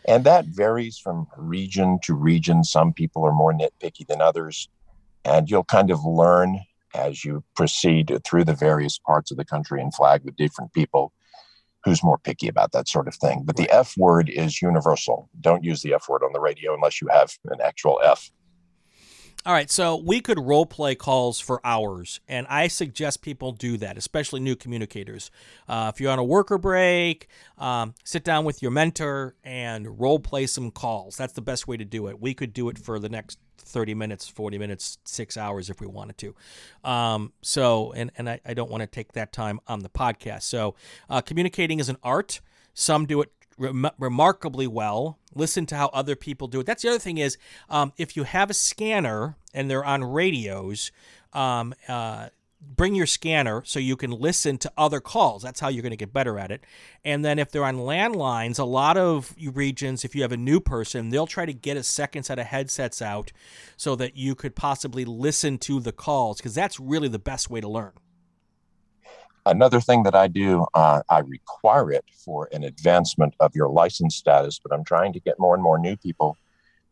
And 0.07 0.25
that 0.25 0.47
varies 0.47 0.99
from 0.99 1.27
region 1.37 1.99
to 2.05 2.15
region. 2.15 2.65
Some 2.65 2.93
people 2.93 3.25
are 3.25 3.33
more 3.33 3.53
nitpicky 3.53 4.07
than 4.07 4.21
others. 4.21 4.69
And 5.25 5.51
you'll 5.51 5.65
kind 5.65 5.91
of 5.91 6.05
learn 6.05 6.61
as 6.95 7.25
you 7.25 7.45
proceed 7.55 8.19
through 8.25 8.45
the 8.45 8.55
various 8.55 8.99
parts 8.99 9.31
of 9.31 9.37
the 9.37 9.45
country 9.45 9.81
and 9.81 9.95
flag 9.95 10.23
with 10.25 10.37
different 10.37 10.73
people 10.73 11.13
who's 11.85 12.03
more 12.03 12.19
picky 12.19 12.49
about 12.49 12.73
that 12.73 12.89
sort 12.89 13.09
of 13.09 13.15
thing. 13.15 13.43
But 13.45 13.57
the 13.57 13.71
F 13.71 13.97
word 13.97 14.29
is 14.29 14.61
universal. 14.61 15.29
Don't 15.41 15.65
use 15.65 15.83
the 15.83 15.95
F 15.95 16.09
word 16.09 16.23
on 16.23 16.33
the 16.33 16.41
radio 16.41 16.75
unless 16.75 17.01
you 17.01 17.09
have 17.09 17.37
an 17.47 17.61
actual 17.63 18.01
F 18.05 18.31
all 19.47 19.55
right, 19.55 19.71
so 19.71 19.97
we 19.97 20.21
could 20.21 20.39
role 20.39 20.67
play 20.67 20.95
calls 20.95 21.41
for 21.41 21.63
hours, 21.65 22.21
and 22.29 22.47
I 22.49 22.69
suggest 22.69 23.23
people 23.23 23.53
do 23.53 23.79
that, 23.79 23.97
especially 23.97 24.39
new 24.41 24.55
communicators. 24.55 25.31
Uh, 25.67 25.91
if 25.95 25.99
you're 25.99 26.13
on 26.13 26.19
a 26.19 26.25
worker 26.25 26.59
break, 26.59 27.27
um, 27.57 27.95
sit 28.05 28.23
down 28.23 28.45
with 28.45 28.61
your 28.61 28.71
mentor 28.71 29.35
and 29.43 29.99
role 29.99 30.19
play 30.19 30.47
some 30.47 30.71
calls. 30.71 31.17
That's 31.17 31.33
the 31.33 31.41
best 31.41 31.67
way 31.67 31.79
to 31.79 31.87
do 31.87 32.09
it. 32.09 32.21
We 32.21 32.35
could 32.35 32.53
do 32.53 32.69
it 32.69 32.77
for 32.77 32.99
the 32.99 33.09
next 33.09 33.39
30 33.57 33.95
minutes, 33.95 34.29
40 34.29 34.59
minutes, 34.59 34.99
six 35.05 35.39
hours 35.39 35.71
if 35.71 35.81
we 35.81 35.87
wanted 35.87 36.19
to. 36.19 36.35
Um, 36.85 37.33
so, 37.41 37.93
and, 37.93 38.11
and 38.19 38.29
I, 38.29 38.41
I 38.45 38.53
don't 38.53 38.71
want 38.71 38.83
to 38.83 38.87
take 38.87 39.13
that 39.13 39.33
time 39.33 39.59
on 39.67 39.81
the 39.81 39.89
podcast. 39.89 40.43
So, 40.43 40.75
uh, 41.09 41.23
communicating 41.23 41.81
is 41.81 41.89
an 41.89 41.97
art. 42.03 42.43
Some 42.75 43.07
do 43.07 43.23
it 43.23 43.33
rem- 43.61 43.91
remarkably 43.99 44.67
well. 44.67 45.19
Listen 45.35 45.67
to 45.67 45.77
how 45.77 45.89
other 45.89 46.17
people 46.17 46.49
do 46.49 46.61
it. 46.61 46.67
That's 46.67 46.83
the 46.83 46.89
other 46.89 46.99
thing 46.99 47.19
is 47.19 47.39
um, 47.69 47.93
if 47.97 48.17
you 48.17 48.25
have 48.25 48.51
a 48.51 48.55
scanner 48.55 49.37
and 49.55 49.71
they're 49.71 49.85
on 49.85 50.03
radios, 50.03 50.91
um, 51.33 51.75
uh, 51.87 52.31
bring 52.61 52.95
your 52.95 53.07
scanner 53.07 53.63
so 53.65 53.79
you 53.79 53.97
can 53.97 54.11
listen 54.11 54.59
to 54.59 54.73
other 54.77 55.01
calls. 55.01 55.43
That's 55.43 55.61
how 55.61 55.69
you're 55.69 55.83
going 55.83 55.91
to 55.91 55.97
get 55.97 56.13
better 56.13 56.39
at 56.39 56.51
it. 56.51 56.65
And 57.05 57.25
then 57.25 57.39
if 57.39 57.51
they're 57.51 57.65
on 57.65 57.77
landlines, 57.77 58.59
a 58.59 58.65
lot 58.65 58.97
of 58.97 59.35
regions, 59.39 60.05
if 60.05 60.15
you 60.15 60.23
have 60.23 60.33
a 60.33 60.37
new 60.37 60.61
person, 60.61 61.11
they'll 61.11 61.27
try 61.27 61.47
to 61.47 61.55
get 61.55 61.77
a 61.77 61.83
second 61.83 62.25
set 62.25 62.39
of 62.39 62.47
headsets 62.47 63.01
out 63.01 63.33
so 63.77 63.95
that 63.97 64.17
you 64.17 64.35
could 64.35 64.55
possibly 64.55 65.05
listen 65.05 65.59
to 65.59 65.81
the 65.81 65.93
calls 65.93 66.39
because 66.39 66.55
that's 66.55 66.79
really 66.81 67.09
the 67.09 67.19
best 67.19 67.49
way 67.49 67.61
to 67.61 67.69
learn. 67.69 67.93
Another 69.51 69.81
thing 69.81 70.05
that 70.05 70.15
I 70.15 70.29
do, 70.29 70.65
uh, 70.75 71.03
I 71.11 71.19
require 71.19 71.91
it 71.91 72.05
for 72.25 72.49
an 72.53 72.63
advancement 72.63 73.35
of 73.41 73.53
your 73.53 73.69
license 73.69 74.15
status, 74.15 74.61
but 74.63 74.73
I'm 74.73 74.85
trying 74.85 75.13
to 75.15 75.19
get 75.19 75.41
more 75.41 75.55
and 75.55 75.63
more 75.63 75.77
new 75.77 75.97
people 75.97 76.37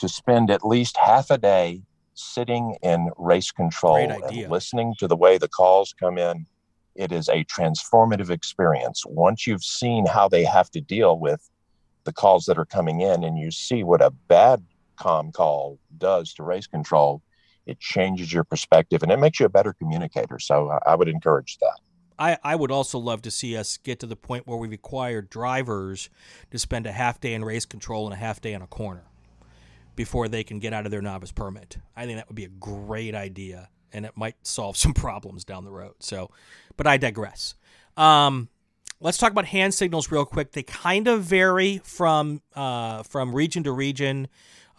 to 0.01 0.09
spend 0.09 0.51
at 0.51 0.67
least 0.67 0.97
half 0.97 1.31
a 1.31 1.39
day 1.39 1.83
sitting 2.15 2.77
in 2.83 3.11
race 3.17 3.53
control 3.53 3.97
and 3.97 4.51
listening 4.51 4.97
to 4.99 5.07
the 5.07 5.15
way 5.15 5.39
the 5.39 5.47
calls 5.47 5.95
come 6.01 6.19
in. 6.19 6.47
It 6.97 7.13
is 7.13 7.29
a 7.29 7.45
transformative 7.45 8.29
experience. 8.29 9.05
Once 9.07 9.47
you've 9.47 9.63
seen 9.63 10.05
how 10.07 10.29
they 10.29 10.43
have 10.43 10.69
to 10.73 10.81
deal 10.81 11.17
with 11.17 11.49
the 12.03 12.13
calls 12.13 12.47
that 12.47 12.59
are 12.59 12.67
coming 12.67 13.03
in 13.03 13.23
and 13.23 13.39
you 13.39 13.53
see 13.53 13.85
what 13.85 14.03
a 14.03 14.11
bad 14.11 14.65
com 14.97 15.31
call 15.31 15.79
does 15.97 16.35
to 16.35 16.43
race 16.43 16.67
control, 16.67 17.23
it 17.67 17.79
changes 17.79 18.33
your 18.33 18.43
perspective 18.43 19.05
and 19.05 19.13
it 19.13 19.21
makes 19.21 19.39
you 19.39 19.47
a 19.47 19.49
better 19.49 19.75
communicator. 19.75 20.41
So 20.41 20.77
I 20.85 20.97
would 20.97 21.09
encourage 21.09 21.59
that. 21.59 21.79
I, 22.19 22.39
I 22.43 22.57
would 22.57 22.71
also 22.71 22.99
love 22.99 23.23
to 23.23 23.31
see 23.31 23.57
us 23.57 23.77
get 23.77 24.01
to 24.01 24.07
the 24.07 24.17
point 24.17 24.47
where 24.47 24.59
we 24.59 24.69
require 24.69 25.23
drivers 25.23 26.11
to 26.51 26.59
spend 26.59 26.87
a 26.87 26.93
half 26.93 27.21
day 27.21 27.35
in 27.35 27.45
race 27.45 27.65
control 27.65 28.07
and 28.07 28.15
a 28.15 28.17
half 28.17 28.41
day 28.41 28.55
on 28.55 28.63
a 28.63 28.67
corner 28.67 29.05
before 29.95 30.29
they 30.29 30.45
can 30.45 30.59
get 30.59 30.73
out 30.73 30.85
of 30.85 30.91
their 30.91 31.03
novice 31.03 31.33
permit. 31.33 31.79
I 31.97 32.07
think 32.07 32.19
that 32.19 32.29
would 32.29 32.37
be 32.37 32.45
a 32.45 32.49
great 32.49 33.15
idea 33.15 33.69
and 33.93 34.05
it 34.05 34.13
might 34.17 34.37
solve 34.43 34.77
some 34.77 34.93
problems 34.95 35.45
down 35.45 35.65
the 35.65 35.71
road. 35.71 35.95
So, 36.01 36.31
but 36.77 36.87
I 36.87 36.97
digress. 36.97 37.55
Um, 37.97 38.49
let's 39.01 39.19
talk 39.19 39.33
about 39.33 39.47
hand 39.47 39.75
signals 39.75 40.11
real 40.11 40.25
quick. 40.25 40.53
They 40.53 40.63
kind 40.63 41.09
of 41.09 41.23
vary 41.23 41.81
from 41.85 42.43
uh, 42.55 43.03
from 43.03 43.35
region 43.35 43.65
to 43.65 43.73
region. 43.73 44.29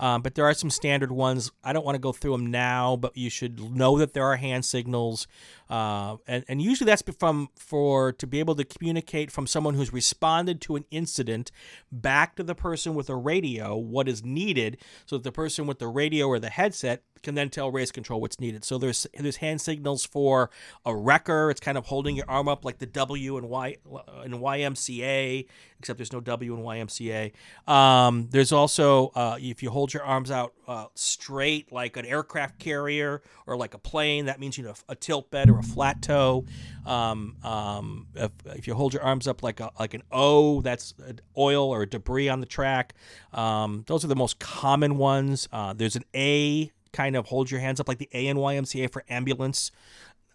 Um, 0.02 0.22
but 0.22 0.36
there 0.36 0.46
are 0.46 0.54
some 0.54 0.70
standard 0.70 1.12
ones. 1.12 1.52
I 1.62 1.74
don't 1.74 1.86
want 1.86 1.96
to 1.96 2.00
go 2.00 2.14
through 2.14 2.32
them 2.32 2.46
now, 2.46 2.96
but 2.96 3.18
you 3.18 3.30
should 3.30 3.60
know 3.76 3.98
that 3.98 4.14
there 4.14 4.24
are 4.24 4.38
hand 4.38 4.64
signals, 4.64 5.28
uh, 5.70 6.18
and 6.28 6.44
and 6.48 6.62
usually 6.62 6.86
that's 6.86 7.04
from 7.20 7.50
for 7.56 8.12
to 8.14 8.26
be 8.26 8.40
able 8.40 8.56
to 8.56 8.64
communicate 8.64 9.32
from 9.32 9.48
someone 9.48 9.76
who's 9.76 9.94
responded 9.94 10.62
to 10.62 10.76
an 10.76 10.86
incident 10.92 11.52
back 11.92 12.36
to 12.36 12.44
the 12.44 12.56
person 12.56 12.96
with 12.96 13.10
a 13.10 13.16
radio 13.16 13.76
what 13.76 14.08
is 14.08 14.24
needed, 14.24 14.78
so 15.06 15.18
that 15.18 15.24
the 15.24 15.32
person 15.32 15.68
with 15.68 15.80
the 15.80 15.88
radio 15.88 16.28
or 16.28 16.40
the 16.40 16.50
headset 16.50 17.04
can 17.22 17.36
then 17.36 17.50
tell 17.50 17.72
race 17.72 17.92
control 17.92 18.22
what's 18.22 18.40
needed. 18.40 18.64
So 18.64 18.78
there's 18.78 19.06
there's 19.18 19.38
hand 19.38 19.62
signals 19.62 20.06
for 20.06 20.50
a 20.86 20.96
wrecker. 20.96 21.50
It's 21.52 21.60
kind 21.60 21.78
of 21.78 21.86
holding 21.86 22.16
your 22.16 22.26
arm 22.28 22.48
up 22.48 22.66
like 22.66 22.80
the 22.80 22.86
W 22.86 23.38
and 23.38 23.50
Y 23.50 23.76
and 24.24 24.34
YMCA, 24.36 25.48
except 25.80 25.98
there's 25.98 26.14
no 26.14 26.22
W 26.22 26.56
in 26.56 26.62
YMCA. 26.62 27.32
Um, 27.72 28.28
there's 28.32 28.52
also 28.52 29.12
uh, 29.16 29.38
if 29.40 29.62
you 29.64 29.70
hold 29.70 29.94
your 29.94 30.04
arms 30.04 30.32
out 30.32 30.54
uh, 30.68 30.86
straight 30.96 31.72
like 31.72 31.98
an 31.98 32.06
aircraft 32.06 32.60
carrier 32.60 33.22
or 33.46 33.58
like 33.58 33.74
a 33.74 33.80
plane, 33.80 34.26
that 34.26 34.40
means 34.40 34.58
you 34.58 34.64
know 34.64 34.74
a 34.88 34.96
tilt 34.96 35.30
bed 35.30 35.50
or 35.50 35.59
a 35.60 35.64
flat 35.64 36.02
tow. 36.02 36.46
Um, 36.86 37.36
um, 37.44 38.08
if, 38.16 38.32
if, 38.46 38.68
you 38.68 38.74
hold 38.74 38.94
your 38.94 39.04
arms 39.04 39.28
up 39.28 39.44
like 39.44 39.60
a 39.60 39.72
like 39.80 39.94
an 39.94 40.04
O, 40.12 40.62
that's 40.62 40.94
oil 41.38 41.70
or 41.70 41.86
debris 41.86 42.30
on 42.30 42.40
the 42.40 42.46
track. 42.46 42.96
Um, 43.34 43.84
those 43.88 44.04
are 44.04 44.08
the 44.08 44.16
most 44.16 44.40
common 44.40 44.98
ones. 44.98 45.48
Uh, 45.52 45.74
there's 45.74 45.96
an 45.96 46.06
A 46.16 46.72
kind 46.92 47.16
of 47.16 47.28
hold 47.28 47.52
your 47.52 47.60
hands 47.60 47.80
up 47.80 47.88
like 47.88 48.00
the 48.00 48.10
A 48.14 48.28
in 48.28 48.38
YMCA 48.38 48.92
for 48.92 49.04
ambulance. 49.10 49.72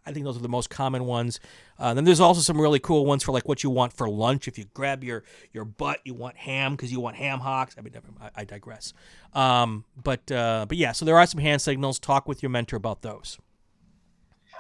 I 0.06 0.12
think 0.12 0.24
those 0.24 0.36
are 0.36 0.42
the 0.42 0.48
most 0.48 0.68
common 0.70 1.06
ones. 1.06 1.40
Uh, 1.78 1.94
then 1.94 2.04
there's 2.04 2.20
also 2.20 2.40
some 2.40 2.60
really 2.60 2.78
cool 2.78 3.06
ones 3.06 3.22
for 3.22 3.32
like 3.32 3.48
what 3.48 3.62
you 3.62 3.70
want 3.70 3.92
for 3.92 4.08
lunch. 4.08 4.46
If 4.46 4.58
you 4.58 4.66
grab 4.74 5.02
your 5.02 5.24
your 5.52 5.64
butt, 5.64 6.00
you 6.04 6.14
want 6.14 6.36
ham 6.36 6.76
because 6.76 6.92
you 6.92 7.00
want 7.00 7.16
ham 7.16 7.40
hocks. 7.40 7.74
I 7.78 7.80
mean, 7.80 7.94
I, 8.20 8.30
I 8.36 8.44
digress. 8.44 8.92
Um, 9.32 9.84
but 10.00 10.30
uh, 10.30 10.66
but 10.68 10.76
yeah, 10.76 10.92
so 10.92 11.04
there 11.04 11.16
are 11.16 11.26
some 11.26 11.40
hand 11.40 11.62
signals. 11.62 11.98
Talk 11.98 12.28
with 12.28 12.42
your 12.42 12.50
mentor 12.50 12.76
about 12.76 13.02
those. 13.02 13.38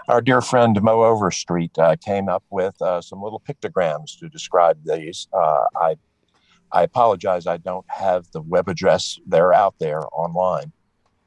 Our 0.06 0.20
dear 0.20 0.42
friend 0.42 0.80
Mo 0.82 1.02
Overstreet 1.02 1.78
uh, 1.78 1.96
came 1.96 2.28
up 2.28 2.44
with 2.50 2.80
uh, 2.82 3.00
some 3.00 3.22
little 3.22 3.40
pictograms 3.40 4.18
to 4.18 4.28
describe 4.28 4.78
these. 4.84 5.28
Uh, 5.32 5.64
I 5.74 5.96
I 6.72 6.82
apologize, 6.82 7.46
I 7.46 7.56
don't 7.56 7.86
have 7.88 8.30
the 8.32 8.42
web 8.42 8.68
address. 8.68 9.18
They're 9.26 9.54
out 9.54 9.76
there 9.78 10.02
online. 10.12 10.72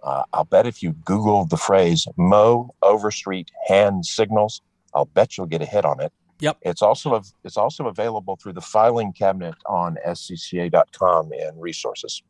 Uh, 0.04 0.24
I'll 0.34 0.44
bet 0.44 0.68
if 0.68 0.84
you 0.84 0.92
Google 1.06 1.46
the 1.46 1.58
phrase 1.58 2.06
Mo 2.18 2.76
Overstreet 2.84 3.50
hand 3.68 4.06
signals, 4.06 4.62
I'll 4.94 5.06
bet 5.06 5.38
you'll 5.38 5.48
get 5.48 5.62
a 5.62 5.66
hit 5.66 5.86
on 5.86 6.00
it. 6.00 6.14
Yep. 6.40 6.58
It's 6.62 6.84
also 6.84 7.20
it's 7.44 7.58
also 7.58 7.88
available 7.88 8.36
through 8.36 8.54
the 8.54 8.62
filing 8.62 9.12
cabinet 9.12 9.56
on 9.66 9.98
scca.com 10.06 11.32
and 11.32 11.60
resources 11.60 12.22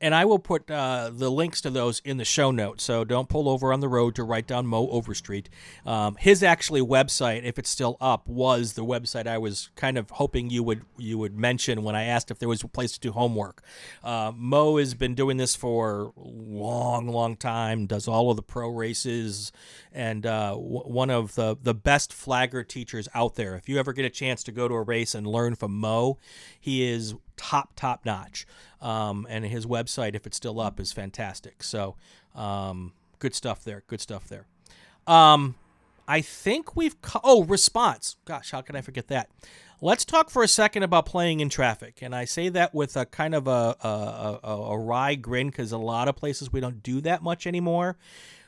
and 0.00 0.14
I 0.14 0.24
will 0.24 0.38
put 0.38 0.70
uh, 0.70 1.10
the 1.12 1.30
links 1.30 1.60
to 1.62 1.70
those 1.70 2.00
in 2.04 2.16
the 2.16 2.24
show 2.24 2.50
notes. 2.50 2.84
So 2.84 3.04
don't 3.04 3.28
pull 3.28 3.48
over 3.48 3.72
on 3.72 3.80
the 3.80 3.88
road 3.88 4.14
to 4.16 4.24
write 4.24 4.46
down 4.46 4.66
Mo 4.66 4.88
Overstreet. 4.88 5.48
Um, 5.86 6.16
his 6.18 6.42
actually 6.42 6.80
website, 6.80 7.44
if 7.44 7.58
it's 7.58 7.70
still 7.70 7.96
up, 8.00 8.28
was 8.28 8.74
the 8.74 8.84
website 8.84 9.26
I 9.26 9.38
was 9.38 9.70
kind 9.76 9.96
of 9.96 10.10
hoping 10.10 10.50
you 10.50 10.62
would 10.62 10.82
you 10.96 11.18
would 11.18 11.36
mention 11.36 11.82
when 11.82 11.96
I 11.96 12.04
asked 12.04 12.30
if 12.30 12.38
there 12.38 12.48
was 12.48 12.62
a 12.62 12.68
place 12.68 12.92
to 12.92 13.00
do 13.00 13.12
homework. 13.12 13.62
Uh, 14.02 14.32
Mo 14.34 14.76
has 14.76 14.94
been 14.94 15.14
doing 15.14 15.36
this 15.36 15.54
for 15.54 16.12
long, 16.16 17.08
long 17.08 17.36
time. 17.36 17.86
Does 17.86 18.08
all 18.08 18.30
of 18.30 18.36
the 18.36 18.42
pro 18.42 18.68
races, 18.68 19.52
and 19.94 20.26
uh, 20.26 20.50
w- 20.50 20.80
one 20.80 21.08
of 21.08 21.36
the 21.36 21.56
the 21.62 21.72
best 21.72 22.12
flagger 22.12 22.64
teachers 22.64 23.08
out 23.14 23.36
there. 23.36 23.54
If 23.54 23.68
you 23.68 23.78
ever 23.78 23.92
get 23.92 24.04
a 24.04 24.10
chance 24.10 24.42
to 24.44 24.52
go 24.52 24.68
to 24.68 24.74
a 24.74 24.82
race 24.82 25.14
and 25.14 25.26
learn 25.26 25.54
from 25.54 25.78
Mo, 25.78 26.18
he 26.60 26.82
is 26.82 27.14
top 27.36 27.70
top 27.76 28.04
notch. 28.04 28.46
Um, 28.82 29.26
and 29.30 29.46
his 29.46 29.64
website, 29.64 30.14
if 30.14 30.26
it's 30.26 30.36
still 30.36 30.60
up, 30.60 30.78
is 30.78 30.92
fantastic. 30.92 31.62
So 31.62 31.96
um, 32.34 32.92
good 33.18 33.34
stuff 33.34 33.64
there. 33.64 33.82
Good 33.86 34.00
stuff 34.02 34.28
there. 34.28 34.46
Um, 35.06 35.54
I 36.06 36.20
think 36.20 36.76
we've 36.76 37.00
co- 37.00 37.20
oh 37.24 37.44
response. 37.44 38.16
Gosh, 38.24 38.50
how 38.50 38.60
can 38.60 38.76
I 38.76 38.82
forget 38.82 39.08
that? 39.08 39.30
Let's 39.80 40.04
talk 40.04 40.30
for 40.30 40.42
a 40.42 40.48
second 40.48 40.82
about 40.82 41.04
playing 41.06 41.40
in 41.40 41.48
traffic, 41.48 41.98
and 42.00 42.14
I 42.14 42.24
say 42.24 42.48
that 42.50 42.74
with 42.74 42.96
a 42.96 43.06
kind 43.06 43.34
of 43.34 43.46
a 43.46 43.76
a, 43.82 44.40
a, 44.42 44.48
a 44.48 44.78
wry 44.78 45.14
grin 45.14 45.48
because 45.48 45.72
a 45.72 45.78
lot 45.78 46.08
of 46.08 46.16
places 46.16 46.52
we 46.52 46.60
don't 46.60 46.82
do 46.82 47.00
that 47.02 47.22
much 47.22 47.46
anymore. 47.46 47.96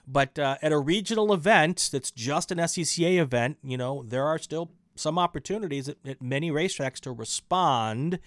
But 0.06 0.38
uh, 0.38 0.56
at 0.62 0.72
a 0.72 0.78
regional 0.78 1.32
event 1.32 1.88
that's 1.92 2.10
just 2.10 2.52
an 2.52 2.58
SCCA 2.58 3.18
event, 3.18 3.58
you 3.62 3.76
know, 3.76 4.02
there 4.06 4.24
are 4.24 4.38
still 4.38 4.70
some 4.94 5.18
opportunities 5.18 5.88
at, 5.88 5.96
at 6.06 6.22
many 6.22 6.50
racetracks 6.50 7.00
to 7.00 7.12
respond 7.12 8.18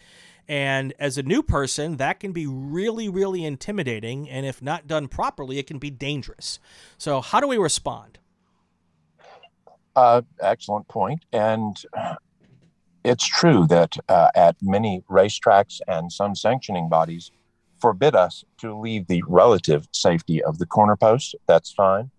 and 0.50 0.94
as 0.98 1.20
a 1.20 1.24
new 1.24 1.44
person, 1.44 1.98
that 1.98 2.20
can 2.20 2.32
be 2.32 2.48
really, 2.48 3.08
really 3.08 3.46
intimidating. 3.46 4.28
And 4.28 4.48
if 4.48 4.64
not 4.64 4.88
done 4.88 5.08
properly, 5.08 5.60
it 5.60 5.68
can 5.68 5.78
be 5.78 5.92
dangerous. 5.92 6.60
So, 6.98 7.22
how 7.22 7.40
do 7.40 7.48
we 7.48 7.58
respond? 7.58 8.18
Uh, 9.96 10.24
excellent 10.42 10.88
point. 10.88 11.24
And 11.32 11.78
it's 13.04 13.28
true 13.28 13.68
that 13.68 13.96
uh, 14.10 14.30
at 14.34 14.56
many 14.60 15.04
racetracks 15.08 15.82
and 15.88 16.12
some 16.12 16.34
sanctioning 16.34 16.90
bodies 16.90 17.30
forbid 17.80 18.16
us 18.16 18.44
to 18.60 18.78
leave 18.78 19.08
the 19.08 19.24
relative 19.28 19.88
safety 19.92 20.44
of 20.44 20.58
the 20.58 20.66
corner 20.66 20.96
post. 20.96 21.36
That's 21.48 21.72
fine. 21.72 22.12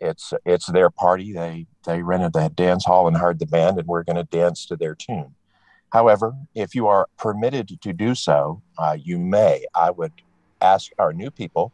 It's 0.00 0.32
it's 0.44 0.66
their 0.66 0.90
party. 0.90 1.32
They 1.32 1.66
they 1.84 2.02
rented 2.02 2.32
the 2.32 2.48
dance 2.48 2.84
hall 2.84 3.06
and 3.06 3.16
hired 3.16 3.38
the 3.38 3.46
band, 3.46 3.78
and 3.78 3.86
we're 3.86 4.02
going 4.02 4.16
to 4.16 4.24
dance 4.24 4.66
to 4.66 4.76
their 4.76 4.94
tune. 4.94 5.34
However, 5.92 6.34
if 6.54 6.74
you 6.74 6.86
are 6.86 7.08
permitted 7.18 7.80
to 7.80 7.92
do 7.92 8.14
so, 8.14 8.62
uh, 8.78 8.96
you 9.00 9.18
may. 9.18 9.66
I 9.74 9.90
would 9.90 10.12
ask 10.60 10.90
our 10.98 11.12
new 11.12 11.30
people 11.30 11.72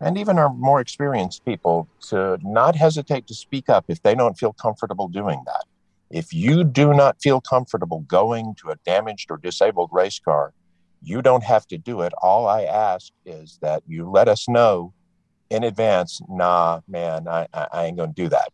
and 0.00 0.16
even 0.16 0.38
our 0.38 0.52
more 0.52 0.80
experienced 0.80 1.44
people 1.44 1.86
to 2.08 2.38
not 2.42 2.74
hesitate 2.74 3.26
to 3.26 3.34
speak 3.34 3.68
up 3.68 3.84
if 3.88 4.02
they 4.02 4.14
don't 4.14 4.38
feel 4.38 4.52
comfortable 4.52 5.08
doing 5.08 5.42
that. 5.44 5.64
If 6.10 6.32
you 6.32 6.64
do 6.64 6.94
not 6.94 7.20
feel 7.20 7.40
comfortable 7.40 8.00
going 8.00 8.54
to 8.56 8.70
a 8.70 8.76
damaged 8.84 9.30
or 9.30 9.36
disabled 9.36 9.90
race 9.92 10.18
car, 10.18 10.52
you 11.02 11.22
don't 11.22 11.44
have 11.44 11.66
to 11.68 11.78
do 11.78 12.02
it. 12.02 12.12
All 12.20 12.46
I 12.46 12.64
ask 12.64 13.12
is 13.24 13.58
that 13.62 13.82
you 13.86 14.08
let 14.10 14.28
us 14.28 14.48
know 14.48 14.92
in 15.50 15.64
advance, 15.64 16.20
nah, 16.28 16.80
man, 16.88 17.26
I, 17.26 17.46
I 17.52 17.86
ain't 17.86 17.96
going 17.96 18.14
to 18.14 18.22
do 18.22 18.28
that. 18.28 18.50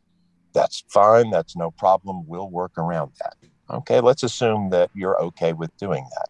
That's 0.55 0.85
fine. 0.89 1.31
That's 1.31 1.57
no 1.57 1.71
problem. 1.71 2.27
We'll 2.27 2.49
work 2.49 2.79
around 2.79 3.13
that. 3.21 3.35
Okay, 3.71 4.01
let's 4.01 4.23
assume 4.23 4.71
that 4.71 4.91
you're 4.95 5.21
okay 5.25 5.53
with 5.53 5.77
doing 5.77 6.07
that. 6.17 6.29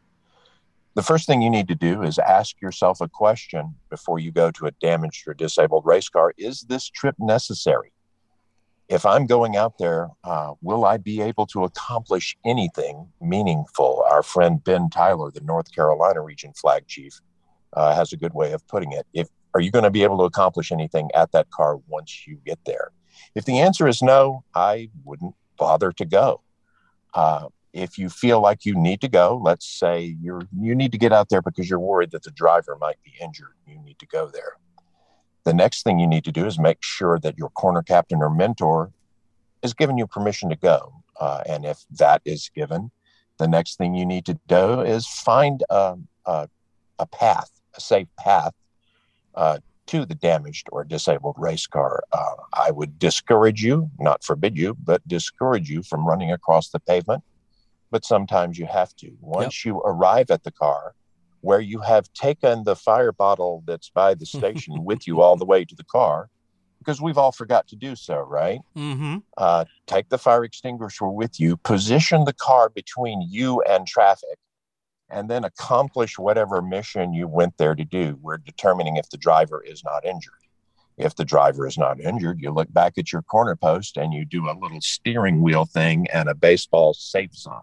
The 0.96 1.02
first 1.02 1.26
thing 1.26 1.42
you 1.42 1.50
need 1.50 1.68
to 1.68 1.74
do 1.74 2.02
is 2.02 2.18
ask 2.18 2.60
yourself 2.60 3.00
a 3.00 3.08
question 3.08 3.74
before 3.90 4.18
you 4.18 4.32
go 4.32 4.50
to 4.52 4.66
a 4.66 4.70
damaged 4.80 5.28
or 5.28 5.34
disabled 5.34 5.84
race 5.84 6.08
car 6.08 6.32
Is 6.38 6.62
this 6.62 6.88
trip 6.88 7.14
necessary? 7.18 7.92
If 8.88 9.04
I'm 9.04 9.26
going 9.26 9.56
out 9.56 9.78
there, 9.78 10.08
uh, 10.22 10.54
will 10.62 10.84
I 10.84 10.96
be 10.96 11.20
able 11.20 11.46
to 11.48 11.64
accomplish 11.64 12.36
anything 12.44 13.08
meaningful? 13.20 14.04
Our 14.08 14.22
friend 14.22 14.62
Ben 14.62 14.90
Tyler, 14.90 15.32
the 15.32 15.40
North 15.40 15.74
Carolina 15.74 16.20
region 16.20 16.52
flag 16.52 16.86
chief, 16.86 17.20
uh, 17.72 17.94
has 17.96 18.12
a 18.12 18.16
good 18.16 18.32
way 18.32 18.52
of 18.52 18.66
putting 18.68 18.92
it. 18.92 19.06
If 19.12 19.28
are 19.54 19.60
you 19.60 19.70
going 19.70 19.84
to 19.84 19.90
be 19.90 20.04
able 20.04 20.18
to 20.18 20.24
accomplish 20.24 20.70
anything 20.70 21.10
at 21.14 21.32
that 21.32 21.50
car 21.50 21.78
once 21.88 22.26
you 22.26 22.38
get 22.44 22.58
there? 22.64 22.90
If 23.34 23.44
the 23.44 23.58
answer 23.58 23.88
is 23.88 24.02
no, 24.02 24.44
I 24.54 24.90
wouldn't 25.04 25.34
bother 25.56 25.92
to 25.92 26.04
go. 26.04 26.42
Uh, 27.14 27.48
if 27.72 27.98
you 27.98 28.08
feel 28.08 28.40
like 28.40 28.64
you 28.64 28.74
need 28.74 29.00
to 29.00 29.08
go, 29.08 29.40
let's 29.42 29.66
say 29.66 30.16
you're 30.20 30.42
you 30.58 30.74
need 30.74 30.92
to 30.92 30.98
get 30.98 31.12
out 31.12 31.28
there 31.28 31.42
because 31.42 31.68
you're 31.68 31.80
worried 31.80 32.10
that 32.12 32.22
the 32.22 32.30
driver 32.30 32.76
might 32.80 33.02
be 33.02 33.14
injured, 33.20 33.54
you 33.66 33.78
need 33.80 33.98
to 33.98 34.06
go 34.06 34.28
there. 34.28 34.58
The 35.46 35.54
next 35.54 35.84
thing 35.84 36.00
you 36.00 36.08
need 36.08 36.24
to 36.24 36.32
do 36.32 36.44
is 36.44 36.58
make 36.58 36.82
sure 36.82 37.20
that 37.20 37.38
your 37.38 37.50
corner 37.50 37.80
captain 37.80 38.20
or 38.20 38.28
mentor 38.28 38.90
is 39.62 39.74
giving 39.74 39.96
you 39.96 40.04
permission 40.08 40.50
to 40.50 40.56
go. 40.56 41.04
Uh, 41.20 41.44
and 41.48 41.64
if 41.64 41.84
that 41.92 42.20
is 42.24 42.50
given, 42.52 42.90
the 43.38 43.46
next 43.46 43.78
thing 43.78 43.94
you 43.94 44.04
need 44.04 44.26
to 44.26 44.36
do 44.48 44.80
is 44.80 45.06
find 45.06 45.62
a, 45.70 45.94
a, 46.26 46.48
a 46.98 47.06
path, 47.06 47.48
a 47.76 47.80
safe 47.80 48.08
path 48.18 48.54
uh, 49.36 49.58
to 49.86 50.04
the 50.04 50.16
damaged 50.16 50.68
or 50.72 50.82
disabled 50.82 51.36
race 51.38 51.68
car. 51.68 52.02
Uh, 52.12 52.42
I 52.52 52.72
would 52.72 52.98
discourage 52.98 53.62
you, 53.62 53.88
not 54.00 54.24
forbid 54.24 54.56
you, 54.56 54.76
but 54.82 55.06
discourage 55.06 55.70
you 55.70 55.84
from 55.84 56.08
running 56.08 56.32
across 56.32 56.70
the 56.70 56.80
pavement. 56.80 57.22
But 57.92 58.04
sometimes 58.04 58.58
you 58.58 58.66
have 58.66 58.96
to. 58.96 59.12
Once 59.20 59.64
yep. 59.64 59.66
you 59.66 59.80
arrive 59.82 60.32
at 60.32 60.42
the 60.42 60.50
car, 60.50 60.96
where 61.40 61.60
you 61.60 61.80
have 61.80 62.12
taken 62.12 62.64
the 62.64 62.76
fire 62.76 63.12
bottle 63.12 63.62
that's 63.66 63.90
by 63.90 64.14
the 64.14 64.26
station 64.38 64.84
with 64.84 65.06
you 65.06 65.20
all 65.20 65.36
the 65.36 65.44
way 65.44 65.64
to 65.64 65.74
the 65.74 65.84
car, 65.84 66.28
because 66.78 67.00
we've 67.00 67.18
all 67.18 67.32
forgot 67.32 67.66
to 67.68 67.76
do 67.76 67.96
so, 67.96 68.20
right? 68.20 68.60
Mm-hmm. 68.76 69.18
Uh, 69.36 69.64
take 69.86 70.08
the 70.08 70.18
fire 70.18 70.44
extinguisher 70.44 71.08
with 71.08 71.40
you, 71.40 71.56
position 71.56 72.24
the 72.24 72.32
car 72.32 72.68
between 72.68 73.22
you 73.22 73.60
and 73.62 73.86
traffic, 73.86 74.38
and 75.10 75.28
then 75.28 75.44
accomplish 75.44 76.18
whatever 76.18 76.62
mission 76.62 77.12
you 77.12 77.28
went 77.28 77.56
there 77.58 77.74
to 77.74 77.84
do. 77.84 78.18
We're 78.20 78.38
determining 78.38 78.96
if 78.96 79.08
the 79.10 79.16
driver 79.16 79.62
is 79.62 79.82
not 79.84 80.04
injured. 80.04 80.34
If 80.96 81.14
the 81.14 81.24
driver 81.24 81.66
is 81.66 81.76
not 81.76 82.00
injured, 82.00 82.40
you 82.40 82.50
look 82.50 82.72
back 82.72 82.94
at 82.96 83.12
your 83.12 83.22
corner 83.22 83.54
post 83.54 83.96
and 83.96 84.14
you 84.14 84.24
do 84.24 84.48
a 84.48 84.58
little 84.58 84.80
steering 84.80 85.42
wheel 85.42 85.66
thing 85.66 86.06
and 86.12 86.28
a 86.28 86.34
baseball 86.34 86.94
safe 86.94 87.34
sign, 87.34 87.60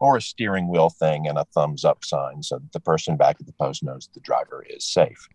or 0.00 0.16
a 0.16 0.22
steering 0.22 0.68
wheel 0.68 0.90
thing 0.90 1.28
and 1.28 1.38
a 1.38 1.44
thumbs 1.54 1.84
up 1.84 2.04
sign 2.04 2.42
so 2.42 2.56
that 2.56 2.72
the 2.72 2.80
person 2.80 3.16
back 3.16 3.36
at 3.38 3.46
the 3.46 3.52
post 3.52 3.82
knows 3.82 4.08
the 4.12 4.20
driver 4.20 4.64
is 4.68 4.84
safe. 4.84 5.28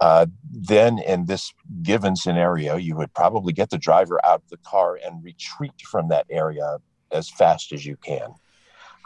Uh, 0.00 0.26
then, 0.50 0.98
in 0.98 1.26
this 1.26 1.52
given 1.82 2.16
scenario, 2.16 2.76
you 2.76 2.96
would 2.96 3.12
probably 3.14 3.52
get 3.52 3.70
the 3.70 3.78
driver 3.78 4.24
out 4.26 4.42
of 4.42 4.48
the 4.48 4.56
car 4.58 4.98
and 5.04 5.22
retreat 5.22 5.72
from 5.88 6.08
that 6.08 6.26
area 6.30 6.78
as 7.12 7.30
fast 7.30 7.72
as 7.72 7.86
you 7.86 7.96
can. 7.96 8.30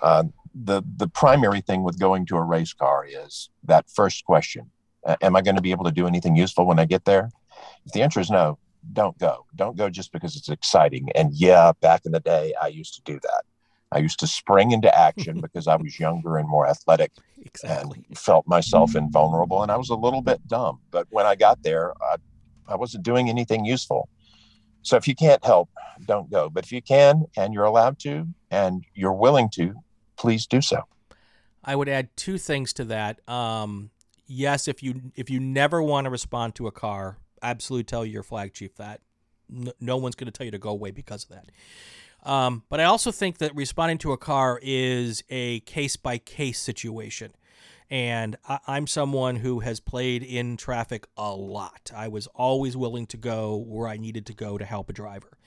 Uh, 0.02 0.24
the 0.54 0.82
the 0.96 1.08
primary 1.08 1.60
thing 1.60 1.82
with 1.82 1.98
going 1.98 2.24
to 2.24 2.36
a 2.36 2.42
race 2.42 2.72
car 2.72 3.06
is 3.06 3.50
that 3.64 3.84
first 3.90 4.24
question: 4.24 4.70
Am 5.20 5.36
I 5.36 5.42
going 5.42 5.56
to 5.56 5.62
be 5.62 5.72
able 5.72 5.84
to 5.84 5.92
do 5.92 6.06
anything 6.06 6.36
useful 6.36 6.66
when 6.66 6.78
I 6.78 6.86
get 6.86 7.04
there? 7.04 7.30
If 7.84 7.92
the 7.92 8.02
answer 8.02 8.20
is 8.20 8.30
no, 8.30 8.58
don't 8.92 9.18
go. 9.18 9.44
Don't 9.56 9.76
go 9.76 9.90
just 9.90 10.12
because 10.12 10.36
it's 10.36 10.48
exciting. 10.48 11.10
And 11.14 11.34
yeah, 11.34 11.72
back 11.80 12.02
in 12.06 12.12
the 12.12 12.20
day, 12.20 12.54
I 12.60 12.68
used 12.68 12.94
to 12.94 13.02
do 13.02 13.20
that. 13.22 13.44
I 13.90 13.98
used 13.98 14.20
to 14.20 14.26
spring 14.26 14.72
into 14.72 14.96
action 14.96 15.40
because 15.42 15.66
I 15.66 15.76
was 15.76 15.98
younger 15.98 16.36
and 16.36 16.48
more 16.48 16.66
athletic 16.66 17.12
exactly. 17.40 18.04
and 18.08 18.18
felt 18.18 18.46
myself 18.46 18.94
invulnerable. 18.94 19.62
And 19.62 19.72
I 19.72 19.76
was 19.76 19.90
a 19.90 19.94
little 19.94 20.22
bit 20.22 20.46
dumb. 20.46 20.80
But 20.90 21.06
when 21.10 21.26
I 21.26 21.34
got 21.34 21.62
there, 21.62 21.92
I, 22.02 22.16
I 22.66 22.76
wasn't 22.76 23.04
doing 23.04 23.28
anything 23.28 23.64
useful. 23.64 24.08
So 24.82 24.96
if 24.96 25.08
you 25.08 25.14
can't 25.14 25.44
help, 25.44 25.68
don't 26.06 26.30
go. 26.30 26.48
But 26.48 26.64
if 26.64 26.72
you 26.72 26.80
can 26.80 27.26
and 27.36 27.52
you're 27.52 27.64
allowed 27.64 27.98
to 28.00 28.26
and 28.50 28.84
you're 28.94 29.12
willing 29.12 29.50
to, 29.54 29.74
please 30.16 30.46
do 30.46 30.60
so. 30.60 30.82
I 31.64 31.76
would 31.76 31.88
add 31.88 32.08
two 32.16 32.38
things 32.38 32.72
to 32.74 32.84
that. 32.84 33.28
Um, 33.28 33.90
yes, 34.26 34.68
if 34.68 34.82
you 34.82 35.12
if 35.14 35.28
you 35.28 35.40
never 35.40 35.82
want 35.82 36.04
to 36.04 36.10
respond 36.10 36.54
to 36.56 36.66
a 36.66 36.72
car, 36.72 37.18
absolutely 37.42 37.84
tell 37.84 38.06
your 38.06 38.22
flag 38.22 38.54
chief 38.54 38.76
that. 38.76 39.00
no, 39.48 39.72
no 39.80 39.96
one's 39.96 40.14
going 40.14 40.26
to 40.26 40.32
tell 40.32 40.44
you 40.44 40.50
to 40.52 40.58
go 40.58 40.70
away 40.70 40.90
because 40.90 41.24
of 41.24 41.30
that. 41.30 41.50
Um, 42.24 42.64
but 42.68 42.80
I 42.80 42.84
also 42.84 43.10
think 43.10 43.38
that 43.38 43.54
responding 43.54 43.98
to 43.98 44.12
a 44.12 44.18
car 44.18 44.58
is 44.62 45.22
a 45.28 45.60
case 45.60 45.96
by 45.96 46.18
case 46.18 46.60
situation. 46.60 47.32
And 47.90 48.36
I, 48.46 48.58
I'm 48.66 48.86
someone 48.86 49.36
who 49.36 49.60
has 49.60 49.80
played 49.80 50.22
in 50.22 50.56
traffic 50.56 51.06
a 51.16 51.32
lot. 51.32 51.90
I 51.94 52.08
was 52.08 52.26
always 52.28 52.76
willing 52.76 53.06
to 53.06 53.16
go 53.16 53.56
where 53.56 53.88
I 53.88 53.96
needed 53.96 54.26
to 54.26 54.34
go 54.34 54.58
to 54.58 54.64
help 54.64 54.90
a 54.90 54.92
driver. 54.92 55.38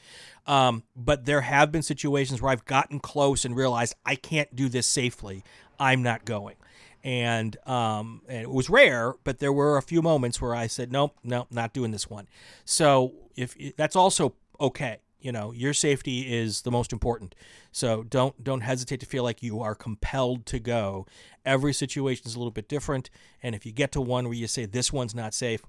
Um, 0.47 0.83
but 0.95 1.25
there 1.25 1.41
have 1.41 1.71
been 1.71 1.83
situations 1.83 2.41
where 2.41 2.51
I've 2.51 2.65
gotten 2.65 2.99
close 2.99 3.45
and 3.45 3.55
realized 3.55 3.95
I 4.05 4.15
can't 4.15 4.55
do 4.55 4.69
this 4.69 4.87
safely. 4.87 5.43
I'm 5.79 6.01
not 6.01 6.25
going. 6.25 6.55
And, 7.03 7.57
um, 7.67 8.21
and 8.27 8.43
it 8.43 8.49
was 8.49 8.69
rare, 8.69 9.15
but 9.23 9.39
there 9.39 9.53
were 9.53 9.77
a 9.77 9.81
few 9.81 10.01
moments 10.01 10.41
where 10.41 10.55
I 10.55 10.67
said, 10.67 10.91
nope, 10.91 11.15
no, 11.23 11.47
not 11.51 11.73
doing 11.73 11.91
this 11.91 12.09
one. 12.09 12.27
So 12.65 13.13
if 13.35 13.55
that's 13.75 13.95
also 13.95 14.33
okay 14.59 14.99
you 15.21 15.31
know 15.31 15.51
your 15.51 15.73
safety 15.73 16.33
is 16.33 16.61
the 16.61 16.71
most 16.71 16.91
important. 16.93 17.35
So 17.71 18.03
don't 18.03 18.43
don't 18.43 18.61
hesitate 18.61 18.99
to 19.01 19.05
feel 19.05 19.23
like 19.23 19.41
you 19.43 19.61
are 19.61 19.75
compelled 19.75 20.45
to 20.47 20.59
go. 20.59 21.05
Every 21.45 21.73
situation 21.73 22.23
is 22.25 22.35
a 22.35 22.39
little 22.39 22.51
bit 22.51 22.67
different 22.67 23.09
and 23.41 23.55
if 23.55 23.65
you 23.65 23.71
get 23.71 23.91
to 23.93 24.01
one 24.01 24.25
where 24.25 24.33
you 24.33 24.47
say 24.47 24.65
this 24.65 24.91
one's 24.91 25.15
not 25.15 25.33
safe 25.33 25.61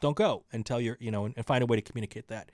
don't 0.00 0.16
go 0.16 0.44
until 0.52 0.80
you're 0.80 0.96
you 1.00 1.10
know 1.10 1.24
and 1.24 1.46
find 1.46 1.62
a 1.62 1.66
way 1.66 1.76
to 1.76 1.82
communicate 1.82 2.28
that. 2.28 2.50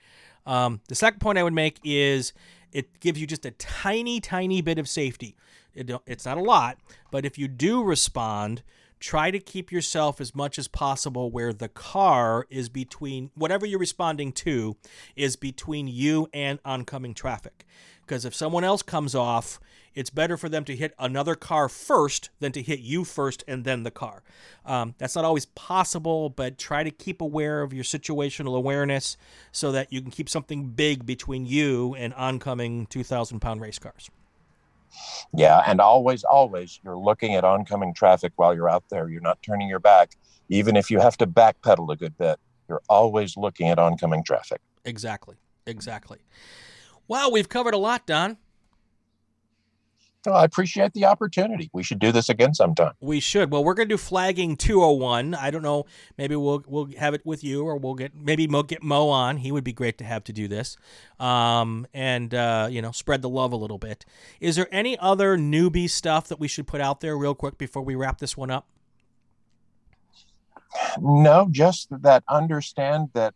Um, 0.46 0.80
the 0.88 0.94
second 0.94 1.20
point 1.20 1.38
i 1.38 1.42
would 1.42 1.54
make 1.54 1.78
is 1.84 2.32
it 2.72 3.00
gives 3.00 3.20
you 3.20 3.26
just 3.26 3.46
a 3.46 3.50
tiny 3.52 4.20
tiny 4.20 4.60
bit 4.62 4.78
of 4.78 4.88
safety. 4.88 5.36
It, 5.74 5.90
it's 6.06 6.24
not 6.24 6.38
a 6.38 6.42
lot 6.42 6.78
but 7.10 7.24
if 7.24 7.38
you 7.38 7.48
do 7.48 7.82
respond 7.82 8.62
try 9.04 9.30
to 9.30 9.38
keep 9.38 9.70
yourself 9.70 10.18
as 10.18 10.34
much 10.34 10.58
as 10.58 10.66
possible 10.66 11.30
where 11.30 11.52
the 11.52 11.68
car 11.68 12.46
is 12.48 12.70
between 12.70 13.30
whatever 13.34 13.66
you're 13.66 13.78
responding 13.78 14.32
to 14.32 14.74
is 15.14 15.36
between 15.36 15.86
you 15.86 16.26
and 16.32 16.58
oncoming 16.64 17.12
traffic. 17.12 17.66
Because 18.00 18.24
if 18.24 18.34
someone 18.34 18.64
else 18.64 18.80
comes 18.80 19.14
off, 19.14 19.60
it's 19.94 20.08
better 20.08 20.38
for 20.38 20.48
them 20.48 20.64
to 20.64 20.74
hit 20.74 20.94
another 20.98 21.34
car 21.34 21.68
first 21.68 22.30
than 22.40 22.50
to 22.52 22.62
hit 22.62 22.80
you 22.80 23.04
first 23.04 23.44
and 23.46 23.64
then 23.64 23.82
the 23.82 23.90
car. 23.90 24.22
Um, 24.64 24.94
that's 24.96 25.16
not 25.16 25.26
always 25.26 25.44
possible, 25.46 26.30
but 26.30 26.56
try 26.56 26.82
to 26.82 26.90
keep 26.90 27.20
aware 27.20 27.60
of 27.60 27.74
your 27.74 27.84
situational 27.84 28.56
awareness 28.56 29.18
so 29.52 29.70
that 29.72 29.92
you 29.92 30.00
can 30.00 30.12
keep 30.12 30.30
something 30.30 30.70
big 30.70 31.04
between 31.04 31.44
you 31.44 31.94
and 31.96 32.14
oncoming 32.14 32.86
2,000 32.86 33.38
pound 33.40 33.60
race 33.60 33.78
cars. 33.78 34.08
Yeah, 35.32 35.62
and 35.66 35.80
always, 35.80 36.24
always, 36.24 36.80
you're 36.84 36.96
looking 36.96 37.34
at 37.34 37.44
oncoming 37.44 37.94
traffic 37.94 38.32
while 38.36 38.54
you're 38.54 38.70
out 38.70 38.84
there. 38.90 39.08
You're 39.08 39.20
not 39.20 39.42
turning 39.42 39.68
your 39.68 39.80
back, 39.80 40.12
even 40.48 40.76
if 40.76 40.90
you 40.90 41.00
have 41.00 41.16
to 41.18 41.26
backpedal 41.26 41.92
a 41.92 41.96
good 41.96 42.16
bit. 42.16 42.38
You're 42.68 42.82
always 42.88 43.36
looking 43.36 43.68
at 43.68 43.78
oncoming 43.78 44.24
traffic. 44.24 44.60
Exactly. 44.84 45.36
Exactly. 45.66 46.18
Wow, 47.08 47.30
we've 47.30 47.48
covered 47.48 47.74
a 47.74 47.78
lot, 47.78 48.06
Don. 48.06 48.38
I 50.32 50.44
appreciate 50.44 50.92
the 50.92 51.04
opportunity. 51.04 51.70
We 51.72 51.82
should 51.82 51.98
do 51.98 52.12
this 52.12 52.28
again 52.28 52.54
sometime. 52.54 52.92
We 53.00 53.20
should. 53.20 53.50
Well, 53.50 53.64
we're 53.64 53.74
going 53.74 53.88
to 53.88 53.94
do 53.94 53.98
flagging 53.98 54.56
201. 54.56 55.34
I 55.34 55.50
don't 55.50 55.62
know. 55.62 55.86
Maybe 56.16 56.36
we'll 56.36 56.64
we'll 56.66 56.88
have 56.98 57.14
it 57.14 57.24
with 57.24 57.44
you, 57.44 57.64
or 57.64 57.76
we'll 57.76 57.94
get 57.94 58.14
maybe 58.14 58.46
Mo 58.46 58.62
get 58.62 58.82
Mo 58.82 59.08
on. 59.08 59.38
He 59.38 59.52
would 59.52 59.64
be 59.64 59.72
great 59.72 59.98
to 59.98 60.04
have 60.04 60.24
to 60.24 60.32
do 60.32 60.48
this, 60.48 60.76
um, 61.18 61.86
and 61.92 62.34
uh, 62.34 62.68
you 62.70 62.80
know, 62.80 62.92
spread 62.92 63.22
the 63.22 63.28
love 63.28 63.52
a 63.52 63.56
little 63.56 63.78
bit. 63.78 64.04
Is 64.40 64.56
there 64.56 64.68
any 64.72 64.98
other 64.98 65.36
newbie 65.36 65.90
stuff 65.90 66.28
that 66.28 66.38
we 66.40 66.48
should 66.48 66.66
put 66.66 66.80
out 66.80 67.00
there 67.00 67.16
real 67.16 67.34
quick 67.34 67.58
before 67.58 67.82
we 67.82 67.94
wrap 67.94 68.18
this 68.18 68.36
one 68.36 68.50
up? 68.50 68.66
No, 71.00 71.48
just 71.50 71.88
that 72.02 72.24
understand 72.28 73.08
that 73.14 73.34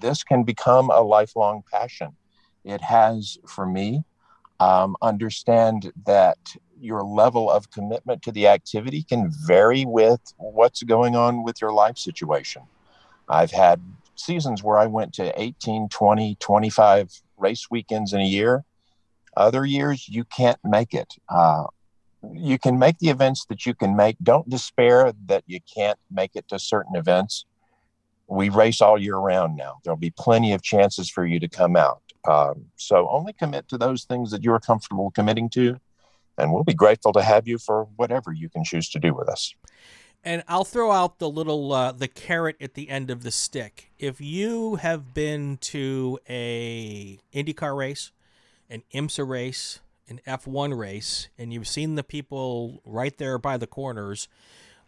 this 0.00 0.24
can 0.24 0.44
become 0.44 0.90
a 0.90 1.00
lifelong 1.00 1.62
passion. 1.70 2.16
It 2.64 2.80
has 2.80 3.38
for 3.46 3.66
me 3.66 4.04
um, 4.62 4.96
understand 5.02 5.92
that 6.06 6.38
your 6.80 7.02
level 7.02 7.50
of 7.50 7.70
commitment 7.70 8.22
to 8.22 8.32
the 8.32 8.46
activity 8.46 9.02
can 9.02 9.30
vary 9.46 9.84
with 9.84 10.20
what's 10.36 10.82
going 10.84 11.16
on 11.16 11.42
with 11.42 11.60
your 11.60 11.72
life 11.72 11.98
situation. 11.98 12.62
I've 13.28 13.50
had 13.50 13.80
seasons 14.14 14.62
where 14.62 14.78
I 14.78 14.86
went 14.86 15.14
to 15.14 15.40
18, 15.40 15.88
20, 15.88 16.36
25 16.36 17.10
race 17.38 17.66
weekends 17.70 18.12
in 18.12 18.20
a 18.20 18.26
year. 18.26 18.64
Other 19.36 19.64
years, 19.64 20.08
you 20.08 20.24
can't 20.24 20.58
make 20.62 20.94
it. 20.94 21.14
Uh, 21.28 21.64
you 22.32 22.58
can 22.58 22.78
make 22.78 22.98
the 22.98 23.08
events 23.08 23.46
that 23.48 23.66
you 23.66 23.74
can 23.74 23.96
make. 23.96 24.16
Don't 24.22 24.48
despair 24.48 25.12
that 25.26 25.42
you 25.46 25.58
can't 25.74 25.98
make 26.10 26.32
it 26.34 26.46
to 26.48 26.58
certain 26.58 26.94
events. 26.94 27.46
We 28.28 28.48
race 28.48 28.80
all 28.80 28.98
year 28.98 29.16
round 29.16 29.56
now. 29.56 29.78
There'll 29.82 29.96
be 29.96 30.12
plenty 30.16 30.52
of 30.52 30.62
chances 30.62 31.10
for 31.10 31.26
you 31.26 31.40
to 31.40 31.48
come 31.48 31.74
out. 31.74 32.02
Um, 32.28 32.66
so 32.76 33.08
only 33.08 33.32
commit 33.32 33.68
to 33.68 33.78
those 33.78 34.04
things 34.04 34.30
that 34.30 34.42
you're 34.42 34.60
comfortable 34.60 35.10
committing 35.10 35.48
to, 35.50 35.78
and 36.38 36.52
we'll 36.52 36.64
be 36.64 36.74
grateful 36.74 37.12
to 37.12 37.22
have 37.22 37.48
you 37.48 37.58
for 37.58 37.88
whatever 37.96 38.32
you 38.32 38.48
can 38.48 38.64
choose 38.64 38.88
to 38.90 38.98
do 38.98 39.14
with 39.14 39.28
us. 39.28 39.54
And 40.24 40.44
I'll 40.46 40.64
throw 40.64 40.92
out 40.92 41.18
the 41.18 41.28
little 41.28 41.72
uh, 41.72 41.92
the 41.92 42.06
carrot 42.06 42.56
at 42.60 42.74
the 42.74 42.88
end 42.88 43.10
of 43.10 43.24
the 43.24 43.32
stick. 43.32 43.90
If 43.98 44.20
you 44.20 44.76
have 44.76 45.12
been 45.14 45.56
to 45.62 46.18
a 46.28 47.18
IndyCar 47.34 47.76
race, 47.76 48.12
an 48.70 48.84
IMSA 48.94 49.28
race, 49.28 49.80
an 50.08 50.20
F1 50.26 50.78
race, 50.78 51.28
and 51.36 51.52
you've 51.52 51.66
seen 51.66 51.96
the 51.96 52.04
people 52.04 52.80
right 52.84 53.16
there 53.18 53.36
by 53.36 53.56
the 53.56 53.66
corners, 53.66 54.28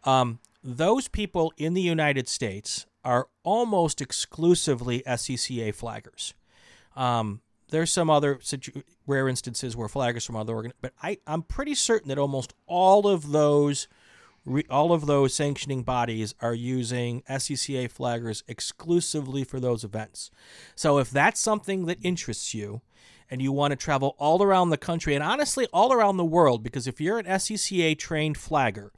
um, 0.04 0.38
those 0.62 1.08
people 1.08 1.52
in 1.56 1.74
the 1.74 1.82
United 1.82 2.28
States 2.28 2.86
are 3.04 3.28
almost 3.42 4.00
exclusively 4.00 5.02
SCCA 5.06 5.74
flaggers. 5.74 6.32
Um, 6.96 7.40
there's 7.70 7.90
some 7.90 8.10
other 8.10 8.38
situ- 8.40 8.82
rare 9.06 9.28
instances 9.28 9.76
where 9.76 9.88
flaggers 9.88 10.26
from 10.26 10.36
other 10.36 10.54
organ, 10.54 10.72
but 10.80 10.92
I, 11.02 11.18
I'm 11.26 11.42
pretty 11.42 11.74
certain 11.74 12.08
that 12.08 12.18
almost 12.18 12.54
all 12.66 13.08
of 13.08 13.32
those 13.32 13.88
re- 14.44 14.66
all 14.70 14.92
of 14.92 15.06
those 15.06 15.34
sanctioning 15.34 15.82
bodies 15.82 16.34
are 16.40 16.54
using 16.54 17.22
SCCA 17.28 17.92
flaggers 17.92 18.42
exclusively 18.46 19.44
for 19.44 19.58
those 19.60 19.84
events. 19.84 20.30
So 20.74 20.98
if 20.98 21.10
that's 21.10 21.40
something 21.40 21.86
that 21.86 21.98
interests 22.02 22.54
you, 22.54 22.82
and 23.30 23.42
you 23.42 23.52
want 23.52 23.72
to 23.72 23.76
travel 23.76 24.14
all 24.18 24.42
around 24.42 24.70
the 24.70 24.76
country 24.76 25.14
and 25.14 25.24
honestly 25.24 25.66
all 25.72 25.92
around 25.92 26.16
the 26.16 26.24
world, 26.24 26.62
because 26.62 26.86
if 26.86 27.00
you're 27.00 27.18
an 27.18 27.26
SCCA 27.26 27.98
trained 27.98 28.36
flagger 28.36 28.92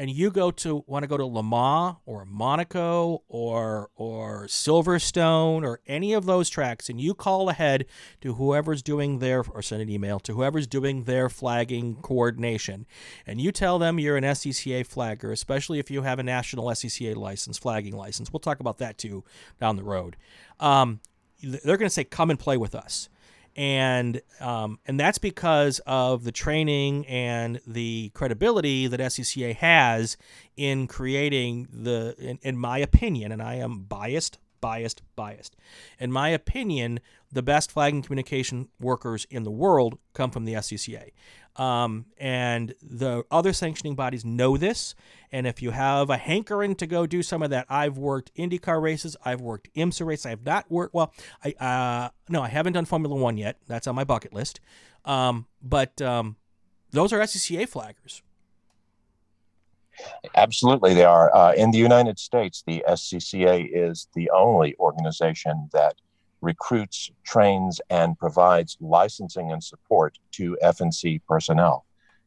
and 0.00 0.10
you 0.10 0.30
go 0.30 0.52
to 0.52 0.84
want 0.86 1.02
to 1.02 1.08
go 1.08 1.16
to 1.16 1.26
Le 1.26 1.42
Mans 1.42 1.96
or 2.06 2.24
Monaco 2.24 3.24
or 3.28 3.90
or 3.96 4.46
Silverstone 4.46 5.64
or 5.64 5.80
any 5.88 6.12
of 6.12 6.24
those 6.24 6.48
tracks, 6.48 6.88
and 6.88 7.00
you 7.00 7.14
call 7.14 7.48
ahead 7.48 7.84
to 8.20 8.34
whoever's 8.34 8.80
doing 8.80 9.18
their 9.18 9.44
or 9.52 9.60
send 9.60 9.82
an 9.82 9.90
email 9.90 10.20
to 10.20 10.34
whoever's 10.34 10.68
doing 10.68 11.02
their 11.04 11.28
flagging 11.28 11.96
coordination, 11.96 12.86
and 13.26 13.40
you 13.40 13.50
tell 13.50 13.78
them 13.80 13.98
you're 13.98 14.16
an 14.16 14.24
SCCA 14.24 14.86
flagger, 14.86 15.32
especially 15.32 15.80
if 15.80 15.90
you 15.90 16.02
have 16.02 16.20
a 16.20 16.22
national 16.22 16.66
SCCA 16.66 17.16
license, 17.16 17.58
flagging 17.58 17.96
license. 17.96 18.32
We'll 18.32 18.40
talk 18.40 18.60
about 18.60 18.78
that 18.78 18.98
too 18.98 19.24
down 19.60 19.76
the 19.76 19.82
road. 19.82 20.16
Um, 20.60 21.00
they're 21.42 21.76
going 21.76 21.88
to 21.88 21.90
say, 21.90 22.04
"Come 22.04 22.30
and 22.30 22.38
play 22.38 22.56
with 22.56 22.74
us." 22.76 23.08
And 23.58 24.22
um, 24.40 24.78
and 24.86 25.00
that's 25.00 25.18
because 25.18 25.80
of 25.84 26.22
the 26.22 26.30
training 26.30 27.04
and 27.08 27.60
the 27.66 28.10
credibility 28.14 28.86
that 28.86 29.00
SCCA 29.00 29.56
has 29.56 30.16
in 30.56 30.86
creating 30.86 31.66
the, 31.72 32.14
in, 32.20 32.38
in 32.42 32.56
my 32.56 32.78
opinion, 32.78 33.32
and 33.32 33.42
I 33.42 33.56
am 33.56 33.80
biased, 33.80 34.38
biased, 34.60 35.02
biased. 35.16 35.56
In 35.98 36.12
my 36.12 36.28
opinion, 36.28 37.00
the 37.32 37.42
best 37.42 37.70
flagging 37.70 38.02
communication 38.02 38.68
workers 38.80 39.26
in 39.30 39.44
the 39.44 39.50
world 39.50 39.98
come 40.14 40.30
from 40.30 40.44
the 40.44 40.54
SCCA. 40.54 41.10
Um, 41.56 42.06
and 42.18 42.74
the 42.80 43.24
other 43.30 43.52
sanctioning 43.52 43.96
bodies 43.96 44.24
know 44.24 44.56
this. 44.56 44.94
And 45.32 45.46
if 45.46 45.60
you 45.60 45.72
have 45.72 46.08
a 46.08 46.16
hankering 46.16 46.76
to 46.76 46.86
go 46.86 47.06
do 47.06 47.22
some 47.22 47.42
of 47.42 47.50
that, 47.50 47.66
I've 47.68 47.98
worked 47.98 48.32
IndyCar 48.36 48.80
races, 48.80 49.16
I've 49.24 49.40
worked 49.40 49.72
IMSA 49.74 50.06
races. 50.06 50.26
I 50.26 50.30
have 50.30 50.46
not 50.46 50.70
worked, 50.70 50.94
well, 50.94 51.12
I, 51.44 51.52
uh, 51.52 52.10
no, 52.28 52.42
I 52.42 52.48
haven't 52.48 52.74
done 52.74 52.84
Formula 52.84 53.14
One 53.14 53.36
yet. 53.36 53.58
That's 53.66 53.86
on 53.86 53.96
my 53.96 54.04
bucket 54.04 54.32
list. 54.32 54.60
Um, 55.04 55.46
but 55.60 56.00
um, 56.00 56.36
those 56.92 57.12
are 57.12 57.18
SCCA 57.18 57.68
flaggers. 57.68 58.22
Absolutely, 60.34 60.94
they 60.94 61.04
are. 61.04 61.34
Uh, 61.34 61.52
in 61.52 61.70
the 61.70 61.78
United 61.78 62.18
States, 62.18 62.62
the 62.66 62.84
SCCA 62.88 63.68
is 63.72 64.08
the 64.14 64.30
only 64.30 64.76
organization 64.78 65.68
that 65.72 65.94
recruits, 66.40 67.10
trains, 67.24 67.80
and 67.90 68.18
provides 68.18 68.76
licensing 68.80 69.50
and 69.50 69.62
support 69.62 70.18
to 70.32 70.56
FNC 70.62 71.20
personnel. 71.28 71.84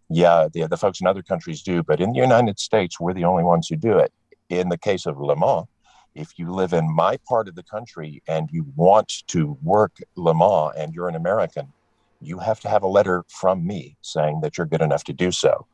Yeah, 0.09 0.49
the, 0.51 0.67
the 0.67 0.77
folks 0.77 0.99
in 0.99 1.07
other 1.07 1.21
countries 1.21 1.61
do, 1.61 1.83
but 1.83 2.01
in 2.01 2.11
the 2.11 2.19
United 2.19 2.59
States, 2.59 2.99
we're 2.99 3.13
the 3.13 3.23
only 3.23 3.43
ones 3.43 3.67
who 3.69 3.77
do 3.77 3.97
it. 3.97 4.11
In 4.49 4.67
the 4.67 4.77
case 4.77 5.05
of 5.05 5.17
Le 5.17 5.37
Mans, 5.37 5.67
if 6.13 6.37
you 6.37 6.51
live 6.51 6.73
in 6.73 6.93
my 6.93 7.17
part 7.27 7.47
of 7.47 7.55
the 7.55 7.63
country 7.63 8.21
and 8.27 8.49
you 8.51 8.65
want 8.75 9.23
to 9.27 9.57
work 9.63 9.93
Le 10.15 10.33
Mans 10.33 10.73
and 10.77 10.93
you're 10.93 11.07
an 11.07 11.15
American, 11.15 11.71
you 12.19 12.39
have 12.39 12.59
to 12.59 12.69
have 12.69 12.83
a 12.83 12.87
letter 12.87 13.23
from 13.29 13.65
me 13.65 13.95
saying 14.01 14.41
that 14.41 14.57
you're 14.57 14.67
good 14.67 14.81
enough 14.81 15.05
to 15.05 15.13
do 15.13 15.31
so. 15.31 15.65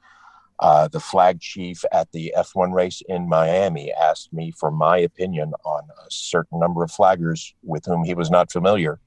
Uh, 0.59 0.87
the 0.87 0.99
flag 0.99 1.39
chief 1.39 1.83
at 1.91 2.11
the 2.11 2.33
F1 2.35 2.73
race 2.73 3.01
in 3.07 3.29
Miami 3.29 3.93
asked 3.93 4.33
me 4.33 4.51
for 4.51 4.71
my 4.71 4.97
opinion 4.97 5.53
on 5.63 5.83
a 5.83 6.09
certain 6.09 6.59
number 6.59 6.83
of 6.83 6.89
flaggers 6.89 7.53
with 7.63 7.85
whom 7.85 8.03
he 8.03 8.15
was 8.15 8.31
not 8.31 8.51
familiar, 8.51 8.99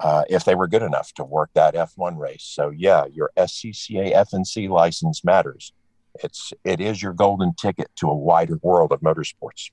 uh, 0.00 0.24
if 0.28 0.44
they 0.44 0.56
were 0.56 0.66
good 0.66 0.82
enough 0.82 1.12
to 1.14 1.24
work 1.24 1.50
that 1.54 1.74
F1 1.74 2.18
race. 2.18 2.42
So 2.42 2.70
yeah, 2.70 3.04
your 3.12 3.30
SCCA 3.36 4.14
FNC 4.14 4.68
license 4.68 5.22
matters. 5.24 5.72
It's 6.24 6.52
it 6.64 6.80
is 6.80 7.00
your 7.00 7.12
golden 7.12 7.54
ticket 7.54 7.88
to 7.96 8.08
a 8.08 8.14
wider 8.14 8.58
world 8.62 8.90
of 8.90 9.00
motorsports. 9.00 9.70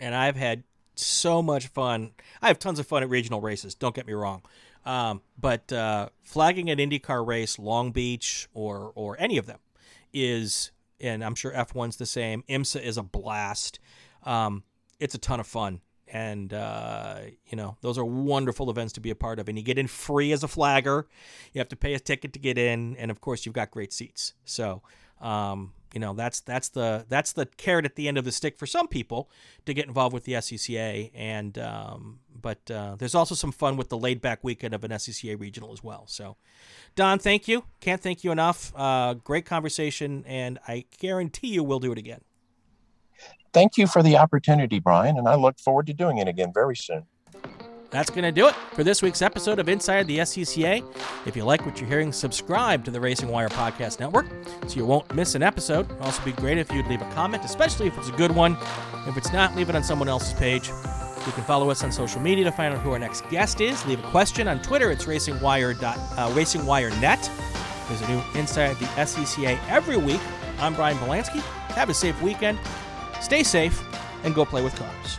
And 0.00 0.14
I've 0.14 0.36
had 0.36 0.64
so 0.96 1.40
much 1.40 1.68
fun. 1.68 2.12
I 2.40 2.48
have 2.48 2.58
tons 2.58 2.80
of 2.80 2.86
fun 2.86 3.04
at 3.04 3.08
regional 3.08 3.40
races. 3.40 3.76
Don't 3.76 3.94
get 3.94 4.06
me 4.06 4.12
wrong. 4.12 4.42
Um, 4.84 5.22
but 5.38 5.72
uh, 5.72 6.08
flagging 6.24 6.68
an 6.68 6.78
IndyCar 6.78 7.24
race, 7.24 7.58
Long 7.60 7.92
Beach, 7.92 8.48
or 8.52 8.90
or 8.96 9.16
any 9.20 9.38
of 9.38 9.46
them, 9.46 9.60
is, 10.12 10.72
and 11.00 11.24
I'm 11.24 11.34
sure 11.34 11.52
F1's 11.52 11.96
the 11.96 12.06
same. 12.06 12.44
IMSA 12.48 12.82
is 12.82 12.96
a 12.96 13.02
blast. 13.02 13.78
Um, 14.24 14.64
it's 15.00 15.14
a 15.14 15.18
ton 15.18 15.40
of 15.40 15.46
fun. 15.46 15.80
And, 16.08 16.52
uh, 16.52 17.20
you 17.46 17.56
know, 17.56 17.76
those 17.80 17.96
are 17.96 18.04
wonderful 18.04 18.68
events 18.70 18.92
to 18.94 19.00
be 19.00 19.10
a 19.10 19.14
part 19.14 19.38
of. 19.38 19.48
And 19.48 19.56
you 19.56 19.64
get 19.64 19.78
in 19.78 19.86
free 19.86 20.32
as 20.32 20.42
a 20.42 20.48
flagger. 20.48 21.06
You 21.52 21.58
have 21.58 21.70
to 21.70 21.76
pay 21.76 21.94
a 21.94 21.98
ticket 21.98 22.34
to 22.34 22.38
get 22.38 22.58
in. 22.58 22.96
And, 22.96 23.10
of 23.10 23.20
course, 23.20 23.46
you've 23.46 23.54
got 23.54 23.70
great 23.70 23.92
seats. 23.92 24.34
So, 24.44 24.82
um, 25.20 25.72
you 25.94 26.00
know 26.00 26.12
that's 26.14 26.40
that's 26.40 26.68
the 26.70 27.04
that's 27.08 27.32
the 27.32 27.46
carrot 27.46 27.84
at 27.84 27.96
the 27.96 28.08
end 28.08 28.18
of 28.18 28.24
the 28.24 28.32
stick 28.32 28.56
for 28.56 28.66
some 28.66 28.88
people 28.88 29.30
to 29.66 29.74
get 29.74 29.86
involved 29.86 30.14
with 30.14 30.24
the 30.24 30.32
SCCA 30.32 31.10
and 31.14 31.58
um, 31.58 32.20
but 32.40 32.70
uh, 32.70 32.96
there's 32.96 33.14
also 33.14 33.34
some 33.34 33.52
fun 33.52 33.76
with 33.76 33.88
the 33.88 33.98
laid 33.98 34.20
back 34.20 34.42
weekend 34.42 34.74
of 34.74 34.84
an 34.84 34.90
SCCA 34.90 35.38
regional 35.38 35.72
as 35.72 35.82
well 35.82 36.04
so 36.06 36.36
Don, 36.94 37.18
thank 37.18 37.48
you. 37.48 37.64
Can't 37.80 38.00
thank 38.00 38.22
you 38.22 38.32
enough. 38.32 38.72
Uh, 38.76 39.14
great 39.14 39.46
conversation, 39.46 40.24
and 40.26 40.58
I 40.68 40.84
guarantee 40.98 41.48
you 41.48 41.64
we'll 41.64 41.80
do 41.80 41.92
it 41.92 41.98
again. 41.98 42.20
Thank 43.52 43.76
you 43.76 43.86
for 43.86 44.02
the 44.02 44.16
opportunity, 44.16 44.78
Brian, 44.78 45.16
and 45.16 45.28
I 45.28 45.34
look 45.34 45.58
forward 45.58 45.86
to 45.86 45.94
doing 45.94 46.18
it 46.18 46.28
again 46.28 46.52
very 46.52 46.76
soon. 46.76 47.04
That's 47.92 48.08
going 48.08 48.24
to 48.24 48.32
do 48.32 48.48
it 48.48 48.54
for 48.72 48.82
this 48.82 49.02
week's 49.02 49.20
episode 49.20 49.58
of 49.58 49.68
Inside 49.68 50.06
the 50.06 50.20
SCCA. 50.20 50.82
If 51.26 51.36
you 51.36 51.44
like 51.44 51.66
what 51.66 51.78
you're 51.78 51.88
hearing, 51.88 52.10
subscribe 52.10 52.86
to 52.86 52.90
the 52.90 52.98
Racing 52.98 53.28
Wire 53.28 53.50
Podcast 53.50 54.00
Network 54.00 54.26
so 54.66 54.76
you 54.76 54.86
won't 54.86 55.14
miss 55.14 55.34
an 55.34 55.42
episode. 55.42 55.84
It'd 55.90 56.00
also 56.00 56.24
be 56.24 56.32
great 56.32 56.56
if 56.56 56.72
you'd 56.72 56.86
leave 56.86 57.02
a 57.02 57.10
comment, 57.12 57.44
especially 57.44 57.88
if 57.88 57.98
it's 57.98 58.08
a 58.08 58.12
good 58.12 58.32
one. 58.32 58.56
If 59.06 59.18
it's 59.18 59.30
not, 59.30 59.54
leave 59.54 59.68
it 59.68 59.76
on 59.76 59.84
someone 59.84 60.08
else's 60.08 60.32
page. 60.32 60.68
You 60.68 61.32
can 61.32 61.44
follow 61.44 61.68
us 61.68 61.84
on 61.84 61.92
social 61.92 62.20
media 62.20 62.44
to 62.44 62.50
find 62.50 62.74
out 62.74 62.80
who 62.80 62.92
our 62.92 62.98
next 62.98 63.28
guest 63.28 63.60
is. 63.60 63.84
Leave 63.84 64.02
a 64.02 64.10
question 64.10 64.48
on 64.48 64.62
Twitter. 64.62 64.90
It's 64.90 65.04
racingwire. 65.04 65.80
Uh, 65.82 66.30
racingwire.net. 66.30 67.30
There's 67.88 68.00
a 68.00 68.08
new 68.08 68.22
Inside 68.40 68.76
the 68.78 68.86
SCCA 68.86 69.58
every 69.68 69.98
week. 69.98 70.20
I'm 70.60 70.74
Brian 70.74 70.96
Belansky. 70.96 71.40
Have 71.74 71.90
a 71.90 71.94
safe 71.94 72.20
weekend. 72.22 72.58
Stay 73.20 73.42
safe 73.42 73.84
and 74.24 74.34
go 74.34 74.46
play 74.46 74.62
with 74.62 74.74
cars. 74.76 75.18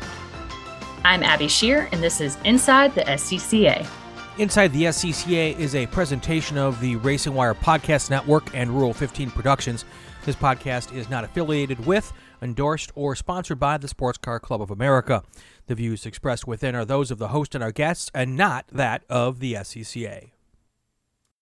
I'm 1.06 1.22
Abby 1.22 1.50
Shear, 1.50 1.90
and 1.92 2.02
this 2.02 2.22
is 2.22 2.38
Inside 2.46 2.96
the 2.96 3.02
SCCA. 3.02 3.86
Inside 4.38 4.70
the 4.70 4.84
SCCA 4.84 5.60
is 5.60 5.76
a 5.76 5.86
presentation 5.88 6.58
of 6.58 6.80
the 6.80 6.96
Racing 6.96 7.34
Wire 7.34 7.54
Podcast 7.54 8.10
Network 8.10 8.56
and 8.56 8.72
Rural 8.72 8.94
15 8.94 9.30
Productions. 9.32 9.84
This 10.24 10.38
podcast 10.38 10.96
is 10.96 11.10
not 11.10 11.26
affiliated 11.26 11.86
with, 11.86 12.14
endorsed, 12.42 12.94
or 12.96 13.18
sponsored 13.18 13.60
by 13.60 13.78
the 13.78 13.90
Sports 13.90 14.18
Car 14.18 14.40
Club 14.40 14.62
of 14.62 14.72
America. 14.72 15.24
The 15.68 15.76
views 15.76 16.06
expressed 16.06 16.48
within 16.48 16.74
are 16.74 16.86
those 16.86 17.12
of 17.12 17.18
the 17.18 17.28
host 17.28 17.54
and 17.54 17.62
our 17.62 17.74
guests, 17.74 18.10
and 18.14 18.38
not 18.38 18.66
that 18.72 19.04
of 19.10 19.42
the 19.42 19.56
SCCA. 19.56 20.32